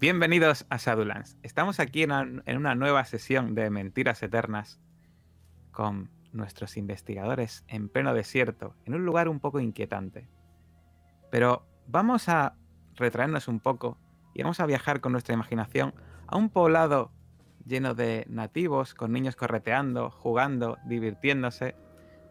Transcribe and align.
Bienvenidos 0.00 0.64
a 0.70 0.78
Shadowlands. 0.78 1.36
Estamos 1.42 1.78
aquí 1.78 2.04
en 2.04 2.42
en 2.46 2.56
una 2.56 2.74
nueva 2.74 3.04
sesión 3.04 3.54
de 3.54 3.68
Mentiras 3.68 4.22
Eternas 4.22 4.80
con 5.72 6.08
nuestros 6.32 6.78
investigadores 6.78 7.64
en 7.68 7.90
pleno 7.90 8.14
desierto, 8.14 8.74
en 8.86 8.94
un 8.94 9.04
lugar 9.04 9.28
un 9.28 9.40
poco 9.40 9.60
inquietante. 9.60 10.26
Pero 11.30 11.66
vamos 11.86 12.30
a 12.30 12.56
retraernos 12.94 13.46
un 13.46 13.60
poco 13.60 13.98
y 14.32 14.42
vamos 14.42 14.60
a 14.60 14.64
viajar 14.64 15.02
con 15.02 15.12
nuestra 15.12 15.34
imaginación 15.34 15.92
a 16.26 16.38
un 16.38 16.48
poblado 16.48 17.12
lleno 17.66 17.92
de 17.94 18.24
nativos, 18.26 18.94
con 18.94 19.12
niños 19.12 19.36
correteando, 19.36 20.10
jugando, 20.10 20.78
divirtiéndose, 20.86 21.76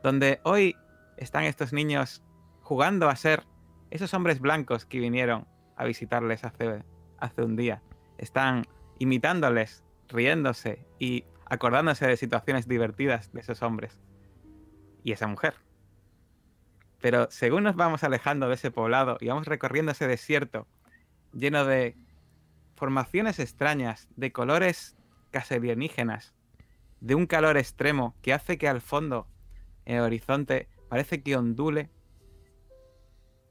donde 0.02 0.40
hoy 0.42 0.76
están 1.18 1.44
estos 1.44 1.72
niños 1.72 2.24
jugando 2.64 3.10
a 3.10 3.16
ser 3.16 3.44
esos 3.92 4.16
hombres 4.16 4.40
blancos 4.40 4.88
que 4.88 5.00
vinieron 5.00 5.48
a 5.76 5.86
visitarles 5.86 6.44
hace, 6.44 6.84
hace 7.20 7.44
un 7.44 7.56
día. 7.56 7.82
Están 8.18 8.66
imitándoles, 9.00 9.84
riéndose 10.08 10.86
y 11.00 11.26
acordándose 11.46 12.08
de 12.08 12.18
situaciones 12.18 12.68
divertidas 12.68 13.32
de 13.34 13.42
esos 13.42 13.62
hombres 13.62 14.00
y 15.04 15.12
esa 15.12 15.28
mujer. 15.28 15.56
Pero 17.02 17.28
según 17.32 17.64
nos 17.64 17.76
vamos 17.76 18.04
alejando 18.04 18.48
de 18.48 18.56
ese 18.56 18.72
poblado 18.72 19.18
y 19.20 19.28
vamos 19.28 19.48
recorriendo 19.48 19.92
ese 19.92 20.08
desierto 20.08 20.68
lleno 21.34 21.66
de 21.66 21.96
formaciones 22.76 23.40
extrañas, 23.40 24.08
de 24.16 24.32
colores 24.32 24.98
casi 25.32 25.56
alienígenas, 25.56 26.34
de 27.02 27.16
un 27.16 27.26
calor 27.26 27.58
extremo 27.58 28.16
que 28.22 28.34
hace 28.34 28.58
que 28.58 28.68
al 28.68 28.82
fondo, 28.82 29.28
en 29.86 29.98
el 29.98 30.02
horizonte, 30.02 30.68
parece 30.90 31.22
que 31.22 31.36
ondule, 31.36 31.90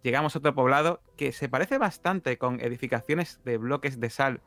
llegamos 0.02 0.34
a 0.34 0.38
otro 0.38 0.54
poblado 0.54 1.02
que 1.16 1.32
se 1.32 1.48
parece 1.48 1.78
bastante 1.78 2.38
con 2.38 2.60
edificaciones 2.60 3.40
de 3.44 3.58
bloques 3.58 4.00
de 4.00 4.10
sal, 4.10 4.40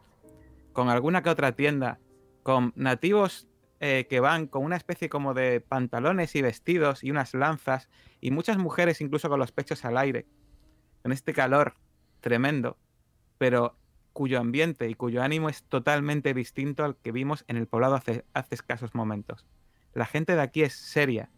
con 0.73 0.89
alguna 0.89 1.23
que 1.23 1.30
otra 1.30 1.53
tienda, 1.53 1.99
con 2.43 2.73
nativos 2.75 3.47
eh, 3.80 4.08
que 4.09 4.19
van 4.19 4.47
con 4.47 4.63
una 4.63 4.75
especie 4.75 5.09
como 5.09 5.33
de 5.33 5.59
pantalones 5.59 6.35
y 6.35 6.41
vestidos 6.41 7.03
y 7.03 7.11
unas 7.11 7.33
lanzas, 7.33 7.89
y 8.19 8.31
muchas 8.31 8.58
mujeres 8.58 9.02
incluso 9.02 9.30
con 9.30 9.39
los 9.39 9.52
pechos 9.52 9.85
al 9.85 9.97
aire, 9.97 10.27
con 11.02 11.11
este 11.11 11.33
calor 11.33 11.75
tremendo, 12.19 12.77
pero 13.38 13.77
cuyo 14.13 14.39
ambiente 14.39 14.89
y 14.89 14.93
cuyo 14.93 15.23
ánimo 15.23 15.49
es 15.49 15.63
totalmente 15.63 16.33
distinto 16.33 16.83
al 16.83 16.95
que 16.97 17.11
vimos 17.11 17.43
en 17.47 17.58
el 17.58 17.67
poblado 17.67 17.95
hace 17.95 18.23
escasos 18.52 18.93
momentos. 18.93 19.45
La 19.93 20.05
gente 20.05 20.36
de 20.36 20.41
aquí 20.41 20.63
es 20.63 20.73
seria. 20.73 21.30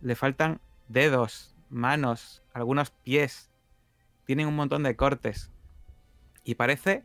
Le 0.00 0.14
faltan 0.14 0.60
dedos, 0.88 1.53
manos, 1.68 2.42
algunos 2.52 2.90
pies. 2.90 3.50
Tienen 4.24 4.46
un 4.46 4.56
montón 4.56 4.82
de 4.82 4.96
cortes. 4.96 5.52
Y 6.44 6.54
parece 6.56 7.04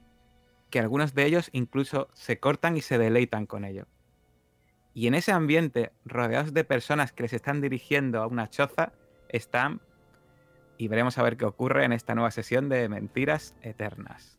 que 0.70 0.80
algunos 0.80 1.14
de 1.14 1.26
ellos 1.26 1.50
incluso 1.52 2.10
se 2.14 2.40
cortan 2.40 2.78
y 2.78 2.82
se 2.82 2.98
deleitan 2.98 3.46
con 3.46 3.66
ello. 3.66 3.88
Y 4.94 5.08
en 5.08 5.14
ese 5.14 5.32
ambiente, 5.32 5.92
rodeados 6.06 6.54
de 6.54 6.64
personas 6.64 7.12
que 7.12 7.24
les 7.24 7.34
están 7.34 7.62
dirigiendo 7.62 8.22
a 8.22 8.28
una 8.28 8.50
choza, 8.50 8.94
están... 9.30 9.82
Y 10.78 10.88
veremos 10.88 11.18
a 11.18 11.24
ver 11.24 11.38
qué 11.38 11.46
ocurre 11.46 11.84
en 11.84 11.92
esta 11.92 12.16
nueva 12.16 12.32
sesión 12.32 12.70
de 12.70 12.88
Mentiras 12.88 13.56
Eternas. 13.62 14.39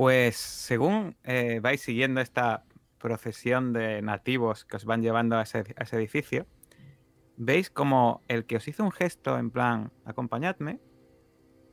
Pues 0.00 0.36
según 0.38 1.14
eh, 1.24 1.60
vais 1.60 1.78
siguiendo 1.78 2.22
esta 2.22 2.64
procesión 2.96 3.74
de 3.74 4.00
nativos 4.00 4.64
que 4.64 4.76
os 4.76 4.86
van 4.86 5.02
llevando 5.02 5.36
a 5.36 5.42
ese, 5.42 5.58
a 5.76 5.82
ese, 5.82 5.96
edificio, 5.96 6.46
veis 7.36 7.68
como 7.68 8.22
el 8.26 8.46
que 8.46 8.56
os 8.56 8.66
hizo 8.66 8.82
un 8.82 8.92
gesto 8.92 9.36
en 9.36 9.50
plan, 9.50 9.92
acompañadme, 10.06 10.80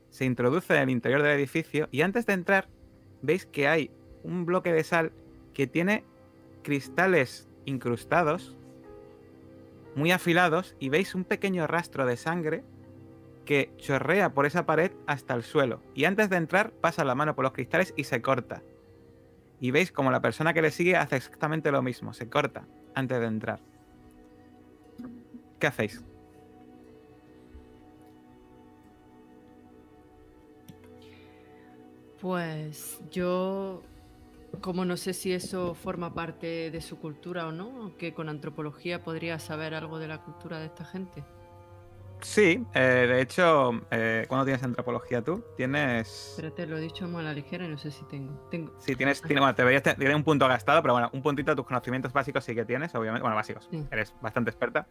se 0.09 0.25
introduce 0.25 0.75
en 0.75 0.81
el 0.81 0.89
interior 0.89 1.23
del 1.23 1.39
edificio 1.39 1.87
y 1.89 2.01
antes 2.01 2.25
de 2.25 2.33
entrar 2.33 2.67
veis 3.21 3.45
que 3.45 3.69
hay 3.69 3.91
un 4.23 4.45
bloque 4.45 4.73
de 4.73 4.83
sal 4.83 5.13
que 5.53 5.65
tiene 5.65 6.03
cristales 6.63 7.47
incrustados, 7.63 8.57
muy 9.95 10.11
afilados, 10.11 10.75
y 10.79 10.89
veis 10.89 11.15
un 11.15 11.23
pequeño 11.23 11.65
rastro 11.65 12.05
de 12.05 12.17
sangre 12.17 12.65
que 13.47 13.73
chorrea 13.77 14.33
por 14.33 14.45
esa 14.45 14.65
pared 14.65 14.91
hasta 15.07 15.33
el 15.33 15.41
suelo. 15.41 15.81
Y 15.95 16.03
antes 16.03 16.29
de 16.29 16.35
entrar 16.35 16.71
pasa 16.73 17.05
la 17.05 17.15
mano 17.15 17.33
por 17.33 17.45
los 17.45 17.53
cristales 17.53 17.93
y 17.95 18.03
se 18.03 18.21
corta. 18.21 18.61
Y 19.59 19.71
veis 19.71 19.91
como 19.91 20.11
la 20.11 20.21
persona 20.21 20.53
que 20.53 20.61
le 20.61 20.69
sigue 20.69 20.97
hace 20.97 21.15
exactamente 21.15 21.71
lo 21.71 21.81
mismo, 21.81 22.13
se 22.13 22.29
corta 22.29 22.67
antes 22.93 23.19
de 23.19 23.25
entrar. 23.25 23.61
¿Qué 25.59 25.65
hacéis? 25.65 26.03
Pues 32.19 32.99
yo, 33.09 33.81
como 34.59 34.83
no 34.83 34.97
sé 34.97 35.13
si 35.13 35.31
eso 35.31 35.73
forma 35.73 36.13
parte 36.13 36.69
de 36.69 36.81
su 36.81 36.99
cultura 36.99 37.47
o 37.47 37.51
no, 37.53 37.95
que 37.97 38.13
con 38.13 38.27
antropología 38.27 39.03
podría 39.03 39.39
saber 39.39 39.73
algo 39.73 39.99
de 39.99 40.09
la 40.09 40.21
cultura 40.21 40.59
de 40.59 40.65
esta 40.65 40.83
gente. 40.83 41.23
Sí, 42.21 42.65
eh, 42.73 43.05
de 43.07 43.21
hecho, 43.21 43.71
eh, 43.91 44.25
¿cuándo 44.27 44.45
tienes 44.45 44.63
antropología 44.63 45.21
tú? 45.21 45.43
Tienes. 45.55 46.31
Espérate, 46.31 46.65
lo 46.65 46.77
he 46.77 46.81
dicho 46.81 47.07
muy 47.07 47.21
a 47.21 47.25
la 47.25 47.33
ligera 47.33 47.65
y 47.65 47.69
no 47.69 47.77
sé 47.77 47.91
si 47.91 48.03
tengo. 48.05 48.33
tengo... 48.49 48.73
Sí, 48.79 48.95
tienes, 48.95 49.21
tiene, 49.21 49.39
bueno, 49.39 49.53
te 49.53 49.63
verías 49.63 49.83
tener 49.83 50.15
un 50.15 50.23
punto 50.23 50.47
gastado, 50.47 50.81
pero 50.81 50.93
bueno, 50.93 51.09
un 51.13 51.21
puntito 51.21 51.51
de 51.51 51.55
tus 51.55 51.65
conocimientos 51.65 52.11
básicos 52.11 52.43
sí 52.43 52.55
que 52.55 52.65
tienes, 52.65 52.93
obviamente. 52.95 53.21
Bueno, 53.21 53.35
básicos, 53.35 53.67
sí. 53.69 53.85
eres 53.91 54.13
bastante 54.21 54.49
experta. 54.49 54.87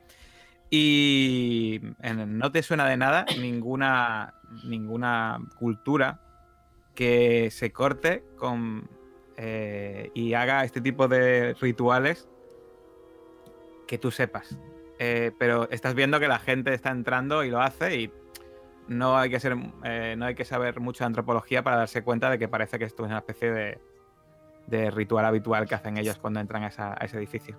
Y 0.70 1.80
en, 2.00 2.38
no 2.38 2.50
te 2.50 2.62
suena 2.62 2.88
de 2.88 2.96
nada 2.96 3.24
ninguna, 3.38 4.34
ninguna 4.64 5.38
cultura 5.58 6.20
que 6.94 7.50
se 7.50 7.72
corte 7.72 8.24
con 8.36 8.88
eh, 9.36 10.10
y 10.14 10.34
haga 10.34 10.64
este 10.64 10.80
tipo 10.80 11.08
de 11.08 11.54
rituales 11.60 12.28
que 13.86 13.98
tú 13.98 14.10
sepas. 14.10 14.56
Eh, 14.98 15.32
pero 15.38 15.68
estás 15.70 15.94
viendo 15.94 16.18
que 16.18 16.28
la 16.28 16.38
gente 16.38 16.72
está 16.72 16.90
entrando 16.90 17.44
y 17.44 17.50
lo 17.50 17.60
hace 17.60 18.00
y 18.00 18.10
no 18.88 19.18
hay 19.18 19.28
que 19.28 19.40
ser 19.40 19.56
eh, 19.84 20.14
no 20.16 20.26
hay 20.26 20.34
que 20.34 20.44
saber 20.44 20.80
mucho 20.80 21.04
de 21.04 21.06
antropología 21.06 21.62
para 21.62 21.76
darse 21.76 22.02
cuenta 22.02 22.30
de 22.30 22.38
que 22.38 22.48
parece 22.48 22.78
que 22.78 22.84
esto 22.84 23.04
es 23.04 23.08
una 23.08 23.18
especie 23.18 23.50
de, 23.50 23.78
de 24.66 24.90
ritual 24.90 25.26
habitual 25.26 25.68
que 25.68 25.74
hacen 25.74 25.98
ellos 25.98 26.18
cuando 26.18 26.40
entran 26.40 26.62
a, 26.62 26.68
esa, 26.68 26.92
a, 26.92 27.04
ese 27.04 27.18
edificio. 27.18 27.58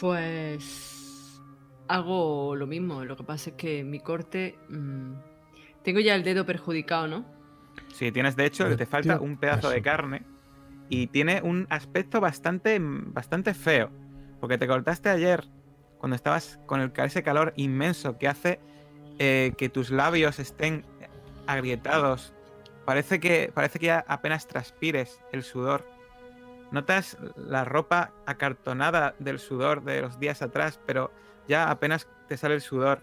Pues 0.00 1.40
hago 1.88 2.54
lo 2.54 2.66
mismo, 2.66 3.04
lo 3.04 3.16
que 3.16 3.24
pasa 3.24 3.50
es 3.50 3.56
que 3.56 3.82
mi 3.82 3.98
corte 3.98 4.58
mmm, 4.68 5.14
tengo 5.82 6.00
ya 6.00 6.14
el 6.14 6.22
dedo 6.22 6.46
perjudicado, 6.46 7.08
¿no? 7.08 7.24
Sí, 7.92 8.12
tienes 8.12 8.36
de 8.36 8.46
hecho, 8.46 8.76
te 8.76 8.86
falta 8.86 9.20
un 9.20 9.38
pedazo 9.38 9.70
de 9.70 9.82
carne 9.82 10.22
y 10.88 11.08
tiene 11.08 11.40
un 11.42 11.66
aspecto 11.70 12.20
bastante, 12.20 12.78
bastante 12.80 13.54
feo, 13.54 13.90
porque 14.40 14.58
te 14.58 14.66
cortaste 14.66 15.08
ayer 15.08 15.44
cuando 15.98 16.16
estabas 16.16 16.58
con 16.66 16.80
el, 16.80 16.92
ese 16.96 17.22
calor 17.22 17.52
inmenso 17.56 18.18
que 18.18 18.28
hace 18.28 18.60
eh, 19.18 19.52
que 19.56 19.68
tus 19.68 19.90
labios 19.90 20.38
estén 20.38 20.84
agrietados. 21.46 22.32
Parece 22.84 23.20
que, 23.20 23.50
parece 23.52 23.78
que 23.78 23.90
apenas 23.90 24.46
transpires 24.46 25.20
el 25.32 25.42
sudor. 25.42 25.84
Notas 26.70 27.16
la 27.36 27.64
ropa 27.64 28.12
acartonada 28.26 29.14
del 29.18 29.38
sudor 29.38 29.82
de 29.82 30.02
los 30.02 30.18
días 30.20 30.42
atrás, 30.42 30.78
pero 30.86 31.10
ya 31.48 31.70
apenas 31.70 32.06
te 32.28 32.36
sale 32.36 32.54
el 32.54 32.60
sudor 32.60 33.02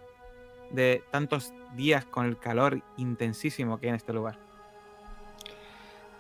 de 0.72 1.04
tantos 1.12 1.54
días 1.76 2.06
con 2.06 2.26
el 2.26 2.38
calor 2.38 2.82
intensísimo 2.98 3.80
que 3.80 3.88
hay 3.88 3.90
en 3.90 3.96
este 3.96 4.14
lugar. 4.14 4.38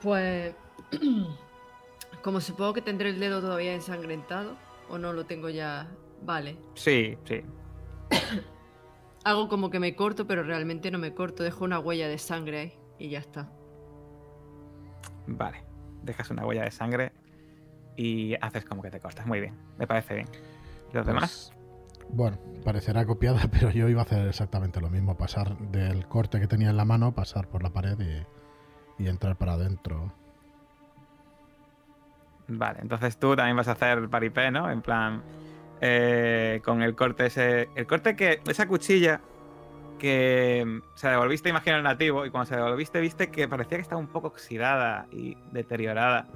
Pues, 0.01 0.53
como 2.23 2.41
supongo 2.41 2.73
que 2.73 2.81
tendré 2.81 3.09
el 3.09 3.19
dedo 3.19 3.41
todavía 3.41 3.73
ensangrentado, 3.73 4.55
o 4.89 4.97
no 4.97 5.13
lo 5.13 5.25
tengo 5.25 5.49
ya 5.49 5.87
Vale. 6.25 6.57
Sí, 6.73 7.17
sí. 7.25 7.41
Hago 9.23 9.47
como 9.49 9.69
que 9.69 9.79
me 9.79 9.95
corto, 9.95 10.27
pero 10.27 10.43
realmente 10.43 10.91
no 10.91 10.97
me 10.99 11.13
corto. 11.13 11.43
Dejo 11.43 11.63
una 11.65 11.79
huella 11.79 12.07
de 12.07 12.17
sangre 12.17 12.59
ahí 12.59 12.73
y 12.99 13.09
ya 13.09 13.19
está. 13.19 13.49
Vale. 15.27 15.63
Dejas 16.03 16.29
una 16.29 16.45
huella 16.45 16.63
de 16.63 16.71
sangre 16.71 17.11
y 17.95 18.35
haces 18.41 18.65
como 18.65 18.81
que 18.81 18.91
te 18.91 18.99
cortas. 18.99 19.25
Muy 19.25 19.39
bien. 19.41 19.55
Me 19.77 19.87
parece 19.87 20.15
bien. 20.15 20.27
¿Y 20.91 20.95
los 20.95 21.03
Pues, 21.03 21.07
demás? 21.07 21.53
Bueno, 22.09 22.37
parecerá 22.63 23.05
copiada, 23.05 23.41
pero 23.51 23.71
yo 23.71 23.89
iba 23.89 24.01
a 24.01 24.05
hacer 24.05 24.27
exactamente 24.27 24.79
lo 24.79 24.89
mismo. 24.89 25.17
Pasar 25.17 25.57
del 25.57 26.07
corte 26.07 26.39
que 26.39 26.47
tenía 26.47 26.69
en 26.69 26.77
la 26.77 26.85
mano, 26.85 27.13
pasar 27.13 27.47
por 27.47 27.63
la 27.63 27.71
pared 27.71 27.97
y, 27.99 29.03
y 29.03 29.07
entrar 29.07 29.35
para 29.37 29.53
adentro. 29.53 30.13
Vale, 32.47 32.79
entonces 32.81 33.17
tú 33.17 33.35
también 33.35 33.57
vas 33.57 33.67
a 33.67 33.71
hacer 33.71 34.07
paripé, 34.07 34.51
¿no? 34.51 34.69
En 34.69 34.83
plan, 34.83 35.23
eh, 35.81 36.61
con 36.63 36.81
el 36.81 36.95
corte 36.95 37.25
ese. 37.27 37.69
El 37.75 37.85
corte 37.87 38.15
que. 38.15 38.41
Esa 38.47 38.67
cuchilla 38.67 39.21
que 39.99 40.63
mm, 40.65 40.81
se 40.95 41.07
devolviste, 41.09 41.49
imagino, 41.49 41.77
al 41.77 41.83
nativo, 41.83 42.25
y 42.25 42.29
cuando 42.31 42.47
se 42.47 42.55
devolviste, 42.55 42.99
viste 42.99 43.29
que 43.31 43.47
parecía 43.47 43.77
que 43.77 43.81
estaba 43.83 43.99
un 43.99 44.07
poco 44.07 44.27
oxidada 44.27 45.07
y 45.11 45.35
deteriorada. 45.51 46.27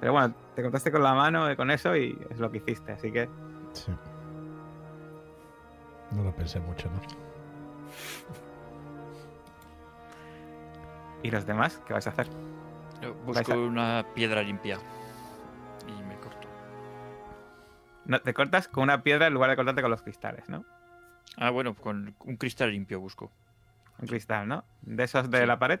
Pero 0.00 0.12
bueno, 0.12 0.34
te 0.54 0.62
cortaste 0.62 0.90
con 0.92 1.02
la 1.02 1.14
mano 1.14 1.48
eh, 1.50 1.56
con 1.56 1.70
eso 1.70 1.96
y 1.96 2.18
es 2.30 2.38
lo 2.38 2.50
que 2.50 2.58
hiciste, 2.58 2.92
así 2.92 3.10
que. 3.12 3.28
Sí. 3.72 3.92
No 6.12 6.22
lo 6.22 6.32
pensé 6.34 6.60
mucho, 6.60 6.88
¿no? 6.90 7.00
¿Y 11.22 11.30
los 11.30 11.46
demás? 11.46 11.80
¿Qué 11.86 11.92
vais 11.92 12.06
a 12.06 12.10
hacer? 12.10 12.28
Yo 13.02 13.14
busco 13.24 13.52
a- 13.52 13.56
una 13.56 14.06
piedra 14.14 14.42
limpia 14.42 14.78
No, 18.06 18.20
te 18.20 18.32
cortas 18.34 18.68
con 18.68 18.84
una 18.84 19.02
piedra 19.02 19.26
en 19.26 19.34
lugar 19.34 19.50
de 19.50 19.56
cortarte 19.56 19.82
con 19.82 19.90
los 19.90 20.02
cristales, 20.02 20.48
¿no? 20.48 20.64
Ah, 21.36 21.50
bueno, 21.50 21.74
con 21.74 22.14
un 22.20 22.36
cristal 22.36 22.70
limpio 22.70 23.00
busco. 23.00 23.30
Un 23.98 24.06
cristal, 24.06 24.46
¿no? 24.48 24.64
De 24.82 25.04
esos 25.04 25.30
de 25.30 25.40
Sí. 25.40 25.46
la 25.46 25.58
pared. 25.58 25.80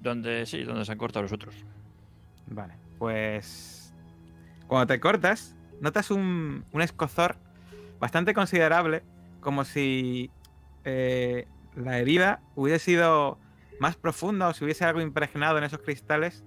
Donde 0.00 0.46
sí, 0.46 0.62
donde 0.64 0.84
se 0.84 0.92
han 0.92 0.98
cortado 0.98 1.22
los 1.22 1.32
otros. 1.32 1.54
Vale, 2.46 2.74
pues 2.98 3.94
cuando 4.66 4.86
te 4.86 5.00
cortas, 5.00 5.56
notas 5.80 6.10
un, 6.10 6.64
un 6.72 6.82
escozor 6.82 7.36
bastante 8.00 8.34
considerable, 8.34 9.02
como 9.40 9.64
si 9.64 10.30
eh, 10.84 11.46
la 11.74 11.98
herida 11.98 12.40
hubiese 12.54 12.84
sido 12.84 13.38
más 13.80 13.96
profunda 13.96 14.48
o 14.48 14.54
si 14.54 14.64
hubiese 14.64 14.84
algo 14.84 15.00
impregnado 15.00 15.58
en 15.58 15.64
esos 15.64 15.80
cristales 15.80 16.44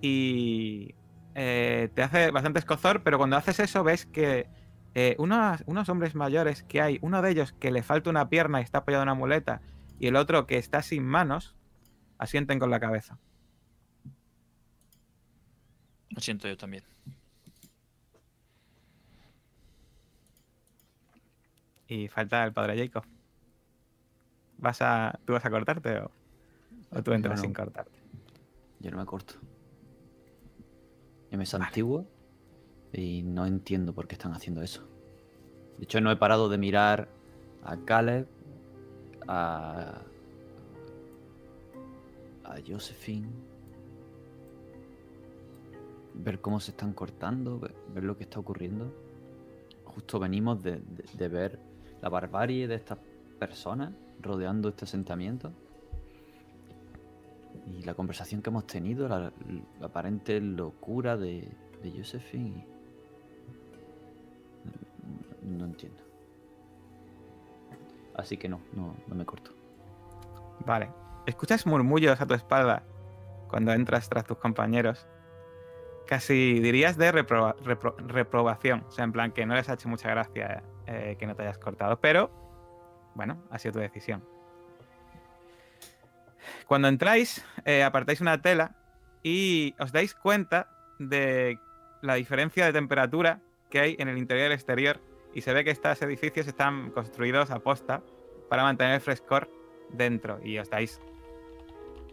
y 0.00 0.94
eh, 1.34 1.90
te 1.94 2.02
hace 2.02 2.30
bastante 2.30 2.60
escozor, 2.60 3.02
pero 3.02 3.18
cuando 3.18 3.36
haces 3.36 3.58
eso 3.60 3.82
ves 3.82 4.06
que 4.06 4.46
eh, 4.94 5.16
unos, 5.18 5.62
unos 5.66 5.88
hombres 5.88 6.14
mayores 6.14 6.62
que 6.62 6.80
hay, 6.80 6.98
uno 7.02 7.20
de 7.22 7.30
ellos 7.30 7.52
que 7.52 7.72
le 7.72 7.82
falta 7.82 8.10
una 8.10 8.28
pierna 8.28 8.60
y 8.60 8.64
está 8.64 8.78
apoyado 8.78 9.02
en 9.02 9.08
una 9.08 9.18
muleta 9.18 9.60
y 9.98 10.06
el 10.06 10.16
otro 10.16 10.46
que 10.46 10.58
está 10.58 10.82
sin 10.82 11.04
manos, 11.04 11.56
asienten 12.18 12.58
con 12.58 12.70
la 12.70 12.78
cabeza. 12.78 13.18
Lo 16.10 16.20
siento 16.20 16.46
yo 16.46 16.56
también. 16.56 16.84
Y 21.88 22.08
falta 22.08 22.44
el 22.44 22.52
padre 22.52 22.78
Jacob. 22.78 23.04
¿Vas 24.58 24.80
a, 24.80 25.18
¿Tú 25.24 25.32
vas 25.32 25.44
a 25.44 25.50
cortarte 25.50 25.98
o, 25.98 26.10
o 26.90 27.02
tú 27.02 27.12
entras 27.12 27.38
no. 27.38 27.42
sin 27.42 27.52
cortarte? 27.52 27.98
Yo 28.78 28.90
no 28.92 28.98
me 28.98 29.04
corto. 29.04 29.34
Yo 31.34 31.38
me 31.38 31.46
santiguo 31.46 32.06
y 32.92 33.24
no 33.24 33.44
entiendo 33.44 33.92
por 33.92 34.06
qué 34.06 34.14
están 34.14 34.34
haciendo 34.34 34.62
eso. 34.62 34.86
De 35.78 35.82
hecho, 35.82 36.00
no 36.00 36.12
he 36.12 36.16
parado 36.16 36.48
de 36.48 36.58
mirar 36.58 37.08
a 37.64 37.76
Caleb, 37.78 38.28
a. 39.26 40.00
a 42.44 42.54
Josephine. 42.64 43.26
Ver 46.14 46.40
cómo 46.40 46.60
se 46.60 46.70
están 46.70 46.92
cortando, 46.92 47.58
ver, 47.58 47.74
ver 47.92 48.04
lo 48.04 48.16
que 48.16 48.22
está 48.22 48.38
ocurriendo. 48.38 48.94
Justo 49.86 50.20
venimos 50.20 50.62
de, 50.62 50.76
de- 50.76 51.04
de 51.18 51.28
ver 51.28 51.58
la 52.00 52.10
barbarie 52.10 52.68
de 52.68 52.76
estas 52.76 52.98
personas 53.40 53.92
rodeando 54.20 54.68
este 54.68 54.84
asentamiento. 54.84 55.50
Y 57.66 57.82
la 57.82 57.94
conversación 57.94 58.42
que 58.42 58.50
hemos 58.50 58.66
tenido, 58.66 59.08
la, 59.08 59.32
la 59.80 59.86
aparente 59.86 60.40
locura 60.40 61.16
de, 61.16 61.50
de 61.82 61.90
Josephine. 61.96 62.66
No, 65.42 65.64
entiendo. 65.64 66.02
Así 68.16 68.36
que 68.36 68.48
no, 68.48 68.60
no, 68.74 68.94
no 69.06 69.14
me 69.14 69.24
corto. 69.24 69.52
Vale. 70.66 70.90
Escuchas 71.26 71.66
murmullos 71.66 72.20
a 72.20 72.26
tu 72.26 72.34
espalda 72.34 72.82
cuando 73.48 73.72
entras 73.72 74.08
tras 74.08 74.24
tus 74.24 74.36
compañeros. 74.38 75.06
Casi 76.06 76.60
dirías 76.60 76.98
de 76.98 77.12
reproba- 77.12 77.56
repro- 77.64 77.96
reprobación. 77.96 78.84
O 78.86 78.90
sea, 78.90 79.04
en 79.04 79.12
plan 79.12 79.32
que 79.32 79.46
no 79.46 79.54
les 79.54 79.68
ha 79.70 79.74
hecho 79.74 79.88
mucha 79.88 80.10
gracia 80.10 80.62
eh, 80.86 81.16
que 81.18 81.26
no 81.26 81.34
te 81.34 81.42
hayas 81.42 81.58
cortado. 81.58 81.98
Pero, 81.98 82.30
bueno, 83.14 83.42
ha 83.50 83.58
sido 83.58 83.72
tu 83.72 83.78
decisión. 83.78 84.22
Cuando 86.66 86.88
entráis, 86.88 87.44
eh, 87.64 87.82
apartáis 87.82 88.20
una 88.20 88.40
tela 88.40 88.74
y 89.22 89.74
os 89.78 89.92
dais 89.92 90.14
cuenta 90.14 90.68
de 90.98 91.58
la 92.02 92.14
diferencia 92.14 92.66
de 92.66 92.72
temperatura 92.72 93.40
que 93.70 93.80
hay 93.80 93.96
en 93.98 94.08
el 94.08 94.18
interior 94.18 94.44
y 94.44 94.46
el 94.46 94.52
exterior. 94.52 95.00
Y 95.34 95.40
se 95.40 95.52
ve 95.52 95.64
que 95.64 95.70
estos 95.70 96.00
edificios 96.02 96.46
están 96.46 96.90
construidos 96.90 97.50
a 97.50 97.58
posta 97.58 98.02
para 98.48 98.62
mantener 98.62 98.94
el 98.94 99.00
frescor 99.00 99.50
dentro. 99.90 100.40
Y 100.44 100.58
os 100.58 100.70
dais 100.70 101.00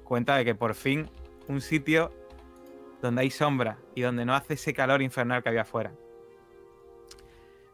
cuenta 0.03 0.35
de 0.35 0.45
que 0.45 0.55
por 0.55 0.73
fin 0.73 1.09
un 1.47 1.61
sitio 1.61 2.11
donde 3.01 3.21
hay 3.21 3.31
sombra 3.31 3.77
y 3.95 4.01
donde 4.01 4.25
no 4.25 4.33
hace 4.33 4.53
ese 4.53 4.73
calor 4.73 5.01
infernal 5.01 5.43
que 5.43 5.49
había 5.49 5.61
afuera. 5.61 5.91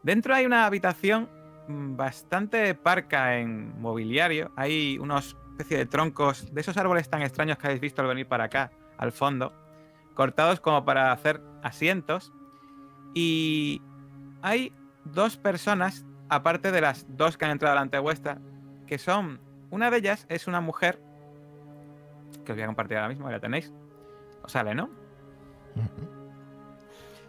Dentro 0.02 0.34
hay 0.34 0.46
una 0.46 0.66
habitación 0.66 1.28
mm, 1.68 1.96
bastante 1.96 2.74
parca 2.74 3.38
en 3.38 3.80
mobiliario. 3.80 4.52
Hay 4.56 4.98
unos 4.98 5.36
especie 5.58 5.76
de 5.76 5.86
troncos 5.86 6.54
de 6.54 6.60
esos 6.60 6.76
árboles 6.76 7.10
tan 7.10 7.22
extraños 7.22 7.58
que 7.58 7.66
habéis 7.66 7.80
visto 7.80 8.00
al 8.00 8.06
venir 8.06 8.28
para 8.28 8.44
acá, 8.44 8.70
al 8.96 9.10
fondo, 9.10 9.52
cortados 10.14 10.60
como 10.60 10.84
para 10.84 11.10
hacer 11.10 11.42
asientos. 11.64 12.32
Y 13.12 13.82
hay 14.40 14.72
dos 15.04 15.36
personas, 15.36 16.06
aparte 16.28 16.70
de 16.70 16.80
las 16.80 17.06
dos 17.08 17.36
que 17.36 17.44
han 17.44 17.50
entrado 17.50 17.74
delante 17.74 17.98
vuestra, 17.98 18.38
que 18.86 18.98
son. 18.98 19.40
Una 19.70 19.90
de 19.90 19.98
ellas 19.98 20.26
es 20.28 20.46
una 20.46 20.60
mujer. 20.60 21.02
Que 22.44 22.52
os 22.52 22.56
voy 22.56 22.62
a 22.62 22.66
compartir 22.66 22.96
ahora 22.96 23.08
mismo, 23.08 23.26
ya 23.26 23.32
la 23.32 23.40
tenéis. 23.40 23.72
Os 24.42 24.52
sale, 24.52 24.74
¿no? 24.74 24.88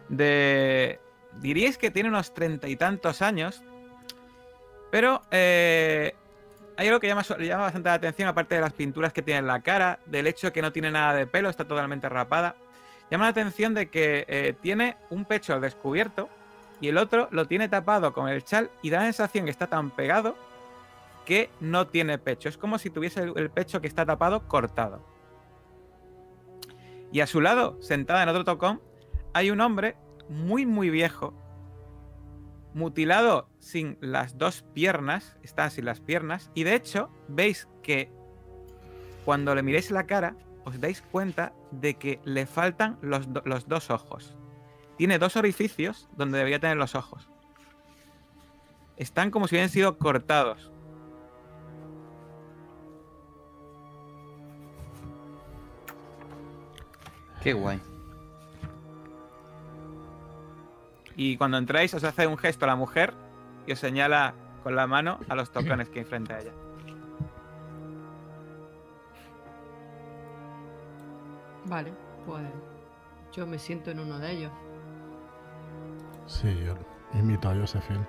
De. 0.08 1.00
Diríais 1.40 1.78
que 1.78 1.90
tiene 1.90 2.08
unos 2.08 2.32
treinta 2.32 2.68
y 2.68 2.76
tantos 2.76 3.22
años. 3.22 3.62
Pero 4.90 5.22
eh, 5.30 6.14
hay 6.80 6.88
algo 6.88 6.98
que 6.98 7.08
llama, 7.08 7.20
llama 7.38 7.64
bastante 7.64 7.90
la 7.90 7.94
atención, 7.96 8.26
aparte 8.26 8.54
de 8.54 8.62
las 8.62 8.72
pinturas 8.72 9.12
que 9.12 9.20
tiene 9.20 9.40
en 9.40 9.46
la 9.46 9.60
cara, 9.60 9.98
del 10.06 10.26
hecho 10.26 10.46
de 10.46 10.52
que 10.54 10.62
no 10.62 10.72
tiene 10.72 10.90
nada 10.90 11.12
de 11.12 11.26
pelo, 11.26 11.50
está 11.50 11.66
totalmente 11.68 12.08
rapada. 12.08 12.56
Llama 13.10 13.24
la 13.24 13.30
atención 13.32 13.74
de 13.74 13.90
que 13.90 14.24
eh, 14.26 14.54
tiene 14.62 14.96
un 15.10 15.26
pecho 15.26 15.60
descubierto 15.60 16.30
y 16.80 16.88
el 16.88 16.96
otro 16.96 17.28
lo 17.32 17.44
tiene 17.44 17.68
tapado 17.68 18.14
con 18.14 18.30
el 18.30 18.42
chal 18.44 18.70
y 18.80 18.88
da 18.88 19.00
la 19.00 19.04
sensación 19.04 19.44
que 19.44 19.50
está 19.50 19.66
tan 19.66 19.90
pegado 19.90 20.36
que 21.26 21.50
no 21.60 21.86
tiene 21.86 22.16
pecho. 22.16 22.48
Es 22.48 22.56
como 22.56 22.78
si 22.78 22.88
tuviese 22.88 23.24
el, 23.24 23.34
el 23.36 23.50
pecho 23.50 23.82
que 23.82 23.86
está 23.86 24.06
tapado 24.06 24.48
cortado. 24.48 25.04
Y 27.12 27.20
a 27.20 27.26
su 27.26 27.42
lado, 27.42 27.76
sentada 27.82 28.22
en 28.22 28.30
otro 28.30 28.46
tocón, 28.46 28.80
hay 29.34 29.50
un 29.50 29.60
hombre 29.60 29.96
muy, 30.30 30.64
muy 30.64 30.88
viejo, 30.88 31.34
mutilado 32.74 33.48
sin 33.58 33.98
las 34.00 34.38
dos 34.38 34.62
piernas, 34.74 35.36
está 35.42 35.68
sin 35.70 35.84
las 35.84 36.00
piernas, 36.00 36.50
y 36.54 36.64
de 36.64 36.74
hecho 36.74 37.10
veis 37.28 37.68
que 37.82 38.10
cuando 39.24 39.54
le 39.54 39.62
miréis 39.62 39.90
la 39.90 40.06
cara, 40.06 40.36
os 40.64 40.80
dais 40.80 41.02
cuenta 41.02 41.52
de 41.70 41.94
que 41.94 42.20
le 42.24 42.46
faltan 42.46 42.98
los, 43.02 43.28
los 43.44 43.68
dos 43.68 43.90
ojos. 43.90 44.36
Tiene 44.96 45.18
dos 45.18 45.36
orificios 45.36 46.08
donde 46.16 46.38
debería 46.38 46.60
tener 46.60 46.76
los 46.76 46.94
ojos. 46.94 47.28
Están 48.96 49.30
como 49.30 49.48
si 49.48 49.54
hubieran 49.54 49.70
sido 49.70 49.96
cortados. 49.96 50.70
Qué 57.42 57.54
guay. 57.54 57.80
Y 61.22 61.36
cuando 61.36 61.58
entráis 61.58 61.92
os 61.92 62.02
hace 62.02 62.26
un 62.26 62.38
gesto 62.38 62.64
a 62.64 62.68
la 62.68 62.76
mujer 62.76 63.12
y 63.66 63.72
os 63.72 63.78
señala 63.78 64.32
con 64.62 64.74
la 64.74 64.86
mano 64.86 65.20
a 65.28 65.34
los 65.34 65.52
tocones 65.52 65.90
que 65.90 65.98
hay 65.98 66.04
frente 66.06 66.32
a 66.32 66.40
ella. 66.40 66.52
Vale, 71.66 71.92
pues 72.24 72.42
yo 73.34 73.46
me 73.46 73.58
siento 73.58 73.90
en 73.90 74.00
uno 74.00 74.18
de 74.18 74.30
ellos. 74.30 74.52
Sí, 76.24 76.58
yo 76.64 76.74
imito 77.12 77.50
a 77.50 77.54
Josephine. 77.54 78.06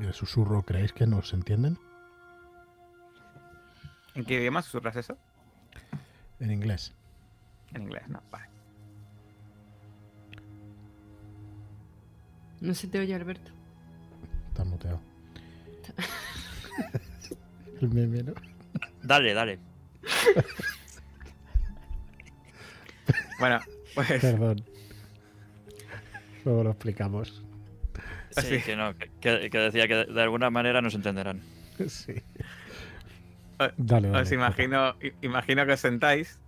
Y 0.00 0.06
el 0.06 0.12
susurro, 0.12 0.60
¿creéis 0.62 0.92
que 0.92 1.06
nos 1.06 1.32
entienden? 1.34 1.78
¿En 4.16 4.24
qué 4.24 4.34
idioma 4.40 4.60
susurras 4.60 4.96
eso? 4.96 5.16
En 6.40 6.50
inglés. 6.50 6.92
En 7.74 7.82
inglés, 7.82 8.08
no. 8.08 8.20
Vale. 8.32 8.55
No 12.66 12.74
se 12.74 12.88
te 12.88 12.98
oye, 12.98 13.14
Alberto. 13.14 13.52
Está 14.48 14.64
muteado. 14.64 15.00
el 17.80 17.88
meme, 17.90 18.24
¿no? 18.24 18.34
Dale, 19.02 19.34
dale. 19.34 19.58
Bueno, 23.38 23.60
pues 23.94 24.20
Perdón. 24.20 24.64
Luego 26.44 26.64
lo 26.64 26.70
explicamos. 26.70 27.44
Sí, 28.32 28.42
Sí. 28.42 28.62
que 28.62 28.76
no, 28.76 28.94
que, 28.98 29.48
que 29.48 29.58
decía 29.58 29.86
que 29.86 29.94
de, 29.94 30.04
de 30.06 30.22
alguna 30.22 30.50
manera 30.50 30.82
nos 30.82 30.94
entenderán. 30.94 31.40
Sí. 31.88 32.14
Dale, 33.78 34.08
dale. 34.08 34.22
os 34.22 34.32
imagino, 34.32 34.96
imagino 35.22 35.64
que 35.66 35.72
os 35.72 35.80
sentáis. 35.80 36.38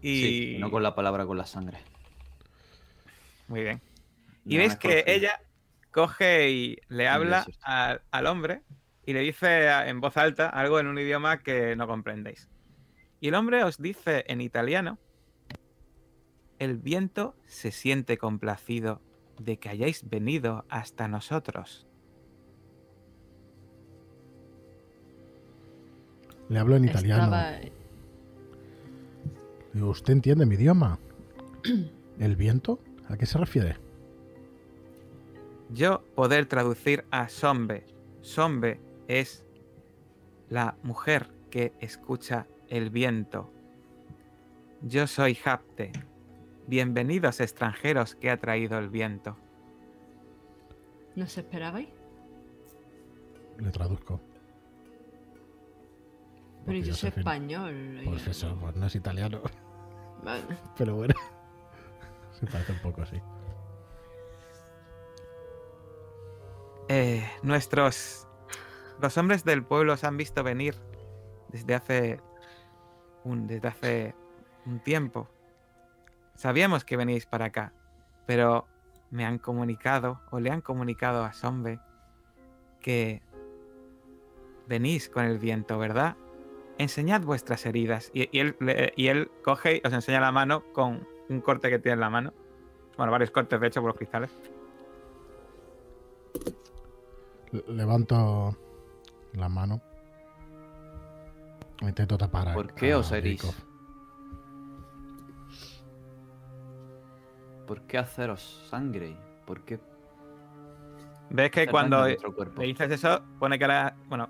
Y. 0.00 0.22
Sí, 0.22 0.56
no 0.58 0.70
con 0.70 0.82
la 0.82 0.94
palabra, 0.94 1.26
con 1.26 1.36
la 1.36 1.46
sangre. 1.46 1.78
Muy 3.48 3.62
bien. 3.62 3.80
Y 4.44 4.54
No, 4.54 4.60
veis 4.60 4.72
es 4.72 4.78
que 4.78 5.04
ella 5.06 5.40
coge 5.90 6.50
y 6.50 6.78
le 6.88 7.08
habla 7.08 7.46
al, 7.62 8.02
al 8.10 8.26
hombre 8.26 8.62
y 9.06 9.12
le 9.12 9.20
dice 9.20 9.68
en 9.68 10.00
voz 10.00 10.16
alta 10.16 10.48
algo 10.48 10.80
en 10.80 10.86
un 10.86 10.98
idioma 10.98 11.38
que 11.38 11.76
no 11.76 11.86
comprendéis. 11.86 12.48
Y 13.20 13.28
el 13.28 13.34
hombre 13.34 13.64
os 13.64 13.78
dice 13.78 14.24
en 14.28 14.40
italiano, 14.40 14.98
el 16.58 16.78
viento 16.78 17.36
se 17.46 17.70
siente 17.70 18.18
complacido 18.18 19.00
de 19.38 19.58
que 19.58 19.68
hayáis 19.68 20.08
venido 20.08 20.64
hasta 20.68 21.08
nosotros. 21.08 21.86
Le 26.48 26.58
hablo 26.58 26.76
en 26.76 26.84
italiano. 26.84 27.24
Estaba... 27.24 27.52
Digo, 29.72 29.88
¿usted 29.88 30.12
entiende 30.12 30.46
mi 30.46 30.54
idioma? 30.54 30.98
¿El 32.18 32.36
viento? 32.36 32.78
¿A 33.08 33.16
qué 33.16 33.26
se 33.26 33.38
refiere? 33.38 33.83
Yo 35.74 36.04
poder 36.14 36.46
traducir 36.46 37.04
a 37.10 37.28
Sombe. 37.28 37.84
Sombe 38.20 38.80
es 39.08 39.44
la 40.48 40.76
mujer 40.84 41.30
que 41.50 41.72
escucha 41.80 42.46
el 42.68 42.90
viento. 42.90 43.52
Yo 44.82 45.06
soy 45.08 45.36
Hapte. 45.44 45.90
Bienvenidos 46.68 47.40
extranjeros 47.40 48.14
que 48.14 48.30
ha 48.30 48.36
traído 48.38 48.78
el 48.78 48.88
viento. 48.88 49.36
¿Nos 51.16 51.36
esperabais? 51.38 51.88
Le 53.58 53.70
traduzco. 53.70 54.20
Pero 56.66 56.78
yo 56.78 56.84
yo 56.86 56.94
soy 56.94 57.10
fin- 57.10 57.18
español. 57.20 58.00
Pues 58.04 58.26
eso, 58.28 58.56
pues 58.60 58.76
no 58.76 58.86
es 58.86 58.94
italiano. 58.94 59.40
Bueno, 60.22 60.46
Pero 60.78 60.94
bueno. 60.94 61.14
Se 62.38 62.46
parece 62.46 62.72
un 62.72 62.78
poco 62.78 63.02
así. 63.02 63.16
Eh, 66.96 67.28
nuestros. 67.42 68.28
Los 69.02 69.18
hombres 69.18 69.44
del 69.44 69.64
pueblo 69.64 69.94
os 69.94 70.04
han 70.04 70.16
visto 70.16 70.44
venir 70.44 70.76
desde 71.48 71.74
hace. 71.74 72.20
Un, 73.24 73.48
desde 73.48 73.66
hace 73.66 74.14
un 74.64 74.78
tiempo. 74.78 75.28
Sabíamos 76.36 76.84
que 76.84 76.96
venís 76.96 77.26
para 77.26 77.46
acá, 77.46 77.72
pero 78.26 78.68
me 79.10 79.24
han 79.24 79.38
comunicado, 79.38 80.20
o 80.30 80.38
le 80.38 80.52
han 80.52 80.60
comunicado 80.60 81.24
a 81.24 81.32
Sombe, 81.32 81.80
que 82.80 83.22
venís 84.68 85.08
con 85.08 85.24
el 85.24 85.40
viento, 85.40 85.78
¿verdad? 85.78 86.16
Enseñad 86.78 87.22
vuestras 87.22 87.66
heridas. 87.66 88.12
Y, 88.14 88.38
él, 88.38 88.56
y 88.94 89.08
él 89.08 89.32
coge 89.42 89.80
y 89.82 89.86
os 89.86 89.92
enseña 89.92 90.20
la 90.20 90.30
mano 90.30 90.62
con 90.72 91.08
un 91.28 91.40
corte 91.40 91.70
que 91.70 91.80
tiene 91.80 91.94
en 91.94 92.00
la 92.00 92.10
mano. 92.10 92.32
Bueno, 92.96 93.10
varios 93.10 93.32
cortes, 93.32 93.60
de 93.60 93.66
hecho, 93.66 93.80
por 93.80 93.88
los 93.88 93.96
cristales. 93.96 94.30
Le- 97.54 97.74
Levanto 97.74 98.56
la 99.34 99.48
mano. 99.48 99.80
Intento 101.80 102.18
tapar 102.18 102.48
a 102.48 102.54
¿Por 102.54 102.74
qué 102.74 102.92
a 102.92 102.98
os 102.98 103.12
herís? 103.12 103.42
¿Por 107.66 107.82
qué 107.82 107.98
haceros 107.98 108.66
sangre? 108.68 109.16
¿Por 109.46 109.64
qué 109.64 109.78
Ves 111.30 111.50
que 111.50 111.66
cuando 111.66 112.06
le 112.06 112.16
dices 112.66 112.90
eso, 112.90 113.22
pone 113.38 113.58
cara. 113.58 113.96
Bueno. 114.08 114.28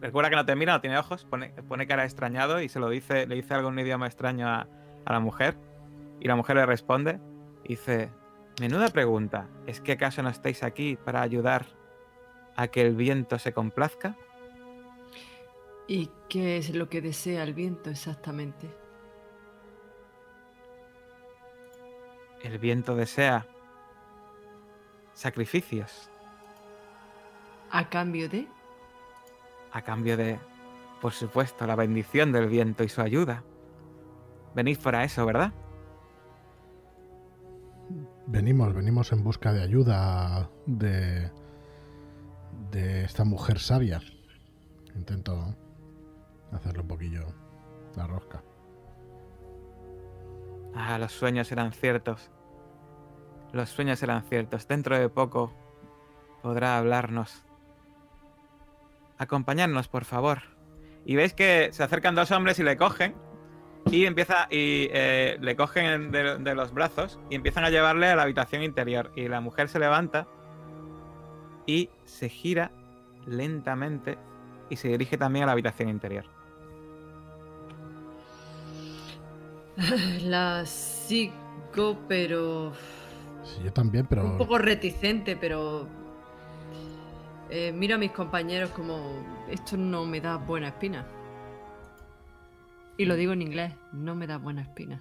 Recuerda 0.00 0.30
que 0.30 0.36
no 0.36 0.44
te 0.44 0.56
mira, 0.56 0.72
no 0.74 0.80
tiene 0.80 0.98
ojos, 0.98 1.24
pone, 1.24 1.50
pone 1.68 1.86
cara 1.86 2.04
extrañado 2.04 2.60
y 2.60 2.68
se 2.68 2.80
lo 2.80 2.88
dice, 2.88 3.26
le 3.26 3.34
dice 3.36 3.54
algo 3.54 3.68
en 3.68 3.74
un 3.74 3.80
idioma 3.80 4.06
extraño 4.06 4.48
a, 4.48 4.66
a 5.04 5.12
la 5.12 5.20
mujer. 5.20 5.56
Y 6.20 6.28
la 6.28 6.36
mujer 6.36 6.56
le 6.56 6.66
responde. 6.66 7.20
y 7.64 7.70
Dice: 7.70 8.10
Menuda 8.60 8.88
pregunta. 8.88 9.48
¿Es 9.66 9.80
que 9.80 9.92
acaso 9.92 10.22
no 10.22 10.28
estáis 10.28 10.62
aquí 10.62 10.96
para 10.96 11.22
ayudar 11.22 11.66
a 12.56 12.68
que 12.68 12.82
el 12.82 12.94
viento 12.94 13.38
se 13.38 13.52
complazca? 13.52 14.16
¿Y 15.88 16.10
qué 16.28 16.58
es 16.58 16.74
lo 16.74 16.88
que 16.88 17.00
desea 17.00 17.42
el 17.42 17.54
viento 17.54 17.90
exactamente? 17.90 18.68
El 22.42 22.58
viento 22.58 22.94
desea 22.94 23.46
sacrificios 25.14 26.10
¿A 27.70 27.88
cambio 27.88 28.28
de? 28.28 28.46
a 29.72 29.80
cambio 29.82 30.16
de, 30.18 30.38
por 31.00 31.12
supuesto, 31.12 31.66
la 31.66 31.76
bendición 31.76 32.30
del 32.32 32.48
viento 32.48 32.84
y 32.84 32.90
su 32.90 33.00
ayuda. 33.00 33.42
Venís 34.54 34.76
para 34.76 35.02
eso, 35.04 35.24
¿verdad? 35.24 35.52
Venimos, 38.26 38.74
venimos 38.74 39.12
en 39.12 39.22
busca 39.22 39.52
de 39.52 39.62
ayuda 39.62 40.50
de, 40.66 41.30
de 42.70 43.04
esta 43.04 43.24
mujer 43.24 43.58
sabia. 43.58 44.00
Intento 44.94 45.56
hacerle 46.52 46.82
un 46.82 46.88
poquillo 46.88 47.26
la 47.96 48.06
rosca. 48.06 48.42
Ah, 50.74 50.98
los 50.98 51.12
sueños 51.12 51.50
eran 51.52 51.72
ciertos. 51.72 52.30
Los 53.52 53.68
sueños 53.68 54.02
eran 54.02 54.22
ciertos. 54.24 54.66
Dentro 54.66 54.98
de 54.98 55.08
poco 55.08 55.52
podrá 56.42 56.78
hablarnos. 56.78 57.44
Acompañadnos, 59.18 59.88
por 59.88 60.04
favor. 60.04 60.42
Y 61.04 61.16
veis 61.16 61.34
que 61.34 61.70
se 61.72 61.82
acercan 61.82 62.14
dos 62.14 62.30
hombres 62.30 62.58
y 62.58 62.62
le 62.62 62.76
cogen. 62.76 63.14
Y 63.92 64.06
empieza. 64.06 64.48
Y 64.50 64.88
eh, 64.90 65.38
le 65.40 65.54
cogen 65.54 66.10
de, 66.10 66.38
de 66.38 66.54
los 66.54 66.74
brazos. 66.74 67.20
Y 67.30 67.36
empiezan 67.36 67.64
a 67.64 67.70
llevarle 67.70 68.08
a 68.08 68.16
la 68.16 68.22
habitación 68.22 68.62
interior. 68.62 69.12
Y 69.14 69.28
la 69.28 69.40
mujer 69.40 69.68
se 69.68 69.78
levanta. 69.78 70.26
Y 71.66 71.90
se 72.04 72.28
gira 72.28 72.72
lentamente. 73.26 74.18
Y 74.68 74.76
se 74.76 74.88
dirige 74.88 75.16
también 75.16 75.44
a 75.44 75.46
la 75.46 75.52
habitación 75.52 75.88
interior. 75.88 76.24
La 80.22 80.66
sigo, 80.66 81.98
pero 82.08 82.72
Sí, 83.44 83.60
yo 83.64 83.72
también, 83.72 84.06
pero 84.06 84.24
un 84.24 84.38
poco 84.38 84.58
reticente, 84.58 85.36
pero 85.36 85.86
eh, 87.50 87.72
miro 87.72 87.96
a 87.96 87.98
mis 87.98 88.12
compañeros 88.12 88.70
como 88.70 89.24
esto 89.50 89.76
no 89.76 90.04
me 90.04 90.20
da 90.20 90.36
buena 90.36 90.68
espina. 90.68 91.04
Y 92.98 93.04
lo 93.06 93.16
digo 93.16 93.32
en 93.32 93.42
inglés, 93.42 93.74
no 93.92 94.14
me 94.14 94.26
da 94.26 94.38
buena 94.38 94.62
espina. 94.62 95.00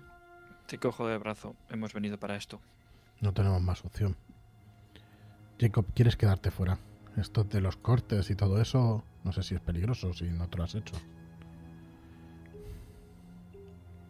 Te 0.67 0.77
cojo 0.77 1.07
de 1.07 1.17
brazo. 1.17 1.55
Hemos 1.69 1.93
venido 1.93 2.17
para 2.19 2.35
esto. 2.35 2.59
no 3.19 3.33
tenemos 3.33 3.61
más 3.61 3.83
opción. 3.85 4.15
Jacob, 5.59 5.85
¿quieres 5.93 6.15
quedarte 6.17 6.49
fuera? 6.49 6.79
Esto 7.17 7.43
de 7.43 7.61
los 7.61 7.75
cortes 7.75 8.29
y 8.31 8.35
todo 8.35 8.59
eso, 8.61 9.03
no 9.23 9.31
sé 9.31 9.43
si 9.43 9.53
es 9.53 9.61
peligroso 9.61 10.13
si 10.13 10.25
no 10.29 10.47
te 10.49 10.57
lo 10.57 10.63
has 10.63 10.73
hecho. 10.75 10.95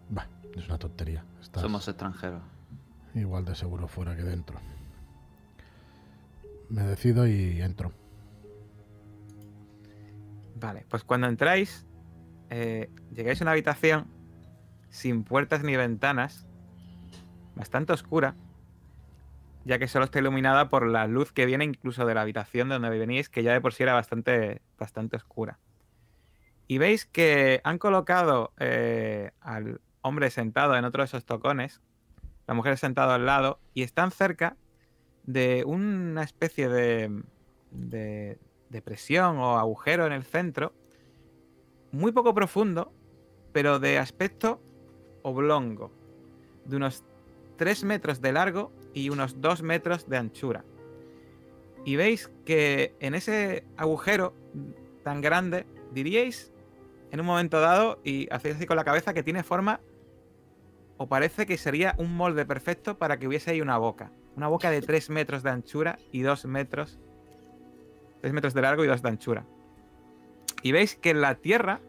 Bah, 0.09 0.27
es 0.55 0.65
una 0.67 0.77
tontería. 0.77 1.25
Estás 1.41 1.63
Somos 1.63 1.87
extranjeros. 1.87 2.41
igual 3.15 3.43
de 3.43 3.55
seguro 3.55 3.87
fuera 3.87 4.15
que 4.15 4.23
dentro. 4.23 4.59
Me 6.69 6.83
decido 6.83 7.27
y 7.27 7.61
entro. 7.61 7.91
Vale, 10.55 10.85
pues 10.89 11.03
cuando 11.03 11.27
entráis, 11.27 11.85
eh, 12.51 12.89
llegáis 13.15 13.41
a 13.41 13.45
una 13.45 13.51
habitación 13.51 14.07
sin 14.89 15.23
puertas 15.23 15.63
ni 15.63 15.77
ventanas, 15.77 16.45
bastante 17.55 17.93
oscura, 17.93 18.35
ya 19.63 19.79
que 19.79 19.87
solo 19.87 20.03
está 20.05 20.19
iluminada 20.19 20.67
por 20.67 20.85
la 20.85 21.07
luz 21.07 21.31
que 21.31 21.45
viene 21.45 21.63
incluso 21.63 22.05
de 22.05 22.13
la 22.13 22.21
habitación 22.21 22.67
de 22.67 22.75
donde 22.75 22.89
venís, 22.89 23.29
que 23.29 23.41
ya 23.41 23.53
de 23.53 23.61
por 23.61 23.73
sí 23.73 23.83
era 23.83 23.93
bastante, 23.93 24.61
bastante 24.77 25.15
oscura. 25.15 25.59
Y 26.67 26.77
veis 26.77 27.05
que 27.05 27.61
han 27.63 27.77
colocado 27.77 28.51
eh, 28.59 29.31
al 29.39 29.79
hombre 30.01 30.29
sentado 30.29 30.75
en 30.75 30.83
otro 30.83 31.03
de 31.03 31.05
esos 31.05 31.23
tocones, 31.23 31.79
la 32.47 32.53
mujer 32.53 32.77
sentada 32.77 33.15
al 33.15 33.25
lado, 33.25 33.59
y 33.73 33.83
están 33.83 34.11
cerca 34.11 34.57
de 35.23 35.63
una 35.65 36.23
especie 36.23 36.67
de, 36.67 37.23
de 37.71 38.39
depresión 38.69 39.37
o 39.37 39.57
agujero 39.57 40.05
en 40.05 40.11
el 40.11 40.23
centro, 40.23 40.73
muy 41.91 42.11
poco 42.11 42.33
profundo, 42.33 42.93
pero 43.51 43.79
de 43.79 43.97
aspecto 43.97 44.61
oblongo, 45.23 45.91
de 46.65 46.77
unos 46.77 47.03
3 47.57 47.83
metros 47.83 48.21
de 48.21 48.31
largo 48.31 48.71
y 48.93 49.09
unos 49.09 49.41
2 49.41 49.61
metros 49.63 50.07
de 50.09 50.17
anchura. 50.17 50.63
Y 51.85 51.95
veis 51.95 52.31
que 52.45 52.95
en 52.99 53.15
ese 53.15 53.65
agujero 53.77 54.33
tan 55.03 55.21
grande, 55.21 55.65
diríais 55.91 56.51
en 57.11 57.19
un 57.19 57.25
momento 57.25 57.59
dado, 57.59 57.99
y 58.03 58.27
hacéis 58.31 58.55
así 58.55 58.65
con 58.65 58.77
la 58.77 58.85
cabeza, 58.85 59.13
que 59.13 59.23
tiene 59.23 59.43
forma, 59.43 59.81
o 60.97 61.07
parece 61.07 61.45
que 61.45 61.57
sería 61.57 61.95
un 61.97 62.15
molde 62.15 62.45
perfecto 62.45 62.97
para 62.97 63.17
que 63.17 63.27
hubiese 63.27 63.51
ahí 63.51 63.61
una 63.61 63.77
boca. 63.77 64.11
Una 64.37 64.47
boca 64.47 64.71
de 64.71 64.81
3 64.81 65.09
metros 65.09 65.43
de 65.43 65.49
anchura 65.49 65.99
y 66.11 66.21
2 66.21 66.45
metros. 66.45 66.99
3 68.21 68.33
metros 68.33 68.53
de 68.53 68.61
largo 68.61 68.85
y 68.85 68.87
2 68.87 69.01
de 69.01 69.09
anchura. 69.09 69.45
Y 70.63 70.71
veis 70.71 70.95
que 70.95 71.13
la 71.13 71.35
tierra, 71.35 71.79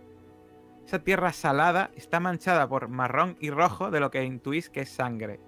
esa 0.87 1.00
tierra 1.00 1.33
salada, 1.33 1.91
está 1.95 2.21
manchada 2.21 2.69
por 2.69 2.88
marrón 2.88 3.37
y 3.41 3.50
rojo 3.50 3.91
de 3.91 4.00
lo 4.00 4.11
que 4.11 4.25
intuís 4.25 4.71
que 4.71 4.81
es 4.81 4.91
sangre. 4.91 5.41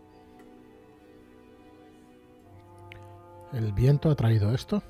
El 3.52 3.72
viento 3.72 4.10
ha 4.10 4.14
traído 4.14 4.52
esto. 4.52 4.82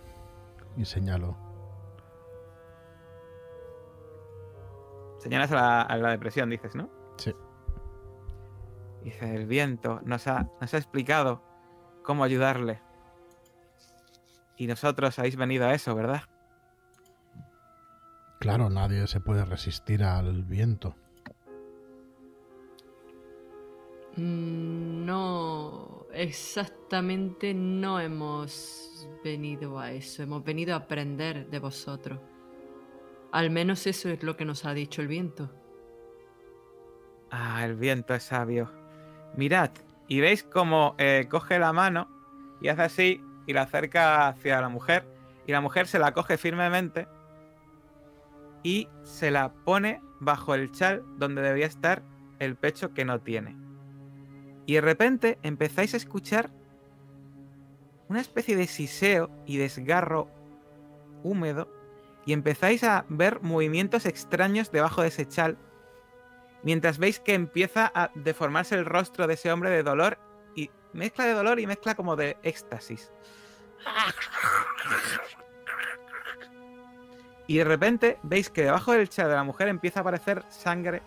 Y 0.76 0.84
señalo. 0.84 1.36
Señalas 5.18 5.52
a 5.52 5.54
la, 5.54 5.82
a 5.82 5.96
la 5.96 6.10
depresión, 6.10 6.50
dices, 6.50 6.74
¿no? 6.74 6.90
Sí. 7.16 7.34
Dice, 9.02 9.34
el 9.34 9.46
viento 9.46 10.00
nos 10.04 10.26
ha, 10.26 10.48
nos 10.60 10.74
ha 10.74 10.76
explicado 10.76 11.42
cómo 12.02 12.24
ayudarle. 12.24 12.80
Y 14.56 14.66
nosotros 14.66 15.18
habéis 15.18 15.36
venido 15.36 15.66
a 15.66 15.74
eso, 15.74 15.94
¿verdad? 15.94 16.22
Claro, 18.44 18.68
nadie 18.68 19.06
se 19.06 19.20
puede 19.20 19.42
resistir 19.46 20.04
al 20.04 20.42
viento. 20.44 20.94
Mm, 24.18 25.06
No, 25.06 26.04
exactamente 26.12 27.54
no 27.54 27.98
hemos 27.98 29.08
venido 29.24 29.78
a 29.78 29.92
eso. 29.92 30.22
Hemos 30.22 30.44
venido 30.44 30.74
a 30.74 30.80
aprender 30.80 31.48
de 31.48 31.58
vosotros. 31.58 32.20
Al 33.32 33.48
menos 33.48 33.86
eso 33.86 34.10
es 34.10 34.22
lo 34.22 34.36
que 34.36 34.44
nos 34.44 34.66
ha 34.66 34.74
dicho 34.74 35.00
el 35.00 35.08
viento. 35.08 35.50
Ah, 37.30 37.64
el 37.64 37.76
viento 37.76 38.14
es 38.14 38.24
sabio. 38.24 38.70
Mirad, 39.38 39.70
y 40.06 40.20
veis 40.20 40.42
cómo 40.42 40.96
eh, 40.98 41.28
coge 41.30 41.58
la 41.58 41.72
mano 41.72 42.10
y 42.60 42.68
hace 42.68 42.82
así 42.82 43.22
y 43.46 43.54
la 43.54 43.62
acerca 43.62 44.28
hacia 44.28 44.60
la 44.60 44.68
mujer. 44.68 45.06
Y 45.46 45.52
la 45.52 45.62
mujer 45.62 45.86
se 45.86 45.98
la 45.98 46.12
coge 46.12 46.36
firmemente 46.36 47.08
y 48.64 48.88
se 49.04 49.30
la 49.30 49.52
pone 49.52 50.02
bajo 50.18 50.54
el 50.54 50.72
chal 50.72 51.04
donde 51.18 51.42
debía 51.42 51.66
estar 51.66 52.02
el 52.40 52.56
pecho 52.56 52.92
que 52.92 53.04
no 53.04 53.20
tiene. 53.20 53.56
Y 54.66 54.74
de 54.74 54.80
repente 54.80 55.38
empezáis 55.42 55.94
a 55.94 55.98
escuchar 55.98 56.50
una 58.08 58.20
especie 58.20 58.56
de 58.56 58.66
siseo 58.66 59.30
y 59.46 59.58
desgarro 59.58 60.28
húmedo 61.22 61.70
y 62.26 62.32
empezáis 62.32 62.82
a 62.82 63.04
ver 63.08 63.40
movimientos 63.42 64.06
extraños 64.06 64.72
debajo 64.72 65.02
de 65.02 65.08
ese 65.08 65.28
chal 65.28 65.58
mientras 66.62 66.98
veis 66.98 67.20
que 67.20 67.34
empieza 67.34 67.92
a 67.94 68.10
deformarse 68.14 68.74
el 68.74 68.86
rostro 68.86 69.26
de 69.26 69.34
ese 69.34 69.52
hombre 69.52 69.70
de 69.70 69.82
dolor 69.82 70.18
y 70.56 70.70
mezcla 70.94 71.26
de 71.26 71.34
dolor 71.34 71.60
y 71.60 71.66
mezcla 71.66 71.94
como 71.94 72.16
de 72.16 72.38
éxtasis. 72.42 73.12
Y 77.46 77.58
de 77.58 77.64
repente 77.64 78.18
veis 78.22 78.48
que 78.50 78.62
debajo 78.62 78.92
del 78.92 79.08
chal 79.08 79.28
de 79.28 79.34
la 79.34 79.44
mujer 79.44 79.68
empieza 79.68 80.00
a 80.00 80.02
aparecer 80.02 80.42
sangre, 80.48 81.02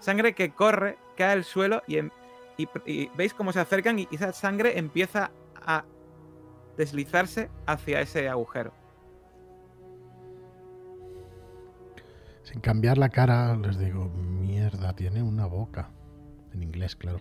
sangre 0.00 0.34
que 0.34 0.50
corre, 0.50 0.98
cae 1.16 1.32
al 1.32 1.44
suelo 1.44 1.82
y, 1.86 1.98
em- 1.98 2.10
y- 2.56 2.68
y 2.84 3.10
veis 3.14 3.34
cómo 3.34 3.52
se 3.52 3.60
acercan 3.60 3.98
y 3.98 4.08
esa 4.10 4.32
sangre 4.32 4.78
empieza 4.78 5.30
a 5.64 5.84
deslizarse 6.76 7.50
hacia 7.66 8.00
ese 8.00 8.28
agujero. 8.28 8.72
Sin 12.42 12.60
cambiar 12.60 12.98
la 12.98 13.08
cara, 13.08 13.56
les 13.56 13.78
digo, 13.78 14.08
mierda, 14.08 14.94
tiene 14.94 15.22
una 15.22 15.46
boca. 15.46 15.90
En 16.52 16.62
inglés, 16.62 16.94
claro. 16.96 17.20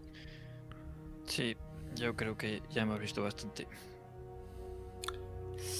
Sí, 1.25 1.57
yo 1.95 2.15
creo 2.15 2.37
que 2.37 2.61
ya 2.69 2.83
hemos 2.83 2.99
visto 2.99 3.23
bastante. 3.23 3.67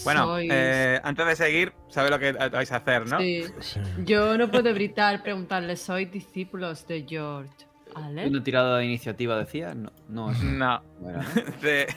Bueno, 0.03 0.25
Sois- 0.27 0.49
eh, 0.51 0.99
antes 1.03 1.25
de 1.25 1.35
seguir, 1.35 1.73
sabéis 1.89 2.11
lo 2.11 2.19
que 2.19 2.31
vais 2.33 2.71
a 2.71 2.75
hacer, 2.77 3.07
¿no? 3.07 3.19
Sí. 3.19 3.43
Sí. 3.59 3.79
Yo 4.05 4.37
no 4.37 4.49
puedo 4.49 4.69
evitar 4.69 5.21
preguntarle, 5.23 5.75
¿sois 5.75 6.11
discípulos 6.11 6.87
de 6.87 7.05
George 7.07 7.51
Allen? 7.95 8.29
¿Una 8.29 8.43
tirada 8.43 8.77
de 8.77 8.85
iniciativa 8.85 9.37
decía? 9.37 9.73
No, 9.73 9.91
no 10.09 10.31
es. 10.31 10.41
No. 10.43 10.81
Bueno, 10.99 11.19
¿no? 11.19 11.41
De, 11.61 11.87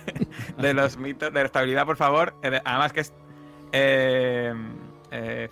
de 0.58 0.74
los 0.74 0.96
mitos 0.96 1.32
de 1.32 1.40
la 1.40 1.46
estabilidad, 1.46 1.84
por 1.86 1.96
favor. 1.96 2.34
Eh, 2.42 2.50
de- 2.50 2.62
Además 2.64 2.92
que 2.92 3.00
es 3.00 3.12
eh, 3.72 4.54
eh, 5.10 5.48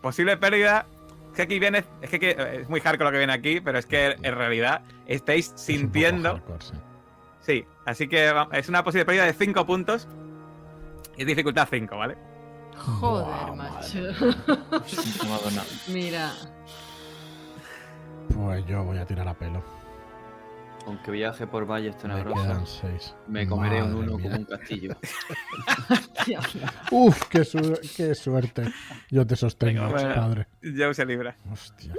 posible 0.00 0.36
pérdida. 0.36 0.86
Es 1.30 1.36
que 1.36 1.42
aquí 1.42 1.58
viene, 1.60 1.84
es 2.02 2.10
que, 2.10 2.18
que- 2.18 2.60
es 2.62 2.68
muy 2.68 2.80
hardcore 2.80 3.04
lo 3.10 3.12
que 3.12 3.18
viene 3.18 3.32
aquí, 3.32 3.60
pero 3.60 3.78
es 3.78 3.86
que 3.86 4.16
en 4.22 4.34
realidad 4.34 4.82
estáis 5.06 5.46
Es 5.46 5.50
un 5.52 5.56
poco 5.56 5.62
sintiendo. 5.66 6.32
hardcore, 6.34 6.64
sí. 6.64 6.72
Sí, 7.42 7.64
así 7.86 8.06
que 8.08 8.32
es 8.52 8.68
una 8.68 8.84
posible 8.84 9.04
pérdida 9.06 9.24
de 9.24 9.32
5 9.32 9.64
puntos. 9.66 10.06
Es 11.20 11.26
dificultad 11.26 11.68
5, 11.70 11.96
¿vale? 11.98 12.16
Joder, 12.78 13.54
macho. 13.54 13.98
No 14.00 15.50
nada. 15.50 15.64
Mira, 15.88 16.32
Pues 18.34 18.64
yo 18.66 18.82
voy 18.84 18.96
a 18.96 19.04
tirar 19.04 19.28
a 19.28 19.34
pelo. 19.34 19.62
Aunque 20.86 21.10
viaje 21.10 21.46
por 21.46 21.66
valles 21.66 21.94
Me 21.96 22.00
tenebrosos, 22.00 22.42
quedan 22.46 22.66
seis. 22.66 23.14
me 23.28 23.46
comeré 23.46 23.82
un 23.82 23.96
uno 23.96 24.16
mía. 24.16 24.22
como 24.22 24.36
un 24.36 24.44
castillo. 24.46 24.96
Uf, 26.90 27.24
qué, 27.28 27.44
su- 27.44 27.78
qué 27.96 28.14
suerte. 28.14 28.72
Yo 29.10 29.26
te 29.26 29.36
sostengo, 29.36 29.82
Venga, 29.88 29.92
bueno. 30.00 30.14
padre. 30.14 30.46
Joe 30.62 30.94
se 30.94 31.04
libra. 31.04 31.36
Hostia. 31.52 31.92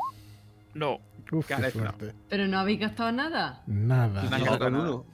No. 0.74 1.00
Uf, 1.32 1.46
qué 1.46 1.58
no. 1.58 1.70
suerte. 1.70 2.16
pero 2.28 2.48
no 2.48 2.58
habéis 2.58 2.80
gastado 2.80 3.12
nada. 3.12 3.62
Nada. 3.68 4.24
No, 4.24 4.58
No, 4.70 4.80
uno. 4.80 5.06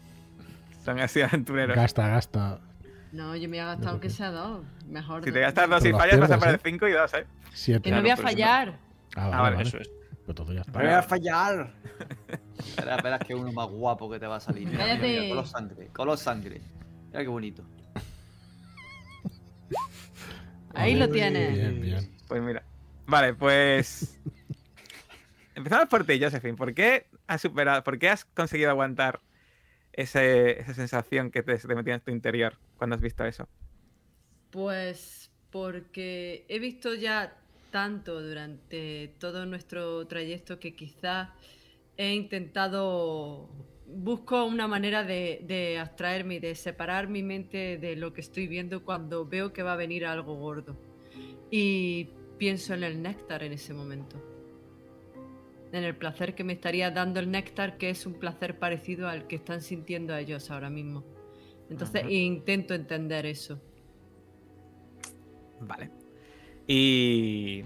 Son 0.86 0.98
así 1.02 1.22
aventureros. 1.22 1.76
Gasta, 1.76 2.08
gasta. 2.08 2.60
No, 3.12 3.36
yo 3.36 3.48
me 3.50 3.58
he 3.58 3.63
gastado 3.63 3.91
aunque 3.91 4.10
sea 4.10 4.32
dos. 4.32 4.65
Mejor. 4.88 5.24
Si 5.24 5.30
dos. 5.30 5.34
te 5.34 5.39
gastas 5.41 5.70
dos 5.70 5.86
y 5.86 5.91
fallas, 5.91 6.20
vas 6.20 6.32
a 6.32 6.39
perder 6.39 6.62
5 6.63 6.88
y 6.88 6.91
2, 6.91 7.13
¿eh? 7.13 7.26
Siete. 7.54 7.82
Que 7.82 7.91
no 7.91 8.02
voy 8.02 8.10
a 8.10 8.17
fallar. 8.17 8.80
Ah, 9.15 9.28
vale, 9.28 9.36
Ah, 9.36 9.41
vale, 9.41 9.56
vale. 9.56 9.67
Eso 9.67 9.78
es. 9.78 9.89
Pero 10.26 10.36
todo 10.36 10.54
ya 10.54 10.62
está. 10.62 10.72
Voy 10.74 10.89
a 10.89 11.02
fallar! 11.02 11.74
Espera, 12.58 12.98
espera, 12.98 13.15
es 13.15 13.28
que 13.28 13.34
uno 13.34 13.52
más 13.54 13.70
guapo 13.70 14.10
que 14.10 14.20
te 14.20 14.28
va 14.28 14.36
a 14.36 14.39
salir. 14.41 14.67
Mira, 14.67 14.84
mira, 14.84 14.98
mira, 14.98 15.30
color 15.30 15.48
sangre, 15.48 15.88
color 15.93 16.17
sangre. 16.17 16.62
Mira 17.08 17.22
qué 17.22 17.28
bonito. 17.28 17.63
Ahí 20.74 20.96
lo 20.96 21.10
tienes. 21.10 21.54
Bien, 21.54 21.82
bien. 21.82 22.12
Pues 22.28 22.41
mira. 22.41 22.63
Vale, 23.06 23.34
pues. 23.34 24.20
Empezamos 25.56 25.88
por 25.88 26.06
ti, 26.06 26.20
Josephine. 26.22 26.56
¿Por 26.56 26.74
qué 26.74 27.08
has 27.26 27.41
superado, 27.41 27.84
por 27.84 27.98
qué 27.98 28.10
has 28.10 28.26
conseguido 28.26 28.70
aguantar 28.70 29.22
ese- 29.98 30.62
esa 30.62 30.74
sensación 30.76 31.32
que 31.32 31.44
te, 31.44 31.58
te 31.58 31.76
metía 31.76 31.96
en 31.96 32.02
tu 32.02 32.12
interior 32.12 32.60
cuando 32.78 32.96
has 32.96 33.02
visto 33.02 33.26
eso? 33.26 33.50
Pues 34.52 35.32
porque 35.52 36.46
he 36.50 36.60
visto 36.60 36.94
ya 36.96 37.38
tanto 37.72 38.22
durante 38.22 39.16
todo 39.20 39.46
nuestro 39.46 40.08
trayecto 40.08 40.60
que 40.60 40.76
quizás 40.76 41.30
he 41.98 42.14
intentado, 42.14 43.50
busco 43.88 44.46
una 44.46 44.68
manera 44.68 45.04
de, 45.04 45.42
de 45.44 45.80
abstraerme 45.80 46.36
y 46.36 46.40
de 46.40 46.56
separar 46.56 47.08
mi 47.10 47.24
mente 47.24 47.78
de 47.78 47.96
lo 47.96 48.14
que 48.14 48.22
estoy 48.22 48.48
viendo 48.48 48.84
cuando 48.86 49.26
veo 49.28 49.54
que 49.54 49.64
va 49.64 49.74
a 49.74 49.78
venir 49.78 50.06
algo 50.06 50.36
gordo. 50.36 50.78
Y 51.52 52.10
pienso 52.38 52.74
en 52.74 52.84
el 52.84 53.02
néctar 53.02 53.44
en 53.44 53.54
ese 53.54 53.74
momento. 53.74 54.22
En 55.71 55.84
el 55.84 55.95
placer 55.95 56.34
que 56.34 56.43
me 56.43 56.53
estaría 56.53 56.91
dando 56.91 57.19
el 57.19 57.30
néctar, 57.30 57.77
que 57.77 57.89
es 57.89 58.06
un 58.06 58.13
placer 58.13 58.58
parecido 58.58 59.10
al 59.10 59.27
que 59.27 59.36
están 59.36 59.62
sintiendo 59.62 60.15
ellos 60.15 60.49
ahora 60.49 60.69
mismo. 60.69 61.03
Entonces 61.69 62.03
intento 62.10 62.73
entender 62.73 63.25
eso. 63.25 63.60
Vale. 65.60 65.89
Y. 66.67 67.63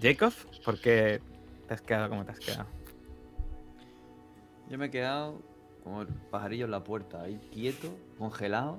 Jacob, 0.00 0.32
¿por 0.64 0.80
qué 0.80 1.20
te 1.66 1.74
has 1.74 1.82
quedado 1.82 2.08
como 2.08 2.24
te 2.24 2.32
has 2.32 2.40
quedado? 2.40 2.66
Yo 4.68 4.78
me 4.78 4.86
he 4.86 4.90
quedado 4.90 5.40
como 5.84 6.02
el 6.02 6.08
pajarillo 6.08 6.64
en 6.64 6.70
la 6.70 6.84
puerta, 6.84 7.22
ahí 7.22 7.38
quieto, 7.52 7.94
congelado. 8.18 8.78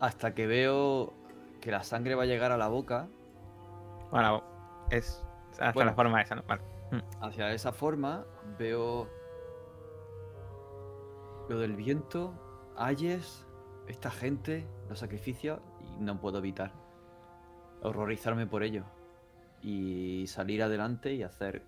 Hasta 0.00 0.34
que 0.34 0.46
veo 0.46 1.12
que 1.60 1.70
la 1.70 1.84
sangre 1.84 2.14
va 2.14 2.24
a 2.24 2.26
llegar 2.26 2.50
a 2.50 2.56
la 2.56 2.68
boca. 2.68 3.08
Bueno, 4.10 4.42
es 4.90 5.22
hasta 5.68 5.72
Bueno. 5.72 5.90
la 5.90 5.94
forma 5.96 6.20
esa, 6.22 6.34
¿no? 6.34 6.42
Vale. 6.46 6.62
Hacia 7.20 7.52
esa 7.52 7.72
forma 7.72 8.24
veo 8.58 9.08
lo 11.48 11.58
del 11.58 11.74
viento 11.74 12.34
Ayes, 12.76 13.46
esta 13.86 14.10
gente, 14.10 14.66
los 14.88 14.98
sacrificios, 14.98 15.60
y 15.80 16.02
no 16.02 16.20
puedo 16.20 16.38
evitar 16.38 16.72
horrorizarme 17.82 18.46
por 18.46 18.62
ello. 18.62 18.84
Y 19.62 20.26
salir 20.26 20.62
adelante 20.62 21.14
y 21.14 21.22
hacer 21.22 21.62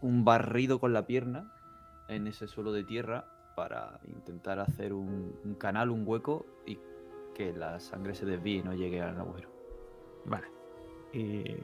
un 0.00 0.24
barrido 0.24 0.78
con 0.80 0.92
la 0.92 1.06
pierna 1.06 1.52
en 2.08 2.26
ese 2.26 2.46
suelo 2.46 2.72
de 2.72 2.84
tierra 2.84 3.26
para 3.56 4.00
intentar 4.06 4.58
hacer 4.58 4.92
un, 4.92 5.38
un 5.44 5.54
canal, 5.54 5.90
un 5.90 6.06
hueco 6.06 6.46
y 6.66 6.78
que 7.34 7.52
la 7.52 7.80
sangre 7.80 8.14
se 8.14 8.26
desvíe 8.26 8.58
y 8.58 8.62
no 8.62 8.74
llegue 8.74 9.00
al 9.02 9.18
agujero. 9.18 9.48
Vale. 10.24 10.46
¿Y 11.12 11.56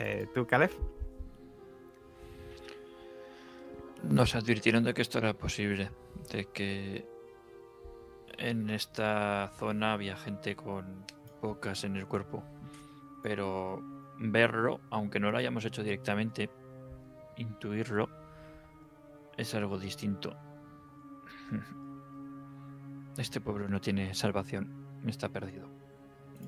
eh, 0.00 0.26
tú, 0.34 0.46
Caleb? 0.46 0.70
Nos 4.02 4.34
advirtieron 4.34 4.82
de 4.82 4.94
que 4.94 5.02
esto 5.02 5.18
era 5.18 5.34
posible, 5.34 5.90
de 6.32 6.46
que 6.46 7.06
en 8.38 8.70
esta 8.70 9.52
zona 9.58 9.92
había 9.92 10.16
gente 10.16 10.56
con 10.56 11.04
bocas 11.42 11.84
en 11.84 11.96
el 11.96 12.06
cuerpo, 12.06 12.42
pero 13.22 13.82
verlo, 14.18 14.80
aunque 14.88 15.20
no 15.20 15.30
lo 15.30 15.36
hayamos 15.36 15.66
hecho 15.66 15.82
directamente, 15.82 16.48
intuirlo 17.36 18.08
es 19.36 19.54
algo 19.54 19.78
distinto. 19.78 20.34
Este 23.18 23.40
pueblo 23.40 23.68
no 23.68 23.82
tiene 23.82 24.14
salvación, 24.14 25.02
está 25.04 25.28
perdido. 25.28 25.68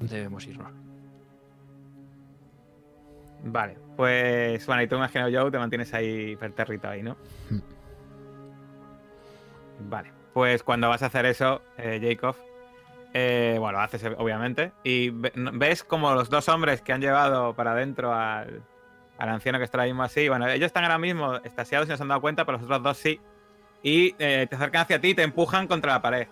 Debemos 0.01 0.47
irnos. 0.47 0.92
Vale, 3.45 3.77
pues 3.97 4.65
bueno, 4.67 4.83
y 4.83 4.87
tú 4.87 4.97
imagino, 4.97 5.27
Joe, 5.33 5.51
te 5.51 5.59
mantienes 5.59 5.93
ahí 5.95 6.37
perterrito 6.37 6.89
ahí, 6.89 7.03
¿no? 7.03 7.17
Mm. 7.51 7.59
Vale, 9.91 10.13
pues 10.33 10.63
cuando 10.63 10.89
vas 10.89 11.03
a 11.03 11.07
hacer 11.07 11.27
eso, 11.27 11.61
eh, 11.77 12.01
Jacob, 12.01 12.37
eh, 13.15 13.57
bueno, 13.59 13.79
lo 13.79 13.85
haces 13.85 14.05
obviamente, 14.17 14.73
y 14.85 15.11
ves 15.11 15.83
como 15.83 16.15
los 16.15 16.31
dos 16.31 16.49
hombres 16.49 16.83
que 16.83 16.93
han 16.93 17.01
llevado 17.01 17.55
para 17.55 17.73
adentro 17.73 18.15
al, 18.15 18.63
al 19.19 19.29
anciano 19.29 19.59
que 19.59 19.65
está 19.65 19.79
ahora 19.79 19.87
mismo 19.87 20.05
así, 20.05 20.29
bueno, 20.29 20.49
ellos 20.49 20.67
están 20.67 20.85
ahora 20.85 20.99
mismo 20.99 21.37
estasiados 21.37 21.89
y 21.89 21.91
no 21.91 21.97
se 21.97 22.03
han 22.03 22.09
dado 22.09 22.21
cuenta, 22.21 22.45
pero 22.45 22.59
los 22.59 22.65
otros 22.65 22.83
dos 22.83 22.97
sí, 22.97 23.21
y 23.83 24.15
eh, 24.19 24.47
te 24.49 24.57
acercan 24.57 24.83
hacia 24.83 25.01
ti 25.01 25.09
y 25.09 25.15
te 25.15 25.23
empujan 25.23 25.67
contra 25.67 25.93
la 25.93 26.03
pared. 26.03 26.29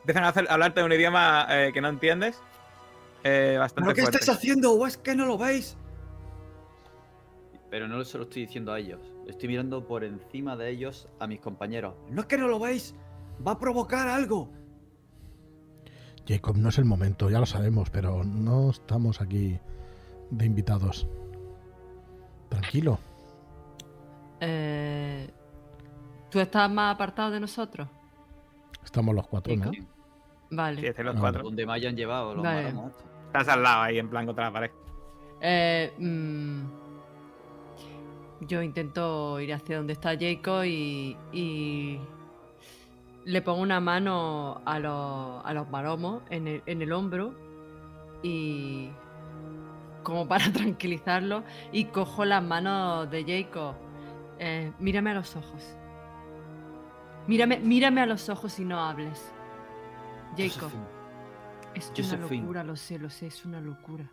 Empiezan 0.00 0.24
a 0.24 0.28
hacer, 0.28 0.46
a 0.48 0.54
hablarte 0.54 0.80
de 0.80 0.86
un 0.86 0.92
idioma 0.92 1.46
eh, 1.48 1.70
que 1.72 1.80
no 1.80 1.88
entiendes. 1.88 2.42
Eh, 3.24 3.56
bastante 3.58 3.86
¿Pero 3.86 3.94
qué 3.94 4.02
fuerte. 4.02 4.18
estáis 4.18 4.38
haciendo? 4.38 4.72
¿O 4.72 4.86
es 4.86 4.96
que 4.96 5.14
no 5.14 5.26
lo 5.26 5.36
veis? 5.38 5.76
Pero 7.70 7.88
no 7.88 8.04
se 8.04 8.18
lo 8.18 8.24
estoy 8.24 8.42
diciendo 8.42 8.72
a 8.72 8.78
ellos. 8.78 9.00
Estoy 9.26 9.48
mirando 9.48 9.86
por 9.86 10.04
encima 10.04 10.56
de 10.56 10.70
ellos 10.70 11.08
a 11.18 11.26
mis 11.26 11.40
compañeros. 11.40 11.94
¿No 12.08 12.20
es 12.20 12.26
que 12.26 12.38
no 12.38 12.46
lo 12.46 12.60
veis? 12.60 12.94
Va 13.44 13.52
a 13.52 13.58
provocar 13.58 14.06
algo. 14.06 14.48
Jacob, 16.26 16.56
no 16.56 16.68
es 16.68 16.78
el 16.78 16.84
momento, 16.84 17.28
ya 17.28 17.40
lo 17.40 17.46
sabemos, 17.46 17.90
pero 17.90 18.22
no 18.24 18.70
estamos 18.70 19.20
aquí 19.20 19.58
de 20.30 20.46
invitados. 20.46 21.06
Tranquilo. 22.48 22.98
Eh, 24.40 25.30
¿Tú 26.30 26.40
estás 26.40 26.70
más 26.70 26.94
apartado 26.94 27.30
de 27.30 27.40
nosotros? 27.40 27.88
Estamos 28.84 29.14
los 29.14 29.26
cuatro, 29.26 29.54
¿no? 29.56 29.70
Vale. 30.50 30.94
Sí, 30.94 31.02
los 31.02 31.16
cuatro. 31.18 31.42
Donde 31.42 31.66
me 31.66 31.72
hayan 31.72 31.96
llevado 31.96 32.34
los 32.34 32.44
Vale. 32.44 32.72
maromos. 32.72 32.92
Estás 33.34 33.52
al 33.52 33.64
lado 33.64 33.82
ahí, 33.82 33.98
en 33.98 34.08
plan 34.08 34.26
contra 34.26 34.44
la 34.44 34.52
pared. 34.52 34.70
Eh, 35.40 35.92
mm, 35.98 36.62
yo 38.42 38.62
intento 38.62 39.40
ir 39.40 39.52
hacia 39.52 39.78
donde 39.78 39.92
está 39.92 40.10
Jacob 40.16 40.62
y, 40.62 41.16
y 41.32 41.98
le 43.24 43.42
pongo 43.42 43.60
una 43.60 43.80
mano 43.80 44.62
a 44.64 44.78
los, 44.78 45.44
a 45.44 45.52
los 45.52 45.68
maromos 45.68 46.22
en 46.30 46.46
el, 46.46 46.62
en 46.66 46.80
el 46.80 46.92
hombro 46.92 47.34
y 48.22 48.90
como 50.04 50.28
para 50.28 50.44
tranquilizarlo 50.52 51.42
y 51.72 51.86
cojo 51.86 52.24
las 52.24 52.40
manos 52.40 53.10
de 53.10 53.24
Jacob. 53.24 53.74
Eh, 54.38 54.70
mírame 54.78 55.10
a 55.10 55.14
los 55.14 55.34
ojos. 55.34 55.76
Mírame, 57.26 57.58
mírame 57.58 58.00
a 58.00 58.06
los 58.06 58.28
ojos 58.28 58.60
y 58.60 58.64
no 58.64 58.78
hables. 58.78 59.32
Jacob, 60.36 60.70
es 61.74 61.86
una 61.88 61.96
Josephine. 61.96 62.40
locura, 62.42 62.64
lo 62.64 62.76
sé, 62.76 62.98
lo 62.98 63.10
sé, 63.10 63.26
es 63.26 63.44
una 63.44 63.60
locura. 63.60 64.10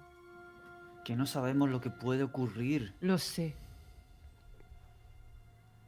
Que 1.05 1.15
no 1.15 1.25
sabemos 1.25 1.69
lo 1.69 1.81
que 1.81 1.89
puede 1.89 2.23
ocurrir. 2.23 2.93
Lo 3.01 3.17
sé. 3.17 3.55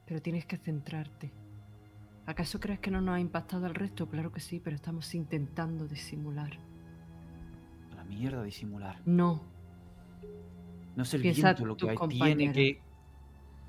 Pero 0.06 0.20
tienes 0.20 0.44
que 0.44 0.56
centrarte. 0.56 1.30
¿Acaso 2.26 2.58
crees 2.60 2.80
que 2.80 2.90
no 2.90 3.00
nos 3.00 3.16
ha 3.16 3.20
impactado 3.20 3.66
al 3.66 3.74
resto? 3.74 4.08
Claro 4.08 4.32
que 4.32 4.40
sí, 4.40 4.60
pero 4.62 4.76
estamos 4.76 5.14
intentando 5.14 5.86
disimular. 5.86 6.52
La 7.96 8.04
mierda 8.04 8.42
disimular. 8.42 9.00
No, 9.04 9.42
No 10.96 11.02
es 11.02 11.12
el 11.14 11.22
Piensa 11.22 11.54
viento 11.54 11.66
lo 11.66 11.76
que 11.76 11.90
hay- 11.90 11.96
tiene 12.08 12.52
que 12.52 12.80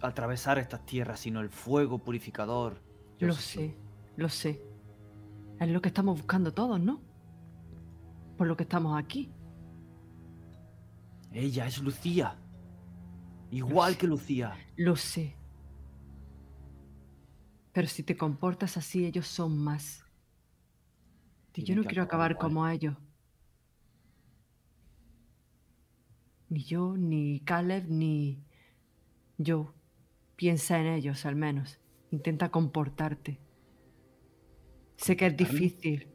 atravesar 0.01 0.59
estas 0.59 0.85
tierras, 0.85 1.19
sino 1.19 1.41
el 1.41 1.49
fuego 1.49 1.97
purificador. 1.99 2.81
lo 3.19 3.33
Josephine. 3.33 3.67
sé, 3.69 3.75
lo 4.17 4.29
sé. 4.29 4.61
Es 5.59 5.69
lo 5.69 5.81
que 5.81 5.87
estamos 5.87 6.17
buscando 6.17 6.53
todos, 6.53 6.79
¿no? 6.79 7.01
Por 8.37 8.47
lo 8.47 8.57
que 8.57 8.63
estamos 8.63 8.97
aquí. 8.97 9.31
Ella 11.31 11.67
es 11.67 11.81
Lucía. 11.81 12.37
Igual 13.51 13.97
que 13.97 14.07
Lucía. 14.07 14.57
Lo 14.75 14.95
sé. 14.95 15.35
Pero 17.71 17.87
si 17.87 18.03
te 18.03 18.15
comportas 18.15 18.77
así, 18.77 19.05
ellos 19.05 19.27
son 19.27 19.57
más. 19.57 20.05
Y 21.53 21.63
yo 21.63 21.75
no 21.75 21.83
quiero 21.83 22.03
acabar 22.03 22.31
igual. 22.31 22.47
como 22.47 22.67
ellos. 22.67 22.95
Ni 26.49 26.63
yo, 26.63 26.95
ni 26.97 27.41
Caleb, 27.41 27.85
ni 27.89 28.43
yo. 29.37 29.73
Piensa 30.35 30.79
en 30.79 30.87
ellos, 30.87 31.25
al 31.25 31.35
menos. 31.35 31.79
Intenta 32.11 32.49
comportarte. 32.49 33.39
Sé 34.97 35.17
que 35.17 35.27
es 35.27 35.35
difícil. 35.35 36.14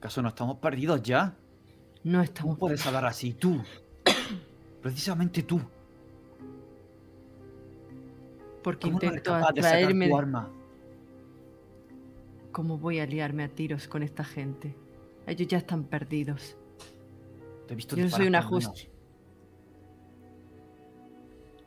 ¿Acaso 0.00 0.22
no 0.22 0.28
estamos 0.30 0.56
perdidos 0.56 1.02
ya? 1.02 1.36
No 2.04 2.12
¿Cómo 2.12 2.22
estamos. 2.22 2.58
puedes 2.58 2.86
hablar 2.86 3.04
así? 3.04 3.34
Tú. 3.34 3.60
Precisamente 4.82 5.42
tú. 5.42 5.60
Porque 8.64 8.86
¿Cómo 8.88 8.98
no 8.98 9.04
intento 9.06 9.34
de 9.34 9.40
sacar 9.42 9.58
atraerme. 9.58 10.08
tu 10.08 10.16
arma? 10.16 10.48
¿Cómo 12.52 12.78
voy 12.78 12.98
a 12.98 13.06
liarme 13.06 13.44
a 13.44 13.48
tiros 13.48 13.86
con 13.88 14.02
esta 14.02 14.24
gente? 14.24 14.74
Ellos 15.26 15.48
ya 15.48 15.58
están 15.58 15.84
perdidos. 15.84 16.56
Te 17.66 17.74
he 17.74 17.76
visto 17.76 17.94
Yo 17.94 18.04
no 18.04 18.10
soy 18.10 18.26
una 18.26 18.40
con 18.42 18.52
just- 18.62 18.66
manos. 18.68 18.88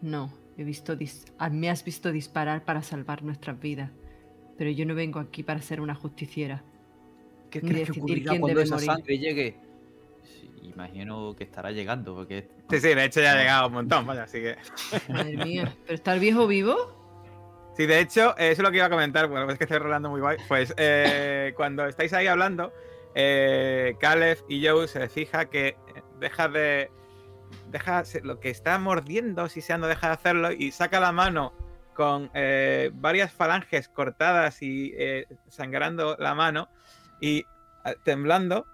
No, 0.02 0.34
he 0.58 0.64
visto 0.64 0.96
dis- 0.98 1.32
ah, 1.38 1.50
me 1.50 1.70
has 1.70 1.84
visto 1.86 2.12
disparar 2.12 2.66
para 2.66 2.82
salvar 2.82 3.24
nuestras 3.24 3.60
vidas. 3.60 3.92
Pero 4.58 4.70
yo 4.72 4.86
no 4.86 4.96
vengo 4.96 5.20
aquí 5.20 5.44
para 5.44 5.62
ser 5.62 5.80
una 5.82 5.96
justiciera. 5.96 6.64
¿Qué 7.54 7.62
ni 7.62 7.72
crees 7.72 7.92
que 7.92 8.00
ocurrirá 8.00 8.30
quién 8.32 8.42
cuando 8.42 8.62
esa 8.62 8.76
morir. 8.76 8.88
sangre 8.88 9.18
llegue? 9.20 9.58
Imagino 10.64 11.36
que 11.36 11.44
estará 11.44 11.72
llegando, 11.72 12.16
porque 12.16 12.48
Sí, 12.70 12.80
sí, 12.80 12.94
de 12.96 13.06
hecho 13.06 13.22
ya 13.22 13.34
ha 13.34 13.36
llegado 13.36 13.68
un 13.68 13.74
montón, 13.74 14.08
vaya, 14.08 14.24
así 14.24 14.42
que. 14.42 14.58
Madre 15.10 15.38
mía. 15.38 15.76
¿Pero 15.86 15.96
está 15.96 16.14
el 16.14 16.20
viejo 16.20 16.48
vivo? 16.48 16.76
Sí, 17.78 17.86
de 17.86 18.00
hecho, 18.00 18.32
eh, 18.38 18.52
eso 18.52 18.62
es 18.62 18.64
lo 18.64 18.72
que 18.72 18.78
iba 18.78 18.88
a 18.88 18.90
comentar, 18.90 19.28
bueno, 19.28 19.50
es 19.52 19.58
que 19.58 19.66
estoy 19.66 19.78
rolando 19.80 20.10
muy 20.10 20.22
guay. 20.22 20.38
Pues 20.48 20.74
eh, 20.78 21.54
cuando 21.58 21.86
estáis 21.86 22.14
ahí 22.14 22.28
hablando, 22.28 22.74
eh, 23.14 23.96
Caleb 24.00 24.40
y 24.50 24.66
Joe 24.66 24.88
se 24.88 25.08
fija 25.10 25.46
que 25.46 25.76
deja 26.20 26.48
de. 26.48 26.90
Deja 27.70 28.04
lo 28.24 28.40
que 28.40 28.50
está 28.50 28.80
mordiendo, 28.80 29.48
si 29.48 29.62
se 29.62 29.78
no 29.78 29.88
deja 29.88 30.08
de 30.08 30.14
hacerlo, 30.14 30.52
y 30.52 30.72
saca 30.72 31.00
la 31.00 31.12
mano 31.12 31.54
con 31.94 32.30
eh, 32.34 32.92
varias 32.94 33.32
falanges 33.32 33.88
cortadas 33.88 34.62
y 34.62 34.94
eh, 34.98 35.28
sangrando 35.48 36.16
la 36.20 36.34
mano 36.34 36.70
y 37.24 37.46
temblando. 38.04 38.66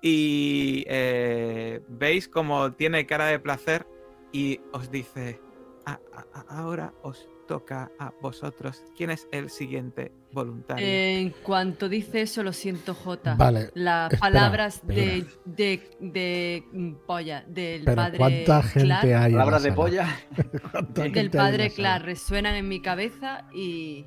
Y 0.00 0.84
eh, 0.88 1.82
veis 1.88 2.26
como 2.28 2.72
tiene 2.72 3.04
cara 3.04 3.26
de 3.26 3.38
placer 3.38 3.86
y 4.32 4.58
os 4.72 4.90
dice: 4.90 5.38
"A- 5.84 6.00
a- 6.14 6.26
a- 6.32 6.58
Ahora 6.60 6.94
os 7.02 7.28
toca 7.46 7.90
a 7.98 8.10
vosotros. 8.22 8.82
¿Quién 8.96 9.10
es 9.10 9.28
el 9.32 9.50
siguiente 9.50 10.12
voluntario? 10.32 10.86
En 10.86 11.30
cuanto 11.42 11.88
dice 11.90 12.22
eso, 12.22 12.42
lo 12.42 12.52
siento, 12.54 12.94
Jota. 12.94 13.34
Vale, 13.34 13.70
Las 13.74 14.12
espera, 14.12 14.20
palabras 14.20 14.86
de, 14.86 15.26
de, 15.44 15.82
de 16.00 16.64
mm, 16.72 16.92
polla, 17.06 17.44
del 17.46 17.82
Pero 17.84 17.96
padre 17.96 18.18
¿cuánta 18.18 18.62
gente 18.62 18.86
Clark, 18.86 19.04
hay? 19.04 19.12
en 19.12 19.20
la 19.32 19.44
palabras 19.44 19.62
de 19.64 19.72
polla. 19.72 20.06
¿Cuánta 20.72 21.02
del 21.02 21.30
padre? 21.30 21.70
Clark 21.70 22.04
resuenan 22.04 22.54
en 22.54 22.68
mi 22.68 22.80
cabeza 22.80 23.46
y... 23.52 24.06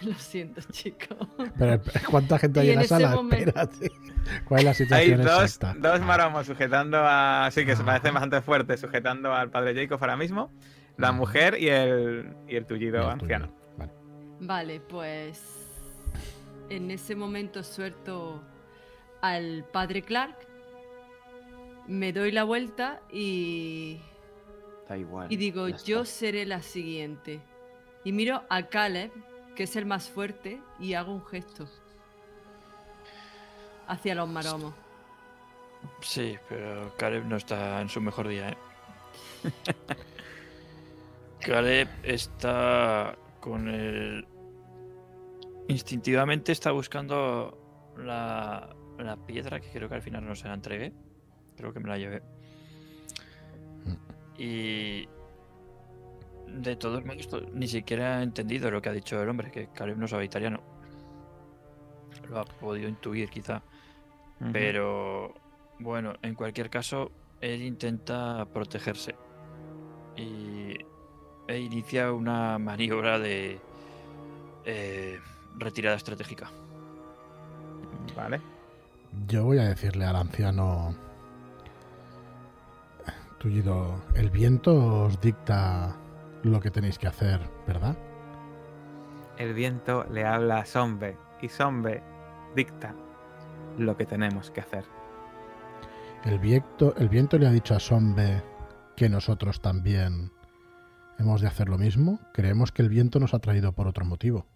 Lo 0.02 0.14
siento, 0.14 0.60
chicos. 0.72 1.16
Pero, 1.58 1.80
¿Cuánta 2.10 2.38
gente 2.38 2.60
hay 2.60 2.68
en 2.68 2.72
en 2.74 2.78
la 2.80 2.84
sala? 2.88 3.14
momento- 3.16 3.48
Espérate. 3.48 3.90
¿Cuál 4.44 4.58
es 4.60 4.64
la 4.64 4.70
Hay 4.70 4.74
situación 4.76 5.22
dos, 5.22 5.42
exacta? 5.42 5.74
dos 5.78 6.00
maromos 6.00 6.46
sujetando 6.46 6.98
a. 7.00 7.48
Sí, 7.52 7.64
que 7.64 7.76
se 7.76 7.82
Ah. 7.82 7.86
parecen 7.86 8.14
bastante 8.14 8.40
fuertes, 8.42 8.80
sujetando 8.80 9.32
al 9.34 9.50
padre 9.50 9.74
Jacob 9.74 9.98
ahora 10.00 10.16
mismo. 10.16 10.50
La 10.96 11.10
Ujú. 11.10 11.18
mujer 11.20 11.56
y 11.60 11.68
el, 11.68 12.34
y 12.48 12.56
el 12.56 12.66
tullido 12.66 13.08
anciano. 13.10 13.48
Vale. 13.76 13.92
Vale, 14.40 14.80
pues 14.80 15.40
en 16.70 16.90
ese 16.90 17.14
momento 17.14 17.62
suelto 17.62 18.42
al 19.22 19.64
padre 19.72 20.02
Clark, 20.02 20.36
me 21.86 22.12
doy 22.12 22.32
la 22.32 22.44
vuelta 22.44 23.00
y, 23.12 24.00
Da 24.88 24.96
igual. 24.98 25.26
y 25.30 25.36
digo, 25.36 25.68
yo 25.68 26.04
seré 26.04 26.44
la 26.46 26.62
siguiente. 26.62 27.40
Y 28.04 28.12
miro 28.12 28.42
a 28.48 28.62
Caleb, 28.64 29.10
que 29.56 29.64
es 29.64 29.74
el 29.74 29.86
más 29.86 30.08
fuerte, 30.08 30.60
y 30.78 30.94
hago 30.94 31.12
un 31.12 31.24
gesto 31.24 31.66
hacia 33.88 34.14
los 34.14 34.28
maromos. 34.28 34.74
Sí, 36.00 36.36
pero 36.48 36.94
Caleb 36.96 37.24
no 37.24 37.36
está 37.36 37.80
en 37.80 37.88
su 37.88 38.00
mejor 38.00 38.28
día, 38.28 38.50
¿eh? 38.50 38.56
Caleb 41.40 41.88
está 42.02 43.16
con 43.40 43.68
el... 43.68 44.26
Instintivamente 45.68 46.52
está 46.52 46.72
buscando 46.72 47.94
la, 47.96 48.74
la 48.98 49.16
piedra, 49.16 49.60
que 49.60 49.70
creo 49.70 49.88
que 49.88 49.94
al 49.94 50.02
final 50.02 50.24
no 50.26 50.34
se 50.34 50.48
la 50.48 50.54
entregué. 50.54 50.92
Creo 51.56 51.72
que 51.72 51.80
me 51.80 51.88
la 51.88 51.98
llevé. 51.98 52.22
Y... 54.38 55.08
De 56.56 56.76
todos 56.76 57.04
modos, 57.04 57.28
ni 57.52 57.68
siquiera 57.68 58.20
he 58.20 58.22
entendido 58.22 58.70
lo 58.70 58.80
que 58.80 58.88
ha 58.88 58.92
dicho 58.92 59.22
el 59.22 59.28
hombre, 59.28 59.50
que 59.50 59.68
Caleb 59.68 59.98
no 59.98 60.08
sabe 60.08 60.24
italiano. 60.24 60.60
Lo 62.28 62.40
ha 62.40 62.44
podido 62.44 62.88
intuir, 62.88 63.28
quizá. 63.28 63.62
Pero 64.52 65.34
bueno, 65.78 66.14
en 66.22 66.34
cualquier 66.34 66.68
caso, 66.68 67.10
él 67.40 67.62
intenta 67.62 68.46
protegerse 68.52 69.14
y 70.16 70.74
e 71.48 71.58
inicia 71.58 72.12
una 72.12 72.58
maniobra 72.58 73.18
de 73.18 73.60
eh, 74.64 75.20
retirada 75.56 75.96
estratégica. 75.96 76.50
Vale. 78.16 78.40
Yo 79.28 79.44
voy 79.44 79.58
a 79.58 79.68
decirle 79.68 80.04
al 80.04 80.16
anciano 80.16 80.94
Tullido, 83.38 84.02
el 84.14 84.30
viento 84.30 85.04
os 85.04 85.20
dicta 85.20 85.96
lo 86.42 86.60
que 86.60 86.70
tenéis 86.70 86.98
que 86.98 87.06
hacer, 87.06 87.40
¿verdad? 87.66 87.96
El 89.38 89.54
viento 89.54 90.04
le 90.10 90.24
habla 90.24 90.58
a 90.58 90.66
Sombe 90.66 91.16
y 91.40 91.48
Sombe 91.48 92.02
dicta 92.54 92.94
lo 93.78 93.96
que 93.96 94.06
tenemos 94.06 94.50
que 94.50 94.60
hacer. 94.60 94.84
El 96.24 96.38
viento, 96.38 96.94
el 96.96 97.08
viento 97.08 97.38
le 97.38 97.46
ha 97.46 97.50
dicho 97.50 97.74
a 97.74 97.80
Sombe 97.80 98.42
que 98.96 99.08
nosotros 99.08 99.60
también 99.60 100.32
hemos 101.18 101.40
de 101.40 101.48
hacer 101.48 101.68
lo 101.68 101.78
mismo. 101.78 102.18
Creemos 102.32 102.72
que 102.72 102.82
el 102.82 102.88
viento 102.88 103.20
nos 103.20 103.34
ha 103.34 103.38
traído 103.38 103.72
por 103.72 103.86
otro 103.86 104.04
motivo. 104.04 104.46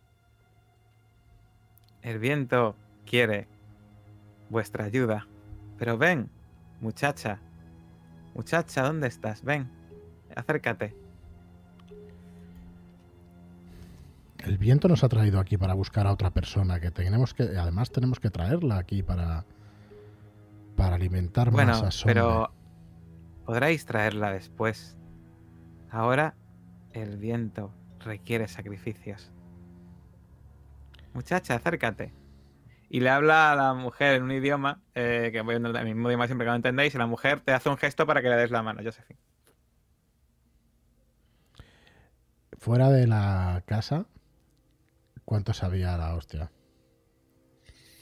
El 2.03 2.19
viento 2.19 2.77
quiere 3.05 3.47
vuestra 4.49 4.85
ayuda. 4.85 5.27
Pero 5.79 5.99
ven, 5.99 6.31
muchacha. 6.81 7.41
Muchacha, 8.35 8.83
¿dónde 8.83 9.09
estás? 9.09 9.43
Ven, 9.43 9.71
acércate. 10.35 10.95
El 14.45 14.59
viento 14.59 14.89
nos 14.89 15.05
ha 15.05 15.09
traído 15.09 15.39
aquí 15.39 15.57
para 15.57 15.75
buscar 15.75 16.07
a 16.07 16.13
otra 16.13 16.31
persona 16.31 16.81
que 16.81 16.91
tenemos 16.91 17.35
que, 17.35 17.43
además 17.43 17.91
tenemos 17.91 18.21
que 18.21 18.31
traerla 18.31 18.79
aquí 18.79 19.03
para 19.03 19.45
para 20.77 20.97
alimentar 20.97 21.51
Bueno, 21.51 21.73
más 21.73 21.83
a 21.83 21.91
Sombe. 21.91 22.15
pero 22.15 22.53
podréis 23.45 23.85
traerla 23.85 24.33
después. 24.33 24.97
Ahora 25.91 26.35
el 26.93 27.19
viento 27.19 27.75
requiere 27.99 28.49
sacrificios. 28.49 29.31
Muchacha, 31.13 31.57
acércate. 31.57 32.15
Y 32.89 33.01
le 33.01 33.11
habla 33.11 33.53
a 33.53 33.57
la 33.57 33.75
mujer 33.75 34.15
en 34.15 34.23
un 34.23 34.33
idioma, 34.33 34.81
eh, 34.95 35.29
que 35.33 35.43
voy 35.43 35.55
a 35.55 35.59
el 35.59 35.85
mismo 35.85 36.09
idioma 36.09 36.27
siempre 36.27 36.45
que 36.45 36.51
lo 36.51 36.57
entendéis, 36.57 36.95
y 36.95 36.99
la 36.99 37.07
mujer 37.07 37.41
te 37.41 37.53
hace 37.53 37.69
un 37.69 37.77
gesto 37.77 38.07
para 38.07 38.23
que 38.23 38.29
le 38.29 38.37
des 38.37 38.51
la 38.51 38.63
mano, 38.63 38.81
Josephine. 38.83 39.21
Fuera 42.59 42.91
de 42.91 43.07
la 43.07 43.63
casa, 43.67 44.07
¿cuántos 45.31 45.63
había 45.63 45.97
la 45.97 46.17
hostia? 46.17 46.51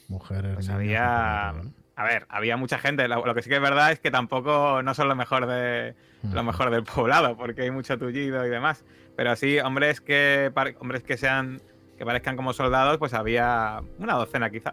Mujeres. 0.09 0.55
Pues 0.55 0.71
había. 0.71 1.51
A 1.51 2.05
ver, 2.05 2.27
había 2.31 2.57
mucha 2.57 2.79
gente. 2.79 3.07
Lo, 3.07 3.27
lo 3.27 3.35
que 3.35 3.43
sí 3.43 3.51
que 3.51 3.57
es 3.57 3.61
verdad 3.61 3.93
es 3.93 4.01
que 4.01 4.11
tampoco 4.11 4.83
no 4.83 4.95
son 4.95 5.09
lo 5.09 5.15
mejor 5.15 5.47
de 5.47 5.95
¿no? 6.23 6.35
lo 6.37 6.43
mejor 6.43 6.71
del 6.71 6.85
poblado, 6.85 7.37
porque 7.37 7.63
hay 7.63 7.71
mucho 7.71 7.99
tullido 7.99 8.47
y 8.47 8.49
demás. 8.49 8.83
Pero 9.15 9.31
así, 9.31 9.59
hombres 9.59 10.01
que 10.01 10.51
hombres 10.81 11.03
que 11.03 11.19
sean 11.19 11.61
que 11.99 12.07
parezcan 12.07 12.35
como 12.35 12.55
soldados, 12.55 12.97
pues 12.97 13.13
había 13.13 13.83
una 13.99 14.15
docena 14.15 14.49
quizá. 14.49 14.73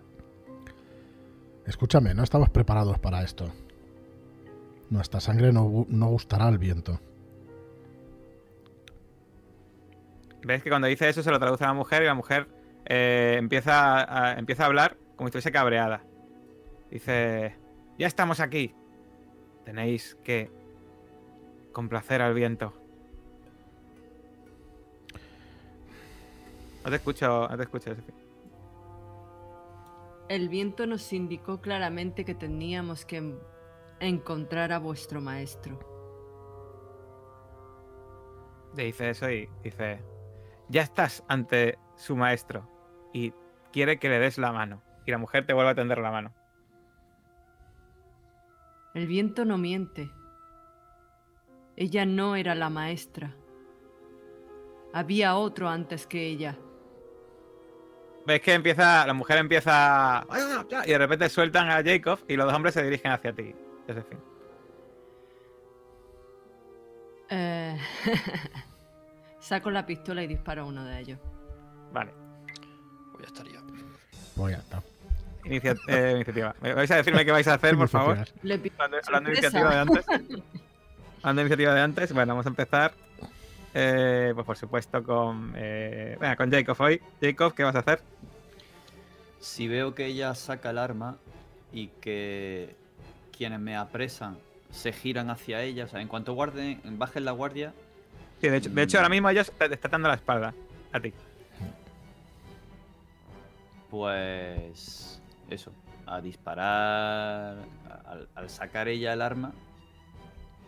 Escúchame, 1.66 2.14
no 2.14 2.24
estamos 2.24 2.50
preparados 2.50 3.00
para 3.00 3.22
esto. 3.22 3.52
Nuestra 4.90 5.20
sangre 5.20 5.52
no, 5.52 5.86
no 5.90 6.08
gustará 6.08 6.48
al 6.48 6.58
viento. 6.58 7.02
Ves 10.46 10.62
que 10.62 10.70
cuando 10.70 10.88
dice 10.88 11.10
eso 11.10 11.24
se 11.24 11.32
lo 11.32 11.40
traduce 11.40 11.64
a 11.64 11.68
la 11.68 11.74
mujer 11.74 12.04
y 12.04 12.06
la 12.06 12.14
mujer 12.14 12.48
eh, 12.86 13.36
empieza, 13.40 14.34
a, 14.34 14.38
empieza 14.38 14.64
a 14.64 14.66
hablar 14.68 14.96
como 15.16 15.28
si 15.28 15.30
estuviese 15.30 15.52
cabreada. 15.52 16.04
Dice, 16.92 17.56
ya 17.98 18.06
estamos 18.06 18.40
aquí. 18.40 18.76
Tenéis 19.64 20.16
que 20.24 20.52
complacer 21.72 22.22
al 22.22 22.36
viento. 22.36 22.74
No 26.84 26.92
te 26.92 26.98
escucho, 26.98 27.48
no 27.50 27.58
te 27.58 27.64
escucho. 27.64 27.96
El 30.30 30.50
viento 30.50 30.86
nos 30.86 31.12
indicó 31.12 31.60
claramente 31.60 32.24
que 32.24 32.36
teníamos 32.36 33.04
que 33.04 33.18
en- 33.18 33.40
encontrar 34.00 34.72
a 34.72 34.78
vuestro 34.78 35.22
maestro. 35.22 35.80
Le 38.76 38.84
dice 38.86 39.10
eso 39.10 39.30
y 39.32 39.50
dice, 39.64 40.00
ya 40.70 40.82
estás 40.82 41.24
ante 41.28 41.78
su 41.96 42.16
maestro 42.16 42.70
y 43.14 43.34
quiere 43.72 44.00
que 44.00 44.10
le 44.10 44.20
des 44.20 44.38
la 44.38 44.52
mano. 44.52 44.82
Y 45.06 45.12
la 45.12 45.18
mujer 45.18 45.46
te 45.46 45.54
vuelve 45.54 45.72
a 45.72 45.76
tender 45.76 46.00
la 46.00 46.12
mano. 46.12 46.34
El 48.94 49.08
viento 49.08 49.46
no 49.46 49.58
miente. 49.58 50.10
Ella 51.76 52.06
no 52.06 52.36
era 52.36 52.56
la 52.56 52.70
maestra. 52.70 53.36
Había 54.94 55.36
otro 55.36 55.68
antes 55.68 56.08
que 56.08 56.26
ella. 56.26 56.58
Ves 58.26 58.42
que 58.42 58.54
empieza, 58.54 59.06
la 59.06 59.14
mujer 59.14 59.38
empieza 59.38 60.26
y 60.86 60.92
de 60.92 60.98
repente 60.98 61.30
sueltan 61.30 61.70
a 61.70 61.84
Jacob 61.84 62.20
y 62.28 62.36
los 62.36 62.46
dos 62.46 62.56
hombres 62.56 62.74
se 62.74 62.84
dirigen 62.84 63.12
hacia 63.12 63.34
ti, 63.34 63.54
Josephine. 63.86 64.22
Eh, 67.30 67.78
Saco 69.48 69.70
la 69.70 69.86
pistola 69.86 70.24
y 70.24 70.28
disparo 70.28 70.64
a 70.64 70.66
uno 70.66 70.84
de 70.86 71.00
ellos. 71.00 71.20
Vale. 71.94 72.12
Pues 73.12 73.24
ya 73.24 73.28
estaría. 73.28 73.62
Voy 74.36 74.54
a 74.54 74.58
estar. 74.58 74.82
Inicia- 75.44 75.76
eh, 75.88 76.14
iniciativa. 76.16 76.56
¿Me 76.62 76.74
¿Vais 76.74 76.90
a 76.90 76.96
decirme 76.96 77.24
qué 77.24 77.32
vais 77.32 77.48
a 77.48 77.54
hacer, 77.54 77.78
por 77.78 77.88
favor? 77.90 78.18
Le 78.42 78.56
Hablando, 78.56 78.98
hablando 79.06 79.30
de 79.30 79.36
iniciativa 79.36 79.70
de 79.72 79.80
antes. 79.80 80.06
Hablando 81.22 81.42
de 81.42 81.48
iniciativa 81.48 81.74
de 81.74 81.82
antes, 81.82 82.14
bueno, 82.14 82.34
vamos 82.34 82.46
a 82.46 82.50
empezar. 82.50 82.94
eh, 83.74 84.32
pues 84.34 84.46
por 84.46 84.58
supuesto 84.58 85.04
con. 85.04 85.54
eh, 85.56 86.18
venga, 86.20 86.36
con 86.36 86.52
Jacob 86.52 86.78
hoy. 86.80 87.02
Jacob, 87.22 87.54
¿qué 87.54 87.64
vas 87.64 87.76
a 87.76 87.80
hacer? 87.80 88.00
Si 89.40 89.68
veo 89.68 89.94
que 89.94 90.06
ella 90.08 90.34
saca 90.34 90.72
el 90.72 90.78
arma 90.80 91.18
y 91.72 91.88
que 92.02 92.76
quienes 93.38 93.60
me 93.60 93.76
apresan 93.76 94.38
se 94.72 94.92
giran 94.92 95.30
hacia 95.30 95.62
ella, 95.62 95.86
o 95.86 95.88
sea, 95.88 96.02
en 96.02 96.08
cuanto 96.08 96.34
guarden, 96.34 96.80
bajen 96.98 97.26
la 97.26 97.32
guardia, 97.32 97.74
Sí, 98.42 98.50
de 98.50 98.58
hecho, 98.58 98.70
de 98.70 98.84
hecho 98.84 98.98
ahora 98.98 99.10
mismo 99.10 99.30
ellos 99.30 99.52
te, 99.58 99.70
te 99.70 99.76
están 99.76 99.92
dando 99.92 100.10
la 100.10 100.16
espalda 100.16 100.54
a 100.92 101.00
ti. 101.00 101.14
pues 103.90 105.22
eso, 105.50 105.72
a 106.06 106.20
disparar, 106.20 107.58
al 108.36 108.50
sacar 108.50 108.88
ella 108.88 109.14
el 109.14 109.22
arma, 109.22 109.54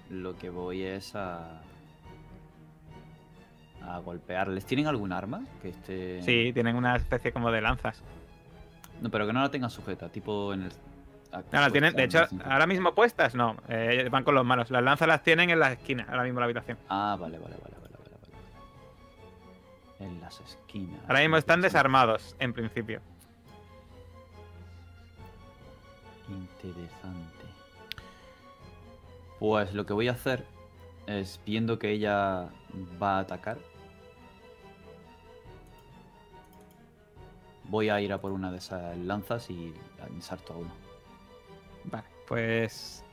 lo 0.09 0.37
que 0.37 0.49
voy 0.49 0.83
es 0.83 1.13
a 1.15 1.61
a 3.87 3.99
golpearles. 3.99 4.65
¿Tienen 4.65 4.87
algún 4.87 5.11
arma 5.11 5.45
que 5.61 5.69
esté? 5.69 6.21
Sí, 6.21 6.51
tienen 6.53 6.75
una 6.75 6.95
especie 6.95 7.31
como 7.31 7.51
de 7.51 7.61
lanzas. 7.61 8.01
No, 9.01 9.09
pero 9.09 9.25
que 9.27 9.33
no 9.33 9.41
la 9.41 9.51
tengan 9.51 9.69
sujeta, 9.69 10.09
tipo 10.09 10.53
en 10.53 10.63
el. 10.63 10.71
Aquí 11.39 11.49
No, 11.51 11.71
tienen, 11.71 11.93
de 11.95 12.03
hecho, 12.03 12.25
ahora 12.45 12.67
mismo 12.67 12.93
puestas, 12.93 13.35
no. 13.35 13.55
eh, 13.67 14.07
van 14.11 14.23
con 14.23 14.35
los 14.35 14.45
manos. 14.45 14.69
Las 14.71 14.83
lanzas 14.83 15.07
las 15.07 15.23
tienen 15.23 15.49
en 15.49 15.59
la 15.59 15.71
esquina, 15.73 16.05
ahora 16.09 16.23
mismo 16.23 16.39
la 16.39 16.45
habitación. 16.45 16.77
Ah, 16.89 17.17
vale, 17.19 17.37
vale, 17.39 17.55
vale, 17.61 17.75
vale, 17.81 17.95
vale, 17.97 18.17
vale. 19.99 20.05
En 20.11 20.21
las 20.21 20.39
esquinas. 20.41 20.99
Ahora 21.07 21.19
mismo 21.21 21.37
están 21.37 21.61
desarmados, 21.61 22.35
en 22.39 22.53
principio. 22.53 23.01
Interesante. 26.29 27.45
Pues 29.39 29.73
lo 29.73 29.85
que 29.85 29.93
voy 29.93 30.07
a 30.07 30.11
hacer 30.13 30.45
es, 31.05 31.39
viendo 31.45 31.79
que 31.79 31.91
ella 31.91 32.49
va 33.01 33.17
a 33.17 33.19
atacar, 33.19 33.57
voy 37.65 37.89
a 37.89 38.01
ir 38.01 38.11
a 38.13 38.19
por 38.19 38.31
una 38.31 38.51
de 38.51 38.57
esas 38.57 38.97
lanzas 38.97 39.49
y 39.49 39.73
ensarto 40.09 40.53
a 40.53 40.57
uno. 40.57 40.86
Vale, 41.91 42.07
pues. 42.27 43.03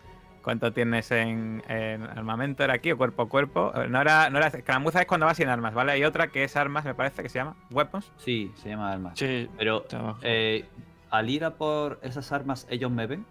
¿Cuánto 0.42 0.74
tienes 0.74 1.10
en, 1.10 1.62
en 1.68 2.02
armamento? 2.02 2.62
¿Era 2.64 2.74
aquí 2.74 2.92
o 2.92 2.98
cuerpo 2.98 3.22
a 3.22 3.28
cuerpo? 3.30 3.72
Eh, 3.74 3.88
No 3.88 3.98
era, 4.02 4.28
no 4.28 4.36
era. 4.36 4.48
Escaramuza 4.48 5.00
es 5.00 5.06
cuando 5.06 5.24
vas 5.24 5.38
sin 5.38 5.48
armas, 5.48 5.72
¿vale? 5.72 5.92
Hay 5.92 6.04
otra 6.04 6.26
que 6.28 6.44
es 6.44 6.54
armas, 6.54 6.84
me 6.84 6.94
parece, 6.94 7.22
que 7.22 7.30
se 7.30 7.38
llama 7.38 7.56
Weapons. 7.70 8.12
Sí, 8.18 8.52
se 8.56 8.68
llama 8.68 8.92
armas. 8.92 9.18
Sí, 9.18 9.48
Pero 9.56 9.86
eh, 10.20 10.66
al 11.10 11.30
ir 11.30 11.46
a 11.46 11.54
por 11.54 11.98
esas 12.02 12.30
armas, 12.30 12.66
¿ellos 12.68 12.90
me 12.90 13.06
ven? 13.06 13.24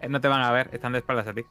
Eh, 0.00 0.08
No 0.08 0.20
te 0.20 0.28
van 0.28 0.42
a 0.42 0.52
ver, 0.52 0.70
están 0.72 0.92
de 0.92 0.98
espaldas 0.98 1.26
a 1.26 1.32
ti. 1.34 1.42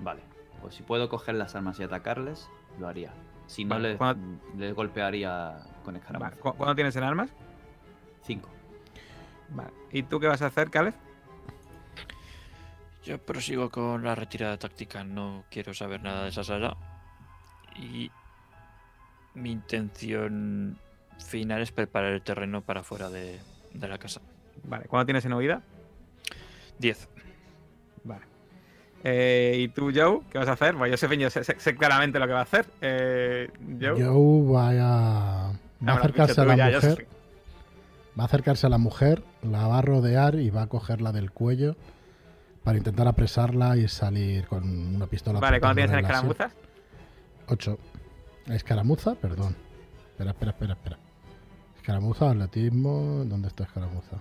Vale. 0.00 0.20
Pues 0.62 0.76
si 0.76 0.84
puedo 0.84 1.08
coger 1.08 1.34
las 1.34 1.56
armas 1.56 1.80
y 1.80 1.82
atacarles, 1.82 2.48
lo 2.78 2.86
haría. 2.86 3.10
Si 3.48 3.64
no, 3.64 3.70
Vale, 3.74 3.88
les, 3.90 3.98
cuando- 3.98 4.40
les 4.56 4.72
golpearía 4.72 5.56
con 5.84 5.96
escaramuza. 5.96 6.30
Vale, 6.30 6.40
¿cu- 6.40 6.54
¿Cuándo 6.54 6.76
tienes 6.76 6.94
en 6.94 7.02
armas? 7.02 7.28
Cinco. 8.22 8.48
Vale. 9.48 9.70
¿Y 9.90 10.04
tú 10.04 10.20
qué 10.20 10.28
vas 10.28 10.42
a 10.42 10.46
hacer, 10.46 10.70
Caleb? 10.70 10.94
Yo 13.04 13.18
prosigo 13.18 13.70
con 13.70 14.02
la 14.04 14.14
retirada 14.14 14.56
táctica, 14.56 15.04
no 15.04 15.44
quiero 15.50 15.74
saber 15.74 16.02
nada 16.02 16.22
de 16.24 16.30
esa 16.30 16.42
sala. 16.44 16.76
Y 17.76 18.10
mi 19.34 19.50
intención 19.52 20.78
final 21.18 21.60
es 21.60 21.70
preparar 21.72 22.12
el 22.12 22.22
terreno 22.22 22.62
para 22.62 22.82
fuera 22.82 23.10
de, 23.10 23.38
de 23.72 23.88
la 23.88 23.98
casa. 23.98 24.20
Vale. 24.64 24.86
¿Cuándo 24.86 25.06
tienes 25.06 25.24
en 25.26 25.32
huida? 25.34 25.62
10. 26.78 27.08
Vale. 28.04 28.22
Eh, 29.02 29.56
¿Y 29.58 29.68
tú, 29.68 29.92
Joe? 29.94 30.20
¿Qué 30.30 30.38
vas 30.38 30.48
a 30.48 30.52
hacer? 30.52 30.74
Pues 30.76 30.90
yo 30.90 30.96
sé, 30.96 31.18
yo 31.18 31.28
sé, 31.28 31.44
sé- 31.44 31.60
sé 31.60 31.76
claramente 31.76 32.18
lo 32.18 32.26
que 32.26 32.32
va 32.32 32.38
a 32.40 32.44
hacer. 32.44 32.64
Eh, 32.80 33.50
Joe. 33.80 34.02
Joe 34.02 34.50
va 34.52 34.68
a, 34.70 35.52
va 35.86 35.92
acercarse 35.94 36.40
a 36.40 36.44
tú 36.44 36.48
la 36.48 36.56
ya, 36.56 36.76
mujer. 36.76 37.06
Va 38.18 38.22
a 38.22 38.26
acercarse 38.26 38.66
a 38.66 38.70
la 38.70 38.78
mujer, 38.78 39.22
la 39.42 39.66
va 39.66 39.78
a 39.78 39.82
rodear 39.82 40.36
y 40.36 40.48
va 40.48 40.62
a 40.62 40.66
cogerla 40.68 41.12
del 41.12 41.32
cuello 41.32 41.76
para 42.64 42.78
intentar 42.78 43.06
apresarla 43.06 43.76
y 43.76 43.86
salir 43.88 44.46
con 44.48 44.64
una 44.96 45.06
pistola. 45.06 45.38
Vale, 45.38 45.60
¿cuándo 45.60 45.76
tienes 45.76 45.92
en 45.92 46.04
escaramuzas? 46.04 46.52
sien. 46.52 46.64
Ocho. 47.48 47.78
Escaramuza, 48.46 49.14
perdón. 49.14 49.54
Espera, 50.10 50.30
espera, 50.30 50.50
espera, 50.52 50.72
espera. 50.72 50.98
Escaramuza, 51.76 52.30
atletismo. 52.30 53.24
¿Dónde 53.26 53.48
está 53.48 53.64
escaramuza? 53.64 54.16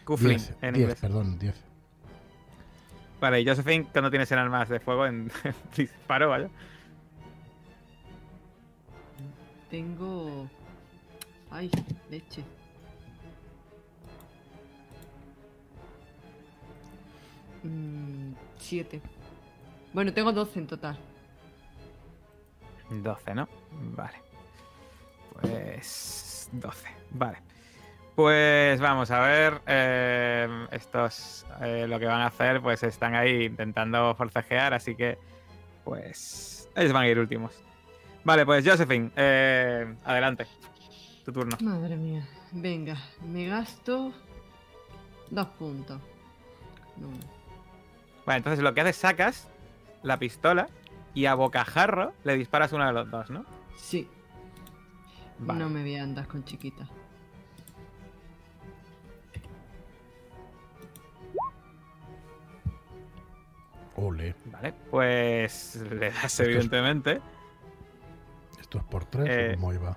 Scuffling, 0.00 0.38
Diez, 0.38 0.50
en 0.62 0.74
diez, 0.74 0.82
inglés. 0.84 1.00
perdón, 1.00 1.38
10. 1.38 1.54
Vale, 3.20 3.40
y 3.40 3.46
Josephine, 3.46 3.86
¿cuándo 3.92 4.10
tienes 4.10 4.30
en 4.32 4.38
armas 4.38 4.68
de 4.68 4.78
fuego? 4.80 5.06
En 5.06 5.30
disparo, 5.76 6.28
vaya. 6.28 6.48
Tengo. 9.70 10.48
Ay, 11.50 11.70
leche. 12.10 12.42
Mm, 17.66 18.32
siete. 18.58 19.00
Bueno, 19.92 20.12
tengo 20.12 20.32
12 20.32 20.58
en 20.58 20.66
total. 20.66 20.98
12, 22.90 23.34
¿no? 23.34 23.48
Vale. 23.96 24.18
Pues 25.40 26.48
12. 26.52 26.88
Vale. 27.10 27.38
Pues 28.14 28.80
vamos 28.80 29.10
a 29.10 29.20
ver. 29.20 29.60
eh, 29.66 30.66
estos 30.70 31.44
eh, 31.60 31.86
lo 31.86 31.98
que 31.98 32.06
van 32.06 32.20
a 32.20 32.26
hacer, 32.26 32.62
pues 32.62 32.82
están 32.82 33.14
ahí 33.14 33.44
intentando 33.44 34.14
forcejear, 34.14 34.72
así 34.72 34.94
que 34.94 35.18
pues 35.84 36.68
ellos 36.74 36.92
van 36.92 37.02
a 37.04 37.08
ir 37.08 37.18
últimos. 37.18 37.52
Vale, 38.24 38.44
pues 38.46 38.66
Josephine, 38.66 39.10
eh, 39.16 39.94
adelante. 40.04 40.46
Tu 41.24 41.32
turno. 41.32 41.56
Madre 41.60 41.96
mía. 41.96 42.26
Venga, 42.52 42.96
me 43.22 43.46
gasto 43.46 44.12
dos 45.30 45.46
puntos. 45.58 46.00
No. 46.96 47.35
Vale, 48.26 48.38
entonces 48.38 48.62
lo 48.62 48.74
que 48.74 48.80
haces 48.82 48.96
sacas 48.96 49.48
la 50.02 50.18
pistola 50.18 50.68
y 51.14 51.26
a 51.26 51.34
bocajarro 51.34 52.12
le 52.24 52.36
disparas 52.36 52.72
uno 52.72 52.86
de 52.86 52.92
los 52.92 53.10
dos, 53.10 53.30
¿no? 53.30 53.44
Sí, 53.76 54.08
Vale. 55.38 55.60
no 55.60 55.70
me 55.70 55.82
voy 55.82 55.96
a 55.96 56.02
andar 56.02 56.26
con 56.26 56.44
chiquita. 56.44 56.88
Ole. 63.96 64.34
Vale, 64.46 64.74
pues 64.90 65.76
le 65.90 66.10
das 66.10 66.24
Esto 66.24 66.42
es- 66.42 66.48
evidentemente. 66.48 67.20
¿Esto 68.60 68.78
es 68.78 68.84
por 68.84 69.04
tres 69.06 69.26
Eh, 69.28 69.50
o 69.52 69.54
cómo 69.54 69.72
iba? 69.72 69.96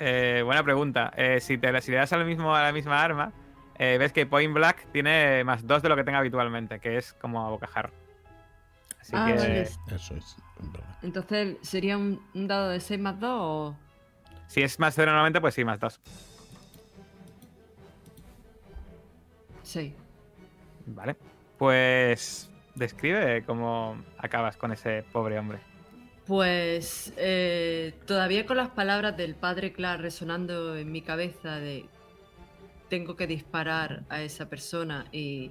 Eh, 0.00 0.42
buena 0.44 0.62
pregunta. 0.62 1.12
Eh, 1.16 1.40
si, 1.40 1.58
te, 1.58 1.80
si 1.80 1.90
le 1.90 1.96
das 1.98 2.12
al 2.12 2.24
mismo, 2.24 2.54
a 2.54 2.62
la 2.62 2.72
misma 2.72 3.02
arma, 3.02 3.32
eh, 3.78 3.96
ves 3.98 4.12
que 4.12 4.26
Point 4.26 4.52
Black 4.54 4.86
tiene 4.92 5.44
más 5.44 5.66
dos 5.66 5.82
de 5.82 5.88
lo 5.88 5.96
que 5.96 6.04
tenga 6.04 6.18
habitualmente, 6.18 6.80
que 6.80 6.96
es 6.96 7.12
como 7.14 7.44
a 7.46 7.50
bocajarro. 7.50 7.92
Así 9.00 9.12
Ah, 9.14 9.26
que 9.26 9.34
vale. 9.34 9.62
Eso 9.62 10.14
es. 10.16 10.36
Entonces, 11.02 11.56
¿sería 11.62 11.96
un, 11.96 12.20
un 12.34 12.48
dado 12.48 12.70
de 12.70 12.80
6 12.80 13.00
más 13.00 13.18
2 13.20 13.30
o...? 13.32 13.76
si 14.48 14.62
es 14.62 14.78
más 14.78 14.94
cero 14.94 15.10
normalmente, 15.12 15.40
pues 15.42 15.54
sí, 15.54 15.62
más 15.62 15.78
dos. 15.78 16.00
6. 19.62 19.92
Vale. 20.86 21.16
Pues 21.58 22.50
describe 22.74 23.42
cómo 23.44 24.02
acabas 24.16 24.56
con 24.56 24.72
ese 24.72 25.04
pobre 25.12 25.38
hombre. 25.38 25.58
Pues 26.26 27.12
eh, 27.16 27.94
todavía 28.06 28.46
con 28.46 28.56
las 28.56 28.70
palabras 28.70 29.16
del 29.16 29.34
padre 29.34 29.72
Clark 29.72 30.00
resonando 30.00 30.76
en 30.76 30.90
mi 30.92 31.02
cabeza 31.02 31.56
de 31.56 31.86
tengo 32.88 33.16
que 33.16 33.26
disparar 33.26 34.04
a 34.08 34.22
esa 34.22 34.48
persona 34.48 35.06
y 35.12 35.50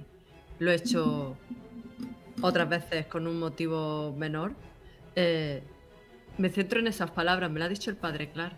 lo 0.58 0.70
he 0.70 0.74
hecho 0.74 1.36
otras 2.42 2.68
veces 2.68 3.06
con 3.06 3.26
un 3.26 3.38
motivo 3.38 4.14
menor, 4.16 4.52
eh, 5.16 5.62
me 6.36 6.48
centro 6.50 6.78
en 6.80 6.86
esas 6.86 7.10
palabras, 7.10 7.50
me 7.50 7.58
lo 7.58 7.64
ha 7.64 7.68
dicho 7.68 7.90
el 7.90 7.96
padre 7.96 8.30
Clark. 8.30 8.56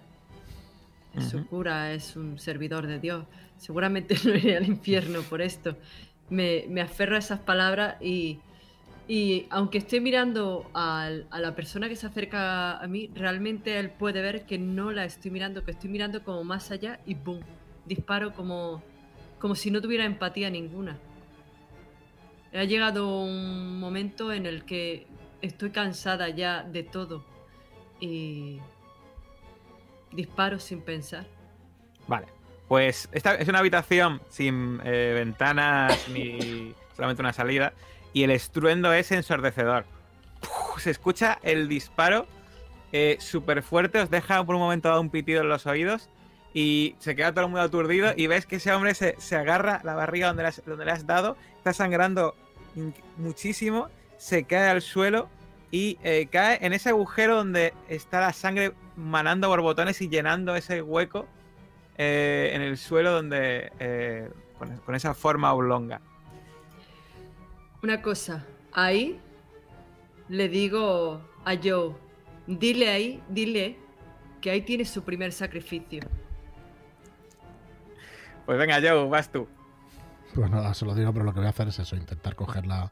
Es 1.17 1.25
su 1.25 1.39
Ujú. 1.39 1.47
cura, 1.49 1.93
es 1.93 2.15
un 2.17 2.39
servidor 2.39 2.87
de 2.87 2.99
Dios. 2.99 3.27
Seguramente 3.57 4.15
no 4.25 4.35
iré 4.35 4.57
al 4.57 4.67
infierno 4.67 5.23
por 5.23 5.41
esto. 5.43 5.77
Me, 6.29 6.67
me 6.69 6.81
aferro 6.83 7.17
a 7.17 7.19
esas 7.19 7.41
palabras 7.41 7.97
y, 8.01 8.39
y 9.09 9.47
aunque 9.51 9.79
estoy 9.79 10.01
mirando 10.01 10.71
al- 10.75 11.27
a 11.31 11.41
la 11.41 11.57
persona 11.57 11.89
que 11.89 11.97
se 11.97 12.07
acerca 12.07 12.79
a 12.79 12.87
mí, 12.87 13.11
realmente 13.15 13.79
él 13.79 13.91
puede 13.91 14.21
ver 14.23 14.47
que 14.47 14.59
no 14.59 14.93
la 14.93 15.05
estoy 15.05 15.31
mirando, 15.31 15.65
que 15.65 15.73
estoy 15.73 15.91
mirando 15.91 16.23
como 16.23 16.45
más 16.45 16.71
allá 16.71 17.01
y 17.07 17.15
¡boom! 17.15 17.41
Disparo 17.91 18.33
como, 18.35 18.81
como 19.41 19.57
si 19.57 19.73
no 19.73 19.81
tuviera 19.81 20.05
empatía 20.05 20.49
ninguna. 20.49 20.97
Ha 22.55 22.63
llegado 22.63 23.21
un 23.21 23.81
momento 23.81 24.33
en 24.33 24.47
el 24.47 24.65
que 24.65 25.09
estoy 25.43 25.71
cansada 25.71 26.29
ya 26.29 26.63
de 26.63 26.85
todo 26.85 27.25
y 27.99 28.61
disparo 30.13 30.61
sin 30.61 30.83
pensar. 30.83 31.27
Vale. 32.07 32.29
Pues 32.69 33.09
esta 33.11 33.35
es 33.35 33.49
una 33.49 33.59
habitación 33.59 34.23
sin 34.29 34.81
eh, 34.85 35.11
ventanas 35.17 36.09
ni 36.11 36.73
solamente 36.97 37.23
una 37.23 37.33
salida. 37.33 37.73
Y 38.13 38.23
el 38.23 38.31
estruendo 38.31 38.93
es 38.93 39.11
ensordecedor. 39.11 39.85
Uf, 40.43 40.81
se 40.81 40.93
escucha 40.93 41.41
el 41.43 41.67
disparo 41.67 42.29
eh, 42.93 43.17
súper 43.19 43.65
fuerte, 43.65 43.99
os 43.99 44.11
deja 44.11 44.45
por 44.45 44.55
un 44.55 44.61
momento 44.61 44.89
dado 44.89 45.01
un 45.01 45.11
pitido 45.11 45.41
en 45.41 45.49
los 45.49 45.67
oídos. 45.67 46.09
Y 46.53 46.97
se 46.99 47.15
queda 47.15 47.33
todo 47.33 47.49
muy 47.49 47.61
aturdido. 47.61 48.13
Y 48.17 48.27
ves 48.27 48.47
que 48.47 48.57
ese 48.57 48.73
hombre 48.73 48.95
se, 48.95 49.15
se 49.19 49.37
agarra 49.37 49.81
la 49.85 49.95
barriga 49.95 50.29
donde 50.29 50.43
le, 50.43 50.49
has, 50.49 50.63
donde 50.65 50.85
le 50.85 50.91
has 50.93 51.07
dado. 51.07 51.37
Está 51.57 51.73
sangrando 51.73 52.35
muchísimo. 53.17 53.89
Se 54.17 54.45
cae 54.45 54.69
al 54.69 54.83
suelo. 54.83 55.29
Y 55.71 55.99
eh, 56.03 56.27
cae 56.31 56.59
en 56.63 56.73
ese 56.73 56.89
agujero 56.89 57.37
donde 57.37 57.73
está 57.89 58.21
la 58.21 58.33
sangre 58.33 58.73
manando 58.97 59.49
borbotones 59.49 60.01
y 60.01 60.09
llenando 60.09 60.57
ese 60.57 60.83
hueco 60.83 61.27
eh, 61.97 62.51
en 62.55 62.63
el 62.63 62.77
suelo 62.77 63.13
donde 63.13 63.71
eh, 63.79 64.29
con, 64.59 64.77
con 64.79 64.95
esa 64.97 65.15
forma 65.15 65.53
oblonga. 65.53 66.01
Una 67.83 68.03
cosa, 68.03 68.45
ahí 68.73 69.19
le 70.29 70.49
digo 70.49 71.21
a 71.45 71.55
Joe, 71.63 71.95
dile 72.47 72.91
ahí, 72.91 73.23
dile 73.29 73.77
que 74.41 74.51
ahí 74.51 74.63
tiene 74.63 74.85
su 74.85 75.03
primer 75.03 75.33
sacrificio. 75.33 76.03
Pues 78.51 78.59
venga, 78.59 78.81
Joe, 78.81 79.09
vas 79.09 79.31
tú. 79.31 79.47
Pues 80.35 80.51
nada, 80.51 80.75
se 80.75 80.85
lo 80.85 80.93
digo, 80.97 81.13
pero 81.13 81.25
lo 81.25 81.33
que 81.33 81.39
voy 81.39 81.47
a 81.47 81.51
hacer 81.51 81.69
es 81.69 81.79
eso, 81.79 81.95
intentar 81.95 82.35
cogerla 82.35 82.91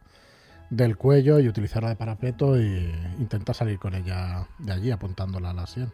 del 0.70 0.96
cuello 0.96 1.40
y 1.40 1.48
utilizarla 1.48 1.88
de 1.88 1.96
parapeto 1.96 2.56
y 2.56 2.94
intentar 3.18 3.56
salir 3.56 3.76
con 3.80 3.92
ella 3.96 4.46
de 4.58 4.72
allí 4.72 4.92
apuntándola 4.92 5.50
a 5.50 5.54
la 5.54 5.66
sien. 5.66 5.92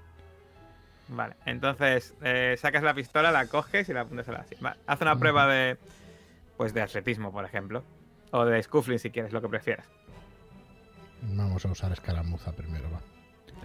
Vale, 1.09 1.37
entonces 1.47 2.13
eh, 2.21 2.57
sacas 2.61 2.83
la 2.83 2.93
pistola, 2.93 3.33
la 3.33 3.47
coges 3.47 3.89
y 3.89 3.95
la 3.95 4.03
apuntas 4.03 4.29
a 4.29 4.33
la 4.33 4.45
sien. 4.45 4.61
Vale, 4.61 4.77
haz 4.87 5.01
una 5.01 5.19
prueba 5.19 5.47
de 5.47 5.79
pues 6.59 6.75
de 6.75 6.83
atletismo, 6.83 7.33
por 7.33 7.47
ejemplo. 7.47 7.83
O 8.33 8.45
de 8.45 8.63
scuffling 8.63 8.99
si 8.99 9.09
quieres, 9.09 9.33
lo 9.33 9.41
que 9.41 9.49
prefieras. 9.49 9.87
Vamos 11.23 11.65
a 11.65 11.71
usar 11.71 11.91
escaramuza 11.91 12.53
primero, 12.53 12.91
va. 12.91 13.01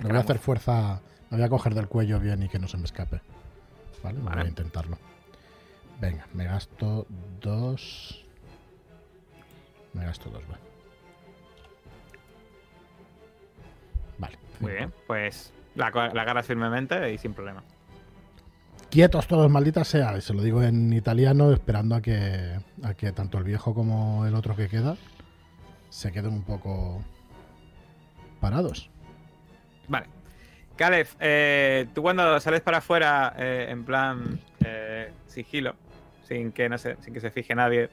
Le 0.01 0.07
voy 0.07 0.15
a 0.15 0.21
hacer 0.21 0.39
fuerza. 0.39 1.01
Me 1.29 1.35
voy 1.35 1.45
a 1.45 1.49
coger 1.49 1.73
del 1.73 1.89
cuello 1.89 2.21
bien 2.21 2.41
y 2.41 2.47
que 2.47 2.57
no 2.57 2.69
se 2.69 2.77
me 2.77 2.85
escape. 2.85 3.19
Vale, 4.01 4.17
voy 4.19 4.29
Vale. 4.29 4.41
a 4.43 4.47
intentarlo. 4.47 4.97
Venga, 5.99 6.25
me 6.33 6.45
gasto 6.45 7.05
dos. 7.41 8.25
Me 9.93 10.05
gasto 10.05 10.29
dos, 10.29 10.43
va. 10.43 10.57
Vale. 14.17 14.37
Muy 14.59 14.73
bien, 14.73 14.93
pues 15.07 15.53
la, 15.75 15.87
agarras 15.87 16.45
firmemente 16.45 17.13
y 17.13 17.17
sin 17.17 17.33
problema. 17.33 17.63
Quietos 18.89 19.27
todos, 19.27 19.49
maldita 19.51 19.83
sea. 19.83 20.19
Se 20.21 20.33
lo 20.33 20.41
digo 20.41 20.63
en 20.63 20.93
italiano, 20.93 21.51
esperando 21.51 21.95
a 21.95 22.01
que, 22.01 22.59
a 22.83 22.93
que 22.93 23.11
tanto 23.11 23.37
el 23.37 23.43
viejo 23.43 23.73
como 23.73 24.25
el 24.25 24.35
otro 24.35 24.55
que 24.55 24.67
queda 24.67 24.95
se 25.89 26.11
queden 26.11 26.33
un 26.33 26.43
poco 26.43 27.03
parados. 28.39 28.89
Vale. 29.87 30.07
Caleb, 30.75 31.07
eh, 31.19 31.87
tú 31.93 32.01
cuando 32.01 32.39
sales 32.39 32.61
para 32.61 32.77
afuera 32.77 33.33
eh, 33.37 33.67
en 33.69 33.83
plan 33.83 34.39
eh, 34.63 35.11
sigilo, 35.27 35.75
sin 36.29 36.53
que, 36.53 36.69
no 36.69 36.77
se, 36.77 36.95
sin 37.01 37.13
que 37.13 37.19
se 37.19 37.31
fije 37.31 37.53
nadie, 37.55 37.89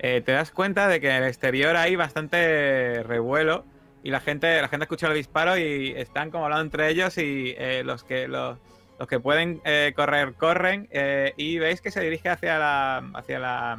eh, 0.00 0.20
te 0.24 0.32
das 0.32 0.50
cuenta 0.50 0.88
de 0.88 1.00
que 1.00 1.08
en 1.08 1.22
el 1.22 1.28
exterior 1.28 1.76
hay 1.76 1.96
bastante 1.96 3.02
revuelo 3.04 3.64
y 4.02 4.10
la 4.10 4.20
gente, 4.20 4.60
la 4.60 4.68
gente 4.68 4.84
escucha 4.84 5.06
los 5.06 5.16
disparos 5.16 5.58
y 5.58 5.92
están 5.96 6.30
como 6.30 6.44
hablando 6.44 6.64
entre 6.64 6.88
ellos 6.88 7.16
y 7.16 7.54
eh, 7.56 7.82
los 7.84 8.04
que 8.04 8.28
los, 8.28 8.58
los 8.98 9.08
que 9.08 9.20
pueden 9.20 9.60
eh, 9.64 9.92
correr, 9.94 10.34
corren 10.34 10.88
y 11.36 11.58
veis 11.58 11.80
que 11.80 11.90
se 11.90 12.00
dirige 12.00 12.28
hacia 12.28 12.58
la 12.58 13.10
hacia 13.14 13.38
la 13.38 13.78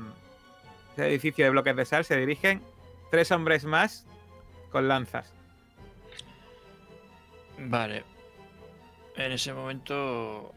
edificio 0.97 1.45
de 1.45 1.51
bloques 1.51 1.75
de 1.75 1.85
sal, 1.85 2.05
se 2.05 2.17
dirigen 2.17 2.61
tres 3.09 3.31
hombres 3.31 3.65
más 3.65 4.05
con 4.71 4.87
lanzas. 4.87 5.33
Vale. 7.57 8.03
En 9.15 9.31
ese 9.31 9.53
momento 9.53 10.53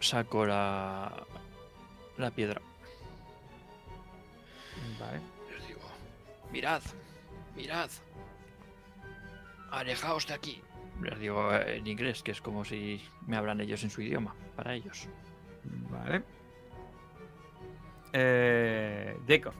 saco 0.00 0.46
la, 0.46 1.12
la 2.16 2.30
piedra. 2.30 2.60
Vale. 4.98 5.20
Les 5.50 5.68
digo, 5.68 5.80
mirad, 6.50 6.82
mirad. 7.54 7.90
Alejaos 9.70 10.26
de 10.26 10.34
aquí. 10.34 10.62
Les 11.02 11.18
digo 11.18 11.52
en 11.52 11.86
inglés, 11.86 12.22
que 12.22 12.30
es 12.30 12.40
como 12.40 12.64
si 12.64 13.02
me 13.26 13.36
hablan 13.36 13.60
ellos 13.60 13.82
en 13.82 13.90
su 13.90 14.00
idioma, 14.00 14.34
para 14.54 14.74
ellos. 14.74 15.08
Vale. 15.90 16.22
Eh, 18.12 19.18
Jacob. 19.28 19.52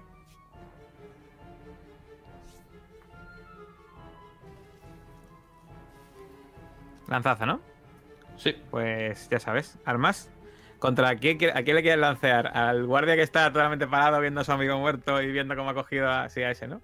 Lanzazo, 7.09 7.47
¿no? 7.47 7.61
Sí. 8.37 8.57
Pues 8.71 9.29
ya 9.29 9.41
sabes, 9.41 9.79
armas. 9.85 10.31
¿Contra 10.79 11.17
quién, 11.17 11.39
a 11.55 11.63
quién 11.63 11.77
le 11.77 11.83
quieres 11.83 11.99
lancear? 11.99 12.49
¿Al 12.57 12.85
guardia 12.87 13.17
que 13.17 13.23
está 13.23 13.51
totalmente 13.51 13.87
parado 13.87 14.21
viendo 14.21 14.41
a 14.41 14.45
su 14.45 14.53
amigo 14.53 14.79
muerto 14.79 15.23
y 15.23 15.33
viendo 15.33 15.57
cómo 15.57 15.71
ha 15.71 15.75
cogido 15.75 16.11
así 16.11 16.43
a 16.43 16.51
ese, 16.51 16.69
no? 16.69 16.83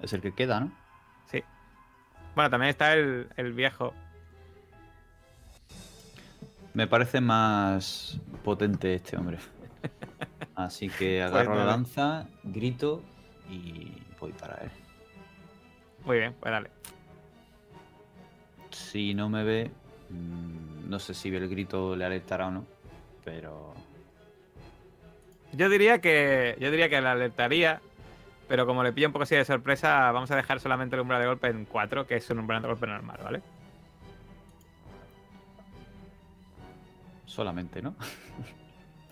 Es 0.00 0.12
el 0.12 0.20
que 0.20 0.32
queda, 0.32 0.60
¿no? 0.60 0.72
Sí. 1.30 1.42
Bueno, 2.34 2.50
también 2.50 2.70
está 2.70 2.92
el, 2.92 3.28
el 3.36 3.52
viejo. 3.52 3.94
Me 6.74 6.86
parece 6.86 7.20
más 7.20 8.20
potente 8.44 8.94
este 8.94 9.16
hombre. 9.16 9.38
Así 10.54 10.88
que 10.88 11.22
agarro 11.22 11.54
la 11.54 11.64
lanza, 11.64 12.26
grito 12.44 13.02
y 13.48 13.92
voy 14.20 14.32
para 14.32 14.56
él. 14.62 14.70
Muy 16.04 16.18
bien, 16.18 16.34
pues 16.38 16.52
dale. 16.52 16.70
Si 18.80 19.14
no 19.14 19.28
me 19.28 19.44
ve, 19.44 19.70
mm, 20.10 20.88
no 20.88 20.98
sé 20.98 21.14
si 21.14 21.28
el 21.28 21.48
grito 21.48 21.94
le 21.94 22.04
alertará 22.04 22.48
o 22.48 22.50
no, 22.50 22.66
pero 23.24 23.74
Yo 25.52 25.68
diría 25.68 26.00
que. 26.00 26.56
Yo 26.60 26.70
diría 26.70 26.88
que 26.88 27.00
la 27.00 27.12
alertaría. 27.12 27.80
Pero 28.48 28.66
como 28.66 28.82
le 28.82 28.92
pilla 28.92 29.06
un 29.06 29.12
poco 29.12 29.22
así 29.22 29.36
de 29.36 29.44
sorpresa, 29.44 30.10
vamos 30.10 30.30
a 30.32 30.36
dejar 30.36 30.58
solamente 30.58 30.96
el 30.96 31.02
umbral 31.02 31.20
de 31.20 31.28
golpe 31.28 31.48
en 31.48 31.64
4, 31.66 32.06
que 32.06 32.16
es 32.16 32.28
un 32.30 32.40
umbral 32.40 32.62
de 32.62 32.68
golpe 32.68 32.86
normal, 32.86 33.20
¿vale? 33.22 33.42
solamente, 37.30 37.80
¿no? 37.80 37.94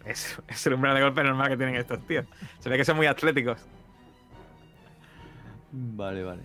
Es, 0.04 0.40
es 0.48 0.66
el 0.66 0.72
umbral 0.72 0.94
de 0.94 1.02
golpe 1.02 1.22
normal 1.22 1.50
que 1.50 1.56
tienen 1.58 1.76
estos 1.76 2.00
tíos. 2.06 2.24
Se 2.60 2.70
ve 2.70 2.78
que 2.78 2.84
son 2.84 2.96
muy 2.96 3.06
atléticos. 3.06 3.60
Vale, 5.70 6.24
vale. 6.24 6.42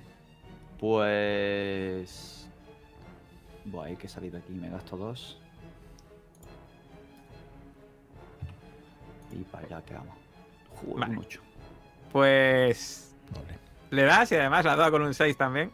Pues... 0.78 2.32
Buah, 3.66 3.86
hay 3.86 3.95
que 3.95 4.07
salir 4.07 4.32
de 4.32 4.39
aquí, 4.39 4.53
me 4.53 4.70
gasto 4.70 4.97
dos. 4.97 5.39
Y 9.32 9.43
para 9.45 9.66
allá 9.66 9.82
que 9.84 9.93
vamos. 9.93 10.16
Joder, 10.76 10.99
Vale. 10.99 11.14
un 11.14 11.18
ocho. 11.20 11.41
Pues. 12.11 13.16
Vale. 13.34 13.59
Le 13.89 14.03
das 14.03 14.32
y 14.32 14.36
además 14.36 14.66
la 14.66 14.76
dado 14.76 14.91
con 14.91 15.01
un 15.03 15.14
6 15.14 15.38
también. 15.38 15.72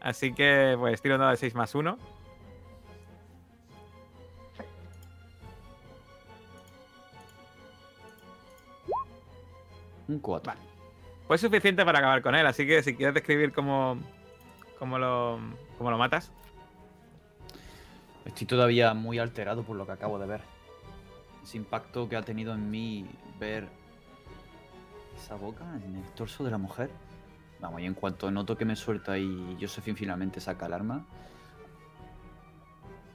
Así 0.00 0.32
que, 0.32 0.76
pues, 0.78 1.00
tiro 1.02 1.16
un 1.16 1.20
dado 1.20 1.32
de 1.32 1.36
6 1.36 1.54
más 1.54 1.74
1. 1.74 1.98
Un 10.08 10.18
4. 10.20 10.52
Pues 11.26 11.40
suficiente 11.42 11.84
para 11.84 11.98
acabar 11.98 12.22
con 12.22 12.34
él. 12.34 12.46
Así 12.46 12.66
que 12.66 12.82
si 12.82 12.94
quieres 12.94 13.14
describir 13.14 13.52
cómo, 13.52 13.98
cómo, 14.78 14.98
lo, 14.98 15.38
cómo 15.76 15.90
lo 15.90 15.98
matas. 15.98 16.32
Estoy 18.28 18.46
todavía 18.46 18.92
muy 18.92 19.18
alterado 19.18 19.62
por 19.62 19.74
lo 19.74 19.86
que 19.86 19.92
acabo 19.92 20.18
de 20.18 20.26
ver. 20.26 20.42
Ese 21.42 21.56
impacto 21.56 22.08
que 22.10 22.16
ha 22.16 22.22
tenido 22.22 22.52
en 22.52 22.70
mí 22.70 23.06
ver 23.40 23.66
esa 25.16 25.34
boca 25.34 25.64
en 25.82 25.96
el 25.96 26.04
torso 26.10 26.44
de 26.44 26.50
la 26.50 26.58
mujer. 26.58 26.90
Vamos, 27.58 27.80
y 27.80 27.86
en 27.86 27.94
cuanto 27.94 28.30
noto 28.30 28.56
que 28.56 28.66
me 28.66 28.76
suelta 28.76 29.18
y 29.18 29.56
Josephine 29.58 29.96
finalmente 29.96 30.40
saca 30.40 30.66
el 30.66 30.74
arma, 30.74 31.06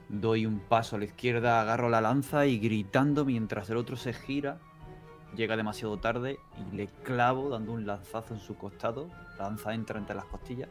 doy 0.10 0.48
un 0.48 0.60
paso 0.60 0.96
a 0.96 1.00
la 1.00 1.06
izquierda, 1.06 1.62
agarro 1.62 1.90
la 1.90 2.02
lanza 2.02 2.48
y 2.48 2.58
gritando 2.58 3.24
mientras 3.24 3.70
el 3.70 3.78
otro 3.78 3.96
se 3.96 4.14
gira, 4.14 4.58
llega 5.36 5.56
demasiado 5.56 5.98
tarde 5.98 6.40
y 6.58 6.76
le 6.76 6.88
clavo 6.88 7.50
dando 7.50 7.72
un 7.72 7.86
lanzazo 7.86 8.34
en 8.34 8.40
su 8.40 8.58
costado. 8.58 9.10
La 9.38 9.46
lanza 9.46 9.76
entra 9.76 10.00
entre 10.00 10.16
las 10.16 10.26
costillas 10.26 10.70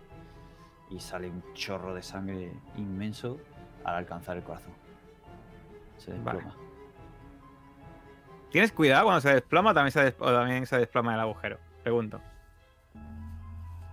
y 0.90 0.98
sale 0.98 1.30
un 1.30 1.44
chorro 1.54 1.94
de 1.94 2.02
sangre 2.02 2.52
inmenso 2.76 3.38
al 3.84 3.94
alcanzar 3.96 4.36
el 4.36 4.42
corazón. 4.42 4.72
Se 5.98 6.12
Vale. 6.18 6.38
desploma. 6.38 6.56
¿Tienes 8.50 8.72
cuidado 8.72 9.04
cuando 9.04 9.20
se 9.20 9.32
desploma 9.32 9.70
o 9.70 9.74
también 9.74 9.92
se, 9.92 10.14
o 10.18 10.32
también 10.32 10.66
se 10.66 10.76
desploma 10.78 11.14
el 11.14 11.20
agujero? 11.20 11.58
Pregunto. 11.82 12.20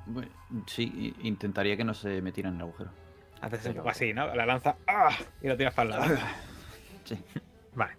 Bueno, 0.06 0.30
sí, 0.66 1.16
intentaría 1.22 1.78
que 1.78 1.84
no 1.84 1.94
se 1.94 2.22
me 2.22 2.32
tiren 2.32 2.54
en 2.54 2.58
el 2.58 2.62
agujero. 2.64 2.90
Haces 3.42 3.66
un 3.68 3.76
poco 3.76 3.90
así, 3.90 4.14
¿no? 4.14 4.34
La 4.36 4.46
lanza 4.46 4.76
¡ah! 4.88 5.12
y 5.42 5.48
lo 5.48 5.56
tiras 5.56 5.74
para 5.74 5.90
el 5.90 6.00
lado. 6.00 6.22
Sí. 7.06 7.24
Vale. 7.74 7.94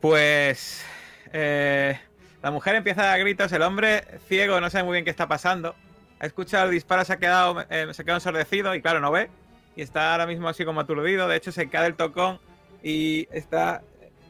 Pues. 0.00 0.84
eh, 1.32 1.98
la 2.42 2.50
mujer 2.50 2.74
empieza 2.74 3.02
a 3.02 3.06
dar 3.06 3.20
gritos. 3.20 3.52
El 3.52 3.62
hombre 3.62 4.04
ciego 4.26 4.60
no 4.60 4.68
sabe 4.70 4.84
muy 4.84 4.94
bien 4.94 5.04
qué 5.04 5.10
está 5.10 5.28
pasando. 5.28 5.74
Ha 6.20 6.26
escuchado 6.26 6.66
el 6.66 6.72
disparo, 6.72 7.04
se 7.04 7.12
ha 7.12 7.16
quedado, 7.18 7.64
eh, 7.70 7.88
se 7.92 8.02
ha 8.02 8.04
quedado 8.04 8.18
ensordecido 8.18 8.74
y, 8.74 8.82
claro, 8.82 9.00
no 9.00 9.10
ve. 9.10 9.30
Y 9.76 9.82
está 9.82 10.12
ahora 10.12 10.26
mismo 10.26 10.48
así 10.48 10.64
como 10.64 10.80
aturdido. 10.80 11.28
De 11.28 11.36
hecho, 11.36 11.52
se 11.52 11.68
cae 11.68 11.84
del 11.84 11.94
tocón 11.94 12.38
y 12.82 13.28
está. 13.30 13.82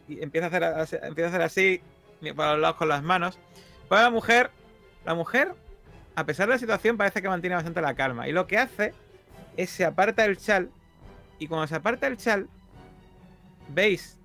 Y 0.09 0.23
empieza 0.23 0.47
a 0.47 0.83
hacer, 0.83 1.01
empieza 1.05 1.27
a 1.27 1.31
hacer 1.31 1.43
así 1.43 1.81
para 2.35 2.53
los 2.53 2.61
lados 2.61 2.77
con 2.77 2.89
las 2.89 3.03
manos. 3.03 3.39
Pues 3.89 4.01
la 4.01 4.11
mujer. 4.11 4.51
La 5.05 5.15
mujer, 5.15 5.53
a 6.15 6.25
pesar 6.25 6.47
de 6.47 6.55
la 6.55 6.59
situación, 6.59 6.97
parece 6.97 7.21
que 7.21 7.29
mantiene 7.29 7.57
bastante 7.57 7.83
la 7.83 7.95
calma. 7.95 8.27
Y 8.27 8.33
lo 8.33 8.47
que 8.47 8.57
hace 8.57 8.95
es 9.57 9.69
se 9.71 9.85
aparta 9.85 10.25
el 10.25 10.39
chal. 10.39 10.71
Y 11.39 11.47
cuando 11.47 11.67
se 11.67 11.75
aparta 11.75 12.07
el 12.07 12.17
chal, 12.17 12.49
veis 13.69 14.19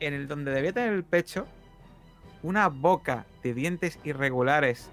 en 0.00 0.14
el 0.14 0.28
donde 0.28 0.50
debía 0.52 0.72
tener 0.72 0.92
el 0.92 1.04
pecho 1.04 1.46
una 2.42 2.68
boca 2.68 3.26
de 3.42 3.54
dientes 3.54 3.98
irregulares 4.04 4.90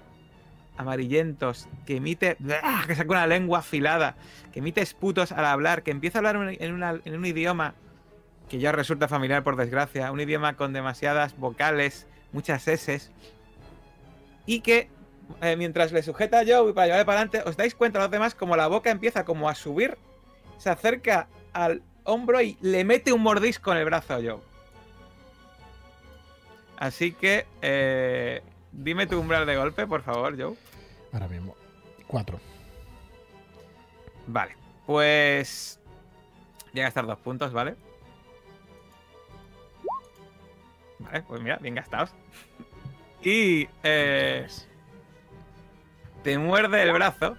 amarillentos 0.82 1.68
que 1.86 1.96
emite 1.96 2.36
que 2.86 2.94
saca 2.94 3.10
una 3.10 3.26
lengua 3.26 3.60
afilada 3.60 4.16
que 4.52 4.60
emite 4.60 4.82
esputos 4.82 5.32
al 5.32 5.44
hablar 5.44 5.82
que 5.82 5.90
empieza 5.90 6.18
a 6.18 6.20
hablar 6.20 6.56
en, 6.58 7.14
un 7.14 7.26
idioma 7.26 7.74
que 8.48 8.58
ya 8.58 8.72
resulta 8.72 9.08
familiar 9.08 9.42
por 9.42 9.56
desgracia 9.56 10.12
un 10.12 10.20
idioma 10.20 10.56
con 10.56 10.72
demasiadas 10.72 11.36
vocales 11.38 12.06
muchas 12.32 12.68
s 12.68 13.10
y 14.46 14.60
que 14.60 14.90
eh, 15.40 15.56
mientras 15.56 15.92
le 15.92 16.02
sujeta 16.02 16.40
a 16.40 16.44
Joe 16.46 16.74
para 16.74 16.86
llevarle 16.86 17.04
para 17.04 17.20
adelante 17.20 17.48
os 17.48 17.56
dais 17.56 17.74
cuenta 17.74 17.98
los 17.98 18.10
demás 18.10 18.34
como 18.34 18.56
la 18.56 18.66
boca 18.66 18.90
empieza 18.90 19.24
como 19.24 19.48
a 19.48 19.54
subir 19.54 19.96
se 20.58 20.70
acerca 20.70 21.28
al 21.52 21.82
hombro 22.04 22.40
y 22.40 22.56
le 22.60 22.84
mete 22.84 23.12
un 23.12 23.22
mordisco 23.22 23.72
en 23.72 23.78
el 23.78 23.84
brazo 23.84 24.14
a 24.14 24.16
Joe. 24.16 24.38
Así 26.78 27.12
que, 27.12 27.46
eh, 27.62 28.42
dime 28.72 29.06
tu 29.06 29.18
umbral 29.18 29.46
de 29.46 29.56
golpe, 29.56 29.86
por 29.86 30.02
favor, 30.02 30.40
Joe. 30.40 30.56
Ahora 31.12 31.28
mismo. 31.28 31.54
Cuatro. 32.06 32.40
Vale, 34.26 34.56
pues. 34.86 35.78
Voy 36.72 36.80
a 36.80 36.84
gastar 36.84 37.06
dos 37.06 37.18
puntos, 37.18 37.52
¿vale? 37.52 37.76
Vale, 40.98 41.22
pues 41.22 41.40
mira, 41.42 41.56
bien 41.56 41.74
gastados. 41.74 42.10
Y 43.24 43.68
eh, 43.84 44.48
te 46.24 46.38
muerde 46.38 46.82
el 46.82 46.92
brazo 46.92 47.36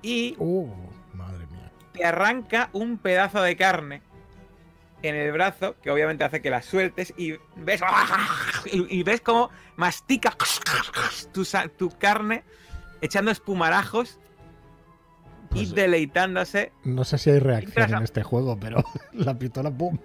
y 0.00 0.36
Uh, 0.38 0.72
madre 1.12 1.44
mía. 1.46 1.72
te 1.92 2.04
arranca 2.04 2.70
un 2.72 2.98
pedazo 2.98 3.42
de 3.42 3.56
carne 3.56 4.00
en 5.02 5.16
el 5.16 5.32
brazo 5.32 5.74
que 5.82 5.90
obviamente 5.90 6.22
hace 6.22 6.40
que 6.40 6.50
la 6.50 6.62
sueltes 6.62 7.12
y 7.16 7.34
ves 7.56 7.80
y, 8.72 9.00
y 9.00 9.02
ves 9.02 9.20
cómo 9.22 9.50
mastica 9.74 10.36
tu 11.76 11.90
carne 11.98 12.44
echando 13.00 13.30
espumarajos 13.30 14.18
y 15.50 15.64
Pues- 15.66 15.74
deleitándose. 15.74 16.72
No 16.84 17.04
sé 17.04 17.18
si 17.18 17.30
hay 17.30 17.38
reacción 17.38 17.94
en 17.94 18.02
este 18.02 18.22
juego, 18.22 18.58
pero 18.58 18.82
la 19.12 19.38
pistola, 19.38 19.70
¡pum! 19.70 19.98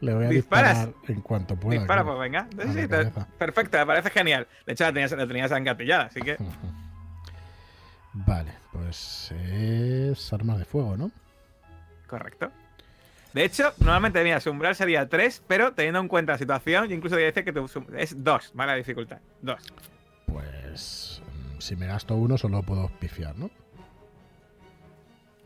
Le 0.00 0.14
voy 0.14 0.26
a 0.26 0.28
¿Disparas? 0.28 0.86
disparar 0.86 1.08
en 1.08 1.20
cuanto 1.22 1.56
pueda. 1.56 1.78
Dispara, 1.80 2.02
claro. 2.02 2.18
pues 2.18 2.30
venga. 2.30 2.46
Sí, 2.74 2.80
sí, 2.82 2.88
te- 2.88 3.10
perfecto, 3.38 3.78
me 3.78 3.86
parece 3.86 4.10
genial. 4.10 4.46
De 4.66 4.72
hecho, 4.72 4.84
la 4.84 4.92
tenías, 4.92 5.12
la 5.12 5.26
tenías 5.26 5.50
engatillada, 5.52 6.04
así 6.04 6.20
que. 6.20 6.36
Vale, 8.14 8.52
pues 8.72 9.32
es 9.32 10.32
arma 10.32 10.58
de 10.58 10.64
fuego, 10.66 10.96
¿no? 10.96 11.10
Correcto. 12.06 12.50
De 13.32 13.44
hecho, 13.44 13.72
normalmente, 13.78 14.22
mira, 14.22 14.40
su 14.40 14.50
umbral 14.50 14.74
sería 14.76 15.08
3, 15.08 15.42
pero 15.46 15.72
teniendo 15.72 16.00
en 16.00 16.08
cuenta 16.08 16.32
la 16.32 16.38
situación, 16.38 16.88
yo 16.88 16.94
incluso 16.94 17.16
diría 17.16 17.32
que 17.32 17.54
es 17.96 18.22
2, 18.22 18.50
¿vale? 18.54 18.72
La 18.72 18.76
dificultad. 18.76 19.18
2. 19.40 19.62
Pues 20.26 21.22
si 21.62 21.76
me 21.76 21.86
gasto 21.86 22.14
uno 22.16 22.36
solo 22.38 22.62
puedo 22.62 22.88
pifiar, 23.00 23.36
¿no? 23.36 23.50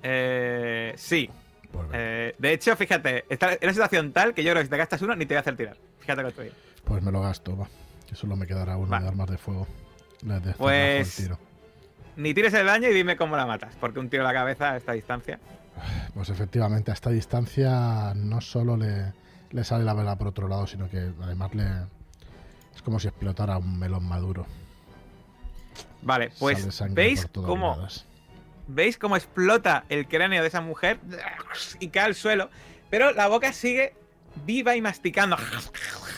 Eh, 0.02 0.94
sí. 0.96 1.28
Pues. 1.72 1.86
Eh, 1.92 2.34
de 2.38 2.52
hecho, 2.52 2.76
fíjate, 2.76 3.24
está 3.28 3.52
en 3.52 3.58
una 3.62 3.72
situación 3.72 4.12
tal 4.12 4.34
que 4.34 4.42
yo 4.42 4.52
creo 4.52 4.62
que 4.62 4.66
si 4.66 4.70
te 4.70 4.76
gastas 4.76 5.02
uno 5.02 5.14
ni 5.16 5.26
te 5.26 5.34
voy 5.34 5.38
a 5.38 5.40
hacer 5.40 5.56
tirar. 5.56 5.76
Fíjate 6.00 6.22
lo 6.22 6.32
que 6.34 6.42
digo. 6.44 6.54
Pues 6.84 7.02
me 7.02 7.10
lo 7.12 7.20
gasto, 7.20 7.56
va. 7.56 7.68
Que 8.08 8.14
solo 8.14 8.36
me 8.36 8.46
quedará 8.46 8.76
uno 8.76 8.88
Va. 8.90 9.00
de 9.00 9.08
armas 9.08 9.28
de 9.30 9.38
fuego. 9.38 9.66
La 10.22 10.40
de 10.40 10.52
Pues- 10.52 11.16
tiro. 11.16 11.38
Ni 12.16 12.32
tires 12.32 12.54
el 12.54 12.64
daño 12.66 12.88
y 12.88 12.94
dime 12.94 13.16
cómo 13.16 13.36
la 13.36 13.44
matas, 13.44 13.74
porque 13.78 13.98
un 13.98 14.08
tiro 14.08 14.22
a 14.22 14.26
la 14.26 14.32
cabeza 14.32 14.72
a 14.72 14.76
esta 14.78 14.92
distancia. 14.92 15.38
Pues 16.14 16.30
efectivamente, 16.30 16.90
a 16.90 16.94
esta 16.94 17.10
distancia 17.10 18.14
no 18.14 18.40
solo 18.40 18.78
le, 18.78 19.12
le 19.50 19.64
sale 19.64 19.84
la 19.84 19.92
vela 19.92 20.16
por 20.16 20.28
otro 20.28 20.48
lado, 20.48 20.66
sino 20.66 20.88
que 20.88 21.10
además 21.20 21.54
le. 21.54 21.64
Es 22.74 22.80
como 22.82 22.98
si 22.98 23.08
explotara 23.08 23.58
un 23.58 23.78
melón 23.78 24.04
maduro. 24.08 24.46
Vale, 26.06 26.30
pues 26.38 26.80
veis 26.90 27.26
cómo 27.34 27.70
lados. 27.70 28.06
¿Veis 28.68 28.96
cómo 28.96 29.16
explota 29.16 29.84
el 29.88 30.06
cráneo 30.06 30.40
de 30.40 30.48
esa 30.48 30.60
mujer 30.60 31.00
y 31.80 31.88
cae 31.88 32.04
al 32.04 32.14
suelo? 32.14 32.48
Pero 32.90 33.10
la 33.10 33.26
boca 33.26 33.52
sigue 33.52 33.94
viva 34.44 34.76
y 34.76 34.80
masticando 34.80 35.36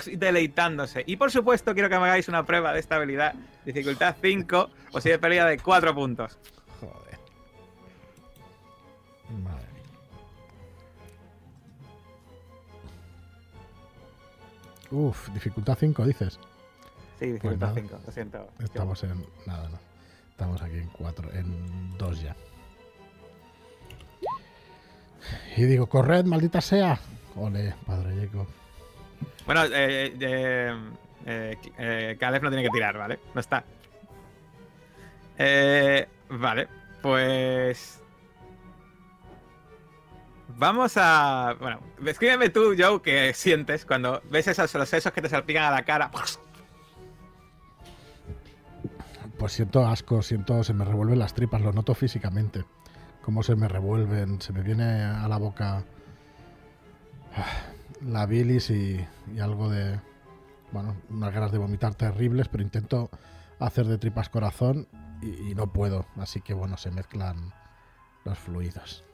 y 0.05 0.17
deleitándose. 0.17 1.05
Y 1.07 1.17
por 1.17 1.31
supuesto, 1.31 1.73
quiero 1.73 1.89
que 1.89 1.99
me 1.99 2.05
hagáis 2.05 2.29
una 2.29 2.45
prueba 2.45 2.75
de 2.75 2.81
estabilidad. 2.81 3.35
Dificultad 3.65 4.17
5, 4.21 4.71
posible 4.93 5.19
pérdida 5.19 5.47
de 5.47 5.59
4 5.59 5.95
puntos. 5.95 6.39
Joder. 6.81 7.19
Madre 9.43 9.69
mía. 9.73 9.85
Uf, 14.91 15.31
dificultad 15.31 15.79
5, 15.81 16.05
dices. 16.05 16.39
Sí. 17.19 17.39
5, 17.41 18.01
lo 18.07 18.13
siento. 18.13 18.49
Estamos 18.61 19.03
en. 19.05 19.25
Nada, 19.47 19.69
no. 19.69 19.79
Estamos 20.31 20.63
aquí 20.63 20.77
en 20.77 20.89
4, 20.91 21.33
en 21.35 21.99
2 21.99 22.23
ya. 22.23 22.37
Y 25.57 25.65
digo, 25.65 25.89
corred, 25.89 26.25
maldita 26.25 26.61
sea. 26.61 27.01
Ole, 27.35 27.75
padre 27.87 28.15
Yeco. 28.17 28.47
Bueno, 29.47 29.65
eh, 29.65 30.15
eh, 30.21 30.77
eh, 31.27 31.57
eh, 31.79 32.17
Caleb 32.19 32.43
no 32.43 32.51
tiene 32.51 32.65
que 32.65 32.71
tirar, 32.71 32.97
¿vale? 32.97 33.19
No 33.35 33.41
está. 33.41 33.65
Eh, 35.37 36.07
vale, 36.31 36.69
pues. 37.03 38.01
Vamos 40.57 40.95
a. 40.97 41.57
Bueno, 41.61 41.81
descríbeme 42.01 42.49
tú, 42.49 42.75
Joe, 42.79 43.03
qué 43.03 43.33
sientes 43.35 43.85
cuando 43.85 44.23
ves 44.31 44.49
esos 44.49 44.73
los 44.75 44.89
sesos 44.89 45.13
que 45.13 45.23
te 45.23 45.29
salpican 45.29 45.65
a 45.65 45.71
la 45.71 45.85
cara. 45.85 46.11
Pues 49.39 49.53
siento 49.53 49.87
asco, 49.87 50.23
siento, 50.23 50.65
se 50.65 50.75
me 50.75 50.85
revuelven 50.85 51.19
las 51.19 51.33
tripas, 51.35 51.61
lo 51.63 51.73
noto 51.73 51.95
físicamente. 51.95 52.65
Cómo 53.23 53.43
se 53.43 53.55
me 53.55 53.69
revuelven, 53.69 54.41
se 54.41 54.53
me 54.53 54.63
viene 54.63 55.03
a 55.03 55.29
la 55.29 55.37
boca 55.37 55.85
ah, 57.37 57.47
la 58.03 58.27
bilis 58.27 58.71
y, 58.71 59.07
y 59.35 59.41
algo 59.41 59.69
de. 59.69 60.01
Bueno, 60.73 60.97
unas 61.09 61.33
ganas 61.33 61.53
de 61.53 61.59
vomitar 61.59 61.95
terribles, 61.95 62.49
pero 62.49 62.63
intento 62.63 63.11
hacer 63.59 63.87
de 63.87 63.97
tripas 63.97 64.29
corazón 64.29 64.89
y, 65.23 65.51
y 65.51 65.55
no 65.55 65.73
puedo. 65.73 66.07
Así 66.17 66.41
que 66.41 66.53
bueno, 66.53 66.77
se 66.77 66.91
mezclan 66.91 67.53
los 68.25 68.39
fluidos. 68.39 69.05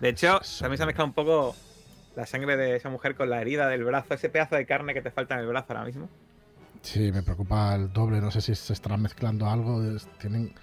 De 0.00 0.08
hecho, 0.08 0.40
Eso. 0.40 0.64
también 0.64 0.78
se 0.78 0.82
ha 0.84 0.86
mezclado 0.86 1.08
un 1.08 1.14
poco 1.14 1.54
la 2.16 2.26
sangre 2.26 2.56
de 2.56 2.76
esa 2.76 2.88
mujer 2.88 3.14
con 3.14 3.28
la 3.28 3.40
herida 3.40 3.68
del 3.68 3.84
brazo, 3.84 4.14
ese 4.14 4.28
pedazo 4.28 4.56
de 4.56 4.66
carne 4.66 4.94
que 4.94 5.02
te 5.02 5.10
falta 5.10 5.34
en 5.34 5.40
el 5.40 5.46
brazo 5.46 5.66
ahora 5.72 5.84
mismo. 5.84 6.08
Sí, 6.82 7.12
me 7.12 7.22
preocupa 7.22 7.74
el 7.74 7.92
doble. 7.92 8.20
No 8.20 8.30
sé 8.30 8.40
si 8.40 8.54
se 8.54 8.72
estarán 8.72 9.02
mezclando 9.02 9.46
algo. 9.48 9.82
Tienen 10.18 10.54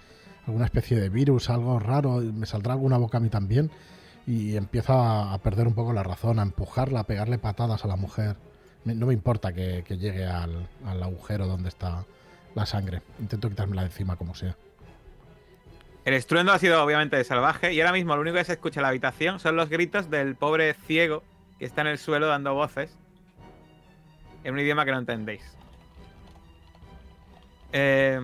alguna 0.46 0.64
especie 0.66 0.98
de 0.98 1.08
virus, 1.08 1.50
algo 1.50 1.78
raro. 1.78 2.20
Me 2.20 2.46
saldrá 2.46 2.72
alguna 2.72 2.98
boca 2.98 3.18
a 3.18 3.20
mí 3.20 3.28
también. 3.28 3.70
Y 4.26 4.56
empiezo 4.56 4.94
a, 4.94 5.38
perder 5.38 5.68
un 5.68 5.74
poco 5.74 5.92
la 5.92 6.02
razón, 6.02 6.38
a 6.38 6.42
empujarla, 6.42 7.00
a 7.00 7.04
pegarle 7.04 7.38
patadas 7.38 7.84
a 7.84 7.88
la 7.88 7.96
mujer. 7.96 8.36
No 8.84 9.06
me 9.06 9.14
importa 9.14 9.52
que, 9.52 9.84
que 9.86 9.98
llegue 9.98 10.26
al, 10.26 10.68
al 10.84 11.02
agujero 11.02 11.46
donde 11.46 11.68
está 11.68 12.04
la 12.54 12.66
sangre. 12.66 13.02
Intento 13.20 13.48
quitármela 13.48 13.82
de 13.82 13.88
encima 13.88 14.16
como 14.16 14.34
sea. 14.34 14.56
El 16.04 16.14
estruendo 16.14 16.52
ha 16.52 16.58
sido 16.58 16.82
obviamente 16.82 17.22
salvaje 17.24 17.72
y 17.72 17.80
ahora 17.80 17.92
mismo 17.92 18.14
lo 18.14 18.22
único 18.22 18.36
que 18.36 18.44
se 18.44 18.52
escucha 18.52 18.78
en 18.78 18.82
la 18.82 18.88
habitación 18.90 19.40
son 19.40 19.56
los 19.56 19.68
gritos 19.68 20.08
del 20.08 20.36
pobre 20.36 20.72
ciego 20.74 21.24
que 21.58 21.64
está 21.64 21.80
en 21.80 21.88
el 21.88 21.98
suelo 21.98 22.28
dando 22.28 22.54
voces 22.54 22.96
en 24.44 24.54
un 24.54 24.60
idioma 24.60 24.84
que 24.84 24.92
no 24.92 24.98
entendéis. 24.98 25.55
Eh, 27.72 28.20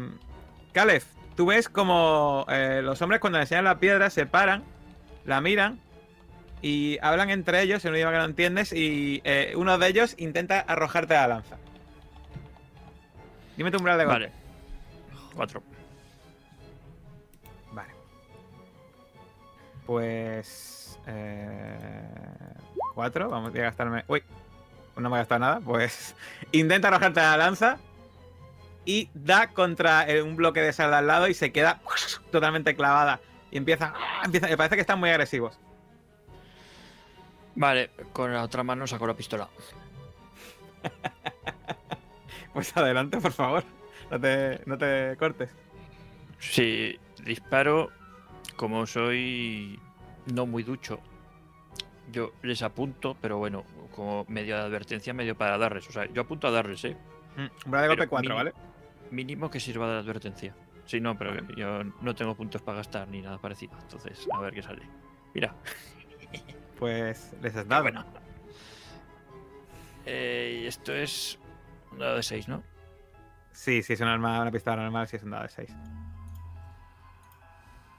Caleb, 0.73 1.03
tú 1.37 1.47
ves 1.47 1.69
como 1.69 2.47
eh, 2.49 2.81
los 2.83 3.01
hombres 3.03 3.21
cuando 3.21 3.39
le 3.39 3.45
enseñan 3.45 3.65
la 3.65 3.79
piedra 3.79 4.11
se 4.11 4.27
paran, 4.27 4.63
la 5.25 5.41
miran 5.41 5.81
y 6.63 6.99
hablan 7.03 7.31
entre 7.31 7.61
ellos 7.63 7.85
en 7.85 7.91
un 7.91 7.97
idioma 7.97 8.13
que 8.13 8.19
no 8.19 8.25
entiendes 8.25 8.73
y 8.73 9.21
eh, 9.25 9.53
uno 9.57 9.77
de 9.79 9.89
ellos 9.89 10.15
intenta 10.19 10.61
arrojarte 10.61 11.15
la 11.15 11.29
lanza. 11.29 11.59
Dime 13.57 13.71
tu 13.71 13.79
umbral 13.79 13.99
de 13.99 14.05
golpe. 14.05 14.21
Vale. 14.21 14.33
Cuatro. 15.35 15.63
Vale. 17.73 17.91
Pues. 19.87 20.99
Eh, 21.07 22.09
cuatro. 22.95 23.29
Vamos 23.29 23.55
a 23.55 23.59
gastarme. 23.59 24.05
Uy. 24.09 24.23
No 24.97 25.11
me 25.11 25.17
he 25.17 25.21
gastado 25.21 25.41
nada. 25.41 25.61
Pues. 25.61 26.15
Intenta 26.53 26.89
arrojarte 26.89 27.21
la 27.21 27.37
lanza. 27.37 27.79
Y 28.85 29.09
da 29.15 29.53
contra 29.53 30.09
eh, 30.09 30.23
un 30.23 30.35
bloque 30.37 30.61
de 30.61 30.73
sal 30.73 30.93
al 30.95 31.07
lado 31.07 31.29
y 31.29 31.35
se 31.35 31.53
queda 31.53 31.81
totalmente 32.31 32.75
clavada. 32.75 33.21
Y 33.51 33.57
empieza. 33.59 33.95
empieza 34.25 34.49
me 34.49 34.57
parece 34.57 34.75
que 34.77 34.81
están 34.81 34.99
muy 34.99 35.11
agresivos. 35.11 35.59
Vale, 37.55 37.91
con 38.13 38.33
la 38.33 38.43
otra 38.43 38.63
mano 38.63 38.87
saco 38.87 39.07
la 39.07 39.15
pistola. 39.15 39.49
Pues 42.53 42.77
adelante, 42.77 43.19
por 43.19 43.33
favor. 43.33 43.65
No 44.11 44.21
te, 44.21 44.61
no 44.67 44.77
te 44.77 45.17
cortes. 45.19 45.49
Si 46.39 46.99
disparo, 47.25 47.91
como 48.57 48.87
soy 48.87 49.81
no 50.27 50.45
muy 50.45 50.63
ducho, 50.63 51.01
yo 52.11 52.33
les 52.43 52.61
apunto, 52.63 53.17
pero 53.23 53.39
bueno, 53.39 53.65
como 53.95 54.27
medio 54.29 54.57
de 54.57 54.63
advertencia, 54.65 55.15
medio 55.15 55.35
para 55.35 55.57
darles. 55.57 55.89
O 55.89 55.93
sea, 55.93 56.05
yo 56.13 56.21
apunto 56.23 56.47
a 56.47 56.51
darles, 56.51 56.85
¿eh? 56.85 56.97
Mm, 57.37 57.47
Umbral 57.67 57.83
de 57.83 57.89
golpe 57.89 58.01
Pero 58.03 58.11
4, 58.11 58.29
mini- 58.29 58.37
¿vale? 58.37 58.53
Mínimo 59.13 59.51
que 59.51 59.61
sirva 59.61 59.87
de 59.93 59.99
advertencia. 59.99 60.55
Sí, 60.87 60.99
no, 60.99 61.17
pero 61.17 61.47
yo 61.55 61.85
no 61.85 62.15
tengo 62.15 62.35
puntos 62.35 62.63
para 62.63 62.79
gastar 62.79 63.07
ni 63.09 63.21
nada 63.21 63.37
parecido. 63.39 63.79
Entonces, 63.79 64.27
a 64.33 64.41
ver 64.41 64.55
qué 64.55 64.63
sale. 64.63 64.83
Mira, 65.35 65.55
Pues 66.79 67.33
les 67.43 67.55
has 67.55 67.69
dado. 67.69 67.83
bueno. 67.83 68.05
Eh, 70.07 70.63
y 70.63 70.67
esto 70.67 70.93
es 70.95 71.39
un 71.93 71.99
dado 71.99 72.17
de 72.17 72.23
6, 72.23 72.49
¿no? 72.49 72.63
Sí, 73.53 73.83
sí, 73.83 73.93
es 73.93 74.01
un 74.01 74.09
arma, 74.09 74.41
una 74.41 74.51
pistola 74.51 74.83
normal, 74.83 75.07
sí 75.07 75.17
es 75.17 75.23
un 75.23 75.31
dado 75.31 75.43
de 75.45 75.49
6. 75.51 75.71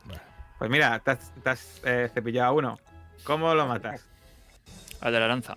Bueno. 0.06 0.22
Pues 0.58 0.70
mira, 0.72 1.00
te 1.00 1.12
has, 1.12 1.32
te 1.44 1.50
has, 1.50 1.82
eh, 1.86 2.10
cepillado 2.14 2.50
a 2.50 2.52
uno. 2.54 2.80
¿Cómo 3.24 3.54
lo 3.54 3.68
matas? 3.68 4.06
Al 5.00 5.14
de 5.14 5.20
la 5.20 5.28
lanza. 5.28 5.56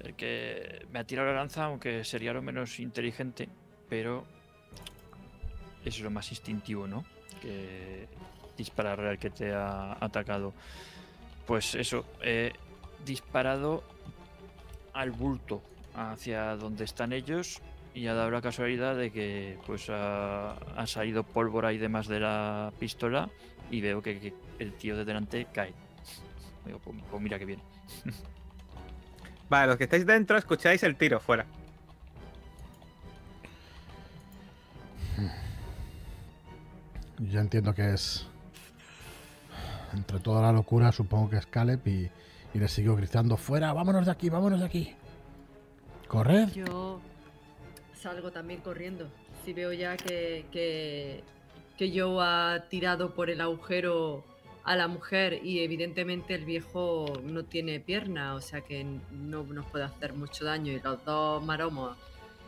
El 0.00 0.14
que 0.16 0.84
me 0.90 0.98
ha 0.98 1.04
tirado 1.04 1.28
la 1.28 1.34
lanza, 1.34 1.66
aunque 1.66 2.02
sería 2.02 2.32
lo 2.32 2.42
menos 2.42 2.80
inteligente, 2.80 3.48
pero 3.92 4.24
es 5.84 6.00
lo 6.00 6.10
más 6.10 6.30
instintivo, 6.30 6.86
¿no? 6.86 7.04
que 7.42 8.08
dispararle 8.56 9.10
al 9.10 9.18
que 9.18 9.28
te 9.28 9.52
ha 9.52 9.98
atacado. 10.00 10.54
Pues 11.46 11.74
eso, 11.74 12.06
he 12.22 12.54
disparado 13.04 13.84
al 14.94 15.10
bulto 15.10 15.60
hacia 15.94 16.56
donde 16.56 16.84
están 16.84 17.12
ellos 17.12 17.60
y 17.92 18.06
ha 18.06 18.14
dado 18.14 18.30
la 18.30 18.40
casualidad 18.40 18.96
de 18.96 19.12
que 19.12 19.58
pues 19.66 19.90
ha, 19.90 20.56
salido 20.86 21.22
pólvora 21.22 21.74
y 21.74 21.76
demás 21.76 22.06
de 22.08 22.20
la 22.20 22.72
pistola 22.78 23.28
y 23.70 23.82
veo 23.82 24.00
que, 24.00 24.32
el 24.58 24.72
tío 24.72 24.96
de 24.96 25.04
delante 25.04 25.48
cae. 25.52 25.74
Pues, 26.64 26.96
pues 27.10 27.22
mira 27.22 27.38
que 27.38 27.44
bien. 27.44 27.60
Vale, 29.50 29.66
los 29.66 29.76
que 29.76 29.84
estáis 29.84 30.06
dentro 30.06 30.38
escucháis 30.38 30.82
el 30.82 30.96
tiro 30.96 31.20
fuera. 31.20 31.44
Yo 37.18 37.40
entiendo 37.40 37.74
que 37.74 37.94
es. 37.94 38.26
Entre 39.92 40.20
toda 40.20 40.40
la 40.40 40.52
locura, 40.52 40.90
supongo 40.90 41.28
que 41.28 41.36
es 41.36 41.46
Caleb 41.46 41.86
y, 41.86 42.10
y 42.54 42.58
le 42.58 42.68
sigo 42.68 42.96
gritando: 42.96 43.36
¡Fuera! 43.36 43.72
¡Vámonos 43.72 44.06
de 44.06 44.12
aquí! 44.12 44.30
¡Vámonos 44.30 44.60
de 44.60 44.66
aquí! 44.66 44.94
¡Corred! 46.08 46.48
Yo 46.50 47.00
salgo 47.94 48.30
también 48.30 48.60
corriendo. 48.60 49.08
Si 49.44 49.52
veo 49.52 49.72
ya 49.72 49.96
que, 49.96 50.46
que, 50.50 51.22
que 51.76 51.98
Joe 51.98 52.24
ha 52.24 52.68
tirado 52.68 53.14
por 53.14 53.28
el 53.30 53.40
agujero 53.40 54.24
a 54.64 54.76
la 54.76 54.88
mujer 54.88 55.40
y 55.44 55.60
evidentemente 55.60 56.34
el 56.34 56.44
viejo 56.44 57.06
no 57.24 57.44
tiene 57.44 57.80
pierna, 57.80 58.34
o 58.34 58.40
sea 58.40 58.60
que 58.60 58.84
no 59.10 59.42
nos 59.44 59.66
puede 59.66 59.84
hacer 59.84 60.14
mucho 60.14 60.44
daño 60.44 60.72
y 60.72 60.80
los 60.80 61.04
dos 61.04 61.42
maromos 61.44 61.96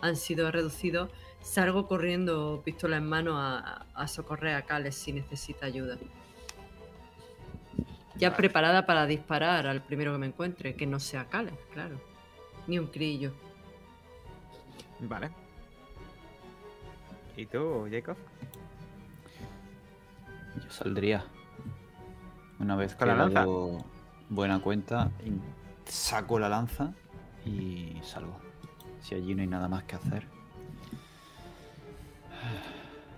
han 0.00 0.16
sido 0.16 0.50
reducidos, 0.50 1.10
salgo 1.44 1.86
corriendo 1.86 2.62
pistola 2.64 2.96
en 2.96 3.06
mano 3.08 3.38
a, 3.38 3.86
a 3.94 4.08
socorrer 4.08 4.54
a 4.56 4.62
Cales 4.62 4.96
si 4.96 5.12
necesita 5.12 5.66
ayuda. 5.66 5.96
Ya 8.16 8.30
Vale. 8.30 8.36
preparada 8.36 8.86
para 8.86 9.06
disparar 9.06 9.66
al 9.66 9.82
primero 9.82 10.12
que 10.12 10.18
me 10.18 10.26
encuentre, 10.26 10.74
que 10.74 10.86
no 10.86 10.98
sea 10.98 11.26
Cales, 11.28 11.54
claro. 11.72 12.00
Ni 12.66 12.78
un 12.78 12.86
crillo. 12.86 13.32
Vale. 15.00 15.30
¿Y 17.36 17.46
tú, 17.46 17.86
Jacob? 17.90 18.16
Yo 20.62 20.70
saldría. 20.70 21.24
Una 22.60 22.76
vez 22.76 22.92
que 22.94 22.98
¿Con 23.00 23.08
la 23.08 23.14
he 23.14 23.18
lanza? 23.18 23.40
dado 23.40 23.84
buena 24.30 24.60
cuenta, 24.60 25.10
saco 25.84 26.38
la 26.38 26.48
lanza 26.48 26.94
y 27.44 27.98
salgo. 28.02 28.38
Si 29.00 29.14
allí 29.14 29.34
no 29.34 29.42
hay 29.42 29.48
nada 29.48 29.68
más 29.68 29.82
que 29.84 29.96
hacer. 29.96 30.26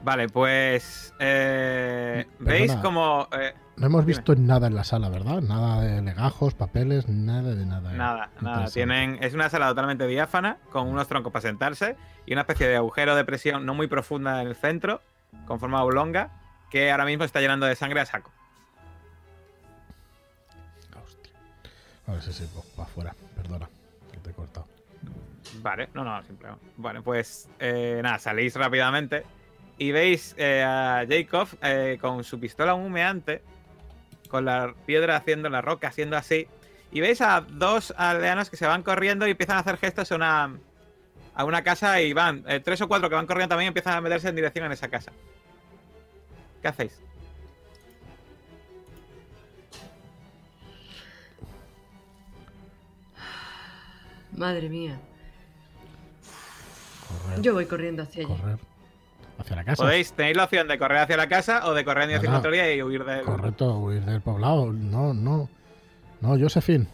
Vale, 0.03 0.29
pues. 0.29 1.12
eh, 1.18 2.27
Perdona. 2.39 2.53
¿Veis 2.59 2.74
como. 2.77 3.29
eh, 3.33 3.55
No 3.77 3.87
hemos 3.87 4.07
Dime. 4.07 4.16
visto 4.16 4.35
nada 4.37 4.68
en 4.68 4.74
la 4.74 4.85
sala, 4.85 5.09
¿verdad? 5.09 5.41
Nada 5.43 5.81
de 5.81 6.01
legajos, 6.03 6.55
papeles, 6.55 7.09
nada 7.09 7.55
de 7.55 7.66
nada. 7.66 7.93
Nada, 7.93 8.31
nada. 8.41 8.57
Interesante. 8.66 8.72
Tienen, 8.72 9.18
es 9.22 9.35
una 9.35 9.49
sala 9.51 9.68
totalmente 9.68 10.07
diáfana, 10.07 10.59
con 10.70 10.87
unos 10.87 11.09
troncos 11.09 11.33
para 11.33 11.43
sentarse 11.43 11.97
y 12.24 12.33
una 12.33 12.43
especie 12.43 12.68
de 12.68 12.77
agujero 12.77 13.16
de 13.16 13.24
presión 13.24 13.66
no 13.66 13.74
muy 13.74 13.87
profunda 13.89 14.41
en 14.43 14.49
el 14.49 14.55
centro, 14.55 15.01
con 15.47 15.59
forma 15.61 15.83
oblonga, 15.83 16.31
que 16.70 16.91
ahora 16.93 17.05
mismo 17.05 17.24
está 17.24 17.41
llenando 17.41 17.66
de 17.66 17.74
sangre 17.74 18.01
a 18.01 18.07
saco. 18.07 18.31
Hostia. 21.05 21.33
A 22.07 22.12
ver 22.12 22.22
si 22.22 22.33
sí, 22.33 22.49
para 22.77 22.89
afuera. 22.89 23.14
Perdona, 23.35 23.68
que 24.12 24.18
te 24.18 24.31
he 24.31 24.33
cortado. 24.33 24.66
Vale, 25.55 25.88
no, 25.94 26.05
no, 26.05 26.22
simple. 26.22 26.49
Bueno, 26.76 27.03
pues 27.03 27.49
eh, 27.59 28.01
nada, 28.03 28.18
salís 28.18 28.55
rápidamente 28.55 29.24
y 29.78 29.92
veis 29.92 30.34
eh, 30.38 30.62
a 30.62 31.05
Jacob 31.09 31.49
eh, 31.62 31.99
con 32.01 32.24
su 32.24 32.38
pistola 32.40 32.74
humeante, 32.74 33.42
con 34.28 34.44
la 34.44 34.74
piedra 34.86 35.16
haciendo 35.16 35.49
la 35.49 35.61
roca, 35.61 35.88
haciendo 35.88 36.16
así. 36.16 36.47
Y 36.92 37.01
veis 37.01 37.20
a 37.20 37.40
dos 37.40 37.92
aldeanos 37.97 38.49
que 38.49 38.57
se 38.57 38.66
van 38.66 38.82
corriendo 38.82 39.26
y 39.26 39.32
empiezan 39.32 39.57
a 39.57 39.61
hacer 39.61 39.76
gestos 39.76 40.12
a 40.12 40.16
una, 40.16 40.57
a 41.34 41.44
una 41.44 41.62
casa 41.62 42.01
y 42.01 42.12
van, 42.12 42.44
tres 42.62 42.80
o 42.80 42.88
cuatro 42.88 43.09
que 43.09 43.16
van 43.16 43.26
corriendo 43.26 43.51
también 43.51 43.68
empiezan 43.68 43.94
a 43.94 44.01
meterse 44.01 44.28
en 44.28 44.36
dirección 44.36 44.66
en 44.66 44.72
esa 44.72 44.88
casa. 44.88 45.12
¿Qué 46.62 46.68
hacéis? 46.68 47.01
Madre 54.32 54.68
mía. 54.68 55.01
Correr, 57.09 57.42
Yo 57.42 57.54
voy 57.54 57.66
corriendo 57.66 58.02
hacia 58.02 58.26
allá. 58.26 58.36
correr. 58.36 58.59
Hacia 59.38 59.57
la 59.57 59.64
casa. 59.64 59.82
Podéis, 59.82 60.12
tenéis 60.12 60.36
la 60.36 60.44
opción 60.44 60.66
de 60.66 60.78
correr 60.78 60.98
hacia 60.98 61.16
la 61.16 61.28
casa 61.28 61.66
o 61.68 61.74
de 61.74 61.84
correr 61.84 62.04
en 62.04 62.09
dirección 62.09 62.32
No, 62.32 62.38
no. 62.38 62.42
contraria 62.42 62.74
y 62.74 62.82
huir 62.82 63.04
del... 63.04 63.22
Correcto, 63.24 63.78
huir 63.78 64.02
del 64.04 64.20
poblado. 64.22 64.72
No, 64.72 65.12
no. 65.12 65.48
No, 66.22 66.38
Josephine. 66.38 66.86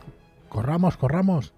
Corramos, 0.48 0.96
corramos. 0.96 1.52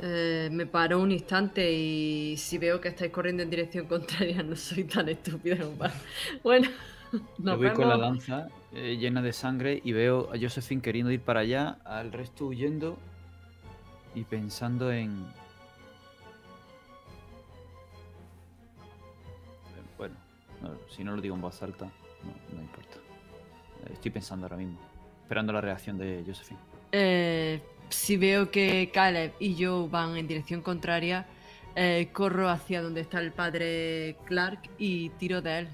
Eh, 0.00 0.48
me 0.52 0.66
paro 0.66 1.00
un 1.00 1.10
instante 1.10 1.70
y 1.72 2.36
si 2.36 2.58
veo 2.58 2.80
que 2.80 2.88
estáis 2.88 3.10
corriendo 3.10 3.42
en 3.42 3.48
dirección 3.50 3.86
contraria, 3.86 4.42
no 4.42 4.54
soy 4.56 4.84
tan 4.84 5.08
estúpida. 5.08 5.56
como 5.58 5.72
para- 5.76 5.94
Bueno, 6.42 6.68
Yo 7.12 7.20
nos 7.38 7.56
voy 7.58 7.70
con 7.70 7.88
la 7.88 7.96
lanza 7.96 8.48
eh, 8.72 8.96
llena 8.98 9.22
de 9.22 9.32
sangre 9.32 9.80
y 9.82 9.92
veo 9.92 10.28
a 10.34 10.38
Josephine 10.38 10.82
queriendo 10.82 11.10
ir 11.12 11.20
para 11.20 11.40
allá, 11.40 11.78
al 11.84 12.12
resto 12.12 12.46
huyendo 12.46 12.98
y 14.14 14.24
pensando 14.24 14.92
en... 14.92 15.24
no, 20.62 20.74
si 20.88 21.04
no 21.04 21.14
lo 21.16 21.20
digo 21.22 21.34
en 21.34 21.40
voz 21.40 21.62
alta, 21.62 21.84
no, 21.86 22.54
no 22.56 22.62
importa. 22.62 22.96
Eh, 23.86 23.90
Estoy 23.92 24.10
pensando 24.10 24.46
ahora 24.46 24.56
mismo, 24.56 24.78
esperando 25.22 25.52
la 25.52 25.60
reacción 25.60 25.98
de 25.98 26.22
Josephine. 26.26 26.60
Eh, 26.92 27.62
si 27.88 28.16
veo 28.16 28.50
que 28.50 28.90
Caleb 28.92 29.34
y 29.38 29.54
yo 29.54 29.88
van 29.88 30.16
en 30.16 30.26
dirección 30.26 30.60
contraria, 30.62 31.26
eh, 31.74 32.08
corro 32.12 32.48
hacia 32.48 32.80
donde 32.82 33.02
está 33.02 33.20
el 33.20 33.32
padre 33.32 34.16
Clark 34.24 34.70
y 34.78 35.10
tiro 35.10 35.42
de 35.42 35.58
él 35.60 35.68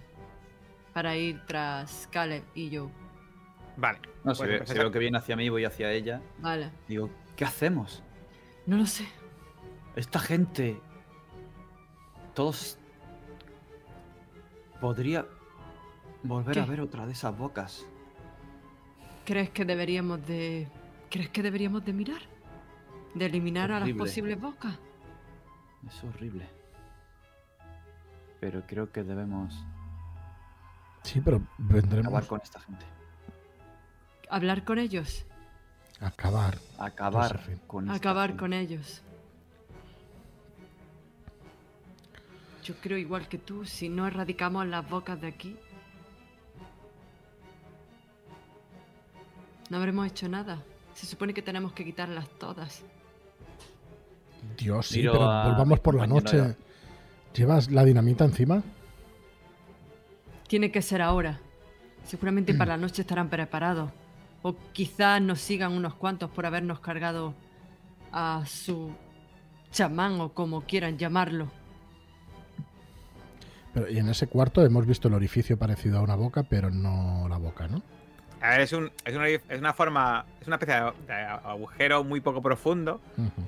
para 0.92 1.16
ir 1.16 1.40
tras 1.46 2.08
Caleb 2.10 2.42
y 2.54 2.70
yo. 2.70 2.90
Vale. 3.76 3.98
No, 4.24 4.34
si, 4.34 4.44
ve- 4.44 4.54
empezad- 4.58 4.72
si 4.74 4.78
veo 4.78 4.90
que 4.90 4.98
viene 4.98 5.16
hacia 5.18 5.36
mí, 5.36 5.48
voy 5.48 5.64
hacia 5.64 5.90
ella. 5.92 6.20
Vale, 6.38 6.70
Digo, 6.88 7.08
¿qué 7.36 7.44
hacemos? 7.44 8.02
no 8.66 8.76
lo 8.76 8.86
sé. 8.86 9.06
Esta 9.96 10.18
gente. 10.18 10.78
Todos. 12.34 12.78
Podría 14.82 15.24
volver 16.24 16.58
a 16.58 16.66
ver 16.66 16.80
otra 16.80 17.06
de 17.06 17.12
esas 17.12 17.38
bocas. 17.38 17.86
¿Crees 19.24 19.50
que 19.50 19.64
deberíamos 19.64 20.26
de... 20.26 20.66
¿Crees 21.08 21.28
que 21.28 21.40
deberíamos 21.40 21.84
de 21.84 21.92
mirar? 21.92 22.20
¿De 23.14 23.26
eliminar 23.26 23.70
a 23.70 23.78
las 23.78 23.92
posibles 23.92 24.40
bocas? 24.40 24.76
Es 25.86 26.02
horrible. 26.02 26.48
Pero 28.40 28.66
creo 28.66 28.90
que 28.90 29.04
debemos 29.04 29.54
Sí, 31.04 31.20
pero 31.20 31.40
vendremos 31.58 32.06
acabar 32.08 32.26
con 32.26 32.40
esta 32.42 32.58
gente. 32.58 32.84
¿Hablar 34.30 34.64
con 34.64 34.80
ellos? 34.80 35.26
acabar. 36.00 36.58
Acabar 36.80 37.36
Josephine. 37.36 37.60
con 37.68 37.84
esta 37.84 37.94
Acabar 37.96 38.28
gente. 38.30 38.40
con 38.40 38.52
ellos. 38.52 39.02
Yo 42.64 42.74
creo 42.80 42.96
igual 42.96 43.28
que 43.28 43.38
tú, 43.38 43.64
si 43.64 43.88
no 43.88 44.06
erradicamos 44.06 44.66
las 44.66 44.88
bocas 44.88 45.20
de 45.20 45.26
aquí, 45.26 45.56
no 49.68 49.76
habremos 49.78 50.06
hecho 50.06 50.28
nada. 50.28 50.62
Se 50.94 51.06
supone 51.06 51.34
que 51.34 51.42
tenemos 51.42 51.72
que 51.72 51.84
quitarlas 51.84 52.28
todas. 52.38 52.82
Dios, 54.56 54.86
sí, 54.86 54.98
Miro 54.98 55.12
pero 55.12 55.30
a 55.30 55.48
volvamos 55.48 55.80
por 55.80 55.94
la 55.94 56.06
noche. 56.06 56.56
¿Llevas 57.34 57.70
la 57.70 57.84
dinamita 57.84 58.24
encima? 58.24 58.62
Tiene 60.46 60.70
que 60.70 60.82
ser 60.82 61.02
ahora. 61.02 61.40
Seguramente 62.04 62.54
para 62.54 62.76
la 62.76 62.76
noche 62.76 63.02
estarán 63.02 63.28
preparados. 63.28 63.90
O 64.42 64.54
quizás 64.72 65.20
nos 65.22 65.40
sigan 65.40 65.72
unos 65.72 65.94
cuantos 65.94 66.30
por 66.30 66.46
habernos 66.46 66.80
cargado 66.80 67.34
a 68.12 68.44
su 68.46 68.92
chamán 69.70 70.20
o 70.20 70.34
como 70.34 70.62
quieran 70.62 70.98
llamarlo. 70.98 71.61
Pero, 73.74 73.88
y 73.88 73.98
en 73.98 74.08
ese 74.08 74.26
cuarto 74.26 74.64
hemos 74.64 74.86
visto 74.86 75.08
el 75.08 75.14
orificio 75.14 75.56
parecido 75.56 75.98
a 75.98 76.02
una 76.02 76.14
boca, 76.14 76.42
pero 76.42 76.70
no 76.70 77.26
la 77.28 77.38
boca, 77.38 77.68
¿no? 77.68 77.82
A 78.42 78.50
ver, 78.50 78.62
es, 78.62 78.72
un, 78.72 78.90
es, 79.04 79.14
una, 79.14 79.28
es 79.28 79.40
una 79.56 79.72
forma, 79.72 80.24
es 80.40 80.48
una 80.48 80.56
especie 80.56 80.74
de, 81.06 81.14
agujero 81.14 82.02
muy 82.02 82.20
poco 82.20 82.42
profundo, 82.42 83.00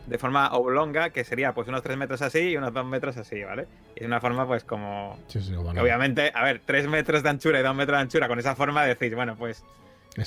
de 0.06 0.18
forma 0.18 0.52
oblonga, 0.52 1.10
que 1.10 1.24
sería 1.24 1.52
pues 1.52 1.66
unos 1.66 1.82
3 1.82 1.96
metros 1.96 2.22
así 2.22 2.38
y 2.50 2.56
unos 2.56 2.72
2 2.72 2.86
metros 2.86 3.16
así, 3.16 3.42
¿vale? 3.42 3.66
Y 3.96 4.04
es 4.04 4.06
una 4.06 4.20
forma 4.20 4.46
pues 4.46 4.62
como... 4.62 5.18
Sí, 5.26 5.40
sí, 5.40 5.50
que 5.50 5.56
vale. 5.56 5.80
obviamente, 5.80 6.30
a 6.32 6.44
ver, 6.44 6.62
3 6.64 6.86
metros 6.86 7.24
de 7.24 7.28
anchura 7.28 7.58
y 7.58 7.64
2 7.64 7.74
metros 7.74 7.98
de 7.98 8.02
anchura, 8.02 8.28
con 8.28 8.38
esa 8.38 8.54
forma 8.54 8.84
decís, 8.84 9.12
bueno, 9.16 9.34
pues... 9.34 9.64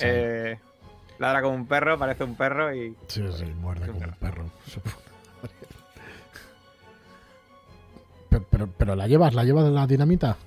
Eh, 0.01 0.57
ladra 1.17 1.41
como 1.41 1.55
un 1.55 1.65
perro, 1.65 1.97
parece 1.97 2.25
un 2.25 2.35
perro 2.35 2.75
y... 2.75 2.93
Sí, 3.07 3.23
sí, 3.37 3.45
muerde 3.45 3.87
como 3.87 3.99
un 3.99 4.11
perro. 4.15 4.17
perro. 4.19 4.51
Pero, 8.37 8.45
pero, 8.49 8.67
pero 8.77 8.95
la 8.95 9.07
llevas, 9.07 9.33
la 9.33 9.43
llevas 9.43 9.65
la 9.71 9.87
dinamita. 9.87 10.37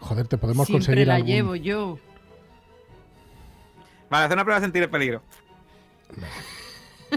joder, 0.00 0.26
te 0.26 0.36
podemos 0.38 0.66
Siempre 0.66 0.86
conseguir 0.86 1.06
la 1.08 1.14
algún... 1.16 1.28
llevo 1.30 1.54
yo. 1.56 1.98
Vale, 4.10 4.24
hacer 4.26 4.36
una 4.36 4.44
prueba 4.44 4.60
de 4.60 4.66
sentir 4.66 4.82
el 4.82 4.90
peligro. 4.90 5.22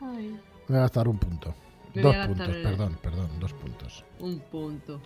Ay, 0.00 0.38
Voy 0.68 0.76
a 0.78 0.80
gastar 0.80 1.08
un 1.08 1.18
punto. 1.18 1.54
Me 1.94 2.02
Dos 2.02 2.16
puntos, 2.26 2.48
el- 2.48 2.62
perdón, 2.62 2.98
perdón, 3.02 3.28
dos 3.38 3.52
puntos. 3.52 4.04
un 4.18 4.38
punto. 4.40 5.00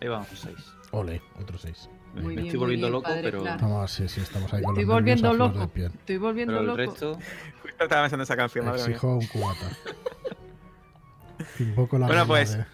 Ahí 0.00 0.08
vamos, 0.08 0.28
seis. 0.34 0.56
Ole, 0.92 1.20
otro 1.40 1.58
seis. 1.58 1.90
Me, 2.14 2.22
Muy 2.22 2.28
me 2.36 2.42
bien, 2.42 2.46
estoy 2.46 2.58
volviendo 2.60 2.86
bien, 2.86 2.92
loco, 2.92 3.04
padre, 3.08 3.22
pero, 3.22 3.40
claro. 3.42 3.56
Estamos, 3.56 3.90
sí, 3.90 4.08
sí, 4.08 4.20
estamos 4.20 4.52
ahí 4.54 4.62
con 4.62 4.70
Estoy 4.74 4.84
los 4.86 4.94
volviendo 4.94 5.34
loco. 5.34 5.58
de 5.58 5.68
piel. 5.68 5.92
Estoy 5.92 6.16
volviendo 6.16 6.52
pero 6.52 6.60
el 6.60 6.66
loco. 6.66 6.76
resto. 6.78 7.14
Justo 7.62 7.82
estaba 7.84 8.02
pensando 8.02 8.14
en 8.14 8.20
esa 8.22 8.36
canción, 8.36 8.64
madre 8.64 8.78
mía. 8.78 8.86
Exijo 8.88 9.08
un 9.16 9.26
cubata. 9.26 9.68
Invoco 11.58 11.98
la 11.98 12.06
Bueno, 12.06 12.26
pues, 12.26 12.56
de- 12.56 12.64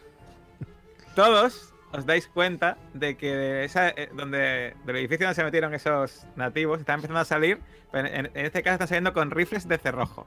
Todos 1.15 1.73
os 1.93 2.07
dais 2.07 2.27
cuenta 2.27 2.77
de 2.93 3.17
que 3.17 3.35
de 3.35 3.65
esa, 3.65 3.89
eh, 3.91 4.11
donde, 4.15 4.75
del 4.85 4.97
edificio 4.97 5.27
donde 5.27 5.35
se 5.37 5.45
metieron 5.45 5.75
esos 5.75 6.27
nativos 6.37 6.81
están 6.81 6.97
empezando 6.97 7.21
a 7.21 7.25
salir, 7.25 7.61
pero 7.93 8.09
en, 8.09 8.27
en 8.27 8.47
este 8.47 8.63
caso 8.63 8.75
están 8.75 8.89
saliendo 8.89 9.13
con 9.13 9.31
rifles 9.31 9.69
de 9.69 9.79
cerrojo. 9.79 10.27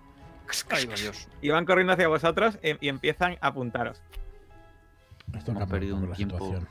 Ay, 0.70 0.86
Dios. 0.96 1.28
Y 1.42 1.50
van 1.50 1.66
corriendo 1.66 1.92
hacia 1.94 2.08
vosotros 2.08 2.58
y, 2.64 2.86
y 2.86 2.90
empiezan 2.90 3.38
a 3.42 3.48
apuntaros. 3.48 4.02
Esto 5.34 5.48
cambia 5.48 5.68
perdido 5.68 5.98
un 5.98 6.10
la 6.10 6.16
tiempo. 6.16 6.38
situación. 6.38 6.70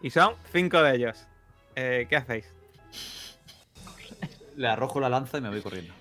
Y 0.00 0.10
son 0.10 0.34
cinco 0.52 0.80
de 0.82 0.94
ellos. 0.94 1.26
Eh, 1.74 2.06
¿Qué 2.08 2.16
hacéis? 2.16 2.52
Le 4.56 4.68
arrojo 4.68 5.00
la 5.00 5.08
lanza 5.08 5.38
y 5.38 5.40
me 5.40 5.48
voy 5.48 5.62
corriendo. 5.62 5.92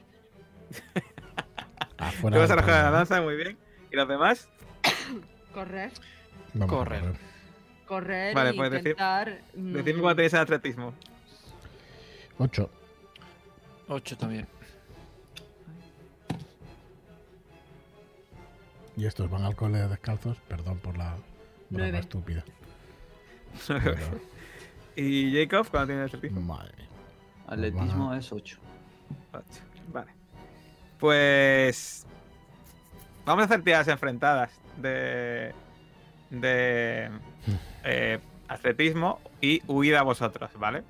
Afuera 1.98 2.36
Tú 2.36 2.42
vas 2.42 2.50
a 2.50 2.54
arrojar 2.54 2.84
la 2.86 2.92
lanza, 2.92 3.22
muy 3.22 3.36
bien. 3.36 3.58
¿Y 3.92 3.96
los 3.96 4.08
demás? 4.08 4.48
Correr, 5.54 5.92
Vamos 6.54 6.76
Correr. 6.76 7.02
correr. 7.02 7.16
correr 7.88 8.36
Vale, 8.36 8.52
y 8.52 8.58
pues 8.58 8.72
decir- 8.72 8.78
intentar. 8.92 9.42
mm, 9.56 9.74
Decidme 9.74 10.02
cómo 10.02 10.16
tenéis 10.16 10.34
el 10.34 10.40
atletismo. 10.40 10.94
Ocho. 12.38 12.70
Ocho 13.88 14.18
también. 14.18 14.48
Y 18.96 19.06
estos 19.06 19.30
van 19.30 19.44
al 19.44 19.56
cole 19.56 19.80
descalzos. 19.88 20.38
Perdón 20.48 20.78
por 20.80 20.98
la 20.98 21.12
broma 21.16 21.22
Nueve. 21.70 22.00
estúpida. 22.00 22.44
Pero, 23.68 23.96
¿Y 24.96 25.34
Jacob 25.34 25.68
cuándo 25.70 25.88
tiene 25.88 26.02
el 26.02 26.08
atletismo? 26.08 26.42
madre 26.42 26.72
mía. 26.78 26.88
Atletismo 27.48 28.14
es 28.14 28.32
8. 28.32 28.58
Ocho. 29.34 29.62
Vale. 29.92 30.12
Pues. 31.00 32.06
Vamos 33.30 33.44
a 33.44 33.46
hacer 33.46 33.62
tiradas 33.62 33.88
enfrentadas 33.88 34.60
de. 34.78 35.54
de. 36.32 37.12
eh, 37.84 38.18
atletismo 38.48 39.22
y 39.40 39.62
huida 39.68 40.00
a 40.00 40.02
vosotros, 40.02 40.50
¿vale? 40.56 40.82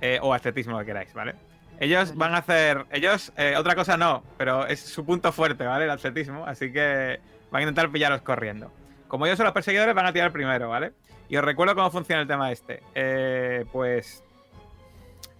Eh, 0.00 0.18
o 0.22 0.32
atletismo, 0.32 0.78
que 0.78 0.86
queráis, 0.86 1.12
¿vale? 1.12 1.34
Ellos 1.78 2.16
van 2.16 2.34
a 2.34 2.38
hacer. 2.38 2.86
Ellos, 2.90 3.30
eh, 3.36 3.56
otra 3.58 3.74
cosa 3.74 3.98
no, 3.98 4.22
pero 4.38 4.66
es 4.66 4.80
su 4.80 5.04
punto 5.04 5.32
fuerte, 5.32 5.66
¿vale? 5.66 5.84
El 5.84 5.90
atletismo, 5.90 6.46
así 6.46 6.72
que 6.72 7.20
van 7.50 7.60
a 7.60 7.62
intentar 7.64 7.92
pillaros 7.92 8.22
corriendo. 8.22 8.72
Como 9.06 9.26
ellos 9.26 9.36
son 9.36 9.44
los 9.44 9.52
perseguidores, 9.52 9.94
van 9.94 10.06
a 10.06 10.14
tirar 10.14 10.32
primero, 10.32 10.70
¿vale? 10.70 10.92
Y 11.28 11.36
os 11.36 11.44
recuerdo 11.44 11.74
cómo 11.74 11.90
funciona 11.90 12.22
el 12.22 12.26
tema 12.26 12.50
este. 12.52 12.82
Eh, 12.94 13.66
pues 13.70 14.24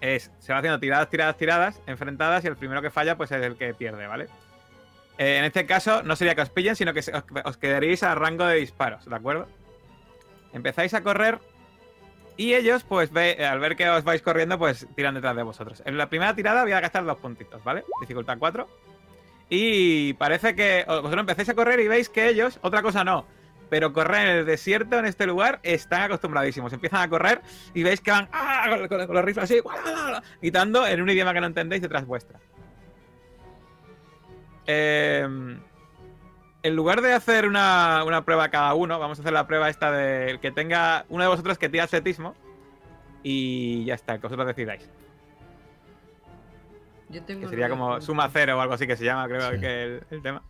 es, 0.03 0.31
se 0.39 0.53
va 0.53 0.59
haciendo 0.59 0.79
tiradas, 0.79 1.09
tiradas, 1.09 1.39
tiradas, 1.39 1.81
enfrentadas, 1.87 2.45
y 2.45 2.49
el 2.49 2.57
primero 2.57 2.83
que 2.83 2.91
falla, 2.91 3.17
pues 3.17 3.33
es 3.33 3.43
el 3.43 3.57
que 3.57 3.73
pierde, 3.73 4.07
¿vale? 4.07 4.29
Eh, 5.19 5.39
en 5.39 5.45
este 5.45 5.65
caso, 5.67 6.03
no 6.03 6.15
sería 6.17 6.35
que 6.35 6.43
os 6.43 6.51
pillen, 6.51 6.77
sino 6.77 6.93
que 6.93 7.01
os, 7.01 7.11
os 7.45 7.57
quedaréis 7.57 8.03
a 8.03 8.15
rango 8.15 8.45
de 8.47 8.57
disparos, 8.57 9.05
¿de 9.09 9.17
acuerdo? 9.17 9.49
Empezáis 10.53 10.93
a 10.95 11.03
correr 11.03 11.39
y 12.37 12.55
ellos, 12.55 12.85
pues, 12.85 13.11
ve- 13.13 13.47
al 13.47 13.59
ver 13.61 13.77
que 13.77 13.89
os 13.89 14.05
vais 14.05 14.21
corriendo, 14.21 14.59
pues 14.59 14.87
tiran 14.95 15.15
detrás 15.15 15.35
de 15.37 15.43
vosotros. 15.43 15.83
En 15.87 15.97
la 15.97 16.09
primera 16.09 16.35
tirada 16.35 16.63
voy 16.63 16.73
a 16.73 16.81
gastar 16.81 17.05
dos 17.05 17.17
puntitos, 17.19 17.65
¿vale? 17.65 17.85
Dificultad 18.01 18.37
4. 18.39 18.69
Y 19.49 20.13
parece 20.15 20.55
que 20.55 20.85
vosotros 20.87 21.21
empezáis 21.21 21.49
a 21.49 21.55
correr 21.55 21.81
y 21.81 21.89
veis 21.89 22.09
que 22.09 22.29
ellos, 22.29 22.59
otra 22.63 22.83
cosa 22.83 23.05
no, 23.05 23.27
pero 23.71 23.93
correr 23.93 24.29
en 24.29 24.37
el 24.39 24.47
desierto, 24.47 24.99
en 24.99 25.07
este 25.07 25.27
lugar, 25.27 25.61
están 25.63 26.03
acostumbradísimos. 26.03 26.73
Empiezan 26.73 27.01
a 27.03 27.09
correr 27.09 27.41
y 27.73 27.83
veis 27.83 28.01
que 28.01 28.11
van 28.11 28.29
¡ah! 28.33 28.67
con, 28.89 28.99
los 28.99 29.25
rifles 29.25 29.45
así, 29.45 29.61
¡guau! 29.61 29.77
gritando 30.43 30.87
en 30.87 31.01
un 31.01 31.09
idioma 31.09 31.33
que 31.33 31.41
no 31.41 31.47
entendéis 31.47 31.83
detrás 31.83 32.05
vuestra. 32.07 32.39
Eh, 34.67 35.27
en 36.63 36.75
lugar 36.77 37.01
de 37.01 37.13
hacer 37.13 37.47
una, 37.47 38.03
una 38.05 38.25
prueba 38.25 38.49
cada 38.49 38.75
uno, 38.75 38.99
vamos 38.99 39.19
a 39.19 39.23
hacer 39.23 39.33
la 39.33 39.47
prueba 39.47 39.69
esta 39.69 39.93
del 39.93 40.41
que 40.41 40.51
tenga 40.51 41.05
uno 41.09 41.23
de 41.23 41.29
vosotros 41.29 41.59
que 41.59 41.69
tire 41.69 41.83
atletismo 41.83 42.35
y 43.23 43.85
ya 43.85 43.95
está, 43.95 44.17
que 44.19 44.23
vosotros 44.23 44.47
decidáis. 44.49 44.89
Yo 47.09 47.23
tengo 47.23 47.43
Que 47.43 47.49
sería 47.49 47.69
como 47.69 48.01
suma 48.01 48.29
cero 48.33 48.59
o 48.59 48.61
algo 48.61 48.75
así 48.75 48.87
que 48.87 48.97
se 48.97 49.05
llama, 49.05 49.29
creo 49.29 49.53
Sí. 49.53 49.61
que 49.61 49.83
el, 49.85 50.03
el 50.11 50.23
tema. 50.23 50.43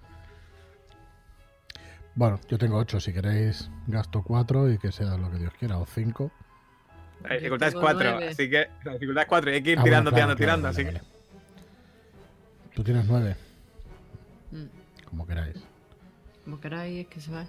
Bueno, 2.14 2.40
yo 2.48 2.56
tengo 2.56 2.78
ocho. 2.78 2.98
Si 2.98 3.12
queréis, 3.12 3.70
gasto 3.86 4.22
cuatro 4.22 4.70
y 4.70 4.78
que 4.78 4.90
sea 4.90 5.18
lo 5.18 5.30
que 5.30 5.36
Dios 5.38 5.52
quiera. 5.58 5.76
O 5.76 5.84
cinco. 5.84 6.30
La 7.24 7.34
dificultad 7.34 7.68
es 7.68 7.74
tengo 7.74 7.84
4, 7.84 8.10
nueve. 8.10 8.28
así 8.28 8.48
que 8.48 8.68
la 8.84 8.92
dificultad 8.92 9.22
es 9.22 9.28
4 9.28 9.50
y 9.50 9.54
hay 9.54 9.62
que 9.62 9.70
ir 9.72 9.78
Ah, 9.78 9.84
tirando, 9.84 10.10
bueno, 10.10 10.26
claro, 10.26 10.36
tirando, 10.36 10.68
claro, 10.70 10.76
tirando. 10.76 10.92
vale, 10.92 11.00
así 11.02 11.06
vale. 11.10 12.74
Tú 12.74 12.84
tienes 12.84 13.04
nueve, 13.06 13.36
Mm, 13.38 13.45
como 15.08 15.26
queráis. 15.26 15.56
Como 16.44 16.60
queráis, 16.60 17.00
es 17.06 17.06
que 17.08 17.20
se 17.20 17.30
va. 17.32 17.46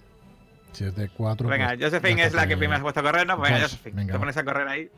Si 0.71 0.83
es 0.85 0.95
de 0.95 1.09
cuatro. 1.09 1.47
que. 1.47 1.53
Venga, 1.57 1.67
pues, 1.69 1.81
Josephine 1.83 2.23
es 2.23 2.33
la 2.33 2.47
que 2.47 2.57
primero 2.57 2.75
has 2.77 2.81
puesto 2.81 2.99
a 2.99 3.03
correr, 3.03 3.25
¿no? 3.27 3.37
Pues 3.37 3.51
venga, 3.51 3.63
Josephine. 3.63 3.95
venga, 3.95 4.13
Te 4.13 4.19
pones 4.19 4.37
a 4.37 4.43
correr 4.43 4.67
ahí. 4.67 4.91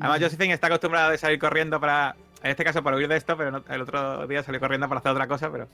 Además. 0.00 0.20
Josephine 0.20 0.54
está 0.54 0.66
acostumbrada 0.68 1.10
de 1.10 1.18
salir 1.18 1.38
corriendo 1.38 1.80
para. 1.80 2.16
En 2.42 2.50
este 2.52 2.62
caso, 2.64 2.82
para 2.84 2.96
huir 2.96 3.08
de 3.08 3.16
esto, 3.16 3.36
pero 3.36 3.50
no- 3.50 3.64
el 3.68 3.80
otro 3.80 4.26
día 4.28 4.42
salió 4.44 4.60
corriendo 4.60 4.88
para 4.88 5.00
hacer 5.00 5.10
otra 5.12 5.26
cosa, 5.26 5.50
pero. 5.50 5.64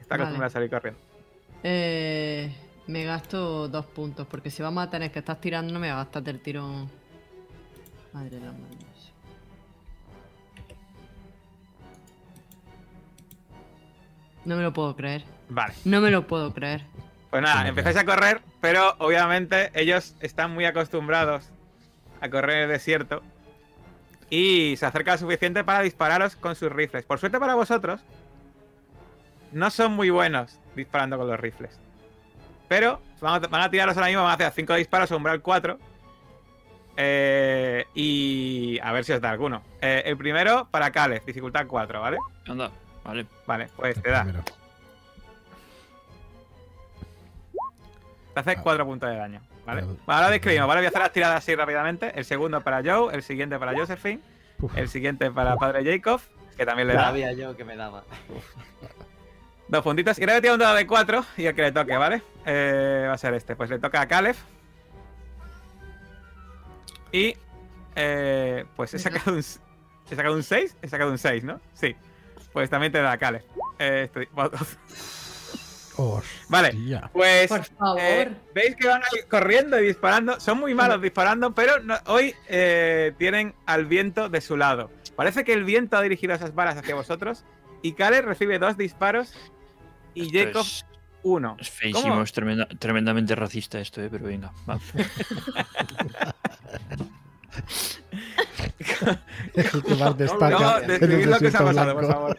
Está 0.00 0.14
Vale. 0.14 0.22
acostumbrada 0.24 0.46
a 0.46 0.50
salir 0.50 0.70
corriendo. 0.70 1.00
Eh, 1.62 2.54
me 2.86 3.04
gasto 3.04 3.66
dos 3.68 3.86
puntos, 3.86 4.26
porque 4.26 4.50
si 4.50 4.62
vamos 4.62 4.84
a 4.86 4.90
tener 4.90 5.10
que 5.10 5.20
estar 5.20 5.36
tirando, 5.40 5.72
no 5.72 5.80
me 5.80 5.88
va 5.88 5.94
a 6.00 6.04
gastar 6.04 6.22
del 6.22 6.40
tirón. 6.40 6.90
Madre 8.12 8.30
de 8.38 8.40
la 8.46 8.52
madre. 8.52 8.76
No 14.44 14.56
me 14.56 14.62
lo 14.62 14.72
puedo 14.72 14.94
creer. 14.94 15.24
Vale. 15.48 15.74
No 15.84 16.00
me 16.00 16.10
lo 16.10 16.26
puedo 16.26 16.52
creer. 16.52 16.82
Pues 17.30 17.42
nada, 17.42 17.68
empezáis 17.68 17.96
a 17.96 18.04
correr, 18.04 18.40
pero 18.60 18.94
obviamente 18.98 19.70
ellos 19.74 20.14
están 20.20 20.52
muy 20.52 20.64
acostumbrados 20.64 21.50
a 22.20 22.28
correr 22.30 22.56
en 22.56 22.62
el 22.64 22.68
desierto 22.70 23.22
y 24.30 24.74
se 24.76 24.86
acerca 24.86 25.12
lo 25.12 25.18
suficiente 25.18 25.62
para 25.64 25.80
dispararos 25.82 26.36
con 26.36 26.54
sus 26.54 26.70
rifles. 26.72 27.04
Por 27.04 27.18
suerte 27.18 27.38
para 27.38 27.54
vosotros, 27.54 28.00
no 29.52 29.70
son 29.70 29.92
muy 29.92 30.10
buenos 30.10 30.58
disparando 30.74 31.18
con 31.18 31.28
los 31.28 31.38
rifles. 31.38 31.78
Pero 32.68 33.00
van 33.20 33.44
a, 33.44 33.46
van 33.46 33.62
a 33.62 33.70
tiraros 33.70 33.96
ahora 33.96 34.08
mismo, 34.08 34.22
van 34.22 34.32
a 34.32 34.34
hacer 34.34 34.52
5 34.52 34.74
disparos 34.74 35.12
a 35.12 35.16
umbral 35.16 35.40
4. 35.40 35.78
Eh, 36.98 37.84
y 37.94 38.78
a 38.82 38.92
ver 38.92 39.04
si 39.04 39.12
os 39.12 39.20
da 39.20 39.30
alguno. 39.30 39.62
Eh, 39.80 40.02
el 40.06 40.16
primero 40.16 40.66
para 40.70 40.90
Caleb, 40.90 41.24
dificultad 41.24 41.66
4, 41.66 42.00
¿vale? 42.00 42.16
Anda, 42.46 42.70
vale. 43.04 43.26
Vale, 43.46 43.68
pues 43.76 44.00
te 44.02 44.10
da. 44.10 44.22
primero. 44.22 44.44
Te 48.36 48.40
hace 48.40 48.50
Ah. 48.50 48.62
4 48.62 48.84
puntos 48.84 49.08
de 49.08 49.16
daño, 49.16 49.40
¿vale? 49.64 49.80
Bueno, 49.82 49.98
ahora 50.06 50.28
describimos, 50.28 50.68
¿vale? 50.68 50.80
Voy 50.82 50.84
a 50.84 50.88
hacer 50.90 51.00
las 51.00 51.10
tiradas 51.12 51.38
así 51.38 51.54
rápidamente. 51.54 52.12
El 52.18 52.26
segundo 52.26 52.60
para 52.60 52.82
Joe, 52.84 53.14
el 53.14 53.22
siguiente 53.22 53.58
para 53.58 53.72
Josephine, 53.74 54.20
Uf, 54.60 54.76
el 54.76 54.90
siguiente 54.90 55.30
para 55.30 55.56
Padre 55.56 55.82
Jacob, 55.90 56.20
que 56.54 56.66
también 56.66 56.88
le 56.88 56.92
da 56.94 57.04
Sabía 57.04 57.32
yo 57.32 57.56
que 57.56 57.64
me 57.64 57.76
daba. 57.76 58.04
dos 59.68 59.82
puntitos. 59.82 60.18
Y 60.18 60.22
ahora 60.24 60.38
tirar 60.42 60.52
un 60.52 60.60
dado 60.60 60.76
de 60.76 60.86
4 60.86 61.24
y 61.38 61.46
el 61.46 61.54
que 61.54 61.62
le 61.62 61.72
toque, 61.72 61.96
¿vale? 61.96 62.20
Eh, 62.44 63.06
va 63.08 63.14
a 63.14 63.18
ser 63.18 63.32
este. 63.32 63.56
Pues 63.56 63.70
le 63.70 63.78
toca 63.78 64.02
a 64.02 64.06
Caleb. 64.06 64.36
Y 67.12 67.36
eh, 67.94 68.66
pues 68.76 68.92
he 68.92 68.98
sacado 68.98 69.32
un, 69.32 69.38
he 69.38 70.14
sacado 70.14 70.34
un 70.34 70.42
6. 70.42 70.76
He 70.82 70.88
sacado 70.88 71.10
un 71.10 71.16
6, 71.16 71.42
¿no? 71.42 71.58
Sí. 71.72 71.96
Pues 72.52 72.68
también 72.68 72.92
te 72.92 73.00
da 73.00 73.12
a 73.12 73.16
Caleb. 73.16 73.42
Eh, 73.78 74.10
estoy- 74.12 74.28
Vale, 76.48 76.74
pues 77.12 77.48
Por 77.48 77.64
favor. 77.64 77.98
Eh, 78.00 78.30
Veis 78.54 78.76
que 78.76 78.86
van 78.88 79.02
ahí 79.02 79.20
corriendo 79.28 79.80
y 79.80 79.86
disparando. 79.86 80.38
Son 80.40 80.58
muy 80.58 80.74
malos 80.74 81.00
disparando, 81.00 81.54
pero 81.54 81.80
no- 81.80 81.98
hoy 82.06 82.34
eh, 82.48 83.12
tienen 83.18 83.54
al 83.66 83.86
viento 83.86 84.28
de 84.28 84.40
su 84.40 84.56
lado. 84.56 84.90
Parece 85.16 85.44
que 85.44 85.52
el 85.54 85.64
viento 85.64 85.96
ha 85.96 86.02
dirigido 86.02 86.34
esas 86.34 86.54
balas 86.54 86.76
hacia 86.76 86.94
vosotros. 86.94 87.44
Y 87.82 87.92
Kale 87.92 88.20
recibe 88.22 88.58
dos 88.58 88.76
disparos 88.76 89.32
y 90.14 90.24
Esto 90.36 90.38
Jacob 90.60 90.62
es, 90.66 90.84
uno. 91.22 91.56
es 91.60 91.70
feísimo, 91.70 92.08
¿Cómo? 92.10 92.22
es 92.22 92.32
tremenda- 92.32 92.68
tremendamente 92.78 93.34
racista 93.34 93.78
esto, 93.78 94.02
eh, 94.02 94.08
pero 94.10 94.26
venga, 94.26 94.52
va. 94.68 94.78
Es 99.54 99.74
el 99.74 99.82
que 99.82 99.94
más 99.94 100.16
destaca. 100.18 100.58
No, 100.58 100.80
describid 100.80 101.26
lo 101.26 101.38
que 101.38 101.46
os 101.48 101.54
ha 101.54 101.64
pasado, 101.64 101.94
por 101.94 102.06
favor. 102.06 102.38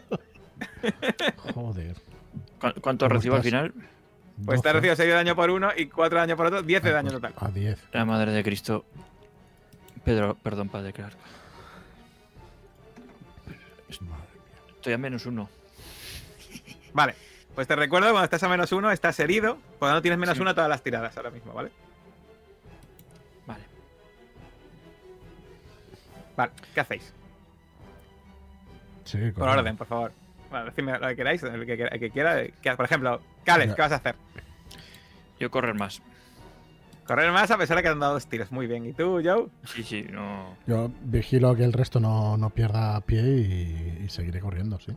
Joder. 1.54 1.96
¿Cu- 2.60 2.80
¿Cuánto 2.80 3.06
¿Cómo 3.06 3.14
recibo 3.16 3.36
al 3.36 3.42
final? 3.42 3.72
Pues 4.44 4.62
te 4.62 4.68
has 4.68 4.72
12 4.72 4.72
recibido 4.74 4.96
6 4.96 5.08
de 5.08 5.14
daño 5.14 5.34
por 5.36 5.50
uno 5.50 5.70
y 5.76 5.86
4 5.86 6.16
de 6.18 6.20
daño 6.26 6.36
por 6.36 6.46
otro, 6.46 6.62
10 6.62 6.82
de 6.82 6.90
daño 6.92 7.10
total. 7.10 7.34
A 7.38 7.48
10. 7.48 7.78
La 7.92 8.04
madre 8.04 8.32
de 8.32 8.42
Cristo. 8.44 8.84
Pedro, 10.04 10.36
perdón, 10.36 10.68
padre, 10.68 10.92
claro. 10.92 11.16
Madre 14.00 14.24
Estoy 14.76 14.92
a 14.92 14.98
menos 14.98 15.26
uno. 15.26 15.48
Vale, 16.92 17.14
pues 17.54 17.66
te 17.66 17.74
recuerdo 17.76 18.06
que 18.08 18.12
cuando 18.12 18.24
estás 18.24 18.42
a 18.44 18.48
menos 18.48 18.70
uno 18.72 18.90
estás 18.92 19.18
herido, 19.20 19.58
cuando 19.78 19.96
no 19.96 20.02
tienes 20.02 20.18
menos 20.18 20.36
Sí. 20.36 20.42
uno 20.42 20.54
todas 20.54 20.70
las 20.70 20.82
tiradas 20.82 21.16
ahora 21.16 21.30
mismo, 21.30 21.52
¿vale? 21.52 21.70
Vale. 23.46 23.64
Vale, 26.36 26.52
¿qué 26.74 26.80
hacéis? 26.80 27.12
Sí, 29.04 29.18
Por 29.32 29.48
orden, 29.48 29.76
por 29.76 29.86
favor. 29.86 30.12
Bueno, 30.50 30.64
decidme 30.66 30.98
lo 30.98 31.08
que 31.08 31.16
queráis, 31.16 31.42
el 31.42 31.66
que, 31.66 31.76
quiera- 31.76 31.90
el 31.94 32.00
que 32.00 32.10
quiera. 32.10 32.44
que- 32.46 32.76
por 32.76 32.84
ejemplo, 32.84 33.20
Caleb, 33.44 33.68
Ya. 33.70 33.74
¿qué 33.74 33.82
vas 33.82 33.92
a 33.92 33.96
hacer? 33.96 34.14
Yo 35.38 35.50
correr 35.50 35.74
más. 35.74 36.00
Correr 37.06 37.30
más 37.32 37.50
a 37.50 37.56
pesar 37.58 37.76
de 37.78 37.82
que 37.82 37.88
han 37.88 38.00
dado 38.00 38.14
dos 38.14 38.26
tiros. 38.26 38.50
Muy 38.52 38.66
bien. 38.66 38.84
¿Y 38.86 38.92
tú, 38.92 39.20
Joe? 39.24 39.46
Sí, 39.64 39.82
sí, 39.82 40.06
no. 40.10 40.56
Yo 40.66 40.90
vigilo 41.02 41.54
que 41.56 41.64
el 41.64 41.72
resto 41.72 42.00
no, 42.00 42.36
no 42.36 42.50
pierda 42.50 43.00
pie 43.02 43.22
y, 43.22 44.04
y 44.04 44.08
seguiré 44.10 44.40
corriendo, 44.40 44.78
sí. 44.80 44.92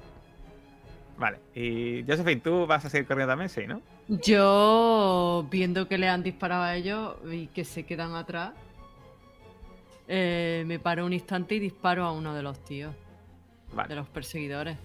Vale. 1.17 1.37
Y 1.53 2.03
Josephine, 2.07 2.41
¿tú 2.41 2.65
vas 2.65 2.83
a 2.83 2.89
seguir 2.89 3.07
corriendo 3.07 3.31
también? 3.31 3.49
Sí, 3.49 3.67
¿no? 3.67 3.81
Yo, 4.07 5.47
viendo 5.51 5.87
que 5.87 5.97
le 5.97 6.09
han 6.09 6.23
disparado 6.23 6.63
a 6.63 6.75
ellos 6.75 7.15
y 7.31 7.47
que 7.47 7.63
se 7.63 7.85
quedan 7.85 8.15
atrás, 8.15 8.53
eh, 10.07 10.63
me 10.65 10.79
paro 10.79 11.05
un 11.05 11.13
instante 11.13 11.55
y 11.55 11.59
disparo 11.59 12.05
a 12.05 12.11
uno 12.11 12.33
de 12.33 12.41
los 12.41 12.63
tíos, 12.65 12.93
de 13.69 13.75
Vale. 13.75 13.95
los 13.95 14.09
perseguidores. 14.09 14.77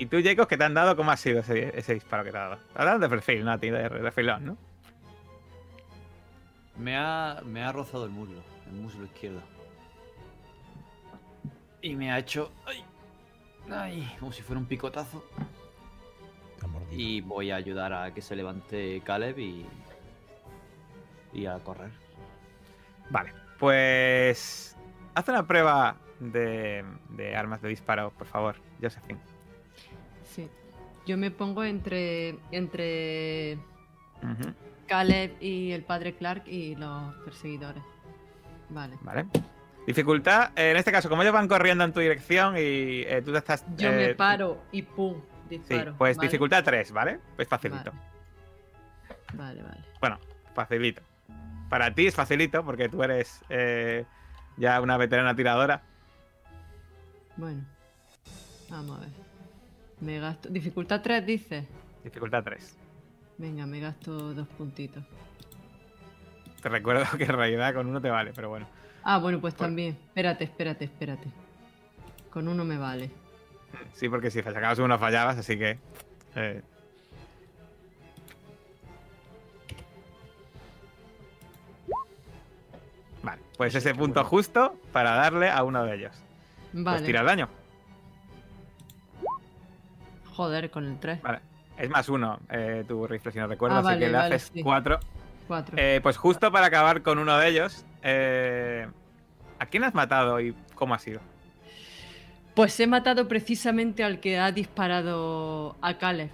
¿Y 0.00 0.06
tú, 0.06 0.16
Jacob, 0.24 0.48
qué 0.48 0.56
te 0.56 0.64
han 0.64 0.72
dado? 0.72 0.96
¿Cómo 0.96 1.10
ha 1.10 1.16
sido 1.18 1.40
ese, 1.40 1.78
ese 1.78 1.92
disparo 1.92 2.24
que 2.24 2.30
te 2.30 2.38
ha 2.38 2.48
dado? 2.48 2.56
Te 2.56 2.80
ha 2.80 2.84
dado 2.86 2.98
de 3.00 3.08
perfil, 3.10 3.44
no 3.44 3.58
de 3.58 3.86
refilón, 3.86 4.46
¿no? 4.46 4.56
Me 6.78 6.96
ha, 6.96 7.42
me 7.44 7.62
ha 7.62 7.70
rozado 7.70 8.06
el 8.06 8.10
muslo, 8.10 8.42
el 8.66 8.80
muslo 8.80 9.04
izquierdo. 9.04 9.42
Y 11.82 11.96
me 11.96 12.10
ha 12.10 12.18
hecho. 12.18 12.50
¡Ay! 12.64 12.82
¡Ay! 13.70 14.16
Como 14.18 14.32
si 14.32 14.40
fuera 14.40 14.58
un 14.58 14.64
picotazo. 14.64 15.22
Y 16.90 17.20
voy 17.20 17.50
a 17.50 17.56
ayudar 17.56 17.92
a 17.92 18.14
que 18.14 18.22
se 18.22 18.34
levante 18.34 19.02
Caleb 19.04 19.38
y. 19.38 19.66
Y 21.34 21.44
a 21.44 21.58
correr. 21.58 21.90
Vale. 23.10 23.34
Pues. 23.58 24.78
Haz 25.14 25.28
una 25.28 25.46
prueba 25.46 25.98
de, 26.20 26.86
de 27.10 27.36
armas 27.36 27.60
de 27.60 27.68
disparo, 27.68 28.12
por 28.16 28.26
favor, 28.26 28.56
Josephine. 28.80 29.20
Sí. 31.10 31.12
Yo 31.12 31.16
me 31.16 31.30
pongo 31.30 31.64
entre, 31.64 32.36
entre 32.52 33.58
Caleb 34.86 35.36
y 35.40 35.72
el 35.72 35.82
padre 35.82 36.14
Clark 36.14 36.44
y 36.46 36.76
los 36.76 37.14
perseguidores. 37.24 37.82
Vale. 38.68 38.96
Vale. 39.02 39.26
Dificultad, 39.86 40.52
eh, 40.56 40.70
en 40.70 40.76
este 40.76 40.92
caso, 40.92 41.08
como 41.08 41.22
ellos 41.22 41.34
van 41.34 41.48
corriendo 41.48 41.82
en 41.82 41.92
tu 41.92 42.00
dirección 42.00 42.56
y 42.56 43.02
eh, 43.02 43.22
tú 43.24 43.32
te 43.32 43.38
estás. 43.38 43.64
Yo 43.76 43.88
eh, 43.88 44.08
me 44.08 44.14
paro 44.14 44.62
y 44.70 44.82
pum, 44.82 45.20
Sí, 45.48 45.58
disparo. 45.58 45.94
pues 45.98 46.16
¿vale? 46.16 46.28
dificultad 46.28 46.62
3, 46.62 46.92
¿vale? 46.92 47.18
Pues 47.34 47.48
facilito. 47.48 47.92
Vale, 49.34 49.62
vale. 49.62 49.80
Bueno, 50.00 50.18
facilito. 50.54 51.02
Para 51.68 51.92
ti 51.92 52.06
es 52.06 52.14
facilito 52.14 52.64
porque 52.64 52.88
tú 52.88 53.02
eres 53.02 53.42
eh, 53.48 54.04
ya 54.56 54.80
una 54.80 54.96
veterana 54.96 55.34
tiradora. 55.34 55.82
Bueno. 57.36 57.64
Vamos 58.68 58.98
a 58.98 59.00
ver. 59.00 59.29
Me 60.00 60.18
gasto. 60.18 60.48
Dificultad 60.48 61.02
3, 61.02 61.26
dice. 61.26 61.66
Dificultad 62.04 62.42
3. 62.44 62.76
Venga, 63.38 63.66
me 63.66 63.80
gasto 63.80 64.34
dos 64.34 64.48
puntitos. 64.48 65.02
Te 66.62 66.68
recuerdo 66.68 67.04
que 67.18 67.24
en 67.24 67.32
realidad 67.32 67.74
con 67.74 67.86
uno 67.86 68.00
te 68.00 68.10
vale, 68.10 68.32
pero 68.34 68.48
bueno. 68.48 68.66
Ah, 69.02 69.18
bueno, 69.18 69.40
pues 69.40 69.54
Bueno. 69.54 69.68
también. 69.68 69.98
Espérate, 70.08 70.44
espérate, 70.44 70.84
espérate. 70.84 71.28
Con 72.30 72.48
uno 72.48 72.64
me 72.64 72.76
vale. 72.78 73.10
Sí, 73.94 74.08
porque 74.08 74.30
si 74.30 74.42
sacabas 74.42 74.78
uno 74.78 74.98
fallabas, 74.98 75.38
así 75.38 75.56
que. 75.58 75.78
eh, 76.34 76.62
Vale, 83.22 83.42
pues 83.56 83.74
ese 83.74 83.94
punto 83.94 84.24
justo 84.24 84.76
para 84.92 85.10
darle 85.14 85.50
a 85.50 85.62
uno 85.62 85.84
de 85.84 85.94
ellos. 85.94 86.16
Pues 86.72 86.84
Vale. 86.84 87.06
tira 87.06 87.20
el 87.20 87.26
daño. 87.26 87.48
Joder, 90.34 90.70
con 90.70 90.86
el 90.86 90.98
3. 90.98 91.22
Vale. 91.22 91.40
Es 91.78 91.88
más 91.88 92.08
uno 92.08 92.38
eh, 92.50 92.84
tu 92.86 93.06
rifle, 93.06 93.32
si 93.32 93.38
no 93.38 93.46
recuerdo, 93.46 93.76
Ah, 93.76 93.78
así 93.80 93.86
vale, 93.86 93.98
que 94.00 94.06
le 94.12 94.16
vale, 94.18 94.34
haces 94.34 94.50
sí. 94.54 94.62
cuatro. 94.62 94.98
4. 95.48 95.74
Eh, 95.78 96.00
pues 96.02 96.16
justo 96.16 96.52
para 96.52 96.66
acabar 96.66 97.02
con 97.02 97.18
uno 97.18 97.36
de 97.38 97.48
ellos. 97.48 97.84
eh, 98.02 98.86
¿A 99.58 99.66
quién 99.66 99.84
has 99.84 99.94
matado 99.94 100.40
y 100.40 100.54
cómo 100.74 100.94
ha 100.94 100.98
sido? 100.98 101.20
Pues 102.54 102.78
he 102.80 102.86
matado 102.86 103.28
precisamente 103.28 104.02
al 104.04 104.20
que 104.20 104.38
ha 104.38 104.50
disparado 104.52 105.76
a 105.82 105.98
Caleb. 105.98 106.30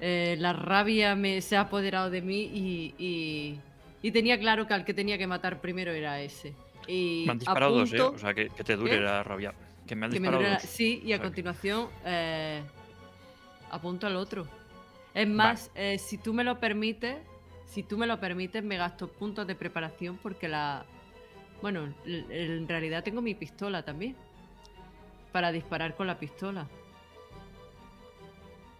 Eh, 0.00 0.36
la 0.38 0.52
rabia 0.52 1.14
me, 1.14 1.40
se 1.42 1.56
ha 1.56 1.62
apoderado 1.62 2.08
de 2.10 2.22
mí 2.22 2.40
y, 2.42 2.94
y, 2.98 3.60
y 4.02 4.12
tenía 4.12 4.38
claro 4.38 4.66
que 4.66 4.74
al 4.74 4.84
que 4.84 4.94
tenía 4.94 5.18
que 5.18 5.26
matar 5.26 5.60
primero 5.60 5.92
era 5.92 6.20
ese. 6.20 6.54
Y 6.86 7.24
Me 7.26 7.32
han 7.32 7.36
a 7.36 7.40
disparado 7.40 7.74
dos, 7.74 7.92
¿eh? 7.92 7.96
punto 7.98 8.16
O 8.16 8.18
sea, 8.18 8.32
que, 8.32 8.48
que 8.48 8.64
te 8.64 8.76
dure 8.76 8.92
¿Qué? 8.92 9.00
la 9.00 9.22
rabia. 9.22 9.52
Que 9.90 9.96
me 9.96 10.06
han 10.06 10.12
que 10.12 10.20
disparado. 10.20 10.60
Sí, 10.60 11.02
y 11.04 11.12
a 11.12 11.16
O 11.16 11.18
sea 11.18 11.18
que- 11.18 11.22
continuación 11.24 11.88
eh, 12.04 12.62
apunto 13.72 14.06
al 14.06 14.14
otro. 14.14 14.46
Es 15.14 15.26
más, 15.26 15.68
eh, 15.74 15.98
si 15.98 16.16
tú 16.16 16.32
me 16.32 16.44
lo 16.44 16.60
permites, 16.60 17.16
si 17.66 17.82
tú 17.82 17.98
me 17.98 18.06
lo 18.06 18.20
permites, 18.20 18.62
me 18.62 18.76
gasto 18.76 19.08
puntos 19.08 19.48
de 19.48 19.56
preparación 19.56 20.16
porque 20.22 20.46
la... 20.46 20.84
Bueno, 21.60 21.92
en 22.06 22.68
realidad 22.68 23.02
tengo 23.02 23.20
mi 23.20 23.34
pistola 23.34 23.82
también. 23.84 24.14
Para 25.32 25.50
disparar 25.50 25.96
con 25.96 26.06
la 26.06 26.20
pistola. 26.20 26.68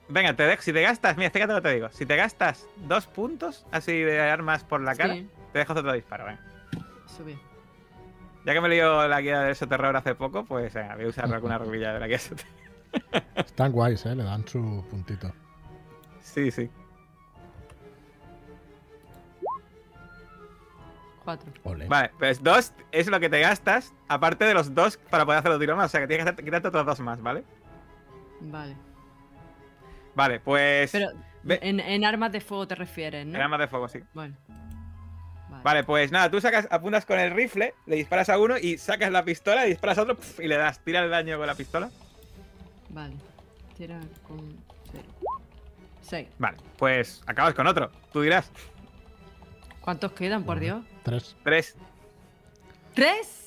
Venga, 0.08 0.34
te 0.34 0.44
dejo, 0.44 0.62
si 0.62 0.72
te 0.72 0.82
gastas, 0.82 1.16
mira, 1.16 1.30
fíjate 1.30 1.52
lo 1.52 1.60
que 1.62 1.68
te 1.68 1.74
digo. 1.74 1.88
Si 1.90 2.06
te 2.06 2.14
gastas 2.16 2.68
dos 2.76 3.08
puntos 3.08 3.66
así 3.72 3.92
de 3.98 4.20
armas 4.20 4.62
por 4.62 4.80
la 4.80 4.94
cara, 4.94 5.14
Sí, 5.14 5.26
te 5.52 5.58
dejo 5.58 5.72
otro 5.72 5.92
disparo, 5.92 6.26
venga. 6.26 6.40
eso 7.12 7.24
bien. 7.24 7.40
Ya 8.44 8.54
que 8.54 8.60
me 8.60 8.68
lío 8.68 9.06
la 9.06 9.20
guía 9.20 9.40
de 9.42 9.54
terror 9.54 9.96
hace 9.96 10.14
poco, 10.14 10.44
pues 10.44 10.72
venga, 10.72 10.94
voy 10.96 11.04
a 11.04 11.08
usar 11.08 11.32
alguna 11.32 11.58
rubilla 11.58 11.92
de 11.92 12.00
la 12.00 12.06
guía. 12.06 12.18
Están 13.36 13.72
guays, 13.72 14.06
¿eh? 14.06 14.14
Le 14.14 14.24
dan 14.24 14.46
su 14.48 14.84
puntito. 14.90 15.32
Sí, 16.20 16.50
sí. 16.50 16.70
Cuatro. 21.24 21.52
Vale, 21.88 22.10
pues 22.18 22.42
dos 22.42 22.72
es 22.92 23.08
lo 23.08 23.20
que 23.20 23.28
te 23.28 23.40
gastas, 23.40 23.92
aparte 24.08 24.46
de 24.46 24.54
los 24.54 24.74
dos 24.74 24.96
para 24.96 25.26
poder 25.26 25.40
hacer 25.40 25.50
los 25.50 25.60
tiros 25.60 25.76
más. 25.76 25.86
O 25.86 25.88
sea 25.90 26.00
que 26.00 26.06
tienes 26.08 26.34
que 26.34 26.44
quitarte 26.44 26.68
otros 26.68 26.86
dos 26.86 27.00
más, 27.00 27.20
¿vale? 27.20 27.44
Vale. 28.40 28.74
Vale, 30.14 30.40
pues. 30.40 30.92
Pero 30.92 31.10
en 31.44 32.04
armas 32.04 32.32
de 32.32 32.40
fuego 32.40 32.66
te 32.66 32.74
refieres, 32.74 33.26
¿no? 33.26 33.36
en 33.36 33.42
armas 33.42 33.60
de 33.60 33.68
fuego, 33.68 33.88
sí. 33.88 34.00
Bueno. 34.14 34.34
Vale. 34.48 34.69
Vale, 35.62 35.84
pues 35.84 36.10
nada, 36.10 36.30
tú 36.30 36.40
sacas, 36.40 36.66
apuntas 36.70 37.04
con 37.04 37.18
el 37.18 37.32
rifle, 37.32 37.74
le 37.86 37.96
disparas 37.96 38.28
a 38.28 38.38
uno 38.38 38.56
y 38.58 38.78
sacas 38.78 39.10
la 39.10 39.24
pistola 39.24 39.66
y 39.66 39.70
disparas 39.70 39.98
a 39.98 40.02
otro 40.02 40.16
pf, 40.16 40.44
y 40.44 40.48
le 40.48 40.56
das. 40.56 40.80
Tira 40.80 41.00
el 41.00 41.10
daño 41.10 41.38
con 41.38 41.46
la 41.46 41.54
pistola. 41.54 41.90
Vale. 42.88 43.14
Tira 43.76 44.00
con 44.26 44.56
cero. 44.90 45.08
Seis. 46.02 46.28
Vale, 46.38 46.56
pues 46.76 47.22
acabas 47.26 47.54
con 47.54 47.66
otro. 47.66 47.90
Tú 48.12 48.22
dirás. 48.22 48.50
¿Cuántos 49.80 50.12
quedan, 50.12 50.44
por. 50.44 50.60
Dios? 50.60 50.84
Tres. 51.02 51.36
Tres. 51.42 51.76
¿Tres? 52.94 53.39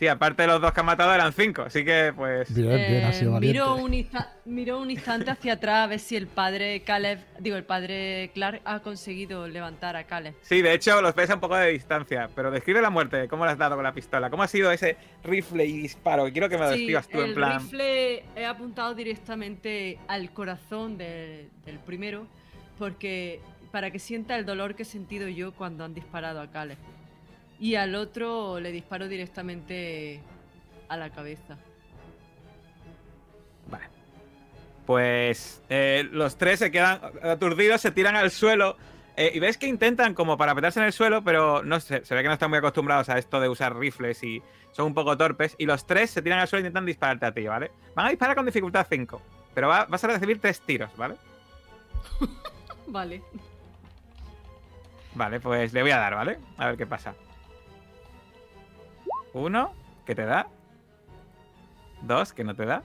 Sí, 0.00 0.08
aparte 0.08 0.40
de 0.44 0.48
los 0.48 0.62
dos 0.62 0.72
que 0.72 0.80
han 0.80 0.86
matado 0.86 1.12
eran 1.14 1.30
cinco. 1.34 1.60
Así 1.60 1.84
que, 1.84 2.14
pues. 2.16 2.54
Bien, 2.54 2.68
bien, 2.74 3.04
ha 3.04 3.10
Eh, 3.10 3.12
sido 3.12 3.32
valiente. 3.32 3.52
miro, 3.58 3.74
un 3.76 3.92
insta- 3.92 4.32
miro 4.46 4.80
un 4.80 4.90
instante 4.90 5.30
hacia 5.30 5.52
atrás 5.52 5.84
a 5.84 5.86
ver 5.88 5.98
si 6.00 6.16
el 6.16 6.26
padre 6.26 6.80
Caleb, 6.84 7.18
digo, 7.38 7.56
el 7.58 7.64
padre 7.64 8.30
Clark 8.32 8.62
ha 8.64 8.80
conseguido 8.80 9.46
levantar 9.46 9.96
a 9.96 10.04
Caleb. 10.04 10.34
Sí, 10.40 10.62
de 10.62 10.72
hecho, 10.72 11.02
los 11.02 11.14
ves 11.14 11.28
a 11.28 11.34
un 11.34 11.40
poco 11.40 11.54
de 11.56 11.72
distancia. 11.72 12.30
Pero 12.34 12.50
describe 12.50 12.80
la 12.80 12.88
muerte. 12.88 13.28
¿Cómo 13.28 13.44
le 13.44 13.50
has 13.52 13.58
dado 13.58 13.74
con 13.74 13.84
la 13.84 13.92
pistola? 13.92 14.30
¿Cómo 14.30 14.42
ha 14.42 14.48
sido 14.48 14.72
ese 14.72 14.96
rifle 15.22 15.66
y 15.66 15.82
disparo? 15.82 16.24
Quiero 16.32 16.48
que 16.48 16.56
me 16.56 16.64
lo 16.64 16.70
Sí, 16.72 16.78
describas 16.78 17.06
tú 17.06 17.18
en 17.20 17.24
el 17.26 17.34
plan. 17.34 17.60
rifle 17.60 18.24
he 18.36 18.46
apuntado 18.46 18.94
directamente 18.94 19.98
al 20.08 20.30
corazón 20.32 20.96
de- 20.96 21.50
del 21.66 21.78
primero, 21.78 22.26
porque 22.78 23.42
para 23.70 23.90
que 23.90 23.98
sienta 23.98 24.34
el 24.38 24.46
dolor 24.46 24.74
que 24.74 24.84
he 24.84 24.86
sentido 24.86 25.28
yo 25.28 25.52
cuando 25.52 25.84
han 25.84 25.92
disparado 25.92 26.40
a 26.40 26.50
Caleb. 26.50 26.78
Y 27.60 27.74
al 27.74 27.94
otro 27.94 28.58
le 28.58 28.72
disparo 28.72 29.06
directamente 29.06 30.20
a 30.88 30.96
la 30.96 31.10
cabeza. 31.10 31.56
Vale. 33.70 33.84
Pues 34.86 35.62
eh, 35.68 36.08
los 36.10 36.36
tres 36.36 36.58
se 36.58 36.70
quedan 36.70 37.00
aturdidos, 37.22 37.80
se 37.80 37.90
tiran 37.90 38.16
al 38.16 38.30
suelo. 38.30 38.76
eh, 39.16 39.30
y 39.34 39.38
ves 39.40 39.58
que 39.58 39.66
intentan 39.66 40.14
como 40.14 40.38
para 40.38 40.54
petarse 40.54 40.80
en 40.80 40.86
el 40.86 40.92
suelo, 40.94 41.22
pero 41.22 41.62
no 41.62 41.78
sé, 41.80 42.04
se 42.04 42.14
ve 42.14 42.22
que 42.22 42.28
no 42.28 42.34
están 42.34 42.48
muy 42.48 42.58
acostumbrados 42.58 43.08
a 43.10 43.18
esto 43.18 43.38
de 43.40 43.48
usar 43.50 43.76
rifles 43.76 44.22
y 44.24 44.42
son 44.72 44.86
un 44.86 44.94
poco 44.94 45.16
torpes. 45.18 45.54
Y 45.58 45.66
los 45.66 45.86
tres 45.86 46.10
se 46.10 46.22
tiran 46.22 46.38
al 46.38 46.48
suelo 46.48 46.60
e 46.64 46.68
intentan 46.68 46.86
dispararte 46.86 47.26
a 47.26 47.32
ti, 47.32 47.46
¿vale? 47.46 47.70
Van 47.94 48.06
a 48.06 48.08
disparar 48.10 48.34
con 48.34 48.46
dificultad 48.46 48.86
5, 48.88 49.20
pero 49.54 49.68
va- 49.68 49.84
vas 49.84 50.02
a 50.04 50.06
recibir 50.08 50.40
tres 50.40 50.60
tiros, 50.60 50.90
¿vale? 50.96 51.16
Vale. 52.86 53.22
Vale, 55.14 55.38
pues 55.40 55.72
le 55.72 55.82
voy 55.82 55.90
a 55.92 55.98
dar, 55.98 56.14
¿vale? 56.14 56.38
A 56.56 56.66
ver 56.68 56.76
qué 56.76 56.86
pasa. 56.86 57.14
Uno, 59.32 59.72
que 60.06 60.14
te 60.14 60.24
da. 60.24 60.48
Dos, 62.02 62.32
que 62.32 62.44
no 62.44 62.54
te 62.54 62.64
da. 62.64 62.82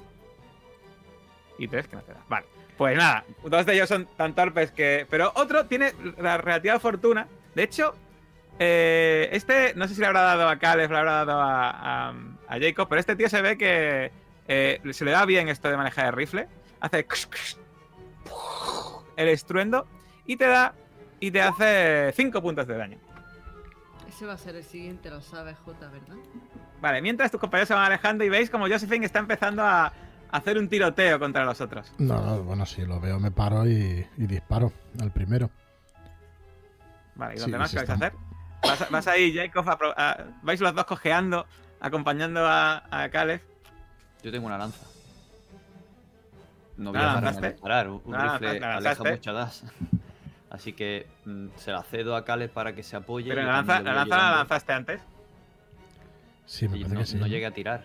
Y 1.57 1.67
tres, 1.67 1.87
que 1.87 1.95
no 1.95 2.01
te 2.01 2.13
da. 2.13 2.23
Vale. 2.27 2.45
Pues 2.77 2.97
nada, 2.97 3.23
dos 3.43 3.65
de 3.65 3.73
ellos 3.73 3.87
son 3.87 4.05
tan 4.17 4.35
torpes 4.35 4.71
que. 4.71 5.07
Pero 5.09 5.31
otro 5.35 5.65
tiene 5.65 5.93
la 6.17 6.37
relativa 6.37 6.79
fortuna. 6.79 7.27
De 7.53 7.63
hecho, 7.63 7.95
eh, 8.59 9.29
este, 9.31 9.73
no 9.75 9.87
sé 9.87 9.95
si 9.95 10.01
le 10.01 10.07
habrá 10.07 10.21
dado 10.21 10.49
a 10.49 10.57
Caleb, 10.57 10.91
le 10.91 10.97
habrá 10.97 11.25
dado 11.25 11.41
a, 11.41 12.09
a, 12.09 12.59
Jacob, 12.59 12.87
pero 12.89 12.99
este 12.99 13.15
tío 13.15 13.29
se 13.29 13.41
ve 13.41 13.57
que 13.57 14.11
eh, 14.47 14.81
se 14.91 15.05
le 15.05 15.11
da 15.11 15.25
bien 15.25 15.47
esto 15.47 15.69
de 15.69 15.77
manejar 15.77 16.07
el 16.07 16.13
rifle. 16.13 16.47
Hace 16.81 17.05
el 19.15 19.29
estruendo 19.29 19.87
y 20.25 20.35
te 20.35 20.47
da 20.47 20.73
y 21.19 21.31
te 21.31 21.41
hace 21.41 22.11
5 22.13 22.41
puntos 22.41 22.67
de 22.67 22.77
daño. 22.77 22.97
Ese 24.15 24.25
va 24.25 24.33
a 24.33 24.37
ser 24.37 24.55
el 24.55 24.63
siguiente, 24.63 25.09
lo 25.09 25.21
sabes, 25.21 25.57
J, 25.65 25.89
¿verdad? 25.89 26.15
Vale, 26.81 27.01
mientras 27.01 27.31
tus 27.31 27.39
compañeros 27.39 27.67
se 27.67 27.73
van 27.73 27.83
alejando 27.83 28.23
y 28.23 28.29
veis 28.29 28.49
como 28.49 28.67
Josephine 28.67 29.05
está 29.05 29.19
empezando 29.19 29.61
a 29.61 29.91
hacer 30.31 30.57
un 30.57 30.69
tiroteo 30.69 31.19
contra 31.19 31.43
los 31.43 31.59
otros. 31.59 31.91
No, 31.97 32.21
no, 32.21 32.43
bueno, 32.43 32.65
si 32.65 32.85
lo 32.85 32.99
veo 33.01 33.19
me 33.19 33.31
paro 33.31 33.67
y, 33.67 34.07
y 34.17 34.25
disparo 34.25 34.71
al 35.01 35.11
primero. 35.11 35.49
Vale, 37.15 37.35
¿y 37.35 37.39
Sí, 37.39 37.51
más 37.51 37.69
sí 37.71 37.75
qué 37.77 37.81
vais 37.85 37.89
a 37.89 37.93
hacer? 37.93 38.13
Vas, 38.61 38.89
vas 38.89 39.07
ahí, 39.07 39.33
Jacob, 39.35 39.69
a 39.69 39.77
a- 39.97 40.25
vais 40.43 40.61
los 40.61 40.73
dos 40.73 40.85
cojeando, 40.85 41.45
acompañando 41.81 42.45
a, 42.47 42.83
a 42.89 43.09
Caleb. 43.09 43.41
Yo 44.23 44.31
tengo 44.31 44.47
una 44.47 44.57
lanza. 44.57 44.85
No 46.77 46.91
voy 46.91 46.99
¿La 47.01 47.11
a 47.11 47.15
pararme 47.15 47.27
a 47.27 47.31
lanzaste? 47.31 47.51
disparar. 47.51 47.89
Un 47.89 48.01
un 48.05 48.11
¿La 48.13 48.37
rifle 48.37 48.65
aleja 48.65 49.03
mucho 49.03 49.33
dash. 49.33 49.61
Así 50.55 50.73
que 50.73 51.05
mm, 51.25 51.47
se 51.57 51.71
la 51.71 51.83
cedo 51.83 52.15
a 52.15 52.23
Caleb 52.23 52.49
para 52.49 52.73
que 52.73 52.81
se 52.81 52.95
apoye. 52.95 53.29
Pero 53.29 53.43
la 53.43 53.51
lanza, 53.53 53.81
la 53.81 53.93
lanza 53.93 54.17
la 54.17 54.31
lanzaste 54.37 54.73
antes. 54.73 55.01
Sí, 56.45 56.67
me 56.69 56.77
Y 56.77 56.81
parece 56.83 56.93
no, 56.95 56.99
que 57.01 57.05
sí. 57.07 57.17
no 57.17 57.27
llegue 57.27 57.45
a 57.45 57.51
tirar. 57.51 57.83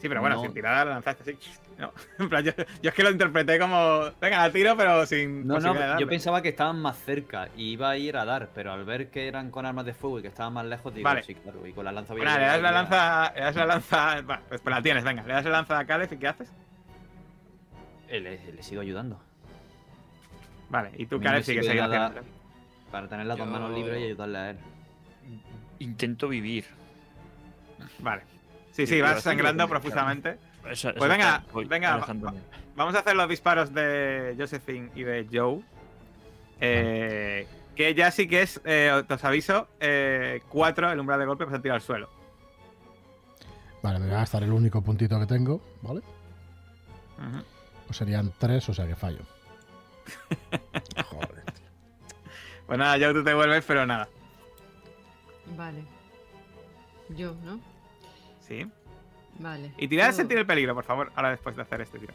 Sí, 0.00 0.08
pero 0.08 0.20
bueno, 0.20 0.36
No. 0.36 0.42
sin 0.42 0.52
tirar 0.54 0.86
la 0.86 0.92
lanzaste 0.94 1.22
así. 1.22 1.38
No, 1.78 1.92
en 2.18 2.28
plan, 2.28 2.42
yo, 2.44 2.50
yo 2.82 2.90
es 2.90 2.92
que 2.92 3.04
lo 3.04 3.10
interpreté 3.10 3.56
como. 3.56 4.00
Venga, 4.20 4.38
la 4.38 4.50
tiro, 4.52 4.76
pero 4.76 5.06
sin. 5.06 5.46
No, 5.46 5.60
no, 5.60 5.72
de 5.74 5.94
yo 6.00 6.08
pensaba 6.08 6.42
que 6.42 6.48
estaban 6.48 6.80
más 6.82 6.98
cerca 6.98 7.48
y 7.56 7.70
iba 7.70 7.88
a 7.90 7.96
ir 7.96 8.16
a 8.16 8.24
dar, 8.24 8.48
pero 8.52 8.72
al 8.72 8.84
ver 8.84 9.10
que 9.10 9.28
eran 9.28 9.52
con 9.52 9.64
armas 9.64 9.86
de 9.86 9.94
fuego 9.94 10.18
y 10.18 10.22
que 10.22 10.26
estaban 10.28 10.52
más 10.54 10.66
lejos, 10.66 10.92
digo, 10.92 11.04
Vale. 11.08 11.22
sí, 11.22 11.36
claro, 11.36 11.64
y 11.64 11.72
con 11.72 11.84
la 11.84 11.92
lanza 11.92 12.14
voy 12.14 12.22
a 12.22 12.24
Bueno, 12.24 12.38
le 12.40 12.46
das 12.46 12.60
la 12.62 12.72
lanza. 12.72 13.32
Le 13.32 13.40
das 13.42 13.54
la 13.56 13.66
lanza. 13.66 14.20
Bueno, 14.22 14.42
pues 14.48 14.60
la 14.64 14.82
tienes, 14.82 15.04
venga. 15.04 15.22
Le 15.22 15.32
das 15.34 15.44
la 15.44 15.50
lanza 15.52 15.78
a 15.78 15.84
Caleb 15.86 16.12
y 16.12 16.16
¿qué 16.16 16.26
haces? 16.26 16.52
Eh, 18.08 18.18
Le, 18.20 18.52
le 18.52 18.62
sigo 18.64 18.80
ayudando. 18.80 19.20
Vale, 20.68 20.90
y 20.96 21.06
tú, 21.06 21.18
me 21.18 21.42
sigues 21.42 21.68
ahí 21.68 21.78
haciendo. 21.78 22.20
Para 22.90 23.08
tener 23.08 23.26
las 23.26 23.38
dos 23.38 23.46
manos 23.46 23.70
libres 23.72 24.00
y 24.00 24.04
ayudarle 24.04 24.38
a 24.38 24.50
él. 24.50 24.58
Intento 25.78 26.28
vivir. 26.28 26.64
Vale. 28.00 28.22
Sí, 28.72 28.86
sí, 28.86 29.00
vas 29.00 29.22
sangrando 29.22 29.68
profusamente. 29.68 30.38
Pues 30.62 30.84
venga, 31.08 31.44
venga. 31.66 32.06
Vamos 32.76 32.94
a 32.94 32.98
hacer 33.00 33.16
los 33.16 33.28
disparos 33.28 33.72
de 33.72 34.34
Josephine 34.38 34.90
y 34.94 35.02
de 35.02 35.26
Joe. 35.32 35.62
Eh, 36.60 37.46
que 37.74 37.94
ya 37.94 38.10
sí 38.10 38.26
que 38.28 38.42
es, 38.42 38.60
eh, 38.64 39.02
os 39.08 39.24
aviso, 39.24 39.68
4 40.48 40.92
el 40.92 41.00
umbral 41.00 41.20
de 41.20 41.26
golpe, 41.26 41.44
pues 41.44 41.56
se 41.56 41.62
tira 41.62 41.74
al 41.74 41.80
suelo. 41.80 42.10
Vale, 43.82 44.00
me 44.00 44.06
voy 44.06 44.14
a 44.14 44.18
gastar 44.18 44.42
el 44.42 44.52
único 44.52 44.82
puntito 44.82 45.18
que 45.20 45.26
tengo, 45.26 45.60
¿vale? 45.82 46.00
Ujú. 47.18 47.44
O 47.88 47.92
serían 47.92 48.32
tres, 48.38 48.68
o 48.68 48.74
sea 48.74 48.86
que 48.86 48.96
fallo. 48.96 49.20
Joder. 51.10 51.44
Pues 52.66 52.78
nada, 52.78 52.96
Joe, 52.98 53.14
tú 53.14 53.24
te 53.24 53.34
vuelves, 53.34 53.64
pero 53.66 53.86
nada. 53.86 54.08
Vale. 55.56 55.82
Yo, 57.10 57.34
¿no? 57.44 57.58
Sí. 58.46 58.66
Vale. 59.38 59.72
Y 59.78 59.88
tirad 59.88 60.08
a 60.08 60.10
Yo 60.10 60.16
sentir 60.16 60.38
el 60.38 60.46
peligro, 60.46 60.74
por 60.74 60.84
favor, 60.84 61.10
ahora 61.14 61.30
después 61.30 61.56
de 61.56 61.62
hacer 61.62 61.80
este 61.80 61.98
tiro. 61.98 62.14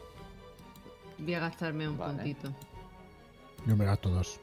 Voy 1.18 1.34
a 1.34 1.40
gastarme 1.40 1.88
un 1.88 1.98
Vale. 1.98 2.14
puntito. 2.14 2.52
Yo 3.66 3.76
me 3.76 3.84
gasto 3.84 4.10
dos. 4.10 4.40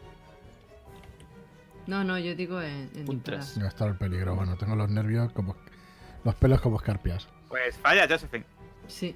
No, 1.87 2.03
no, 2.03 2.17
yo 2.19 2.35
digo 2.35 2.61
en, 2.61 2.89
en 2.95 3.09
Un 3.09 3.21
tres. 3.21 3.57
Gastado 3.57 3.89
el 3.91 3.97
peligro. 3.97 4.35
Bueno, 4.35 4.55
tengo 4.57 4.75
los 4.75 4.89
nervios 4.89 5.31
como. 5.33 5.55
Los 6.23 6.35
pelos 6.35 6.61
como 6.61 6.77
escarpias. 6.77 7.27
Pues 7.47 7.77
falla, 7.77 8.07
Josephine. 8.07 8.45
Sí. 8.87 9.15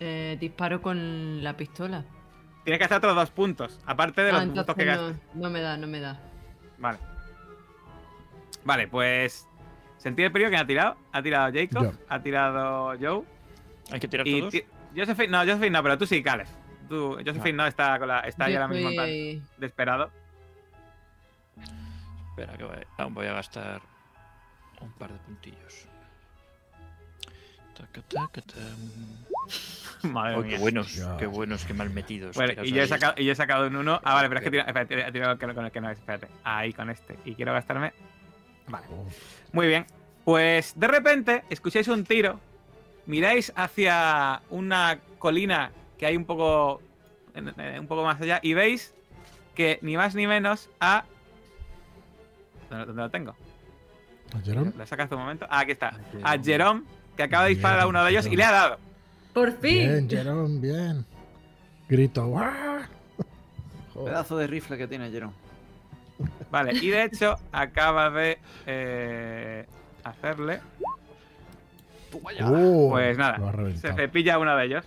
Eh, 0.00 0.36
disparo 0.40 0.80
con 0.80 1.42
la 1.42 1.56
pistola. 1.56 2.04
Tienes 2.68 2.80
que 2.80 2.84
hacer 2.84 2.98
otros 2.98 3.14
dos 3.16 3.30
puntos, 3.30 3.80
aparte 3.86 4.20
de 4.22 4.28
Ah, 4.28 4.32
los 4.34 4.42
puntos 4.44 4.58
entonces 4.68 4.84
que 4.84 4.90
no, 4.94 5.06
gastas. 5.08 5.34
no 5.34 5.48
me 5.50 5.60
da, 5.62 5.76
no 5.78 5.86
me 5.86 6.00
da. 6.00 6.20
Vale. 6.76 6.98
Vale, 8.62 8.88
pues. 8.88 9.46
Sentir 9.96 10.26
el 10.26 10.32
peligro, 10.32 10.50
¿quién 10.50 10.60
ha 10.60 10.66
tirado? 10.66 10.96
Ha 11.10 11.22
tirado 11.22 11.50
Jacob, 11.50 11.82
Yo. 11.84 11.92
ha 12.10 12.20
tirado 12.20 12.92
Joe. 13.00 13.24
Hay 13.90 13.98
que 14.00 14.06
tirar 14.08 14.28
Y 14.28 14.40
todos. 14.40 14.52
ti- 14.52 14.64
Josephine, 14.94 15.28
no, 15.28 15.38
Josephine 15.38 15.70
no, 15.70 15.82
pero 15.82 15.96
tú 15.96 16.04
sí, 16.06 16.22
Caleb. 16.22 16.46
Tú, 16.90 17.14
Josephine 17.24 17.52
no 17.54 17.66
está, 17.66 17.98
con 17.98 18.06
la, 18.08 18.20
está 18.20 18.44
ahí 18.44 18.52
Yo 18.52 18.60
ahora 18.60 18.74
mismo 18.74 18.90
estoy- 18.90 19.42
desesperado. 19.56 20.10
Espera, 22.30 22.52
que 22.58 22.64
voy, 22.64 22.76
aún 22.98 23.14
voy 23.14 23.26
a 23.28 23.32
gastar 23.32 23.80
un 24.82 24.92
par 24.92 25.10
de 25.10 25.18
puntillos. 25.20 25.86
Madre 30.02 30.36
Oh, 30.36 30.42
mía. 30.42 30.56
qué 30.56 30.58
buenos, 30.58 30.94
Dios. 30.94 31.18
qué 31.18 31.26
buenos, 31.26 31.64
qué 31.64 31.74
mal 31.74 31.90
metidos. 31.90 32.36
Bueno, 32.36 32.62
y 32.64 32.72
yo, 32.72 32.82
he 32.82 32.86
sacado, 32.86 33.14
y 33.16 33.24
yo 33.24 33.32
he 33.32 33.34
sacado 33.34 33.66
un 33.66 33.76
1. 33.76 34.00
Ah, 34.04 34.14
vale, 34.14 34.28
pero 34.28 34.38
es 34.40 34.44
que 34.44 34.50
tira, 34.50 34.62
espérate, 34.64 35.08
he 35.08 35.12
tirado 35.12 35.38
con 35.38 35.64
el 35.64 35.72
que 35.72 35.80
no 35.80 35.90
es. 35.90 35.98
Espérate. 35.98 36.28
Ahí 36.44 36.72
con 36.72 36.90
este. 36.90 37.18
Y 37.24 37.34
quiero 37.34 37.52
gastarme. 37.52 37.92
Vale. 38.68 38.86
Muy 39.52 39.66
bien. 39.66 39.86
Pues 40.24 40.78
de 40.78 40.86
repente 40.86 41.44
escucháis 41.50 41.88
un 41.88 42.04
tiro. 42.04 42.38
Miráis 43.06 43.52
hacia 43.56 44.42
una 44.50 44.98
colina 45.18 45.72
que 45.98 46.06
hay 46.06 46.16
un 46.16 46.24
poco. 46.26 46.80
en- 47.34 47.80
un 47.80 47.86
poco 47.86 48.04
más 48.04 48.20
allá. 48.20 48.38
Y 48.42 48.54
veis 48.54 48.94
que 49.54 49.78
ni 49.82 49.96
más 49.96 50.14
ni 50.14 50.26
menos 50.26 50.68
a. 50.80 51.04
¿Dónde, 52.70 52.86
dónde 52.86 53.02
lo 53.02 53.10
tengo? 53.10 53.34
¿Oyeron? 54.36 54.74
Lo 54.76 54.86
sacas 54.86 55.10
un 55.10 55.18
momento. 55.18 55.46
Ah, 55.48 55.60
aquí 55.60 55.72
está. 55.72 55.94
A 56.22 56.32
A 56.32 56.38
Jerome, 56.38 56.82
que 57.18 57.24
acaba 57.24 57.44
de 57.44 57.50
disparar 57.50 57.80
a 57.80 57.86
uno 57.88 58.02
de 58.04 58.10
ellos 58.12 58.26
y 58.26 58.36
le 58.36 58.44
ha 58.44 58.52
dado. 58.52 58.78
¡Por 59.34 59.50
fin! 59.58 59.88
Bien, 60.06 60.08
Jerón, 60.08 60.60
bien. 60.60 61.04
Grito. 61.88 62.32
Pedazo 64.04 64.36
de 64.38 64.46
rifle 64.46 64.78
que 64.78 64.86
tiene 64.86 65.10
Jerón. 65.10 65.34
Vale, 66.50 66.74
y 66.74 66.88
de 66.90 67.02
hecho 67.04 67.34
acaba 67.50 68.08
de 68.10 68.38
eh, 68.66 69.66
hacerle. 70.04 70.60
Uh, 72.12 72.90
Pues 72.90 73.18
nada, 73.18 73.38
se 73.80 73.92
cepilla 73.94 74.34
a 74.34 74.38
uno 74.38 74.56
de 74.56 74.64
ellos. 74.64 74.84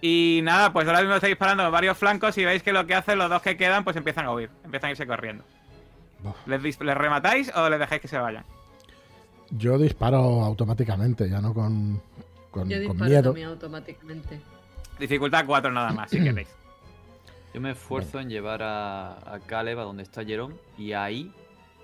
Y 0.00 0.40
nada, 0.44 0.72
pues 0.72 0.86
ahora 0.86 1.00
mismo 1.00 1.14
estáis 1.16 1.32
disparando 1.32 1.64
en 1.66 1.72
varios 1.72 1.98
flancos 1.98 2.38
y 2.38 2.44
veis 2.44 2.62
que 2.62 2.72
lo 2.72 2.86
que 2.86 2.94
hacen 2.94 3.18
los 3.18 3.28
dos 3.28 3.42
que 3.42 3.56
quedan, 3.56 3.82
pues 3.84 3.96
empiezan 3.96 4.26
a 4.26 4.32
huir, 4.32 4.48
empiezan 4.64 4.88
a 4.88 4.90
irse 4.92 5.06
corriendo. 5.06 5.44
Buah. 6.20 6.34
¿Les, 6.46 6.62
dis- 6.62 6.80
les 6.84 6.96
rematáis 6.96 7.52
o 7.54 7.68
les 7.68 7.78
dejáis 7.80 8.00
que 8.00 8.08
se 8.08 8.16
vayan? 8.18 8.44
Yo 9.50 9.78
disparo 9.78 10.18
automáticamente, 10.44 11.28
ya 11.28 11.40
no 11.40 11.52
con, 11.54 12.00
con, 12.50 12.68
Yo 12.68 12.76
con 12.76 12.86
disparo 12.96 13.04
miedo. 13.10 13.22
también 13.24 13.48
automáticamente. 13.48 14.40
Dificultad 14.98 15.44
4 15.46 15.70
nada 15.72 15.92
más, 15.92 16.10
si 16.10 16.22
queréis. 16.22 16.48
Yo 17.52 17.60
me 17.60 17.72
esfuerzo 17.72 18.20
en 18.20 18.28
llevar 18.28 18.62
a, 18.62 19.12
a 19.34 19.40
Caleb 19.40 19.78
a 19.80 19.82
donde 19.82 20.04
está 20.04 20.24
Jerón 20.24 20.56
y 20.78 20.92
ahí 20.92 21.32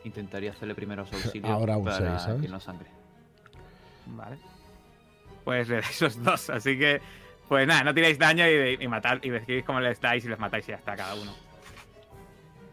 intentaría 0.05 0.53
hacerle 0.53 0.75
primeros 0.77 1.13
auxilios 1.13 1.51
Ahora 1.51 1.77
un 1.77 1.85
para 1.85 1.97
seis, 2.11 2.23
¿sabes? 2.23 2.43
que 2.43 2.49
no 2.49 2.61
sangre. 2.61 2.89
Vale. 4.07 4.39
Pues 5.45 5.69
le 5.69 5.77
dais 5.81 6.01
los 6.01 6.23
dos, 6.23 6.51
así 6.51 6.79
que. 6.79 7.01
Pues 7.49 7.65
nada, 7.67 7.85
no 7.85 7.95
tiráis 7.95 8.19
daño 8.19 8.45
y, 8.49 8.77
y 8.81 8.89
matad, 8.89 9.19
y 9.23 9.31
describís 9.31 9.65
cómo 9.65 9.79
les 9.81 10.01
dais 10.01 10.25
y 10.25 10.29
les 10.29 10.39
matáis 10.39 10.67
y 10.69 10.73
ya 10.73 10.77
está 10.79 10.97
cada 10.97 11.15
uno. 11.15 11.33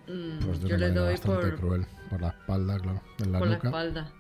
Mm, 0.08 0.46
Pues 0.46 0.62
de 0.62 0.70
yo 0.70 0.76
una 0.76 0.88
le 0.88 0.92
doy 0.94 1.12
bastante 1.14 1.48
por, 1.48 1.56
cruel. 1.60 1.86
Por 2.10 2.22
la 2.22 2.30
espalda, 2.30 2.80
claro. 2.80 3.02
En 3.20 3.32
la 3.32 3.40
por 3.40 3.48
la 3.50 3.56
espalda. 3.56 4.12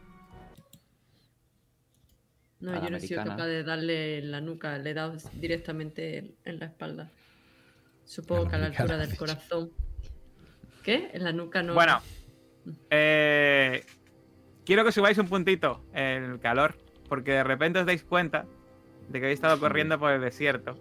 No, 2.64 2.72
A 2.72 2.76
la 2.76 2.84
yo 2.86 2.90
no 2.92 2.98
he 2.98 3.00
sido 3.02 3.24
capaz 3.24 3.46
de 3.46 3.64
darle 3.64 4.20
en 4.20 4.32
la 4.32 4.40
nuca, 4.40 4.78
le 4.78 4.92
he 4.92 4.94
dado 4.94 5.18
directamente 5.34 6.34
en- 6.46 6.60
la 6.60 6.68
espalda. 6.68 7.12
Supongo 8.06 8.48
que 8.48 8.56
a 8.56 8.60
la 8.60 8.66
altura 8.68 8.98
del 8.98 9.18
corazón. 9.18 9.72
¿Qué? 10.82 11.10
En 11.14 11.24
la 11.26 11.34
nuca 11.34 11.62
no. 11.62 11.74
Bueno, 11.74 12.00
eh, 12.90 13.84
quiero 14.66 14.86
que 14.86 14.92
subáis 14.94 15.18
un 15.18 15.28
puntito 15.28 15.84
el 15.94 16.40
calor, 16.40 16.76
porque 17.10 17.32
de 17.34 17.44
repente 17.44 17.80
os 17.80 17.86
dais 17.86 18.04
cuenta 18.04 18.46
de 19.10 19.20
que 19.20 19.26
habéis 19.26 19.38
estado 19.40 19.60
corriendo 19.60 20.00
por 20.00 20.12
el 20.12 20.22
desierto. 20.22 20.78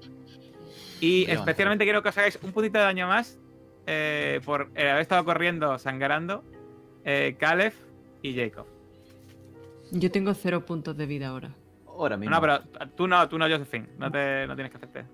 Y 1.00 1.26
Qué 1.26 1.32
especialmente 1.32 1.84
quiero 1.84 2.00
que 2.04 2.10
os 2.10 2.18
hagáis 2.18 2.38
un 2.42 2.52
puntito 2.52 2.78
de 2.78 2.84
daño 2.84 3.08
más 3.08 3.38
eh, 3.88 4.40
por 4.44 4.70
el 4.76 4.86
haber 4.86 5.02
estado 5.02 5.24
corriendo, 5.24 5.76
sangrando, 5.78 6.44
eh, 7.04 7.34
Caleb 7.40 7.72
y 8.22 8.36
Jacob. 8.36 8.66
Yo 9.90 10.12
tengo 10.12 10.32
cero 10.34 10.64
puntos 10.64 10.96
de 10.96 11.06
vida 11.06 11.26
ahora. 11.28 11.56
Ahora 11.96 12.16
mismo. 12.16 12.34
No, 12.34 12.40
pero 12.40 12.60
tú 12.96 13.06
no, 13.06 13.28
tú 13.28 13.38
no, 13.38 13.46
Josephine. 13.48 13.88
No, 13.98 14.10
te, 14.10 14.46
no 14.46 14.54
tienes 14.54 14.70
que 14.70 14.76
hacerte. 14.78 15.04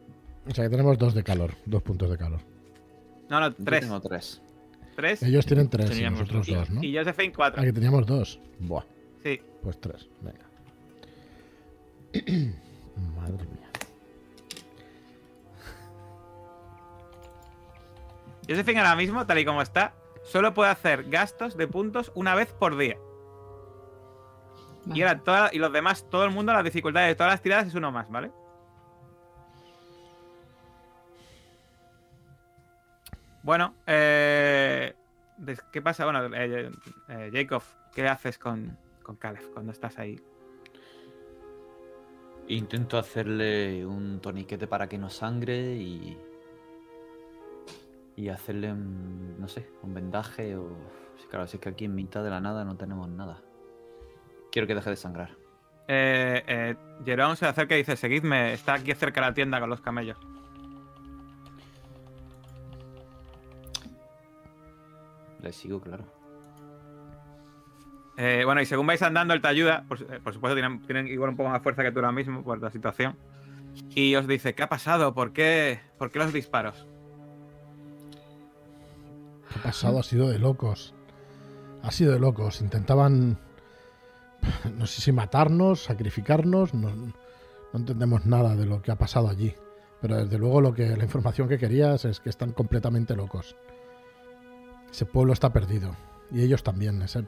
O 0.46 0.54
sea 0.54 0.64
que 0.64 0.70
tenemos 0.70 0.96
dos 0.98 1.14
de 1.14 1.22
calor, 1.22 1.52
dos 1.66 1.82
puntos 1.82 2.10
de 2.10 2.16
calor. 2.16 2.40
No, 3.28 3.40
no, 3.40 3.48
Yo 3.50 3.64
tres. 3.64 3.80
tengo 3.80 4.00
tres. 4.00 4.42
Tres. 4.96 5.22
Ellos 5.22 5.44
tienen 5.46 5.68
tres 5.68 5.86
y 5.86 5.94
Teníamos 5.94 6.20
nosotros 6.20 6.46
dos. 6.46 6.56
dos, 6.56 6.70
¿no? 6.70 6.82
Y 6.82 6.96
Josephine, 6.96 7.32
cuatro. 7.32 7.60
Ah, 7.60 7.64
que 7.64 7.72
teníamos 7.72 8.06
dos. 8.06 8.40
Buah, 8.58 8.84
Sí. 9.22 9.40
pues 9.62 9.80
tres. 9.80 10.08
Venga. 10.22 10.46
Madre 13.16 13.44
mía. 13.44 13.68
Josephine 18.48 18.78
ahora 18.80 18.96
mismo, 18.96 19.26
tal 19.26 19.38
y 19.38 19.44
como 19.44 19.60
está, 19.62 19.94
solo 20.24 20.54
puede 20.54 20.70
hacer 20.70 21.04
gastos 21.10 21.56
de 21.56 21.68
puntos 21.68 22.10
una 22.14 22.34
vez 22.34 22.48
por 22.52 22.76
día. 22.78 22.96
Y, 24.86 25.02
ahora 25.02 25.18
toda- 25.22 25.50
y 25.52 25.58
los 25.58 25.72
demás, 25.72 26.06
todo 26.08 26.24
el 26.24 26.30
mundo, 26.30 26.52
las 26.52 26.64
dificultades 26.64 27.08
de 27.10 27.14
todas 27.14 27.32
las 27.32 27.42
tiradas 27.42 27.66
es 27.66 27.74
uno 27.74 27.92
más, 27.92 28.10
¿vale? 28.10 28.30
Bueno, 33.42 33.74
eh, 33.86 34.94
¿qué 35.72 35.82
pasa? 35.82 36.04
Bueno, 36.04 36.24
eh, 36.34 36.70
eh, 37.08 37.30
Jacob, 37.32 37.62
¿qué 37.94 38.06
haces 38.06 38.38
con, 38.38 38.76
con 39.02 39.16
Caleb 39.16 39.42
cuando 39.52 39.72
estás 39.72 39.98
ahí? 39.98 40.20
Intento 42.48 42.98
hacerle 42.98 43.84
un 43.86 44.20
toniquete 44.20 44.66
para 44.66 44.88
que 44.88 44.98
no 44.98 45.10
sangre 45.10 45.74
y. 45.76 46.18
Y 48.16 48.28
hacerle 48.30 48.72
un. 48.72 49.38
No 49.38 49.48
sé, 49.48 49.70
un 49.82 49.94
vendaje 49.94 50.56
o. 50.56 50.76
Claro, 51.30 51.46
si 51.46 51.56
es 51.58 51.60
que 51.62 51.68
aquí 51.68 51.84
en 51.84 51.94
mitad 51.94 52.24
de 52.24 52.30
la 52.30 52.40
nada 52.40 52.64
no 52.64 52.76
tenemos 52.76 53.08
nada. 53.08 53.42
Quiero 54.50 54.66
que 54.66 54.74
deje 54.74 54.90
de 54.90 54.96
sangrar. 54.96 55.30
Eh, 55.88 56.44
eh, 56.46 56.76
Jerome 57.04 57.36
se 57.36 57.46
acerca 57.46 57.74
y 57.74 57.78
dice, 57.78 57.96
seguidme, 57.96 58.52
está 58.52 58.74
aquí 58.74 58.92
cerca 58.94 59.20
de 59.20 59.26
la 59.28 59.34
tienda 59.34 59.60
con 59.60 59.70
los 59.70 59.80
camellos. 59.80 60.18
Le 65.40 65.52
sigo, 65.52 65.80
claro. 65.80 66.04
Eh, 68.16 68.42
bueno, 68.44 68.60
y 68.60 68.66
según 68.66 68.86
vais 68.86 69.00
andando, 69.02 69.32
él 69.32 69.40
te 69.40 69.48
ayuda. 69.48 69.84
Por, 69.86 70.02
eh, 70.02 70.20
por 70.22 70.34
supuesto, 70.34 70.56
tienen, 70.56 70.82
tienen 70.82 71.06
igual 71.06 71.30
un 71.30 71.36
poco 71.36 71.50
más 71.50 71.62
fuerza 71.62 71.84
que 71.84 71.92
tú 71.92 72.00
ahora 72.00 72.10
mismo 72.10 72.42
por 72.42 72.60
la 72.60 72.70
situación. 72.70 73.16
Y 73.94 74.16
os 74.16 74.26
dice, 74.26 74.54
¿qué 74.54 74.64
ha 74.64 74.68
pasado? 74.68 75.14
¿Por 75.14 75.32
qué, 75.32 75.80
¿Por 75.98 76.10
qué 76.10 76.18
los 76.18 76.32
disparos? 76.32 76.86
¿Qué 79.48 79.60
ha 79.60 79.62
pasado? 79.62 80.00
Ha 80.00 80.02
sido 80.02 80.28
de 80.28 80.40
locos. 80.40 80.94
Ha 81.82 81.92
sido 81.92 82.12
de 82.12 82.18
locos. 82.18 82.60
Intentaban. 82.60 83.38
No 84.76 84.86
sé 84.86 85.00
si 85.00 85.12
matarnos, 85.12 85.84
sacrificarnos. 85.84 86.74
No, 86.74 86.90
entendemos 87.74 88.26
nada 88.26 88.54
de 88.56 88.66
lo 88.66 88.82
que 88.82 88.90
ha 88.90 88.96
pasado 88.96 89.28
allí. 89.28 89.54
Pero 90.00 90.16
desde 90.16 90.38
luego 90.38 90.60
lo 90.60 90.74
que 90.74 90.96
la 90.96 91.04
información 91.04 91.48
que 91.48 91.58
querías 91.58 92.04
es 92.04 92.20
que 92.20 92.30
están 92.30 92.52
completamente 92.52 93.16
locos. 93.16 93.56
Ese 94.90 95.06
pueblo 95.06 95.32
está 95.32 95.52
perdido. 95.52 95.96
Y 96.30 96.42
ellos 96.42 96.62
también. 96.62 97.02
Ese, 97.02 97.24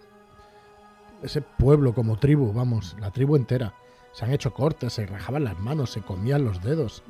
ese 1.23 1.43
pueblo 1.43 1.95
como 1.95 2.19
tribu, 2.19 2.53
vamos, 2.53 2.97
la 3.01 3.11
tribu 3.11 3.37
entera. 3.37 3.75
Se 4.13 4.25
han 4.25 4.33
hecho 4.33 4.53
cortes, 4.53 4.95
se 4.95 5.07
rajaban 5.07 5.45
las 5.45 5.59
manos, 5.59 5.91
se 5.91 6.03
comían 6.03 6.45
los 6.45 6.63
dedos. 6.63 7.03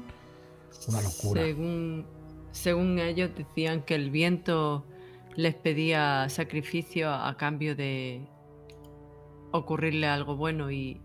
Una 0.88 1.02
locura. 1.02 1.42
Según, 1.42 2.06
según 2.52 2.98
ellos 2.98 3.30
decían 3.36 3.82
que 3.82 3.94
el 3.94 4.10
viento 4.10 4.84
les 5.36 5.54
pedía 5.54 6.28
sacrificio 6.28 7.12
a 7.12 7.36
cambio 7.36 7.76
de 7.76 8.28
ocurrirle 9.52 10.06
algo 10.06 10.36
bueno 10.36 10.70
y 10.70 11.00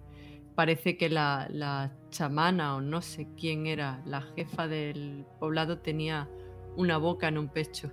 parece 0.55 0.97
que 0.97 1.09
la, 1.09 1.47
la 1.49 1.91
chamana 2.09 2.75
o 2.75 2.81
no 2.81 3.01
sé 3.01 3.27
quién 3.37 3.67
era, 3.67 4.01
la 4.05 4.21
jefa 4.21 4.67
del 4.67 5.25
poblado 5.39 5.79
tenía 5.79 6.29
una 6.75 6.97
boca 6.97 7.27
en 7.27 7.37
un 7.37 7.49
pecho. 7.49 7.91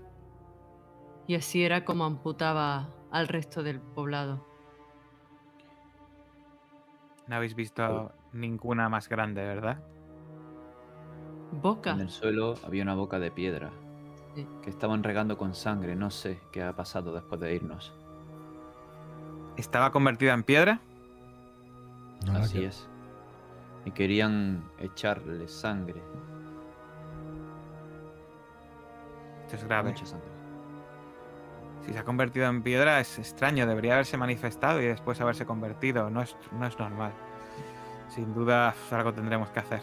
Y 1.27 1.35
así 1.35 1.65
era 1.65 1.85
como 1.85 2.05
amputaba 2.05 2.91
al 3.11 3.29
resto 3.29 3.63
del 3.63 3.81
poblado. 3.81 4.47
No 7.27 7.37
habéis 7.37 7.55
visto 7.55 8.13
ninguna 8.33 8.89
más 8.89 9.09
grande, 9.09 9.43
¿verdad? 9.43 9.83
Boca. 11.53 11.93
En 11.93 12.01
el 12.01 12.11
suelo 12.11 12.55
había 12.65 12.83
una 12.83 12.95
boca 12.95 13.19
de 13.19 13.31
piedra. 13.31 13.71
Sí. 14.35 14.47
Que 14.63 14.71
estaban 14.71 15.03
regando 15.05 15.37
con 15.37 15.55
sangre. 15.55 15.95
No 15.95 16.11
sé 16.11 16.41
qué 16.51 16.63
ha 16.63 16.75
pasado 16.75 17.13
después 17.13 17.41
de 17.41 17.55
irnos. 17.55 17.95
¿Estaba 19.57 19.91
convertida 19.93 20.33
en 20.33 20.43
piedra? 20.43 20.81
No, 22.27 22.39
Así 22.39 22.61
que- 22.61 22.67
es. 22.67 22.89
Y 23.85 23.91
querían 23.91 24.63
echarle 24.79 25.49
sangre. 25.49 26.01
Esto 29.45 29.57
es 29.57 29.65
grave. 29.65 29.91
Mucha 29.91 30.07
sangre. 30.07 30.29
Si 31.85 31.93
se 31.93 31.99
ha 31.99 32.05
convertido 32.05 32.47
en 32.47 32.63
piedra 32.63 33.01
es 33.01 33.19
extraño, 33.19 33.67
debería 33.67 33.95
haberse 33.95 34.17
manifestado 34.17 34.81
y 34.81 34.87
después 34.87 35.21
haberse 35.21 35.45
convertido. 35.47 36.11
No 36.11 36.23
es, 36.23 36.37
no 36.53 36.65
es 36.67 36.79
normal. 36.79 37.13
Sin 38.09 38.33
duda 38.35 38.73
algo 38.93 39.13
tendremos 39.13 39.51
que 39.51 39.59
hacer. 39.61 39.83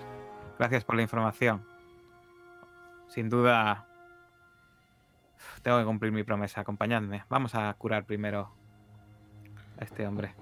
Gracias 0.57 0.85
por 0.85 0.95
la 0.95 1.01
información. 1.01 1.65
Sin 3.09 3.29
duda 3.29 3.85
tengo 5.61 5.77
que 5.79 5.85
cumplir 5.85 6.13
mi 6.13 6.23
promesa. 6.23 6.61
Acompañadme. 6.61 7.25
Vamos 7.27 7.53
a 7.55 7.73
curar 7.73 8.05
primero 8.05 8.49
a 9.79 9.83
este 9.85 10.05
hombre. 10.05 10.33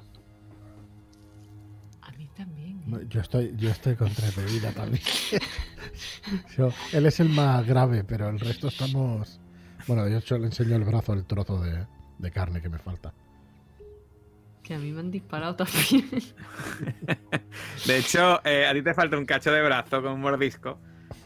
A 2.01 2.11
mí 2.11 2.29
también. 2.35 2.79
¿eh? 2.88 3.05
Yo 3.09 3.21
estoy, 3.21 3.53
yo 3.57 3.69
estoy 3.69 3.95
contra 3.95 4.29
bebida 4.35 4.71
también. 4.71 5.03
Yo- 6.57 6.71
él 6.93 7.05
es 7.05 7.19
el 7.19 7.29
más 7.29 7.65
grave, 7.65 8.03
pero 8.03 8.29
el 8.29 8.39
resto 8.39 8.67
estamos. 8.67 9.39
Bueno, 9.88 10.07
yo 10.09 10.17
hecho 10.17 10.38
le 10.38 10.47
enseño 10.47 10.75
el 10.75 10.83
brazo, 10.83 11.13
el 11.13 11.25
trozo 11.25 11.61
de, 11.61 11.88
de 12.19 12.31
carne 12.31 12.61
que 12.61 12.67
me 12.69 12.77
falta. 12.79 13.13
Que 14.63 14.73
a 14.73 14.79
mí 14.79 14.91
me 14.91 14.99
han 14.99 15.11
disparado 15.11 15.55
también. 15.55 16.09
De 17.85 17.97
hecho, 17.97 18.41
eh, 18.45 18.65
a 18.67 18.73
ti 18.73 18.81
te 18.81 18.93
falta 18.93 19.17
un 19.17 19.25
cacho 19.25 19.51
de 19.51 19.63
brazo 19.63 20.01
con 20.01 20.13
un 20.13 20.19
mordisco. 20.21 20.79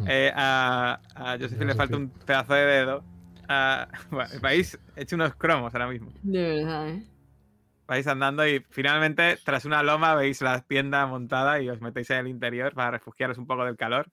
Eh, 0.06 0.32
a, 0.36 1.00
a 1.16 1.32
Josephine 1.40 1.66
le 1.66 1.76
falta 1.76 1.98
un 1.98 2.10
pedazo 2.10 2.54
de 2.54 2.66
dedo. 2.66 3.04
A- 3.48 3.88
bueno, 4.12 4.30
vais 4.42 4.78
hecho 4.96 5.16
unos 5.16 5.34
cromos 5.36 5.74
ahora 5.74 5.88
mismo. 5.90 6.12
De 6.22 6.42
verdad, 6.64 6.90
¿eh? 6.90 7.04
Vais 7.92 8.08
andando 8.08 8.48
y 8.48 8.66
finalmente, 8.70 9.38
tras 9.44 9.66
una 9.66 9.84
loma, 9.84 10.16
veis 10.16 10.42
la 10.42 10.62
tienda 10.62 11.06
montada 11.08 11.60
y 11.60 11.70
os 11.70 11.82
metéis 11.82 12.10
en 12.12 12.20
el 12.20 12.28
interior 12.30 12.74
para 12.74 12.92
refugiaros 12.92 13.38
un 13.38 13.46
poco 13.46 13.66
del 13.66 13.76
calor. 13.76 14.10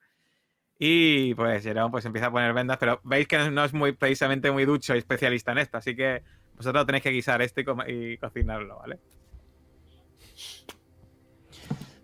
Y 0.77 1.33
pues 1.35 1.63
Jerome 1.63 1.89
pues 1.89 2.03
empieza 2.03 2.27
a 2.27 2.31
poner 2.31 2.51
vendas, 2.51 2.77
pero 2.77 2.99
veis 3.05 3.25
que 3.25 3.37
no- 3.49 3.63
es 3.63 3.73
muy 3.73 3.93
precisamente 3.93 4.51
muy 4.51 4.65
ducho 4.65 4.95
y 4.95 4.97
especialista 4.97 5.53
en 5.53 5.59
esto, 5.59 5.77
así 5.77 5.95
que 5.95 6.23
vosotros 6.57 6.85
tenéis 6.87 7.03
que 7.03 7.11
guisar 7.11 7.41
esto 7.41 7.61
y 7.87 8.17
cocinarlo, 8.17 8.79
¿vale? 8.79 8.99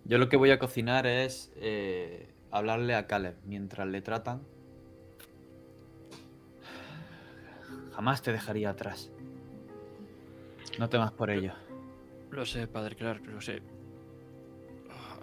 Yo 0.06 0.18
lo 0.18 0.30
que 0.30 0.38
voy 0.38 0.52
a 0.52 0.60
cocinar 0.60 1.06
es 1.06 1.52
eh, 1.58 2.34
hablarle 2.52 2.96
a 2.96 3.06
Caleb 3.06 3.36
mientras 3.44 3.86
le 3.86 4.02
tratan. 4.02 4.44
Jamás 7.94 8.22
te 8.22 8.32
dejaría 8.32 8.70
atrás. 8.70 9.12
No 10.78 10.90
temas 10.90 11.12
por 11.12 11.30
ello. 11.30 11.54
Lo 12.36 12.46
sé, 12.46 12.68
padre 12.68 12.96
Clark, 12.96 13.26
lo 13.28 13.40
sé. 13.40 13.62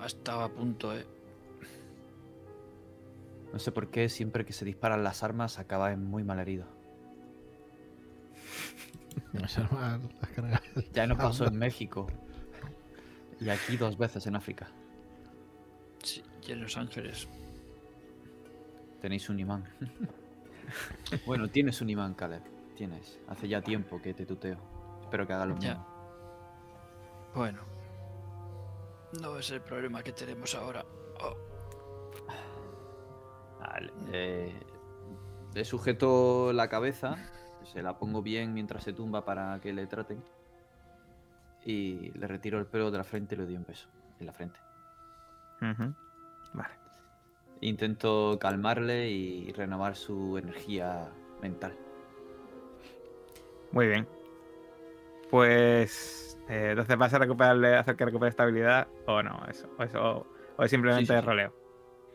Estaba 0.05 0.45
a 0.45 0.49
punto, 0.49 0.97
eh. 0.97 1.05
No 3.53 3.59
sé 3.59 3.71
por 3.71 3.91
qué 3.91 4.09
siempre 4.09 4.47
que 4.47 4.55
se 4.55 4.65
disparan 4.65 5.05
las 5.05 5.23
armas 5.23 5.59
acaba 5.59 5.93
en 5.93 6.03
muy 6.05 6.25
mal 6.25 6.39
herido. 6.41 6.67
Las 9.35 9.59
armas, 9.59 10.01
las 10.21 10.31
cargas. 10.31 10.63
Ya 10.93 11.07
no 11.07 11.17
pasó 11.17 11.47
en 11.47 11.59
México. 11.59 12.07
Y 13.41 13.49
aquí 13.51 13.77
dos 13.77 13.99
veces 13.99 14.27
en 14.27 14.37
África. 14.37 14.69
Sí, 16.03 16.23
y 16.47 16.53
en 16.53 16.63
Los 16.63 16.77
Ángeles. 16.79 17.29
Tenéis 19.03 19.29
un 19.29 19.39
imán. 19.39 19.65
bueno, 21.27 21.49
tienes 21.49 21.81
un 21.83 21.91
imán, 21.91 22.15
Caleb. 22.15 22.43
Tienes. 22.77 23.19
Hace 23.29 23.49
ya 23.49 23.61
tiempo 23.61 24.01
que 24.01 24.15
te 24.15 24.25
tuteo. 24.27 24.59
Espero 25.03 25.27
que 25.27 25.33
haga 25.35 25.45
lo 25.47 25.59
Ya. 25.59 25.75
mismo. 25.75 25.92
Bueno. 27.35 27.63
No 29.21 29.39
es 29.39 29.51
el 29.51 29.61
problema 29.61 30.03
que 30.03 30.13
tenemos 30.13 30.55
ahora. 30.55 30.85
Oh, 31.21 31.37
Vale, 33.61 33.93
eh, 34.13 34.53
le 35.55 35.65
sujeto 35.65 36.53
la 36.53 36.69
cabeza, 36.69 37.17
se 37.65 37.83
la 37.83 37.99
pongo 37.99 38.23
bien 38.23 38.55
mientras 38.55 38.83
se 38.83 38.93
tumba 38.93 39.25
para 39.25 39.61
que 39.61 39.73
le 39.73 39.87
traten. 39.87 40.23
Y 41.65 42.11
le 42.19 42.27
retiro 42.27 42.59
el 42.59 42.67
pelo 42.67 42.91
de 42.91 42.99
la 42.99 43.05
frente 43.05 43.35
y 43.35 43.39
le 43.39 43.45
doy 43.45 43.57
un 43.57 43.65
beso 43.65 43.89
en 44.19 44.27
la 44.27 44.33
frente. 44.33 44.59
Vale. 46.55 46.75
Intento 47.61 48.37
calmarle 48.41 49.09
y 49.11 49.53
renovar 49.53 49.95
su 49.95 50.37
energía 50.37 51.09
mental. 51.41 51.77
Muy 53.71 53.87
bien. 53.87 54.09
Pues. 55.31 56.32
Eh, 56.49 56.69
entonces 56.71 56.97
vas 56.97 57.15
a 57.15 57.19
recuperarle, 57.19 57.77
hacer 57.77 57.97
que 57.97 58.05
recupere 58.05 58.31
estabilidad 58.31 58.89
o 59.07 59.23
no, 59.23 59.45
eso. 59.49 59.69
O, 59.79 59.83
eso, 59.83 60.27
o 60.57 60.63
es 60.63 60.71
simplemente 60.71 61.07
Sí, 61.07 61.13
sí, 61.13 61.21
sí. 61.21 61.27
roleo. 61.27 61.55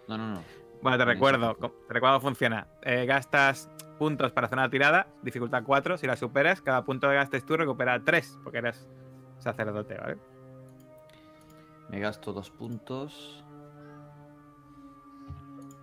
No, 0.08 0.18
no, 0.18 0.36
no. 0.36 0.44
Bueno, 0.82 0.98
te 0.98 1.06
recuerdo, 1.06 1.56
te 1.56 1.94
recuerdo 1.94 2.18
cómo 2.18 2.30
funciona. 2.30 2.68
Eh, 2.84 3.06
gastas 3.06 3.70
puntos 3.98 4.32
para 4.32 4.46
hacer 4.46 4.58
una 4.60 4.70
tirada, 4.70 5.08
dificultad 5.24 5.64
4. 5.64 5.98
Si 5.98 6.06
la 6.08 6.16
superas, 6.16 6.62
cada 6.62 6.84
punto 6.86 7.10
que 7.10 7.16
gastes 7.16 7.46
tú 7.46 7.58
recupera 7.58 8.00
3, 8.04 8.40
porque 8.44 8.60
eres 8.60 8.88
sacerdote, 9.40 9.96
¿vale? 9.98 10.18
Me 11.90 12.00
gasto 12.00 12.34
dos 12.34 12.52
puntos. 12.52 13.44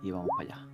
Y 0.01 0.11
vamos 0.11 0.29
para 0.37 0.49
allá. 0.49 0.67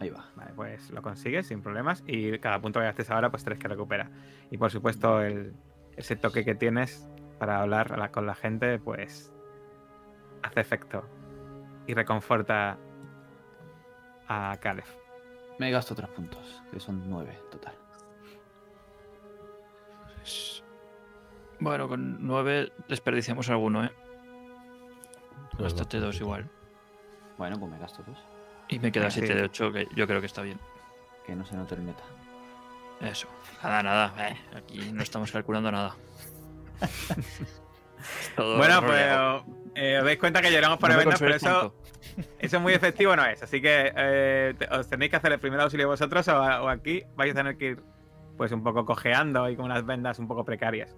Ahí 0.00 0.10
va. 0.10 0.30
Vale, 0.36 0.52
pues 0.54 0.90
lo 0.90 1.02
consigues 1.02 1.48
sin 1.48 1.60
problemas 1.60 2.04
y 2.06 2.38
cada 2.38 2.60
punto 2.60 2.78
que 2.78 2.86
gastes 2.86 3.10
ahora, 3.10 3.30
pues 3.30 3.44
3 3.44 3.58
que 3.58 3.68
recupera. 3.68 4.10
Y 4.50 4.56
por 4.56 4.70
supuesto, 4.70 5.20
el, 5.20 5.52
ese 5.98 6.16
toque 6.16 6.44
que 6.44 6.54
tienes 6.54 7.08
para 7.38 7.60
hablar 7.60 8.10
con 8.10 8.26
la 8.26 8.34
gente, 8.34 8.78
pues 8.78 9.32
hace 10.42 10.60
efecto 10.60 11.04
y 11.86 11.94
reconforta 11.94 12.78
a 14.28 14.56
Caleb. 14.60 14.84
Me 15.58 15.70
gasto 15.70 15.94
tres 15.94 16.08
puntos, 16.10 16.62
que 16.70 16.78
son 16.78 17.08
nueve 17.08 17.38
total. 17.50 17.74
Pues, 20.16 20.62
Bueno, 21.60 21.88
con 21.88 22.24
9 22.24 22.72
desperdiciamos 22.88 23.48
alguno, 23.50 23.84
¿eh? 23.84 23.90
Pues 25.56 25.74
Gástate 25.74 25.98
dos 25.98 26.20
igual. 26.20 26.48
Bueno, 27.36 27.58
pues 27.58 27.72
me 27.72 27.78
gasto 27.78 28.02
dos. 28.06 28.18
Y 28.68 28.78
me 28.78 28.92
queda 28.92 29.06
Ah, 29.06 29.10
sí. 29.10 29.20
7 29.20 29.34
de 29.34 29.42
8, 29.44 29.72
que 29.72 29.88
yo 29.96 30.06
creo 30.06 30.20
que 30.20 30.26
está 30.26 30.42
bien. 30.42 30.60
Que 31.26 31.34
no 31.34 31.44
se 31.44 31.56
note 31.56 31.74
el 31.74 31.82
meta. 31.82 32.02
Eso. 33.00 33.28
Nada, 33.62 33.82
nada. 33.82 34.28
eh, 34.28 34.36
aquí 34.56 34.92
no 34.92 35.02
estamos 35.02 35.30
calculando 35.32 35.70
nada. 35.72 35.94
Bueno, 38.36 38.80
pues 38.80 39.02
eh, 39.74 39.98
os 39.98 40.04
dais 40.04 40.18
cuenta 40.18 40.40
que 40.40 40.52
lloramos 40.52 40.78
por 40.78 40.88
No 40.88 40.94
eventos, 40.94 41.18
pero 41.20 41.34
eso, 41.34 41.74
eso 42.38 42.60
muy 42.60 42.72
efectivo 42.72 43.16
no 43.16 43.24
es. 43.24 43.42
Así 43.42 43.60
que 43.60 43.92
eh, 43.94 44.54
te- 44.56 44.66
os 44.72 44.88
tenéis 44.88 45.10
que 45.10 45.16
hacer 45.16 45.32
el 45.32 45.40
primer 45.40 45.60
auxilio 45.60 45.88
vosotros 45.88 46.26
o, 46.28 46.36
o 46.38 46.68
aquí 46.68 47.02
vais 47.16 47.32
a 47.32 47.34
tener 47.34 47.58
que 47.58 47.64
ir 47.70 47.82
pues 48.36 48.52
un 48.52 48.62
poco 48.62 48.86
cojeando 48.86 49.48
y 49.50 49.56
con 49.56 49.64
unas 49.66 49.84
vendas 49.84 50.18
un 50.20 50.28
poco 50.28 50.44
precarias. 50.44 50.94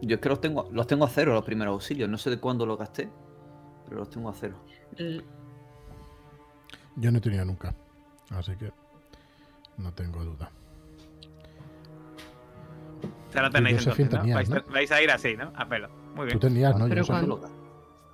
Yo 0.00 0.14
es 0.16 0.20
que 0.22 0.28
los 0.30 0.40
tengo, 0.40 0.68
los 0.72 0.86
tengo 0.86 1.04
a 1.04 1.08
cero 1.10 1.34
los 1.34 1.44
primeros 1.44 1.72
auxilios. 1.72 2.08
No 2.08 2.16
sé 2.16 2.30
de 2.30 2.40
cuándo 2.40 2.64
los 2.64 2.78
gasté, 2.78 3.10
pero 3.84 3.98
los 3.98 4.08
tengo 4.08 4.30
a 4.30 4.34
cero. 4.34 4.56
Yo 6.96 7.10
no 7.12 7.18
he 7.18 7.20
tenido 7.20 7.44
nunca. 7.44 7.74
Así 8.30 8.56
que 8.56 8.72
no 9.76 9.92
tengo 9.92 10.24
duda. 10.24 10.50
Sea, 13.30 13.42
lo 13.42 13.50
tenéis 13.50 13.78
entonces, 13.78 14.10
¿no? 14.10 14.18
tenías, 14.18 14.34
vais, 14.36 14.50
¿no? 14.50 14.62
vais 14.72 14.90
a 14.92 15.02
ir 15.02 15.10
así, 15.10 15.36
¿no? 15.36 15.52
A 15.54 15.68
pelo. 15.68 15.88
Muy 16.14 16.26
Tú 16.28 16.38
bien. 16.38 16.40
tenías, 16.40 16.76
¿no? 16.78 16.88
Pero 16.88 17.02
Yo 17.02 17.06
cuando-. 17.06 17.40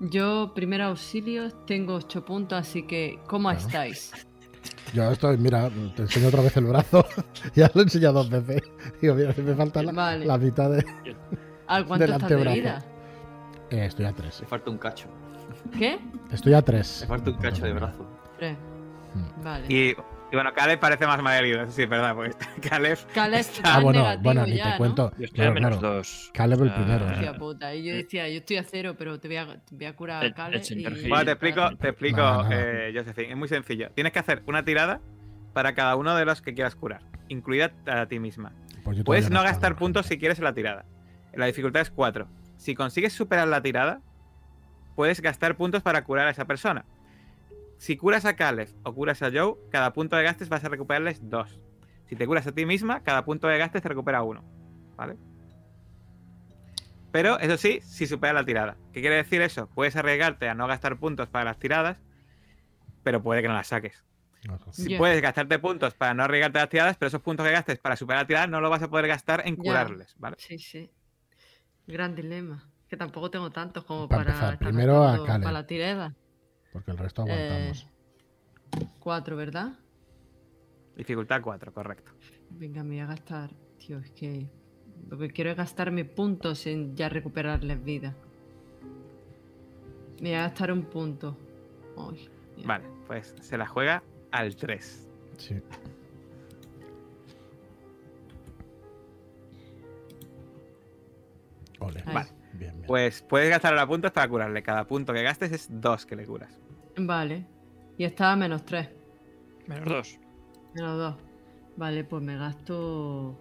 Yo, 0.01 0.53
primer 0.55 0.83
auxilio, 0.83 1.51
tengo 1.67 1.95
8 1.95 2.25
puntos, 2.25 2.59
así 2.59 2.83
que, 2.83 3.19
¿cómo 3.27 3.49
Claro. 3.49 3.65
estáis? 3.67 4.13
Yo 4.93 5.11
estoy, 5.11 5.39
mira, 5.39 5.71
te 5.95 6.03
enseño 6.03 6.29
otra 6.29 6.43
vez 6.43 6.57
el 6.57 6.65
brazo. 6.67 7.07
ya 7.55 7.71
lo 7.73 7.81
he 7.81 7.85
enseñado 7.85 8.15
dos 8.25 8.31
veces. 8.31 8.63
Digo, 9.01 9.15
mira, 9.15 9.33
si 9.33 9.41
me 9.43 9.55
falta 9.55 9.83
la, 9.83 9.93
Vale. 9.93 10.27
la 10.27 10.37
mitad 10.39 10.71
de. 10.71 10.85
¿A 11.67 11.83
cuánto 11.85 12.05
Del 12.07 12.13
estás 12.15 12.29
de 12.29 12.35
antebrazo. 12.35 12.57
vida? 12.61 12.85
Eh, 13.71 13.87
estoy 13.87 14.05
a 14.05 14.13
tres. 14.13 14.41
Me 14.43 14.47
falta 14.49 14.71
un 14.71 14.79
cacho. 14.79 15.09
¿Qué? 15.79 15.99
Estoy 16.31 16.55
a 16.55 16.63
tres. 16.63 16.99
Me 17.03 17.07
falta 17.07 17.31
un 17.31 17.37
cacho 17.39 17.65
de 17.65 17.73
brazo. 17.73 18.07
Tres. 18.39 18.57
Mm. 19.15 19.43
Vale. 19.45 19.67
Y, 19.73 19.95
y 20.31 20.35
bueno, 20.35 20.53
Caleb 20.55 20.81
parece 20.81 21.07
más 21.07 21.23
malherido, 21.23 21.63
eso 21.63 21.73
sí, 21.73 21.83
es 21.83 21.89
verdad, 21.89 22.15
porque 22.15 22.33
Caleb 22.69 22.99
Caleb 23.15 23.41
está- 23.41 23.77
Ah, 23.77 23.81
bueno, 23.81 24.01
negativo 24.01 24.23
bueno, 24.25 24.47
ni 24.47 24.57
ya, 24.57 24.73
te 24.73 24.79
cuento. 24.79 25.11
Yo 25.19 25.25
estoy 25.25 25.37
Claro, 25.37 25.51
a 25.51 25.55
menos 25.55 25.79
claro. 25.79 25.95
2. 25.97 26.31
Caleb 26.35 26.63
el 26.63 26.75
primero, 26.75 27.07
Hostia 27.07 27.31
¿eh? 27.31 27.35
puta. 27.39 27.75
Y 27.75 27.85
yo 27.85 27.95
decía, 27.95 28.29
yo 28.29 28.37
estoy 28.39 28.57
a 28.57 28.65
cero, 28.65 28.95
pero 28.99 29.21
te 29.21 29.29
voy 29.29 29.37
a, 29.37 29.47
te 29.63 29.75
voy 29.77 29.85
a 29.87 29.95
curar 29.97 30.25
a 30.27 30.33
Caleb. 30.35 30.63
y-. 30.69 31.09
Bueno, 31.09 31.25
te 31.25 31.31
explico, 31.33 31.77
te 31.77 31.89
explico, 31.89 32.45
eh, 32.51 32.93
Josephine. 32.95 33.31
Es 33.31 33.37
muy 33.37 33.49
sencillo. 33.49 33.91
Tienes 33.95 34.13
que 34.13 34.19
hacer 34.19 34.43
una 34.47 34.65
tirada 34.65 35.01
para 35.53 35.75
cada 35.75 35.97
uno 35.97 36.15
de 36.17 36.25
los 36.25 36.43
que 36.43 36.55
quieras 36.55 36.75
curar, 36.75 37.01
incluida 37.29 37.73
a 37.87 38.07
ti 38.07 38.19
misma. 38.19 38.53
Pues 38.85 39.03
Puedes 39.05 39.31
no 39.31 39.43
gastar 39.43 39.77
puntos 39.77 40.07
si 40.07 40.19
quieres 40.19 40.39
en 40.39 40.45
la 40.45 40.53
tirada. 40.55 40.85
La 41.35 41.47
dificultad 41.47 41.83
es 41.83 41.91
4. 41.91 42.29
Si 42.57 42.75
consigues 42.75 43.13
superar 43.13 43.49
la 43.49 43.61
tirada, 43.63 44.01
puedes 44.95 45.21
gastar 45.21 45.57
puntos 45.57 45.83
para 45.83 46.03
curar 46.05 46.27
a 46.27 46.31
esa 46.31 46.45
persona. 46.47 46.85
Si 47.79 47.97
curas 47.97 48.25
a 48.25 48.37
Caleb 48.37 48.69
o 48.85 48.95
curas 48.95 49.23
a 49.23 49.31
Joe, 49.31 49.55
cada 49.71 49.93
punto 49.93 50.17
de 50.17 50.23
gastes 50.23 50.49
vas 50.49 50.65
a 50.65 50.69
recuperarles 50.69 51.29
2. 51.29 51.61
Si 52.07 52.17
te 52.17 52.27
curas 52.27 52.47
a 52.47 52.53
ti 52.53 52.65
misma, 52.65 53.03
cada 53.03 53.25
punto 53.25 53.49
de 53.49 53.59
gastes 53.59 53.83
te 53.83 53.89
recupera 53.89 54.23
1. 54.23 54.45
¿Vale? 54.97 55.17
Pero 57.13 57.39
eso 57.39 57.57
sí, 57.57 57.81
si 57.83 58.07
superas 58.07 58.35
la 58.35 58.45
tirada. 58.45 58.77
¿Qué 58.93 59.01
quiere 59.01 59.17
decir 59.17 59.41
eso? 59.43 59.69
Puedes 59.75 59.97
arriesgarte 59.97 60.49
a 60.49 60.55
no 60.55 60.67
gastar 60.67 60.99
puntos 60.99 61.29
para 61.29 61.45
las 61.47 61.59
tiradas, 61.59 62.03
pero 63.03 63.23
puede 63.23 63.43
que 63.43 63.49
no 63.49 63.55
las 63.55 63.69
saques. 63.69 64.05
Si 64.71 64.97
puedes 64.97 65.21
gastarte 65.21 65.59
puntos 65.59 65.95
para 65.95 66.15
no 66.15 66.23
arriesgarte 66.25 66.59
a 66.59 66.63
las 66.63 66.71
tiradas, 66.71 66.97
pero 66.97 67.09
esos 67.09 67.21
puntos 67.23 67.45
que 67.47 67.53
gastes 67.53 67.79
para 67.79 67.97
superar 67.97 68.23
la 68.23 68.27
tirada 68.27 68.47
no 68.47 68.61
lo 68.61 68.71
vas 68.71 68.83
a 68.83 68.89
poder 68.89 69.09
gastar 69.09 69.43
en 69.47 69.57
curarles, 69.57 70.15
¿vale? 70.19 70.37
Sí, 70.39 70.59
sí. 70.59 70.91
Gran 71.87 72.15
dilema. 72.15 72.69
Que 72.89 72.97
tampoco 72.97 73.31
tengo 73.31 73.51
tantos 73.51 73.85
como 73.85 74.09
Para 74.09 74.23
para. 74.23 74.31
empezar, 74.33 74.53
estar 74.55 74.69
primero 74.69 75.03
a. 75.03 75.27
Para 75.27 75.53
la 75.53 75.67
tirada. 75.67 76.15
Porque 76.77 76.91
el 76.91 76.99
resto 76.99 77.23
aguantamos. 77.23 77.89
Cuatro, 78.99 79.35
¿verdad? 79.35 79.79
Dificultad 80.95 81.41
4, 81.41 81.73
correcto. 81.73 82.13
Venga, 82.51 82.83
me 82.83 82.97
voy 82.97 82.99
a 82.99 83.07
gastar. 83.07 83.51
Tío, 83.79 83.99
es 83.99 84.11
que. 84.11 84.47
Lo 85.09 85.17
que 85.17 85.31
quiero 85.31 85.49
es 85.51 85.57
gastarme 85.57 86.05
puntos 86.05 86.67
en 86.67 86.95
ya 86.95 87.09
recuperarles 87.09 87.83
vida. 87.83 88.15
Me 90.21 90.29
voy 90.29 90.35
a 90.35 90.43
gastar 90.43 90.71
un 90.71 90.83
punto. 90.83 91.39
Ay. 91.97 92.29
Vale, 92.63 92.85
pues 93.07 93.35
se 93.41 93.57
la 93.57 93.67
juega 93.67 94.03
al 94.31 94.55
3. 94.55 95.09
Sí. 95.39 95.55
Ole. 101.79 102.03
Vale. 102.03 102.29
Bien, 102.53 102.75
bien. 102.75 102.87
Pues 102.87 103.23
puedes 103.23 103.49
gastar 103.49 103.73
ahora 103.73 103.87
puntos 103.87 104.13
para 104.13 104.29
curarle. 104.29 104.63
Cada 104.63 104.87
punto 104.87 105.15
que 105.15 105.23
gastes 105.23 105.53
es 105.53 105.69
2 105.71 106.05
que 106.05 106.17
le 106.17 106.27
curas. 106.27 106.59
Vale. 106.99 107.47
Y 107.99 108.05
estaba 108.05 108.33
a 108.33 108.37
menos 108.37 108.65
tres. 108.65 108.89
Menos 109.67 109.85
2. 109.89 110.19
Menos 110.75 110.99
dos. 110.99 111.17
Vale, 111.77 112.05
pues 112.05 112.23
me 112.23 112.37
gasto. 112.37 113.39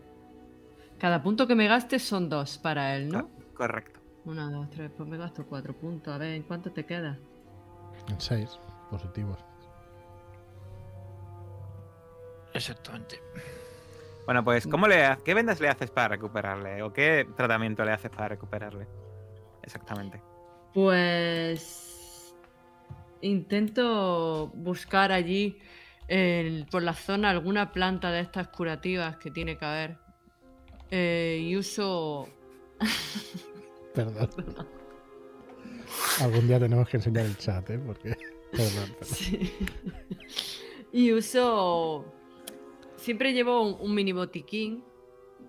Cada 0.97 1.21
punto 1.21 1.45
que 1.47 1.55
me 1.55 1.67
gaste 1.67 1.99
son 1.99 2.29
dos 2.29 2.57
para 2.57 2.95
él, 2.95 3.09
¿no? 3.09 3.29
Correcto. 3.53 3.99
Una, 4.25 4.49
dos, 4.49 4.69
tres. 4.69 4.91
Pues 4.95 5.07
me 5.07 5.17
gasto 5.17 5.45
cuatro 5.45 5.73
puntos. 5.73 6.13
A 6.13 6.17
ver, 6.17 6.31
¿en 6.33 6.43
cuánto 6.43 6.71
te 6.71 6.85
queda? 6.85 7.17
En 8.09 8.19
seis 8.19 8.59
positivos. 8.89 9.37
Exactamente. 12.53 13.19
Bueno, 14.25 14.43
pues 14.43 14.65
¿cómo 14.65 14.87
le 14.87 15.05
ha- 15.05 15.17
¿qué 15.23 15.33
vendas 15.33 15.59
le 15.59 15.67
haces 15.69 15.91
para 15.91 16.07
recuperarle? 16.09 16.81
¿O 16.81 16.91
qué 16.93 17.27
tratamiento 17.35 17.83
le 17.85 17.91
haces 17.91 18.09
para 18.09 18.29
recuperarle? 18.29 18.87
Exactamente. 19.61 20.21
Pues 20.73 21.94
intento 23.21 24.47
buscar 24.55 25.11
allí 25.11 25.57
por 26.69 26.83
la 26.83 26.93
zona 26.93 27.31
alguna 27.31 27.71
planta 27.71 28.11
de 28.11 28.19
estas 28.21 28.47
curativas 28.49 29.17
que 29.17 29.31
tiene 29.31 29.57
que 29.57 29.65
haber. 29.65 29.97
Eh, 30.91 31.39
y 31.41 31.57
uso. 31.57 32.29
Perdón. 33.93 34.29
Algún 36.21 36.47
día 36.47 36.59
tenemos 36.59 36.87
que 36.87 36.97
enseñar 36.97 37.25
el 37.25 37.37
chat, 37.37 37.69
¿eh? 37.69 37.79
Porque. 37.79 38.15
Perdón, 38.51 38.95
perdón. 38.99 39.15
Sí. 39.15 39.51
y 40.93 41.11
uso. 41.11 42.05
Siempre 42.97 43.33
llevo 43.33 43.61
un, 43.61 43.77
un 43.79 43.95
mini 43.95 44.11
botiquín 44.11 44.83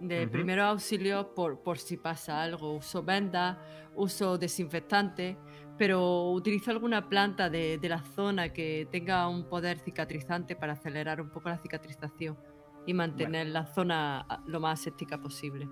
de 0.00 0.26
primeros 0.28 0.66
auxilios 0.66 1.26
por, 1.34 1.60
por 1.60 1.78
si 1.78 1.96
pasa 1.96 2.42
algo. 2.42 2.74
Uso 2.74 3.02
vendas, 3.02 3.56
uso 3.94 4.38
desinfectante, 4.38 5.36
pero 5.78 6.30
utilizo 6.30 6.70
alguna 6.70 7.08
planta 7.08 7.50
de, 7.50 7.78
de 7.78 7.88
la 7.88 8.02
zona 8.02 8.50
que 8.52 8.88
tenga 8.90 9.28
un 9.28 9.48
poder 9.48 9.78
cicatrizante 9.78 10.56
para 10.56 10.72
acelerar 10.74 11.20
un 11.20 11.30
poco 11.30 11.48
la 11.48 11.58
cicatrización 11.58 12.38
y 12.86 12.94
mantener 12.94 13.48
la 13.48 13.66
zona 13.66 14.20
a- 14.20 14.40
lo 14.46 14.60
más 14.60 14.80
aséptica 14.80 15.18
posible. 15.18 15.68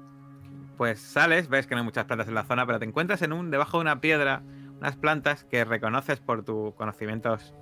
Pues 0.76 1.00
sales, 1.00 1.48
ves 1.48 1.66
que 1.66 1.74
no 1.74 1.80
hay 1.80 1.84
muchas 1.84 2.04
plantas 2.04 2.26
en 2.28 2.34
la 2.34 2.44
zona, 2.44 2.66
pero 2.66 2.78
te 2.78 2.84
encuentras 2.84 3.22
en 3.22 3.32
un 3.32 3.50
debajo 3.50 3.78
de 3.78 3.82
una 3.82 4.00
piedra 4.00 4.42
unas 4.80 4.96
plantas 4.96 5.44
que 5.44 5.64
reconoces 5.64 6.20
por 6.20 6.44
tus 6.44 6.74
conocimientos 6.74 7.54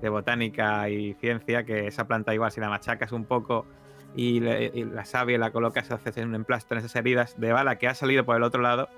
de 0.00 0.08
botánica 0.08 0.88
y 0.88 1.14
ciencia, 1.14 1.64
que 1.64 1.86
esa 1.88 2.06
planta 2.06 2.32
igual 2.32 2.50
si 2.52 2.60
la 2.60 2.68
machacas 2.68 3.12
un 3.12 3.24
poco 3.26 3.66
y, 4.14 4.40
le- 4.40 4.70
y 4.72 4.84
la 4.84 5.04
savia 5.04 5.38
la 5.38 5.50
colocas, 5.50 5.90
haces 5.90 6.16
un 6.18 6.34
emplasto 6.34 6.74
en 6.74 6.78
esas 6.78 6.94
heridas 6.96 7.38
de 7.38 7.52
bala 7.52 7.76
que 7.78 7.88
ha 7.88 7.94
salido 7.94 8.24
por 8.24 8.36
el 8.36 8.42
otro 8.44 8.62
lado, 8.62 8.88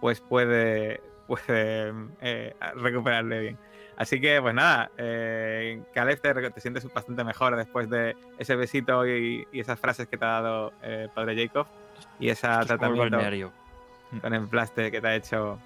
pues 0.00 0.20
puede, 0.20 1.00
puede 1.28 1.92
eh, 2.20 2.56
recuperarle 2.74 3.40
bien. 3.40 3.58
Así 3.96 4.20
que, 4.20 4.40
pues 4.40 4.54
nada, 4.54 4.90
eh, 4.96 5.82
Caleb, 5.92 6.20
te, 6.20 6.50
te 6.50 6.60
sientes 6.60 6.92
bastante 6.92 7.22
mejor 7.24 7.54
después 7.56 7.88
de 7.90 8.16
ese 8.38 8.56
besito 8.56 9.06
y, 9.06 9.46
y 9.52 9.60
esas 9.60 9.78
frases 9.78 10.06
que 10.08 10.16
te 10.16 10.24
ha 10.24 10.28
dado 10.40 10.72
eh, 10.82 11.08
Padre 11.14 11.36
Jacob 11.36 11.66
y 12.20 12.28
ese 12.28 12.46
Esto 12.48 12.66
tratamiento 12.66 13.16
balneario. 13.16 13.52
con 14.22 14.34
emplaste 14.34 14.90
que 14.90 15.00
te 15.00 15.06
ha 15.08 15.14
hecho 15.16 15.58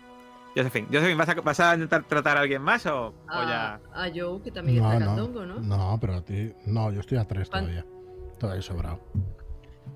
Josephine, 0.56 0.86
Josephine, 0.90 1.14
¿vas 1.14 1.28
a, 1.28 1.34
¿vas 1.34 1.60
a 1.60 1.74
intentar 1.74 2.04
tratar 2.04 2.36
a 2.36 2.40
alguien 2.40 2.60
más 2.62 2.84
o, 2.86 3.06
o 3.08 3.14
A, 3.28 3.48
ya? 3.48 3.80
a 3.94 4.08
Joe, 4.14 4.42
que 4.42 4.50
también 4.50 4.82
No, 4.82 4.92
está 4.92 4.98
no, 5.00 5.06
candongo, 5.06 5.46
¿no? 5.46 5.60
no, 5.60 5.98
pero 6.00 6.14
a 6.14 6.22
ti. 6.22 6.52
No, 6.66 6.90
yo 6.92 7.00
estoy 7.00 7.18
a 7.18 7.24
tres 7.26 7.48
Pan- 7.50 7.64
todavía. 7.64 7.84
Todavía 8.38 8.60
he 8.60 8.62
sobrado. 8.62 8.98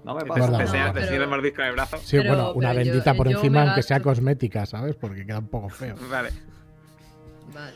No 0.06 0.14
me 0.14 0.20
Te, 0.22 0.26
pasa 0.28 0.40
te 0.46 0.50
nada. 0.52 0.62
enseñas- 0.64 0.70
guarda. 0.70 0.86
te 0.86 0.92
pero- 0.94 1.04
enseñas 1.06 1.22
el 1.24 1.28
mordisco 1.28 1.60
en 1.62 1.66
el 1.68 1.72
brazo. 1.74 1.96
Sí, 1.98 2.16
Pero- 2.16 2.28
bueno, 2.28 2.52
una 2.52 2.68
pero 2.70 2.80
yo- 2.82 2.90
bendita 2.92 3.14
por 3.14 3.28
yo 3.28 3.36
encima, 3.36 3.62
aunque 3.64 3.82
sea 3.82 4.00
cosmética, 4.00 4.64
¿sabes? 4.64 4.94
Porque 4.96 5.26
queda 5.26 5.38
un 5.40 5.48
poco 5.48 5.68
feo. 5.68 5.96
Vale. 6.08 6.30
Vale. 7.52 7.74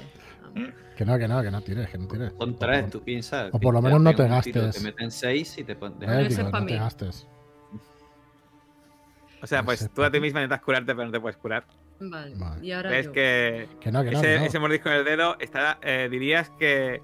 vamos. 0.54 0.70
Que 0.96 1.04
no, 1.04 1.18
que 1.18 1.26
no, 1.28 1.42
que 1.42 1.50
no 1.50 1.60
tires, 1.62 1.88
que 1.90 1.98
no 1.98 2.06
tires. 2.06 2.32
Son 2.38 2.56
tres, 2.58 2.90
tú 2.90 3.02
piensas. 3.02 3.48
o 3.52 3.58
por 3.58 3.72
lo 3.74 3.80
te 3.80 3.84
menos 3.86 4.00
no 4.02 4.10
te 4.10 4.16
tiro, 4.16 4.28
gastes. 4.28 4.74
Te 4.76 4.80
meten 4.80 5.10
seis 5.10 5.56
y 5.58 5.64
te 5.64 5.74
ponen. 5.74 6.02
Eh, 6.08 6.26
es 6.26 6.38
no 6.38 6.66
te 6.66 6.76
gastes. 6.76 7.26
O 9.42 9.46
sea, 9.46 9.60
No 9.60 9.64
pues 9.66 9.88
tú 9.94 10.02
a 10.04 10.10
ti 10.10 10.20
misma 10.20 10.40
intentas 10.40 10.60
curarte, 10.60 10.94
pero 10.94 11.06
no 11.06 11.12
te 11.12 11.20
puedes 11.20 11.36
curar. 11.38 11.64
Vale. 12.00 12.34
Vale. 12.36 12.64
Y 12.66 12.72
ahora 12.72 12.90
Ves 12.90 13.06
yo. 13.06 13.12
que 13.12 13.68
Que 13.80 13.90
no, 13.90 14.04
que 14.04 14.10
no. 14.10 14.18
ese, 14.18 14.26
que 14.34 14.38
no. 14.38 14.44
ese 14.44 14.58
mordisco 14.58 14.88
en 14.90 14.94
el 14.96 15.04
dedo 15.04 15.36
está, 15.40 15.78
eh, 15.82 16.08
dirías 16.10 16.50
que 16.58 17.00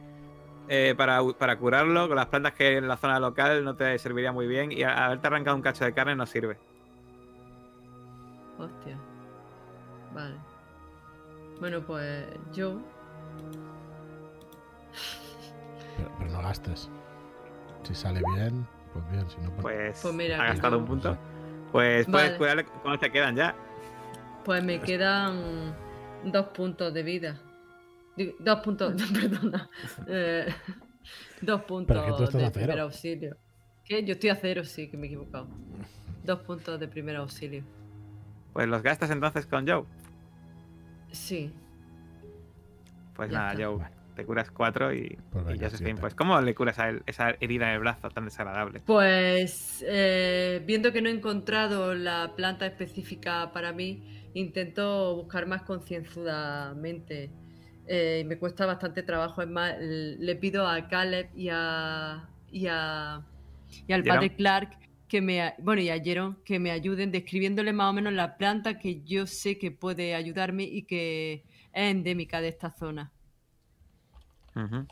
eh, 0.69 0.95
para, 0.97 1.21
para 1.39 1.57
curarlo 1.59 2.09
con 2.09 2.17
las 2.17 2.27
plantas 2.27 2.53
que 2.55 2.67
hay 2.69 2.75
en 2.77 2.89
la 2.89 2.97
zona 2.97 3.21
local 3.21 3.65
no 3.65 3.75
te 3.77 3.99
serviría 3.99 4.33
muy 4.33 4.47
bien 4.47 4.73
y 4.73 4.83
a- 4.83 5.07
haberte 5.07 5.27
arrancado 5.27 5.57
un 5.57 5.63
cacho 5.63 5.85
de 5.85 5.93
carne 5.93 6.17
no 6.17 6.27
sirve. 6.27 6.59
Hostia. 8.59 8.97
Vale. 10.15 10.37
Bueno, 11.61 11.81
pues 11.83 12.27
yo. 12.53 12.79
Pero, 15.97 16.11
pero 16.19 16.31
no 16.31 16.43
gastes. 16.43 16.89
Si 17.83 17.95
sale 17.95 18.21
bien, 18.35 18.67
pues 18.93 19.11
bien. 19.11 19.29
Si 19.31 19.37
no, 19.41 19.51
pues. 19.51 19.63
Pues, 19.63 20.01
Pues 20.03 20.15
mira, 20.15 20.37
ha 20.37 20.43
que 20.43 20.49
gastado 20.53 20.73
no. 20.77 20.79
un 20.79 20.87
punto. 20.87 21.17
Pues 21.73 22.07
puedes 22.07 22.29
Vale. 22.29 22.39
curarle 22.39 22.65
cuando 22.83 22.99
te 22.99 23.11
quedan 23.11 23.37
ya. 23.37 23.55
Pues 24.45 24.63
me 24.63 24.81
quedan 24.81 25.75
dos 26.25 26.47
puntos 26.49 26.93
de 26.95 27.03
vida. 27.03 27.37
Dos 28.39 28.61
puntos, 28.61 28.95
perdona. 29.13 29.69
Eh, 30.09 30.47
dos 31.41 31.63
puntos 31.63 31.97
Pero 31.97 32.07
que 32.07 32.19
tú 32.19 32.25
estás 32.25 32.41
de 32.41 32.47
a 32.47 32.51
cero. 32.51 32.67
primer 32.67 32.81
auxilio. 32.81 33.37
¿Qué? 33.85 34.05
Yo 34.05 34.13
estoy 34.15 34.31
a 34.31 34.37
cero, 34.37 34.65
sí, 34.65 34.89
que 34.91 34.97
me 34.97 35.05
he 35.05 35.07
equivocado. 35.07 35.49
Dos 36.25 36.41
puntos 36.41 36.81
de 36.81 36.89
primer 36.89 37.17
auxilio. 37.17 37.63
Pues 38.53 38.67
los 38.69 38.83
gastas 38.83 39.11
entonces 39.11 39.47
con 39.47 39.67
Joe. 39.69 39.85
Sí. 41.13 41.53
Pues 43.15 43.31
Ya 43.31 43.39
nada, 43.39 43.53
está. 43.53 43.65
Joe, 43.67 43.85
te 44.15 44.25
curas 44.25 44.51
cuatro 44.51 44.93
y, 44.95 45.19
Pues 45.31 45.57
y 45.57 45.59
Josephine, 45.59 46.01
pues 46.01 46.15
¿cómo 46.15 46.41
le 46.41 46.55
curas 46.55 46.79
a 46.79 46.89
él 46.89 47.03
esa 47.07 47.31
herida 47.41 47.69
en 47.69 47.75
el 47.75 47.81
brazo 47.81 48.09
tan 48.11 48.25
desagradable? 48.25 48.81
Pues 48.81 49.85
eh, 49.87 50.63
viendo 50.67 50.93
que 50.93 51.03
no 51.03 51.09
he 51.09 51.13
encontrado 51.13 51.95
la 51.95 52.33
planta 52.35 52.67
específica 52.67 53.53
para 53.53 53.73
mí, 53.73 54.31
intento 54.35 55.15
buscar 55.17 55.47
más 55.47 55.63
concienzudamente. 55.63 57.31
Eh, 57.89 58.21
y 58.23 58.25
me 58.25 58.39
cuesta 58.39 58.67
bastante 58.67 59.03
trabajo. 59.03 59.43
Es 59.43 59.49
más, 59.49 59.75
le 59.79 60.37
pido 60.37 60.67
a 60.67 60.89
Caleb 60.89 61.29
y 61.37 61.49
a. 61.53 62.29
y, 62.51 62.67
a, 62.69 63.25
y 63.87 63.93
al 63.93 64.03
padre 64.05 64.35
Clark 64.35 64.79
que 65.09 65.21
me. 65.21 65.55
Bueno, 65.59 65.83
y 65.83 65.91
a 65.91 66.01
Jerome 66.03 66.37
que 66.45 66.59
me 66.59 66.71
ayuden 66.73 67.13
describiéndole 67.13 67.73
más 67.73 67.91
o 67.91 67.93
menos 67.93 68.13
la 68.13 68.37
planta 68.37 68.79
que 68.79 69.03
yo 69.05 69.27
sé 69.27 69.57
que 69.59 69.71
puede 69.71 70.15
ayudarme 70.15 70.65
y 70.65 70.83
que 70.83 71.45
es 71.73 71.91
endémica 71.91 72.41
de 72.41 72.49
esta 72.49 72.71
zona. 72.71 73.13
Ujú. 74.57 74.87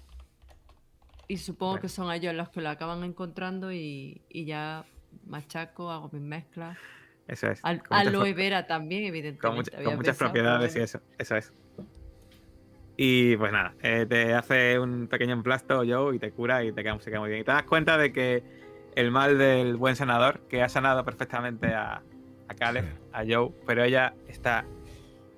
Y 1.26 1.38
supongo 1.38 1.72
Bueno. 1.72 1.82
que 1.82 1.88
son 1.88 2.12
ellos 2.12 2.34
los 2.34 2.50
que 2.50 2.60
lo 2.60 2.68
acaban 2.68 3.02
encontrando 3.02 3.72
y, 3.72 4.22
y 4.28 4.44
ya 4.44 4.84
machaco, 5.26 5.90
hago 5.90 6.10
mis 6.12 6.22
mezclas. 6.22 6.76
Eso 7.26 7.48
es. 7.50 7.60
Al, 7.64 7.82
aloe 7.88 8.34
vera 8.34 8.66
también, 8.66 9.04
evidentemente. 9.04 9.40
con, 9.40 9.54
mucha- 9.56 9.74
había 9.76 9.86
con 9.86 9.96
muchas 9.96 10.16
propiedades 10.18 10.76
y 10.76 10.80
eso. 10.80 11.00
Eso 11.18 11.36
es. 11.36 11.52
Y 12.96 13.36
pues 13.36 13.50
nada, 13.52 13.74
eh, 13.82 14.06
te 14.08 14.34
hace 14.34 14.78
un 14.78 15.08
pequeño 15.08 15.32
emplasto 15.32 15.82
Joe 15.86 16.14
y 16.14 16.18
te 16.18 16.30
cura 16.30 16.62
y 16.64 16.72
te 16.72 16.82
queda, 16.82 16.98
se 17.00 17.10
queda 17.10 17.20
muy 17.20 17.28
bien. 17.28 17.40
Y 17.40 17.44
te 17.44 17.50
das 17.52 17.64
cuenta 17.64 17.98
de 17.98 18.12
que 18.12 18.42
el 18.94 19.10
mal 19.10 19.36
del 19.38 19.76
buen 19.76 19.96
sanador, 19.96 20.40
que 20.48 20.62
ha 20.62 20.68
sanado 20.68 21.04
perfectamente 21.04 21.74
a, 21.74 22.02
a 22.48 22.54
Caleb, 22.54 22.84
Sí. 22.84 23.00
a 23.12 23.24
Joe, 23.28 23.50
pero 23.66 23.82
ella 23.82 24.14
está 24.28 24.64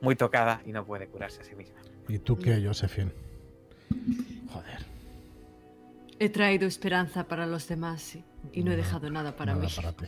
muy 0.02 0.16
tocada 0.16 0.60
y 0.66 0.72
no 0.72 0.84
puede 0.84 1.06
curarse 1.08 1.40
a 1.40 1.44
sí 1.44 1.54
misma. 1.54 1.80
¿Y 2.08 2.18
tú 2.18 2.36
qué, 2.38 2.62
Josephine? 2.64 3.12
Joder. 4.50 4.84
He 6.18 6.28
traído 6.28 6.66
esperanza 6.66 7.24
para 7.26 7.46
los 7.46 7.66
demás 7.68 8.18
y 8.52 8.62
no 8.62 8.72
he 8.72 8.76
dejado 8.76 9.08
nada 9.10 9.34
para 9.36 9.54
Nada 9.54 9.66
mí. 9.66 9.72
para 9.74 9.92
ti. 9.92 10.06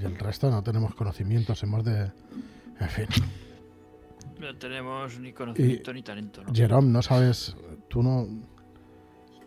Y 0.00 0.04
el 0.04 0.16
resto 0.18 0.50
no 0.50 0.62
tenemos 0.62 0.94
conocimientos, 0.94 1.62
hemos 1.62 1.84
de. 1.84 2.10
En 2.80 2.88
fin. 2.88 3.06
No 4.44 4.58
tenemos 4.58 5.18
ni 5.18 5.32
conocimiento 5.32 5.92
ni 5.92 6.02
talento, 6.02 6.42
¿no? 6.44 6.52
Jerome, 6.54 6.88
no 6.90 7.00
sabes. 7.02 7.56
Tú 7.88 8.02
no. 8.02 8.26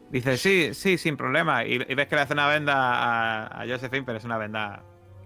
Dice, 0.10 0.38
sí, 0.38 0.74
sí, 0.74 0.98
sin 0.98 1.16
problema. 1.18 1.66
Y, 1.66 1.74
y 1.88 1.94
ves 1.96 2.08
que 2.08 2.16
le 2.16 2.22
hace 2.22 2.34
una 2.34 2.48
venda 2.48 2.74
a, 2.76 3.62
a 3.62 3.68
Josephine, 3.68 4.04
pero 4.04 4.18
es 4.18 4.24
una 4.24 4.38
venda 4.38 4.84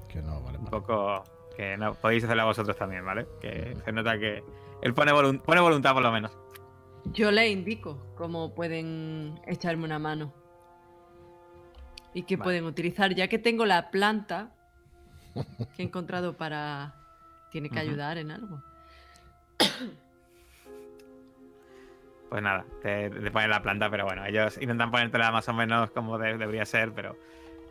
Que 0.09 0.21
no, 0.21 0.41
vale. 0.41 0.57
un 0.57 0.65
vale. 0.65 0.77
poco 0.81 1.23
que 1.55 1.77
no 1.77 1.93
podéis 1.93 2.23
hacerla 2.23 2.45
vosotros 2.45 2.75
también, 2.77 3.05
¿vale? 3.05 3.27
Que 3.39 3.77
se 3.85 3.91
nota 3.91 4.17
que 4.17 4.43
él 4.81 4.93
pone, 4.93 5.11
volun- 5.13 5.41
pone 5.41 5.61
voluntad 5.61 5.93
por 5.93 6.01
lo 6.03 6.11
menos. 6.11 6.31
Yo 7.05 7.31
le 7.31 7.49
indico 7.49 8.13
cómo 8.15 8.53
pueden 8.53 9.39
echarme 9.47 9.85
una 9.85 9.99
mano. 9.99 10.33
Y 12.13 12.23
qué 12.23 12.35
Vale. 12.35 12.43
pueden 12.43 12.65
utilizar, 12.65 13.13
ya 13.15 13.27
que 13.29 13.39
tengo 13.39 13.65
la 13.65 13.89
planta 13.91 14.51
que 15.75 15.81
he 15.81 15.85
encontrado 15.85 16.35
para... 16.35 16.95
Tiene 17.51 17.69
que 17.69 17.79
ayudar 17.79 18.17
en 18.17 18.31
algo. 18.31 18.61
Pues 22.29 22.41
nada, 22.41 22.63
te, 22.81 23.09
te 23.09 23.29
ponen 23.29 23.49
la 23.49 23.61
planta, 23.61 23.89
pero 23.89 24.05
bueno, 24.05 24.25
ellos 24.25 24.57
intentan 24.61 24.89
ponértela 24.89 25.31
más 25.31 25.49
o 25.49 25.53
menos 25.53 25.91
como 25.91 26.17
de- 26.17 26.37
debería 26.37 26.65
ser, 26.65 26.93
pero 26.93 27.17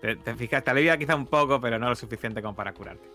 te, 0.03 0.17
te 0.17 0.35
fijas, 0.35 0.63
te 0.63 0.71
alivia 0.71 0.99
quizá 0.99 1.17
un 1.17 1.25
poco, 1.27 1.59
pero 1.63 1.79
no 1.79 1.89
lo 1.89 1.95
suficiente 1.97 2.43
como 2.43 2.55
para 2.55 2.75
curarte. 2.75 3.09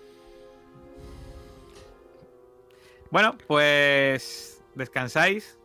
Bueno, 3.11 3.35
pues 3.45 4.64
descansáis 4.73 5.60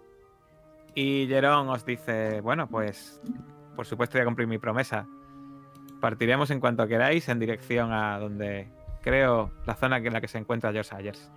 y 0.95 1.27
Jerón 1.29 1.71
os 1.71 1.87
dice, 1.87 2.43
bueno, 2.43 2.67
pues 2.69 3.19
por 3.75 3.87
supuesto 3.87 4.19
voy 4.19 4.23
a 4.23 4.27
cumplir 4.27 4.49
mi 4.49 4.59
promesa. 4.59 5.07
Partiremos 5.99 6.51
en 6.51 6.61
cuanto 6.61 6.87
queráis 6.87 7.27
en 7.31 7.39
dirección 7.39 7.91
a 7.91 8.19
donde 8.19 8.69
creo 9.01 9.51
la 9.65 9.75
zona 9.77 9.97
en 9.97 10.13
la 10.13 10.21
que 10.21 10.29
se 10.29 10.37
encuentra 10.37 10.73
George 10.73 10.95
Ayers. 10.95 11.31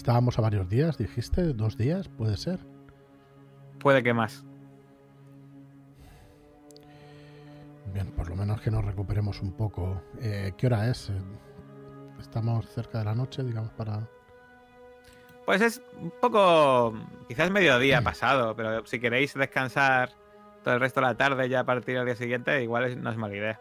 Estábamos 0.00 0.38
a 0.38 0.40
varios 0.42 0.66
días, 0.66 0.96
dijiste. 0.96 1.52
¿Dos 1.52 1.76
días? 1.76 2.08
¿Puede 2.08 2.38
ser? 2.38 2.58
Puede 3.80 4.02
que 4.02 4.14
más. 4.14 4.46
Bien, 7.92 8.06
por 8.12 8.30
lo 8.30 8.34
menos 8.34 8.62
que 8.62 8.70
nos 8.70 8.82
recuperemos 8.82 9.42
un 9.42 9.52
poco. 9.52 10.00
Eh, 10.22 10.52
¿Qué 10.56 10.68
hora 10.68 10.88
es? 10.88 11.10
Eh, 11.10 11.20
Estamos 12.18 12.66
cerca 12.70 13.00
de 13.00 13.04
la 13.04 13.14
noche, 13.14 13.42
digamos, 13.44 13.72
para. 13.72 14.08
Pues 15.44 15.60
es 15.60 15.82
un 16.00 16.10
poco, 16.18 16.94
quizás 17.28 17.50
mediodía 17.50 18.00
pasado, 18.02 18.56
pero 18.56 18.86
si 18.86 19.00
queréis 19.00 19.34
descansar 19.34 20.12
todo 20.64 20.72
el 20.72 20.80
resto 20.80 21.00
de 21.00 21.08
la 21.08 21.14
tarde 21.14 21.46
ya 21.50 21.60
a 21.60 21.64
partir 21.64 21.96
del 21.96 22.06
día 22.06 22.16
siguiente, 22.16 22.62
igual 22.62 22.84
es- 22.84 22.96
no 22.96 23.10
es 23.10 23.18
mala 23.18 23.36
idea. 23.36 23.60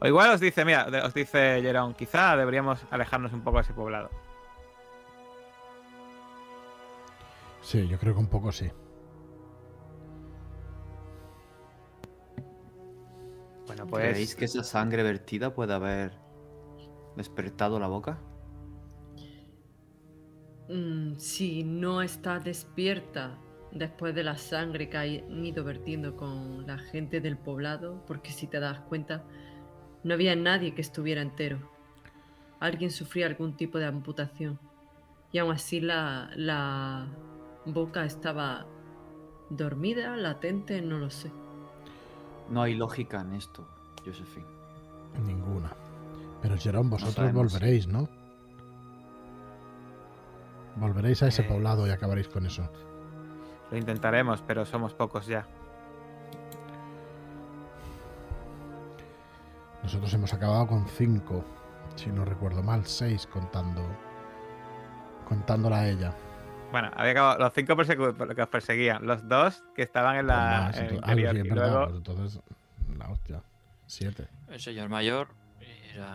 O 0.00 0.06
igual 0.06 0.30
os 0.30 0.40
dice, 0.40 0.64
mira, 0.64 0.86
os 1.04 1.12
dice 1.12 1.60
Jerón, 1.60 1.94
quizá 1.94 2.36
deberíamos 2.36 2.80
alejarnos 2.90 3.32
un 3.32 3.42
poco 3.42 3.58
de 3.58 3.62
ese 3.62 3.74
poblado. 3.74 4.08
Sí, 7.60 7.86
yo 7.86 7.98
creo 7.98 8.14
que 8.14 8.20
un 8.20 8.28
poco 8.28 8.50
sí. 8.50 8.70
Bueno, 13.66 13.86
¿Creéis 13.86 14.34
pues 14.34 14.34
que 14.34 14.44
esa 14.46 14.64
sangre 14.64 15.02
vertida 15.02 15.54
puede 15.54 15.74
haber 15.74 16.12
despertado 17.16 17.78
la 17.78 17.86
boca? 17.86 18.18
Mm, 20.68 21.16
si 21.18 21.62
no 21.62 22.00
está 22.00 22.40
despierta 22.40 23.38
después 23.70 24.14
de 24.14 24.24
la 24.24 24.36
sangre 24.36 24.88
que 24.88 24.96
han 24.96 25.44
ido 25.44 25.62
vertiendo 25.62 26.16
con 26.16 26.66
la 26.66 26.78
gente 26.78 27.20
del 27.20 27.36
poblado, 27.36 28.04
porque 28.06 28.32
si 28.32 28.46
te 28.46 28.58
das 28.58 28.80
cuenta, 28.80 29.24
no 30.04 30.14
había 30.14 30.34
nadie 30.36 30.74
que 30.74 30.80
estuviera 30.80 31.22
entero. 31.22 31.58
Alguien 32.60 32.90
sufría 32.90 33.26
algún 33.26 33.56
tipo 33.56 33.78
de 33.78 33.86
amputación. 33.86 34.58
Y 35.32 35.38
aún 35.38 35.52
así 35.52 35.80
la, 35.80 36.30
la 36.36 37.06
boca 37.66 38.04
estaba 38.04 38.66
dormida, 39.48 40.16
latente, 40.16 40.80
no 40.82 40.98
lo 40.98 41.10
sé. 41.10 41.30
No 42.48 42.62
hay 42.62 42.74
lógica 42.74 43.20
en 43.20 43.34
esto, 43.34 43.66
Josephine. 44.04 44.46
Ninguna. 45.24 45.72
Pero 46.42 46.56
Jerón, 46.56 46.90
vosotros 46.90 47.32
volveréis, 47.32 47.86
¿no? 47.86 48.08
Volveréis 50.76 51.22
a 51.22 51.28
ese 51.28 51.42
Eh. 51.42 51.44
poblado 51.48 51.86
y 51.86 51.90
acabaréis 51.90 52.28
con 52.28 52.46
eso. 52.46 52.68
lo 53.70 53.76
intentaremos, 53.78 54.42
pero 54.42 54.66
somos 54.66 54.94
pocos 54.94 55.26
ya. 55.26 55.46
Nosotros 59.90 60.14
hemos 60.14 60.32
acabado 60.32 60.68
con 60.68 60.86
5, 60.86 61.44
si 61.96 62.10
no 62.10 62.24
recuerdo 62.24 62.62
mal, 62.62 62.86
6 62.86 63.26
contando 63.26 63.82
contándola 65.26 65.80
a 65.80 65.88
ella. 65.88 66.14
Bueno, 66.70 66.92
había 66.94 67.10
acabado 67.10 67.38
los 67.40 67.52
cinco 67.52 67.72
persecu- 67.74 68.34
que 68.36 68.40
os 68.42 68.48
perseguían. 68.48 69.04
Los 69.04 69.28
dos 69.28 69.64
que 69.74 69.82
estaban 69.82 70.14
en 70.18 70.28
la 70.28 70.34
Pues 70.36 70.46
más, 70.60 70.76
en 70.76 70.84
el 70.84 70.90
entonces- 70.94 71.10
ah, 71.10 71.14
sí, 71.16 71.22
es 71.38 71.44
y 71.44 71.48
verdad, 71.48 71.70
luego 71.70 71.84
pues 71.86 71.96
entonces, 71.96 72.40
la 72.98 73.08
hostia. 73.10 73.42
7. 73.86 74.28
El 74.48 74.60
señor 74.60 74.88
mayor 74.90 75.28
era. 75.92 76.14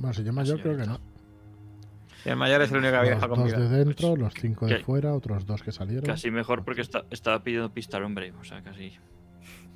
Bueno, 0.00 0.12
si 0.12 0.24
yo 0.24 0.32
mayor 0.32 0.60
creo 0.60 0.76
que 0.76 0.86
no. 0.86 0.98
el 2.24 2.34
mayor 2.36 2.62
es 2.62 2.72
el 2.72 2.78
único 2.78 2.90
que 2.90 2.96
había 2.98 3.10
Los 3.12 3.18
dejado 3.20 3.34
con 3.36 3.44
dos 3.44 3.52
vida. 3.56 3.68
de 3.68 3.84
dentro, 3.84 4.16
los 4.16 4.34
5 4.34 4.66
de 4.66 4.78
¿Qué? 4.78 4.82
fuera, 4.84 5.14
otros 5.14 5.46
dos 5.46 5.62
que 5.62 5.70
salieron. 5.70 6.06
Casi 6.06 6.32
mejor 6.32 6.64
porque 6.64 6.80
está- 6.80 7.04
estaba 7.10 7.40
pidiendo 7.44 7.72
pista 7.72 7.98
al 7.98 8.02
hombre. 8.02 8.32
O 8.32 8.42
sea, 8.42 8.60
casi. 8.64 8.98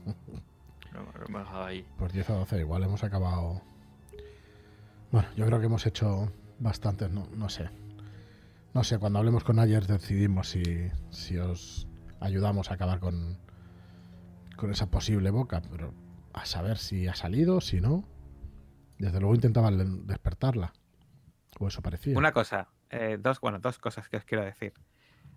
No, 0.95 1.03
no 1.03 1.29
me 1.29 1.39
dejaba 1.41 1.67
ahí. 1.67 1.87
Pues 1.99 2.13
10 2.13 2.31
a 2.31 2.35
12, 2.35 2.61
igual 2.61 2.85
hemos 2.85 3.05
acabado. 3.05 3.61
Bueno, 5.11 5.29
yo 5.37 5.47
creo 5.47 5.61
que 5.61 5.67
hemos 5.67 5.87
hecho 5.87 6.33
bastantes, 6.59 7.11
no, 7.11 7.27
no 7.35 7.49
sé. 7.49 7.69
No 8.73 8.83
sé, 8.83 8.99
cuando 8.99 9.19
hablemos 9.19 9.45
con 9.45 9.59
Ayers 9.59 9.87
decidimos 9.87 10.49
si, 10.49 10.91
si 11.11 11.39
os 11.39 11.87
ayudamos 12.21 12.71
a 12.71 12.75
acabar 12.75 12.99
con, 12.99 13.39
con 14.57 14.71
esa 14.71 14.91
posible 14.91 15.31
boca, 15.31 15.63
pero 15.71 15.93
a 16.33 16.45
saber 16.47 16.79
si 16.79 17.07
ha 17.07 17.15
salido, 17.15 17.61
si 17.61 17.81
no. 17.81 18.05
Desde 18.99 19.21
luego 19.21 19.35
intentaban 19.35 20.07
despertarla. 20.07 20.73
O 21.61 21.69
eso 21.69 21.83
parecía. 21.83 22.19
Una 22.19 22.33
cosa, 22.33 22.69
eh, 22.91 23.19
dos, 23.21 23.41
bueno, 23.41 23.59
dos 23.61 23.79
cosas 23.79 24.09
que 24.09 24.17
os 24.17 24.25
quiero 24.25 24.45
decir. 24.45 24.73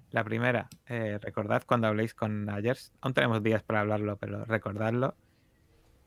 La 0.09 0.23
primera, 0.23 0.69
eh, 0.87 1.19
recordad 1.21 1.63
cuando 1.65 1.87
habléis 1.87 2.13
con 2.13 2.49
Ayers, 2.49 2.93
aún 3.01 3.13
tenemos 3.13 3.43
días 3.43 3.61
para 3.61 3.81
hablarlo, 3.81 4.17
pero 4.17 4.45
recordadlo, 4.45 5.15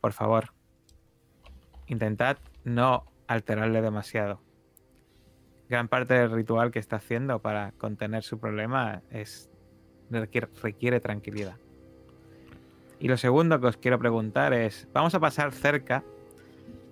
por 0.01 0.13
favor. 0.13 0.53
Intentad 1.87 2.39
no 2.65 3.05
alterarle 3.27 3.83
demasiado. 3.83 4.41
Gran 5.69 5.89
parte 5.89 6.15
del 6.15 6.31
ritual 6.31 6.71
que 6.71 6.79
está 6.79 6.97
haciendo 6.97 7.41
para 7.41 7.73
contener 7.73 8.23
su 8.23 8.39
problema 8.39 9.03
es 9.11 9.51
requiere, 10.11 10.49
requiere 10.63 11.01
tranquilidad. 11.01 11.57
Y 12.99 13.09
lo 13.09 13.17
segundo 13.17 13.61
que 13.61 13.69
os 13.69 13.77
quiero 13.77 13.99
preguntar 13.99 14.53
es, 14.53 14.89
vamos 14.93 15.15
a 15.15 15.21
pasar 15.21 15.53
cerca 15.53 16.05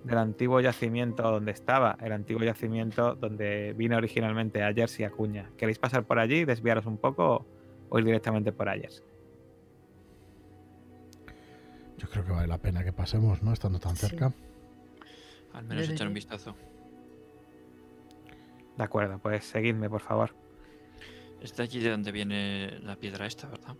del 0.03 0.17
antiguo 0.17 0.59
yacimiento 0.61 1.23
donde 1.23 1.51
estaba, 1.51 1.97
el 2.01 2.13
antiguo 2.13 2.43
yacimiento 2.43 3.15
donde 3.15 3.73
vino 3.73 3.97
originalmente 3.97 4.63
Ayers 4.63 4.99
y 4.99 5.03
Acuña. 5.03 5.49
¿Queréis 5.57 5.77
pasar 5.77 6.05
por 6.05 6.19
allí, 6.19 6.45
desviaros 6.45 6.85
un 6.85 6.97
poco 6.97 7.45
o 7.89 7.99
ir 7.99 8.05
directamente 8.05 8.51
por 8.51 8.69
Ayers? 8.69 9.03
Yo 11.99 12.09
creo 12.09 12.25
que 12.25 12.31
vale 12.31 12.47
la 12.47 12.57
pena 12.57 12.83
que 12.83 12.93
pasemos, 12.93 13.43
¿no? 13.43 13.53
Estando 13.53 13.79
tan 13.79 13.95
Sí. 13.95 14.07
cerca. 14.07 14.31
Al 15.53 15.65
menos 15.65 15.89
echar 15.89 16.07
un 16.07 16.13
vistazo. 16.13 16.55
De 18.77 18.83
acuerdo, 18.83 19.19
pues 19.19 19.45
seguidme, 19.45 19.89
por 19.89 20.01
favor. 20.01 20.33
Es 21.41 21.55
de 21.55 21.63
allí 21.63 21.79
de 21.79 21.89
donde 21.91 22.11
viene 22.11 22.79
la 22.81 22.95
piedra 22.95 23.25
esta, 23.25 23.47
¿verdad? 23.49 23.75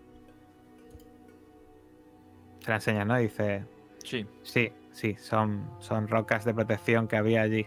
Se 2.61 2.69
la 2.69 2.75
enseña, 2.75 3.05
¿no? 3.05 3.17
Dice, 3.17 3.65
Sí. 4.03 4.25
sí, 4.43 4.71
sí, 4.91 5.15
son, 5.15 5.69
son 5.79 6.07
rocas 6.07 6.43
de 6.43 6.53
protección 6.53 7.07
que 7.07 7.15
había 7.17 7.41
allí. 7.41 7.65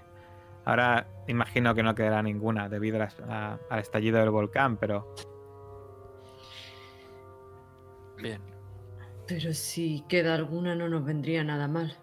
Ahora 0.65 1.07
imagino 1.27 1.75
que 1.75 1.83
no 1.83 1.95
quedará 1.95 2.23
ninguna 2.23 2.69
debido 2.69 3.03
a- 3.03 3.59
al 3.71 3.79
estallido 3.81 4.19
del 4.21 4.31
volcán, 4.31 4.77
pero 4.77 5.15
Bien. 8.19 8.41
Pero 9.27 9.53
si 9.55 10.05
queda 10.09 10.35
alguna 10.35 10.75
no 10.75 10.89
nos 10.89 11.05
vendría 11.05 11.45
nada 11.45 11.69
mal. 11.69 11.97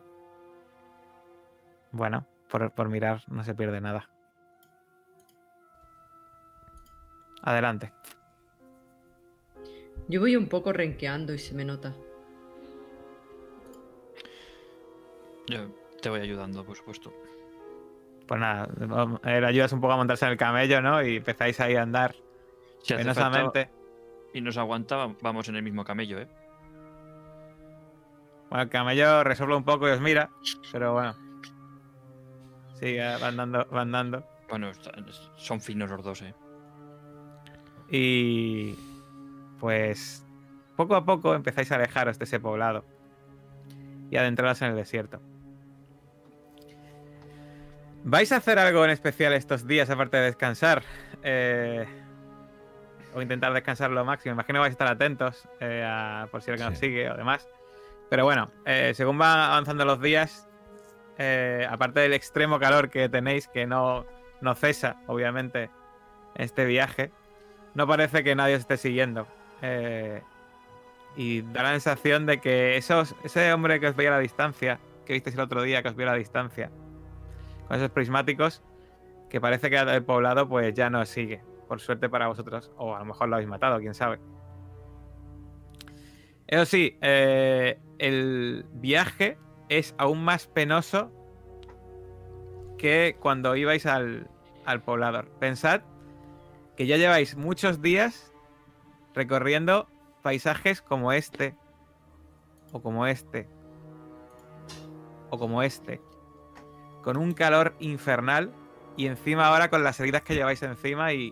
bueno, 1.91 2.25
por, 2.49 2.71
por 2.71 2.87
mirar 2.89 3.21
no 3.27 3.43
se 3.43 3.55
pierde 3.55 3.81
nada. 3.81 4.07
Adelante. 7.41 7.91
Yo 10.07 10.19
voy 10.19 10.35
un 10.35 10.47
poco 10.47 10.71
renqueando 10.73 11.33
y 11.33 11.39
se 11.39 11.53
me 11.53 11.65
nota. 11.65 11.93
Yo 15.47 15.67
te 16.01 16.09
voy 16.09 16.21
ayudando, 16.21 16.63
por 16.63 16.75
supuesto. 16.75 17.11
Pues 18.27 18.39
nada, 18.39 18.69
eh, 19.23 19.41
le 19.41 19.47
ayudas 19.47 19.71
un 19.73 19.81
poco 19.81 19.93
a 19.93 19.97
montarse 19.97 20.25
en 20.25 20.31
el 20.31 20.37
camello, 20.37 20.81
¿no? 20.81 21.01
Y 21.03 21.17
empezáis 21.17 21.59
ahí 21.59 21.75
a 21.75 21.81
andar 21.81 22.15
Si 22.83 22.93
hace 22.93 23.03
falta 23.03 23.13
penosamente. 23.13 23.69
y 24.33 24.41
nos 24.41 24.57
aguanta, 24.57 24.95
va- 24.97 25.15
vamos 25.21 25.47
en 25.49 25.55
el 25.55 25.63
mismo 25.63 25.83
camello, 25.83 26.19
¿eh? 26.19 26.27
Bueno, 28.49 28.63
el 28.63 28.69
camello 28.69 29.23
resuelve 29.23 29.55
un 29.55 29.63
poco 29.63 29.87
y 29.87 29.91
os 29.91 30.01
mira, 30.01 30.29
pero 30.71 30.93
bueno. 30.93 31.15
Sigue, 32.75 33.01
va 33.17 33.27
andando, 33.27 33.67
va 33.73 33.81
andando. 33.81 34.25
Bueno, 34.49 34.71
son 35.35 35.61
finos 35.61 35.89
los 35.91 36.03
dos, 36.03 36.21
¿eh? 36.23 36.33
Y 37.89 38.75
pues 39.59 40.25
poco 40.75 40.95
a 40.95 41.05
poco 41.05 41.35
empezáis 41.35 41.71
a 41.71 41.75
alejaros 41.75 42.17
de 42.17 42.25
ese 42.25 42.39
poblado 42.39 42.85
y 44.09 44.17
adentraros 44.17 44.61
en 44.61 44.69
el 44.71 44.75
desierto. 44.75 45.21
¿Vais 48.03 48.31
a 48.31 48.37
hacer 48.37 48.57
algo 48.59 48.83
en 48.85 48.91
especial 48.91 49.33
estos 49.33 49.67
días 49.67 49.89
aparte 49.89 50.17
de 50.17 50.23
descansar? 50.23 50.83
Eh, 51.21 51.85
o 53.13 53.21
intentar 53.21 53.53
descansar 53.53 53.91
lo 53.91 54.05
máximo. 54.05 54.33
Imagino 54.33 54.57
que 54.57 54.59
vais 54.61 54.71
a 54.71 54.73
estar 54.73 54.87
atentos 54.87 55.47
eh, 55.59 55.83
a- 55.85 56.27
por 56.31 56.41
si 56.41 56.49
alguien 56.51 56.69
os 56.71 56.77
sigue 56.79 57.09
o 57.11 57.17
demás. 57.17 57.47
Pero 58.09 58.25
bueno, 58.25 58.49
eh, 58.65 58.93
según 58.95 59.17
van 59.17 59.39
avanzando 59.39 59.85
los 59.85 60.01
días, 60.01 60.47
eh, 61.17 61.67
aparte 61.69 61.99
del 61.99 62.13
extremo 62.13 62.59
calor 62.59 62.89
que 62.89 63.07
tenéis, 63.07 63.47
que 63.47 63.67
no, 63.67 64.05
no 64.41 64.55
cesa, 64.55 64.97
obviamente, 65.07 65.69
en 66.35 66.45
este 66.45 66.65
viaje, 66.65 67.11
no 67.75 67.85
parece 67.87 68.23
que 68.23 68.35
nadie 68.35 68.55
os 68.55 68.61
esté 68.61 68.77
siguiendo. 68.77 69.27
Eh, 69.61 70.23
y 71.15 71.41
da 71.41 71.63
la 71.63 71.71
sensación 71.71 72.25
de 72.25 72.39
que 72.39 72.77
esos, 72.77 73.15
ese 73.23 73.51
hombre 73.53 73.79
que 73.79 73.87
os 73.87 73.95
veía 73.95 74.09
a 74.09 74.13
la 74.13 74.19
distancia, 74.19 74.79
que 75.05 75.13
visteis 75.13 75.35
el 75.35 75.41
otro 75.41 75.61
día 75.61 75.83
que 75.83 75.89
os 75.89 75.95
vio 75.95 76.07
a 76.07 76.11
la 76.11 76.17
distancia, 76.17 76.71
con 77.67 77.77
esos 77.77 77.91
prismáticos, 77.91 78.63
que 79.29 79.39
parece 79.39 79.69
que 79.69 79.77
el 79.77 80.03
poblado 80.03 80.47
pues 80.47 80.73
ya 80.73 80.89
no 80.89 81.05
sigue. 81.05 81.43
Por 81.67 81.79
suerte 81.79 82.09
para 82.09 82.27
vosotros, 82.27 82.71
o 82.77 82.95
a 82.95 82.99
lo 82.99 83.05
mejor 83.05 83.29
lo 83.29 83.35
habéis 83.35 83.49
matado, 83.49 83.79
quién 83.79 83.93
sabe. 83.93 84.19
Eso 86.49 86.65
sí, 86.65 86.97
eh, 87.01 87.79
el 87.99 88.65
viaje 88.73 89.37
es 89.69 89.93
aún 89.99 90.23
más 90.23 90.47
penoso 90.47 91.11
que 92.79 93.15
cuando 93.19 93.55
ibais 93.55 93.85
al, 93.85 94.27
al 94.65 94.81
poblador. 94.81 95.29
Pensad 95.39 95.81
que 96.75 96.87
ya 96.87 96.97
lleváis 96.97 97.35
muchos 97.35 97.83
días 97.83 98.33
recorriendo 99.13 99.87
paisajes 100.23 100.81
como 100.81 101.11
este, 101.13 101.55
o 102.71 102.81
como 102.81 103.05
este, 103.05 103.47
o 105.29 105.37
como 105.37 105.61
este, 105.61 106.01
con 107.03 107.15
un 107.15 107.33
calor 107.33 107.75
infernal 107.79 108.51
y 108.97 109.05
encima 109.05 109.45
ahora 109.45 109.69
con 109.69 109.83
las 109.83 109.99
heridas 109.99 110.23
que 110.23 110.33
lleváis 110.33 110.63
encima 110.63 111.13
y 111.13 111.31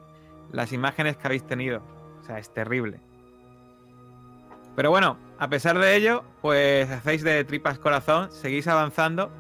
las 0.52 0.74
imágenes 0.74 1.18
que 1.18 1.26
habéis 1.26 1.48
tenido. 1.48 1.82
O 2.20 2.24
sea, 2.24 2.38
es 2.38 2.54
terrible. 2.54 3.07
Pero 4.78 4.92
bueno, 4.92 5.18
a 5.40 5.50
pesar 5.50 5.80
de 5.80 5.96
ello, 5.96 6.24
pues 6.40 6.88
hacéis 6.92 7.24
de 7.24 7.44
tripas 7.44 7.80
corazón, 7.80 8.32
seguís 8.32 8.68
avanzando 8.68 9.32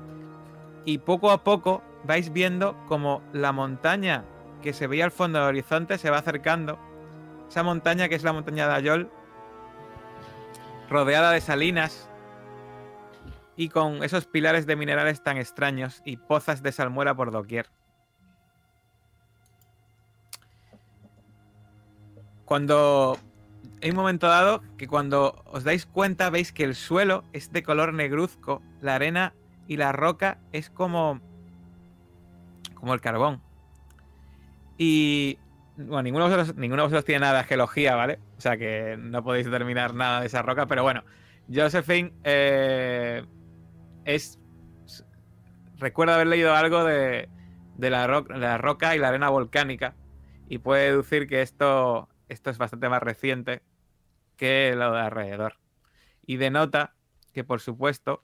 y 0.84 0.98
poco 0.98 1.30
a 1.30 1.44
poco 1.44 1.84
vais 2.06 2.34
viendo 2.34 2.76
como 2.88 3.22
la 3.34 3.52
montaña 3.52 4.26
que 4.64 4.74
se 4.74 4.88
veía 4.88 5.06
al 5.06 5.12
fondo 5.12 5.38
del 5.38 5.50
horizonte 5.50 6.00
se 6.00 6.10
va 6.10 6.18
acercando. 6.18 6.80
Esa 7.48 7.62
montaña 7.62 8.10
que 8.10 8.16
es 8.16 8.24
la 8.24 8.34
montaña 8.34 8.68
de 8.68 8.74
Ayol, 8.74 9.12
rodeada 10.90 11.30
de 11.30 11.42
salinas 11.42 12.10
y 13.56 13.70
con 13.70 14.04
esos 14.04 14.26
pilares 14.26 14.66
de 14.66 14.76
minerales 14.76 15.22
tan 15.22 15.38
extraños 15.38 16.02
y 16.04 16.18
pozas 16.18 16.64
de 16.64 16.72
salmuera 16.72 17.14
por 17.14 17.30
doquier. 17.30 17.70
Cuando 22.44 23.20
hay 23.82 23.90
un 23.92 23.96
momento 23.96 24.28
dado 24.28 24.62
que 24.78 24.88
cuando 24.88 25.44
os 25.46 25.64
dais 25.64 25.86
cuenta 25.86 26.30
veis 26.30 26.52
que 26.52 26.64
el 26.64 26.76
suelo 26.76 27.24
es 27.34 27.52
de 27.52 27.64
color 27.64 27.94
negruzco, 27.94 28.62
la 28.82 28.96
arena 28.96 29.34
y 29.68 29.78
la 29.78 29.92
roca 29.92 30.40
es 30.52 30.70
como 30.70 31.22
como 32.74 32.94
el 32.94 33.02
carbón. 33.02 33.42
Y 34.78 35.40
bueno, 35.76 36.04
ninguno 36.04 36.30
de 36.30 36.38
vosotros, 36.78 37.06
tiene 37.06 37.22
nada 37.22 37.40
de 37.40 37.44
geología, 37.46 37.96
¿vale? 37.96 38.20
O 38.38 38.42
sea 38.42 38.58
que 38.58 38.98
no 39.00 39.24
podéis 39.24 39.46
determinar 39.46 39.94
nada 39.94 40.22
de 40.22 40.28
esa 40.28 40.42
roca, 40.42 40.68
pero 40.68 40.84
bueno, 40.84 41.04
Josephine 41.52 42.14
eh, 42.24 43.24
es 44.06 44.40
recuerda 45.78 46.16
haber 46.16 46.28
leído 46.28 46.56
algo 46.56 46.84
de, 46.84 47.30
de 47.78 47.90
la, 47.90 48.08
ro- 48.08 48.26
la 48.30 48.58
roca 48.58 48.96
y 48.96 49.00
la 49.00 49.10
arena 49.10 49.30
volcánica 49.30 49.96
y 50.50 50.60
puede 50.60 50.86
deducir 50.92 51.28
que 51.28 51.42
esto, 51.42 52.10
esto 52.30 52.50
es 52.50 52.58
bastante 52.58 52.90
más 52.90 53.02
reciente 53.02 53.62
que 54.36 54.74
lo 54.76 54.92
de 54.94 55.02
alrededor. 55.02 55.58
Y 56.26 56.38
denota 56.38 56.96
que, 57.34 57.44
por 57.44 57.62
supuesto, 57.62 58.24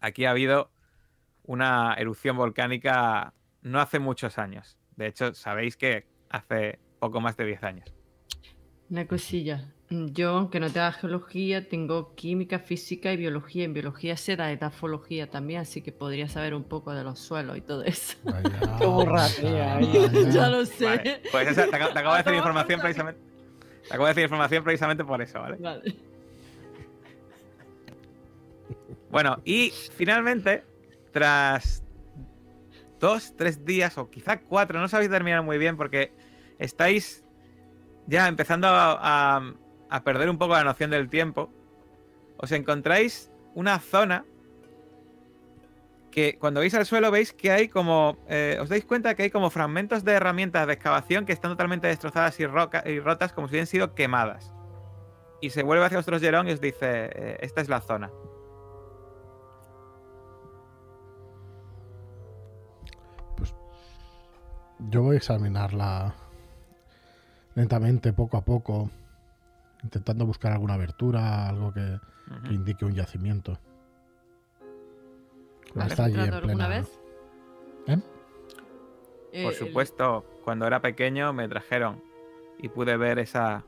aquí 0.00 0.24
ha 0.24 0.30
habido 0.30 0.70
una 1.44 1.94
erupción 1.94 2.36
volcánica 2.36 3.34
no 3.62 3.80
hace 3.80 3.98
muchos 3.98 4.38
años. 4.38 4.78
De 4.96 5.06
hecho, 5.06 5.34
sabéis 5.34 5.76
que 5.76 6.06
hace 6.28 6.78
poco 6.98 7.20
más 7.20 7.36
de 7.36 7.46
10 7.46 7.62
años. 7.64 7.94
Una 8.90 9.06
cosilla. 9.06 9.72
Yo, 9.92 10.30
aunque 10.30 10.58
no 10.58 10.68
tenga 10.70 10.90
geología, 10.92 11.68
tengo 11.68 12.14
química, 12.14 12.58
física 12.58 13.12
y 13.12 13.16
biología. 13.18 13.64
En 13.64 13.74
biología 13.74 14.16
se 14.16 14.36
da 14.36 14.50
etafología 14.50 15.30
también, 15.30 15.60
así 15.60 15.82
que 15.82 15.92
podría 15.92 16.28
saber 16.28 16.54
un 16.54 16.64
poco 16.64 16.94
de 16.94 17.04
los 17.04 17.18
suelos 17.18 17.58
y 17.58 17.60
todo 17.60 17.84
eso. 17.84 18.16
Vaya, 18.24 18.58
Qué 18.78 18.86
borrachera, 18.86 19.80
ya 20.32 20.48
lo 20.48 20.64
sé. 20.64 20.84
Vale, 20.86 21.20
pues 21.30 21.48
esa- 21.48 21.68
te, 21.68 21.76
acabo, 21.76 21.92
te 21.92 21.98
acabo 21.98 22.14
de 22.14 22.22
decir 22.22 22.34
información 22.34 22.80
precisamente. 22.80 23.20
Te 23.82 23.88
acabo 23.88 24.04
de 24.06 24.10
decir 24.10 24.22
información 24.24 24.64
precisamente 24.64 25.04
por 25.04 25.20
eso, 25.20 25.40
¿vale? 25.40 25.56
Vale. 25.60 25.96
Bueno, 29.10 29.36
y 29.44 29.70
finalmente, 29.96 30.64
tras 31.12 31.84
dos, 32.98 33.34
tres 33.36 33.62
días 33.64 33.98
o 33.98 34.08
quizá 34.08 34.40
cuatro, 34.40 34.80
no 34.80 34.88
sabéis 34.88 35.10
terminar 35.10 35.42
muy 35.42 35.58
bien 35.58 35.76
porque 35.76 36.12
estáis 36.58 37.22
ya 38.06 38.26
empezando 38.28 38.68
a, 38.68 39.36
a- 39.36 39.54
a 39.92 40.02
perder 40.04 40.30
un 40.30 40.38
poco 40.38 40.54
la 40.54 40.64
noción 40.64 40.90
del 40.90 41.10
tiempo, 41.10 41.50
os 42.38 42.50
encontráis 42.50 43.30
una 43.54 43.78
zona 43.78 44.24
que 46.10 46.38
cuando 46.38 46.60
veis 46.60 46.74
al 46.74 46.86
suelo 46.86 47.10
veis 47.10 47.32
que 47.32 47.50
hay 47.52 47.68
como... 47.68 48.16
eh, 48.26 48.58
os 48.60 48.68
dais 48.70 48.84
cuenta 48.86 49.14
que 49.14 49.24
hay 49.24 49.30
como 49.30 49.50
fragmentos 49.50 50.02
de 50.02 50.12
herramientas 50.12 50.66
de 50.66 50.72
excavación 50.72 51.26
que 51.26 51.32
están 51.32 51.50
totalmente 51.50 51.88
destrozadas 51.88 52.40
y, 52.40 52.44
y 52.44 53.00
rotas 53.00 53.32
como 53.34 53.48
si 53.48 53.52
hubiesen 53.52 53.66
sido 53.66 53.94
quemadas. 53.94 54.52
Y 55.42 55.50
se 55.50 55.62
vuelve 55.62 55.84
hacia 55.84 55.98
vosotros 55.98 56.22
Jerón 56.22 56.48
y 56.48 56.52
os 56.52 56.60
dice, 56.60 57.10
eh, 57.12 57.38
esta 57.40 57.60
es 57.60 57.68
la 57.68 57.80
zona. 57.80 58.10
Yo 64.88 65.02
voy 65.02 65.16
a 65.16 65.18
examinarla 65.18 66.14
lentamente, 67.54 68.12
poco 68.12 68.36
a 68.38 68.42
poco, 68.42 68.90
intentando 69.82 70.24
buscar 70.26 70.52
alguna 70.52 70.74
abertura, 70.74 71.48
algo 71.48 71.72
que, 71.72 71.80
Ujú. 72.30 72.42
que 72.44 72.54
indique 72.54 72.84
un 72.84 72.92
yacimiento. 72.94 73.58
Vale. 75.74 75.90
Está 75.90 76.04
allí 76.04 76.14
en 76.14 76.20
¿Entrado 76.20 76.44
alguna 76.46 76.66
plena. 76.66 76.80
vez? 76.80 77.00
¿Eh? 77.86 78.00
Eh, 79.32 79.42
Por 79.44 79.52
el- 79.52 79.58
supuesto, 79.58 80.24
cuando 80.44 80.66
era 80.66 80.80
pequeño 80.80 81.32
me 81.32 81.48
trajeron 81.48 82.02
y 82.58 82.68
pude 82.68 82.96
ver 82.96 83.18
esa, 83.18 83.64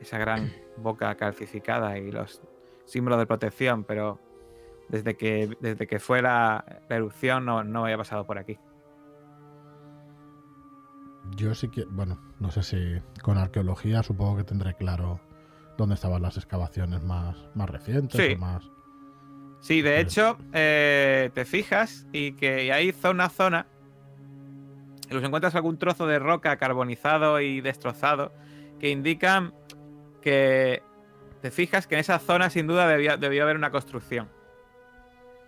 esa 0.00 0.18
gran 0.18 0.50
boca 0.78 1.14
calcificada 1.16 1.98
y 1.98 2.10
los 2.10 2.40
símbolos 2.86 3.18
de 3.18 3.26
protección, 3.26 3.84
pero 3.84 4.18
desde 4.88 5.16
que, 5.16 5.56
desde 5.60 5.86
que 5.86 6.00
fue 6.00 6.22
la, 6.22 6.64
la 6.88 6.96
erupción 6.96 7.44
no, 7.44 7.62
no 7.62 7.84
había 7.84 7.98
pasado 7.98 8.26
por 8.26 8.38
aquí. 8.38 8.58
Yo 11.36 11.54
sí 11.54 11.68
que, 11.68 11.84
bueno, 11.84 12.18
no 12.38 12.50
sé 12.50 12.62
si 12.62 13.00
con 13.22 13.38
arqueología 13.38 14.02
supongo 14.02 14.38
que 14.38 14.44
tendré 14.44 14.74
claro 14.74 15.20
dónde 15.78 15.94
estaban 15.94 16.22
las 16.22 16.36
excavaciones 16.36 17.02
más, 17.02 17.36
más 17.54 17.68
recientes 17.70 18.20
Sí. 18.20 18.34
o 18.34 18.38
más. 18.38 18.70
Sí, 19.60 19.82
de 19.82 20.00
hecho, 20.00 20.38
eh, 20.52 21.30
te 21.34 21.44
fijas 21.44 22.06
y 22.12 22.32
que 22.32 22.72
hay 22.72 22.92
zona 22.92 23.28
zona. 23.28 23.66
Y 25.10 25.14
los 25.14 25.22
encuentras 25.22 25.54
algún 25.54 25.78
trozo 25.78 26.06
de 26.06 26.18
roca 26.18 26.56
carbonizado 26.56 27.40
y 27.40 27.60
destrozado 27.60 28.32
que 28.78 28.90
indican 28.90 29.52
que 30.22 30.82
te 31.42 31.50
fijas 31.50 31.86
que 31.86 31.94
en 31.96 32.00
esa 32.00 32.18
zona 32.18 32.48
sin 32.50 32.66
duda 32.66 32.86
debía- 32.88 33.16
debió 33.16 33.42
haber 33.42 33.56
una 33.56 33.70
construcción. 33.70 34.28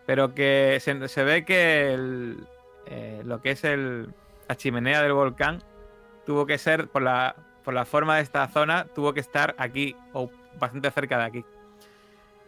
Pero 0.06 0.34
que 0.34 0.78
se, 0.80 1.08
se 1.08 1.24
ve 1.24 1.44
que 1.44 1.94
el- 1.94 2.46
eh, 2.86 3.22
lo 3.24 3.40
que 3.40 3.52
es 3.52 3.64
el, 3.64 4.12
la 4.48 4.56
chimenea 4.56 5.02
del 5.02 5.12
volcán 5.12 5.62
tuvo 6.26 6.46
que 6.46 6.58
ser, 6.58 6.88
por 6.88 7.02
la, 7.02 7.36
por 7.64 7.74
la 7.74 7.84
forma 7.84 8.16
de 8.16 8.22
esta 8.22 8.46
zona, 8.48 8.86
tuvo 8.94 9.12
que 9.12 9.20
estar 9.20 9.54
aquí 9.58 9.96
o 10.12 10.30
bastante 10.58 10.90
cerca 10.90 11.18
de 11.18 11.24
aquí. 11.24 11.44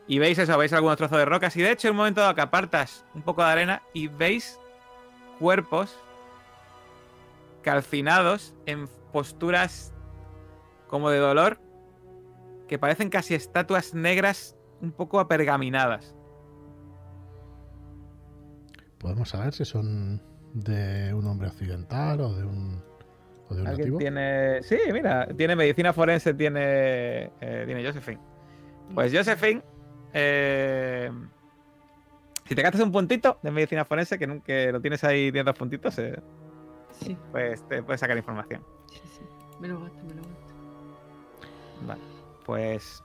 Y 0.07 0.19
veis 0.19 0.39
eso, 0.39 0.57
veis 0.59 0.73
algunos 0.73 0.97
trozos 0.97 1.19
de 1.19 1.25
rocas. 1.25 1.57
Y 1.57 1.63
de 1.63 1.71
hecho, 1.71 1.89
en 1.89 1.93
un 1.93 1.99
momento 1.99 2.21
dado 2.21 2.35
que 2.35 2.43
apartas 2.43 3.05
un 3.15 3.23
poco 3.23 3.43
de 3.43 3.51
arena 3.51 3.83
y 3.93 4.09
veis 4.09 4.61
cuerpos 5.39 5.97
calcinados 7.63 8.55
en 8.67 8.89
posturas 9.13 9.93
como 10.89 11.09
de 11.11 11.19
dolor 11.19 11.59
que 12.69 12.79
parecen 12.79 13.09
casi 13.09 13.35
estatuas 13.35 13.95
negras 13.95 14.57
un 14.81 14.93
poco 14.93 15.21
apergaminadas. 15.21 16.15
Podemos 18.99 19.31
saber 19.31 19.53
si 19.55 19.65
son 19.65 20.23
de 20.53 21.13
un 21.15 21.27
hombre 21.27 21.49
occidental 21.49 22.21
o 22.21 22.33
de 22.35 22.45
un, 22.45 22.83
o 23.49 23.55
de 23.55 23.61
un 23.63 23.67
¿Alguien 23.69 23.79
nativo. 23.89 23.99
tiene. 23.99 24.63
Sí, 24.63 24.79
mira, 24.93 25.27
tiene 25.37 25.57
medicina 25.57 25.93
forense, 25.93 26.35
tiene. 26.35 27.31
eh, 27.41 27.63
tiene 27.67 27.85
Josephine. 27.85 28.21
Pues 28.95 29.13
Josephine. 29.15 29.63
eh, 30.13 31.11
si 32.47 32.55
te 32.55 32.61
gastas 32.63 32.83
un 32.83 32.93
puntito 32.93 33.39
de 33.43 33.51
medicina 33.51 33.85
forense, 33.85 34.19
que 34.19 34.27
nunca 34.27 34.53
lo 34.71 34.81
tienes 34.81 35.03
ahí 35.05 35.31
10 35.31 35.45
dos 35.45 35.57
puntitos, 35.57 35.99
eh, 35.99 36.21
Sí, 37.01 37.17
pues 37.33 37.67
te 37.69 37.83
puedes 37.83 38.01
sacar 38.01 38.17
información. 38.17 38.63
sí, 38.91 39.01
sí. 39.19 39.21
Me 39.61 39.69
lo 39.69 39.81
gasto, 39.81 39.99
me 40.05 40.15
lo 40.15 40.23
gasto. 40.23 40.55
Vale. 41.87 42.01
Pues. 42.45 43.03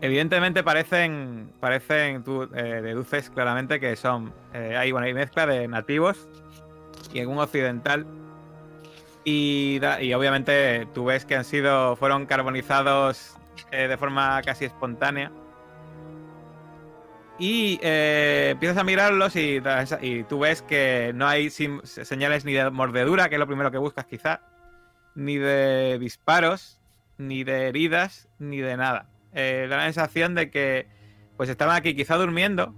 Evidentemente 0.00 0.62
parecen. 0.64 1.52
Parecen. 1.60 2.24
Tú 2.24 2.42
eh, 2.54 2.80
deduces 2.82 3.30
claramente 3.30 3.78
que 3.78 3.94
son. 3.96 4.32
eh, 4.52 4.76
hay, 4.76 4.90
bueno, 4.92 5.06
hay 5.06 5.14
mezcla 5.14 5.46
de 5.46 5.68
nativos 5.68 6.28
y 7.12 7.20
algún 7.20 7.38
occidental. 7.38 8.06
Y, 9.24 9.80
y 10.00 10.14
obviamente 10.14 10.86
tú 10.94 11.04
ves 11.06 11.24
que 11.24 11.36
han 11.36 11.44
sido. 11.44 11.96
fueron 11.96 12.26
carbonizados 12.26 13.36
eh, 13.70 13.88
de 13.88 13.96
forma 13.96 14.42
casi 14.42 14.64
espontánea. 14.64 15.30
Y 17.38 17.80
eh, 17.82 18.50
empiezas 18.52 18.78
a 18.78 18.84
mirarlos 18.84 19.34
y, 19.36 19.60
y 20.00 20.22
tú 20.24 20.40
ves 20.40 20.62
que 20.62 21.12
no 21.14 21.26
hay 21.26 21.50
señales 21.50 22.44
ni 22.44 22.52
de 22.52 22.70
mordedura, 22.70 23.28
que 23.28 23.36
es 23.36 23.38
lo 23.38 23.46
primero 23.46 23.70
que 23.70 23.78
buscas 23.78 24.06
quizá 24.06 24.42
ni 25.14 25.38
de 25.38 25.98
disparos, 25.98 26.80
ni 27.18 27.44
de 27.44 27.68
heridas, 27.68 28.28
ni 28.38 28.58
de 28.58 28.76
nada. 28.76 29.08
Eh, 29.34 29.66
da 29.68 29.78
la 29.78 29.84
sensación 29.84 30.34
de 30.34 30.50
que 30.50 30.86
pues 31.36 31.48
estaban 31.48 31.76
aquí 31.76 31.94
quizá 31.94 32.16
durmiendo. 32.16 32.74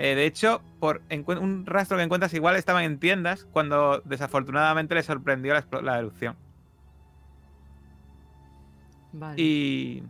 Eh, 0.00 0.14
de 0.14 0.26
hecho, 0.26 0.62
por 0.78 1.02
un 1.10 1.66
rastro 1.66 1.96
que 1.96 2.04
encuentras 2.04 2.32
igual 2.32 2.54
estaban 2.54 2.84
en 2.84 3.00
tiendas 3.00 3.44
cuando 3.46 4.00
desafortunadamente 4.04 4.94
les 4.94 5.06
sorprendió 5.06 5.54
la 5.82 5.98
erupción. 5.98 6.36
Vale. 9.12 9.42
Y, 9.42 10.04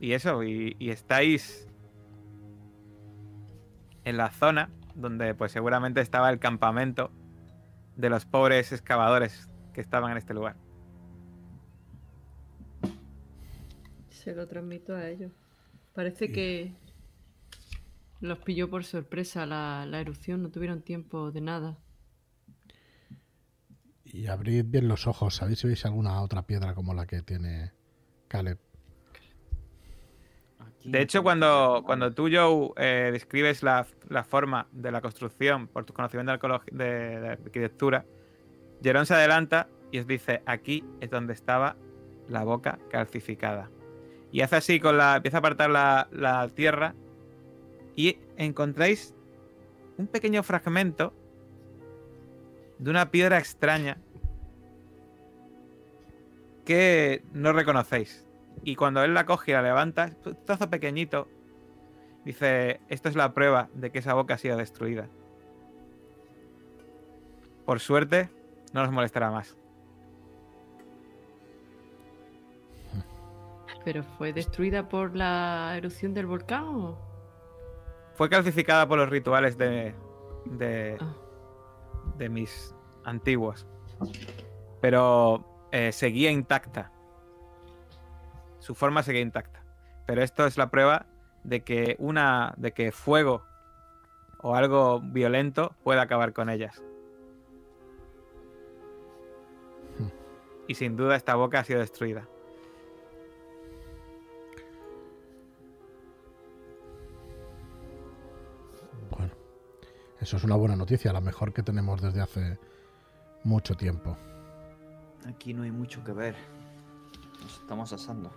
y 0.00 0.12
eso, 0.12 0.44
y, 0.44 0.76
y 0.78 0.90
estáis 0.90 1.66
en 4.04 4.18
la 4.18 4.30
zona 4.30 4.68
donde 4.94 5.34
pues 5.34 5.50
seguramente 5.50 6.02
estaba 6.02 6.28
el 6.28 6.38
campamento 6.38 7.10
de 7.96 8.10
los 8.10 8.26
pobres 8.26 8.70
excavadores 8.72 9.48
que 9.72 9.80
estaban 9.80 10.12
en 10.12 10.18
este 10.18 10.34
lugar. 10.34 10.56
Se 14.10 14.34
lo 14.34 14.46
transmito 14.46 14.94
a 14.94 15.08
ellos. 15.08 15.32
Parece 15.94 16.30
que 16.30 16.74
los 18.20 18.38
pilló 18.38 18.68
por 18.70 18.84
sorpresa 18.84 19.46
la, 19.46 19.84
la 19.86 20.00
erupción, 20.00 20.42
no 20.42 20.50
tuvieron 20.50 20.82
tiempo 20.82 21.30
de 21.30 21.40
nada. 21.40 21.78
Y 24.04 24.28
abrid 24.28 24.64
bien 24.66 24.88
los 24.88 25.06
ojos, 25.06 25.36
¿sabéis 25.36 25.58
si 25.60 25.66
veis 25.66 25.84
alguna 25.84 26.22
otra 26.22 26.46
piedra 26.46 26.74
como 26.74 26.94
la 26.94 27.06
que 27.06 27.22
tiene 27.22 27.72
Caleb? 28.28 28.58
De 30.84 31.02
hecho, 31.02 31.24
cuando, 31.24 31.82
cuando 31.84 32.12
tú, 32.14 32.28
Joe, 32.32 32.70
eh, 32.76 33.10
describes 33.12 33.64
la, 33.64 33.86
la 34.08 34.22
forma 34.22 34.68
de 34.70 34.92
la 34.92 35.00
construcción 35.00 35.66
por 35.66 35.84
tu 35.84 35.92
conocimiento 35.92 36.32
de- 36.70 36.84
de 37.20 37.28
arquitectura, 37.28 38.06
Jerón 38.82 39.04
se 39.04 39.14
adelanta 39.14 39.68
y 39.90 39.98
os 39.98 40.06
dice, 40.06 40.42
aquí 40.46 40.84
es 41.00 41.10
donde 41.10 41.32
estaba 41.32 41.76
la 42.28 42.44
boca 42.44 42.78
calcificada. 42.90 43.70
Y 44.30 44.42
hace 44.42 44.56
así 44.56 44.78
con 44.80 44.96
la... 44.96 45.16
empieza 45.16 45.38
a 45.38 45.40
apartar 45.40 45.70
la, 45.70 46.08
la 46.12 46.48
tierra 46.48 46.94
y 47.96 48.18
encontráis 48.36 49.14
un 49.96 50.06
pequeño 50.06 50.42
fragmento 50.42 51.14
de 52.78 52.90
una 52.90 53.10
piedra 53.10 53.38
extraña 53.38 53.96
que 56.64 57.24
no 57.32 57.52
reconocéis. 57.52 58.26
Y 58.62 58.76
cuando 58.76 59.02
él 59.02 59.14
la 59.14 59.24
coge 59.24 59.52
y 59.52 59.54
la 59.54 59.62
levanta, 59.62 60.10
un 60.24 60.44
trozo 60.44 60.68
pequeñito, 60.68 61.28
dice, 62.24 62.80
esto 62.88 63.08
es 63.08 63.16
la 63.16 63.32
prueba 63.32 63.70
de 63.74 63.90
que 63.90 64.00
esa 64.00 64.14
boca 64.14 64.34
ha 64.34 64.38
sido 64.38 64.56
destruida. 64.56 65.08
Por 67.64 67.80
suerte, 67.80 68.28
no 68.72 68.82
nos 68.82 68.92
molestará 68.92 69.30
más. 69.30 69.56
¿Pero 73.84 74.02
fue 74.02 74.32
destruida 74.32 74.88
por 74.88 75.16
la 75.16 75.74
erupción 75.76 76.12
del 76.12 76.26
volcán 76.26 76.64
o...? 76.64 77.05
Fue 78.16 78.28
calcificada 78.28 78.88
por 78.88 78.98
los 78.98 79.08
rituales 79.08 79.56
de, 79.58 79.94
de, 80.46 80.96
Ah. 81.00 81.14
de 82.16 82.28
mis 82.28 82.74
antiguos. 83.04 83.66
Pero 84.80 85.44
eh, 85.72 85.92
seguía 85.92 86.30
intacta. 86.30 86.90
Su 88.58 88.74
forma 88.74 89.02
seguía 89.02 89.20
intacta. 89.22 89.62
Pero 90.06 90.22
esto 90.22 90.46
es 90.46 90.56
la 90.56 90.70
prueba 90.70 91.06
de 91.44 91.62
que 91.62 91.96
una. 91.98 92.54
de 92.56 92.72
que 92.72 92.90
fuego 92.92 93.44
o 94.40 94.54
algo 94.54 95.00
violento 95.00 95.74
puede 95.82 96.00
acabar 96.00 96.32
con 96.32 96.48
ellas. 96.50 96.82
Hmm. 99.98 100.08
Y 100.68 100.74
sin 100.74 100.96
duda 100.96 101.16
esta 101.16 101.34
boca 101.34 101.60
ha 101.60 101.64
sido 101.64 101.80
destruida. 101.80 102.28
Eso 110.20 110.36
es 110.36 110.44
una 110.44 110.56
buena 110.56 110.76
noticia, 110.76 111.12
la 111.12 111.20
mejor 111.20 111.52
que 111.52 111.62
tenemos 111.62 112.00
desde 112.00 112.20
hace 112.20 112.58
mucho 113.44 113.74
tiempo. 113.74 114.16
Aquí 115.26 115.52
no 115.52 115.62
hay 115.62 115.70
mucho 115.70 116.02
que 116.04 116.12
ver. 116.12 116.36
Nos 117.42 117.54
estamos 117.60 117.92
asando. 117.92 118.32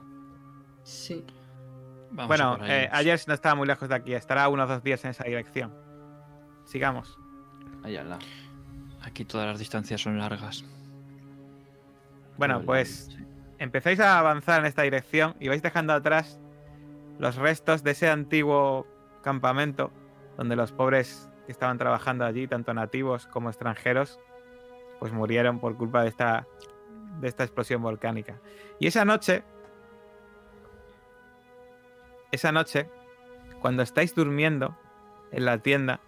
Sí. 0.84 1.26
Vamos 2.12 2.24
a 2.24 2.28
bueno, 2.28 2.66
eh, 2.66 2.90
Ayers 2.92 3.28
no 3.28 3.34
estaba 3.34 3.56
muy 3.56 3.68
lejos 3.68 3.88
de 3.88 3.96
aquí. 3.96 4.14
Estará 4.14 4.48
unos 4.50 4.68
dos 4.68 4.84
días 4.84 5.04
en 5.06 5.12
esa 5.12 5.24
dirección. 5.24 5.74
Sigamos. 6.66 7.18
Allá 7.84 8.04
la. 8.04 8.20
Aquí 9.02 9.26
todas 9.26 9.48
las 9.48 9.60
distancias 9.60 10.02
son 10.02 10.18
largas. 10.18 10.66
Bueno, 12.38 12.62
pues 12.64 13.10
empezáis 13.58 14.00
a 14.00 14.18
avanzar 14.18 14.62
en 14.62 14.66
esta 14.66 14.82
dirección 14.82 15.36
y 15.40 15.50
vais 15.50 15.62
dejando 15.62 15.94
atrás 15.94 16.40
los 17.20 17.36
restos 17.36 17.84
de 17.84 17.92
ese 17.92 18.10
antiguo 18.10 18.88
campamento 19.22 19.92
donde 20.38 20.56
los 20.56 20.72
pobres 20.72 21.29
que 21.50 21.54
estaban 21.54 21.80
trabajando 21.80 22.26
allí, 22.26 22.48
tanto 22.48 22.76
nativos 22.76 23.26
como 23.26 23.50
extranjeros, 23.50 24.20
pues 25.00 25.12
murieron 25.12 25.60
por 25.60 25.76
culpa 25.78 26.04
de 26.04 26.10
esta, 26.10 26.46
de 27.20 27.28
esta 27.28 27.44
explosión 27.44 27.82
volcánica. 27.82 28.40
Y 28.78 28.86
esa 28.86 29.04
noche, 29.04 29.44
esa 32.32 32.52
noche, 32.52 32.88
cuando 33.62 33.82
estáis 33.82 34.14
durmiendo 34.14 34.78
en 35.32 35.46
la 35.46 35.58
tienda, 35.58 36.02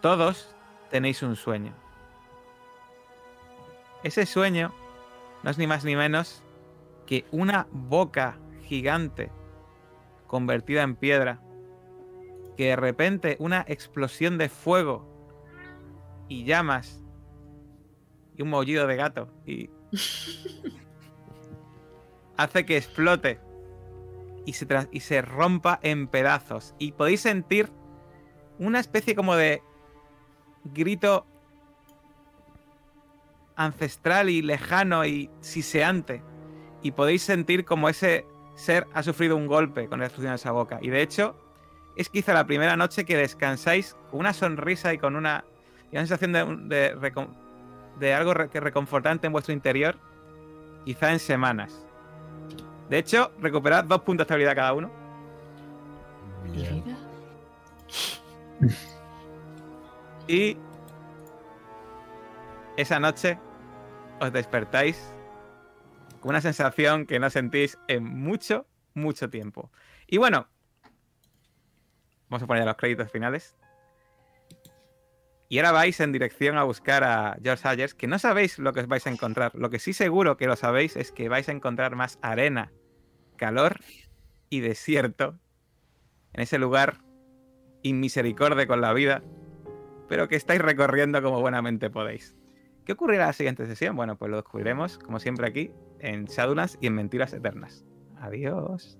todos 0.00 0.52
tenéis 0.90 1.22
un 1.22 1.36
sueño. 1.36 1.72
Ese 4.02 4.26
sueño 4.26 4.74
no 5.44 5.52
es 5.52 5.56
ni 5.56 5.68
más 5.68 5.84
ni 5.84 5.94
menos 5.94 6.42
que 7.06 7.26
una 7.30 7.68
boca 7.70 8.40
gigante 8.62 9.30
convertida 10.26 10.82
en 10.82 10.96
piedra, 10.96 11.38
que 12.56 12.66
de 12.66 12.76
repente 12.76 13.36
una 13.38 13.64
explosión 13.68 14.38
de 14.38 14.48
fuego 14.48 15.06
y 16.28 16.44
llamas 16.44 17.02
y 18.36 18.42
un 18.42 18.50
maullido 18.50 18.86
de 18.86 18.96
gato 18.96 19.28
y 19.46 19.70
hace 22.36 22.66
que 22.66 22.76
explote 22.76 23.40
y 24.44 24.52
se, 24.52 24.66
y 24.90 25.00
se 25.00 25.22
rompa 25.22 25.78
en 25.82 26.08
pedazos 26.08 26.74
y 26.78 26.92
podéis 26.92 27.20
sentir 27.20 27.70
una 28.58 28.80
especie 28.80 29.14
como 29.14 29.36
de 29.36 29.62
grito 30.64 31.26
ancestral 33.56 34.30
y 34.30 34.42
lejano 34.42 35.04
y 35.04 35.30
siseante. 35.40 36.22
Y 36.82 36.92
podéis 36.92 37.22
sentir 37.22 37.64
como 37.64 37.88
ese 37.88 38.26
ser 38.54 38.86
ha 38.94 39.02
sufrido 39.02 39.36
un 39.36 39.46
golpe 39.46 39.88
con 39.88 39.98
la 39.98 40.06
explosión 40.06 40.32
de 40.32 40.36
esa 40.36 40.52
boca. 40.52 40.78
Y 40.80 40.90
de 40.90 41.02
hecho, 41.02 41.36
es 41.96 42.08
quizá 42.08 42.32
la 42.34 42.46
primera 42.46 42.76
noche 42.76 43.04
que 43.04 43.16
descansáis 43.16 43.96
con 44.10 44.20
una 44.20 44.32
sonrisa 44.32 44.92
y 44.92 44.98
con 44.98 45.16
una, 45.16 45.44
y 45.90 45.96
una 45.96 46.06
sensación 46.06 46.32
de, 46.68 46.94
de 47.98 48.14
algo 48.14 48.34
re- 48.34 48.48
que 48.50 48.60
reconfortante 48.60 49.26
en 49.26 49.32
vuestro 49.32 49.52
interior, 49.54 49.96
quizá 50.84 51.12
en 51.12 51.18
semanas. 51.18 51.86
De 52.90 52.98
hecho, 52.98 53.32
recuperad 53.40 53.84
dos 53.84 54.02
puntos 54.02 54.18
de 54.18 54.22
estabilidad 54.22 54.54
cada 54.54 54.72
uno. 54.74 54.90
Bien. 56.52 56.84
Y 60.28 60.56
esa 62.76 62.98
noche 62.98 63.38
os 64.20 64.32
despertáis 64.32 65.12
con 66.20 66.30
una 66.30 66.40
sensación 66.40 67.06
que 67.06 67.20
no 67.20 67.30
sentís 67.30 67.78
en 67.86 68.02
mucho, 68.02 68.66
mucho 68.94 69.30
tiempo. 69.30 69.70
Y 70.08 70.16
bueno, 70.18 70.48
vamos 72.28 72.42
a 72.42 72.46
poner 72.46 72.64
los 72.64 72.76
créditos 72.76 73.10
finales. 73.10 73.56
Y 75.48 75.58
ahora 75.58 75.72
vais 75.72 76.00
en 76.00 76.12
dirección 76.12 76.58
a 76.58 76.64
buscar 76.64 77.04
a 77.04 77.36
George 77.42 77.68
Ayers, 77.68 77.94
que 77.94 78.08
no 78.08 78.18
sabéis 78.18 78.58
lo 78.58 78.72
que 78.72 78.80
os 78.80 78.88
vais 78.88 79.06
a 79.06 79.10
encontrar. 79.10 79.54
Lo 79.54 79.70
que 79.70 79.78
sí 79.78 79.92
seguro 79.92 80.36
que 80.36 80.46
lo 80.46 80.56
sabéis 80.56 80.96
es 80.96 81.12
que 81.12 81.28
vais 81.28 81.48
a 81.48 81.52
encontrar 81.52 81.94
más 81.94 82.18
arena, 82.20 82.72
calor 83.36 83.78
y 84.50 84.60
desierto 84.60 85.38
en 86.32 86.42
ese 86.42 86.58
lugar 86.58 86.98
inmisericorde 87.82 88.66
con 88.66 88.80
la 88.80 88.92
vida 88.92 89.22
pero 90.08 90.28
que 90.28 90.36
estáis 90.36 90.60
recorriendo 90.60 91.22
como 91.22 91.40
buenamente 91.40 91.90
podéis. 91.90 92.36
¿Qué 92.84 92.92
ocurrirá 92.92 93.24
en 93.24 93.28
la 93.28 93.32
siguiente 93.32 93.66
sesión? 93.66 93.96
Bueno, 93.96 94.16
pues 94.16 94.30
lo 94.30 94.36
descubriremos, 94.36 94.98
como 94.98 95.18
siempre 95.18 95.48
aquí, 95.48 95.72
en 95.98 96.26
Shadowlands 96.26 96.78
y 96.80 96.86
en 96.86 96.94
Mentiras 96.94 97.32
Eternas. 97.32 97.84
Adiós. 98.20 98.98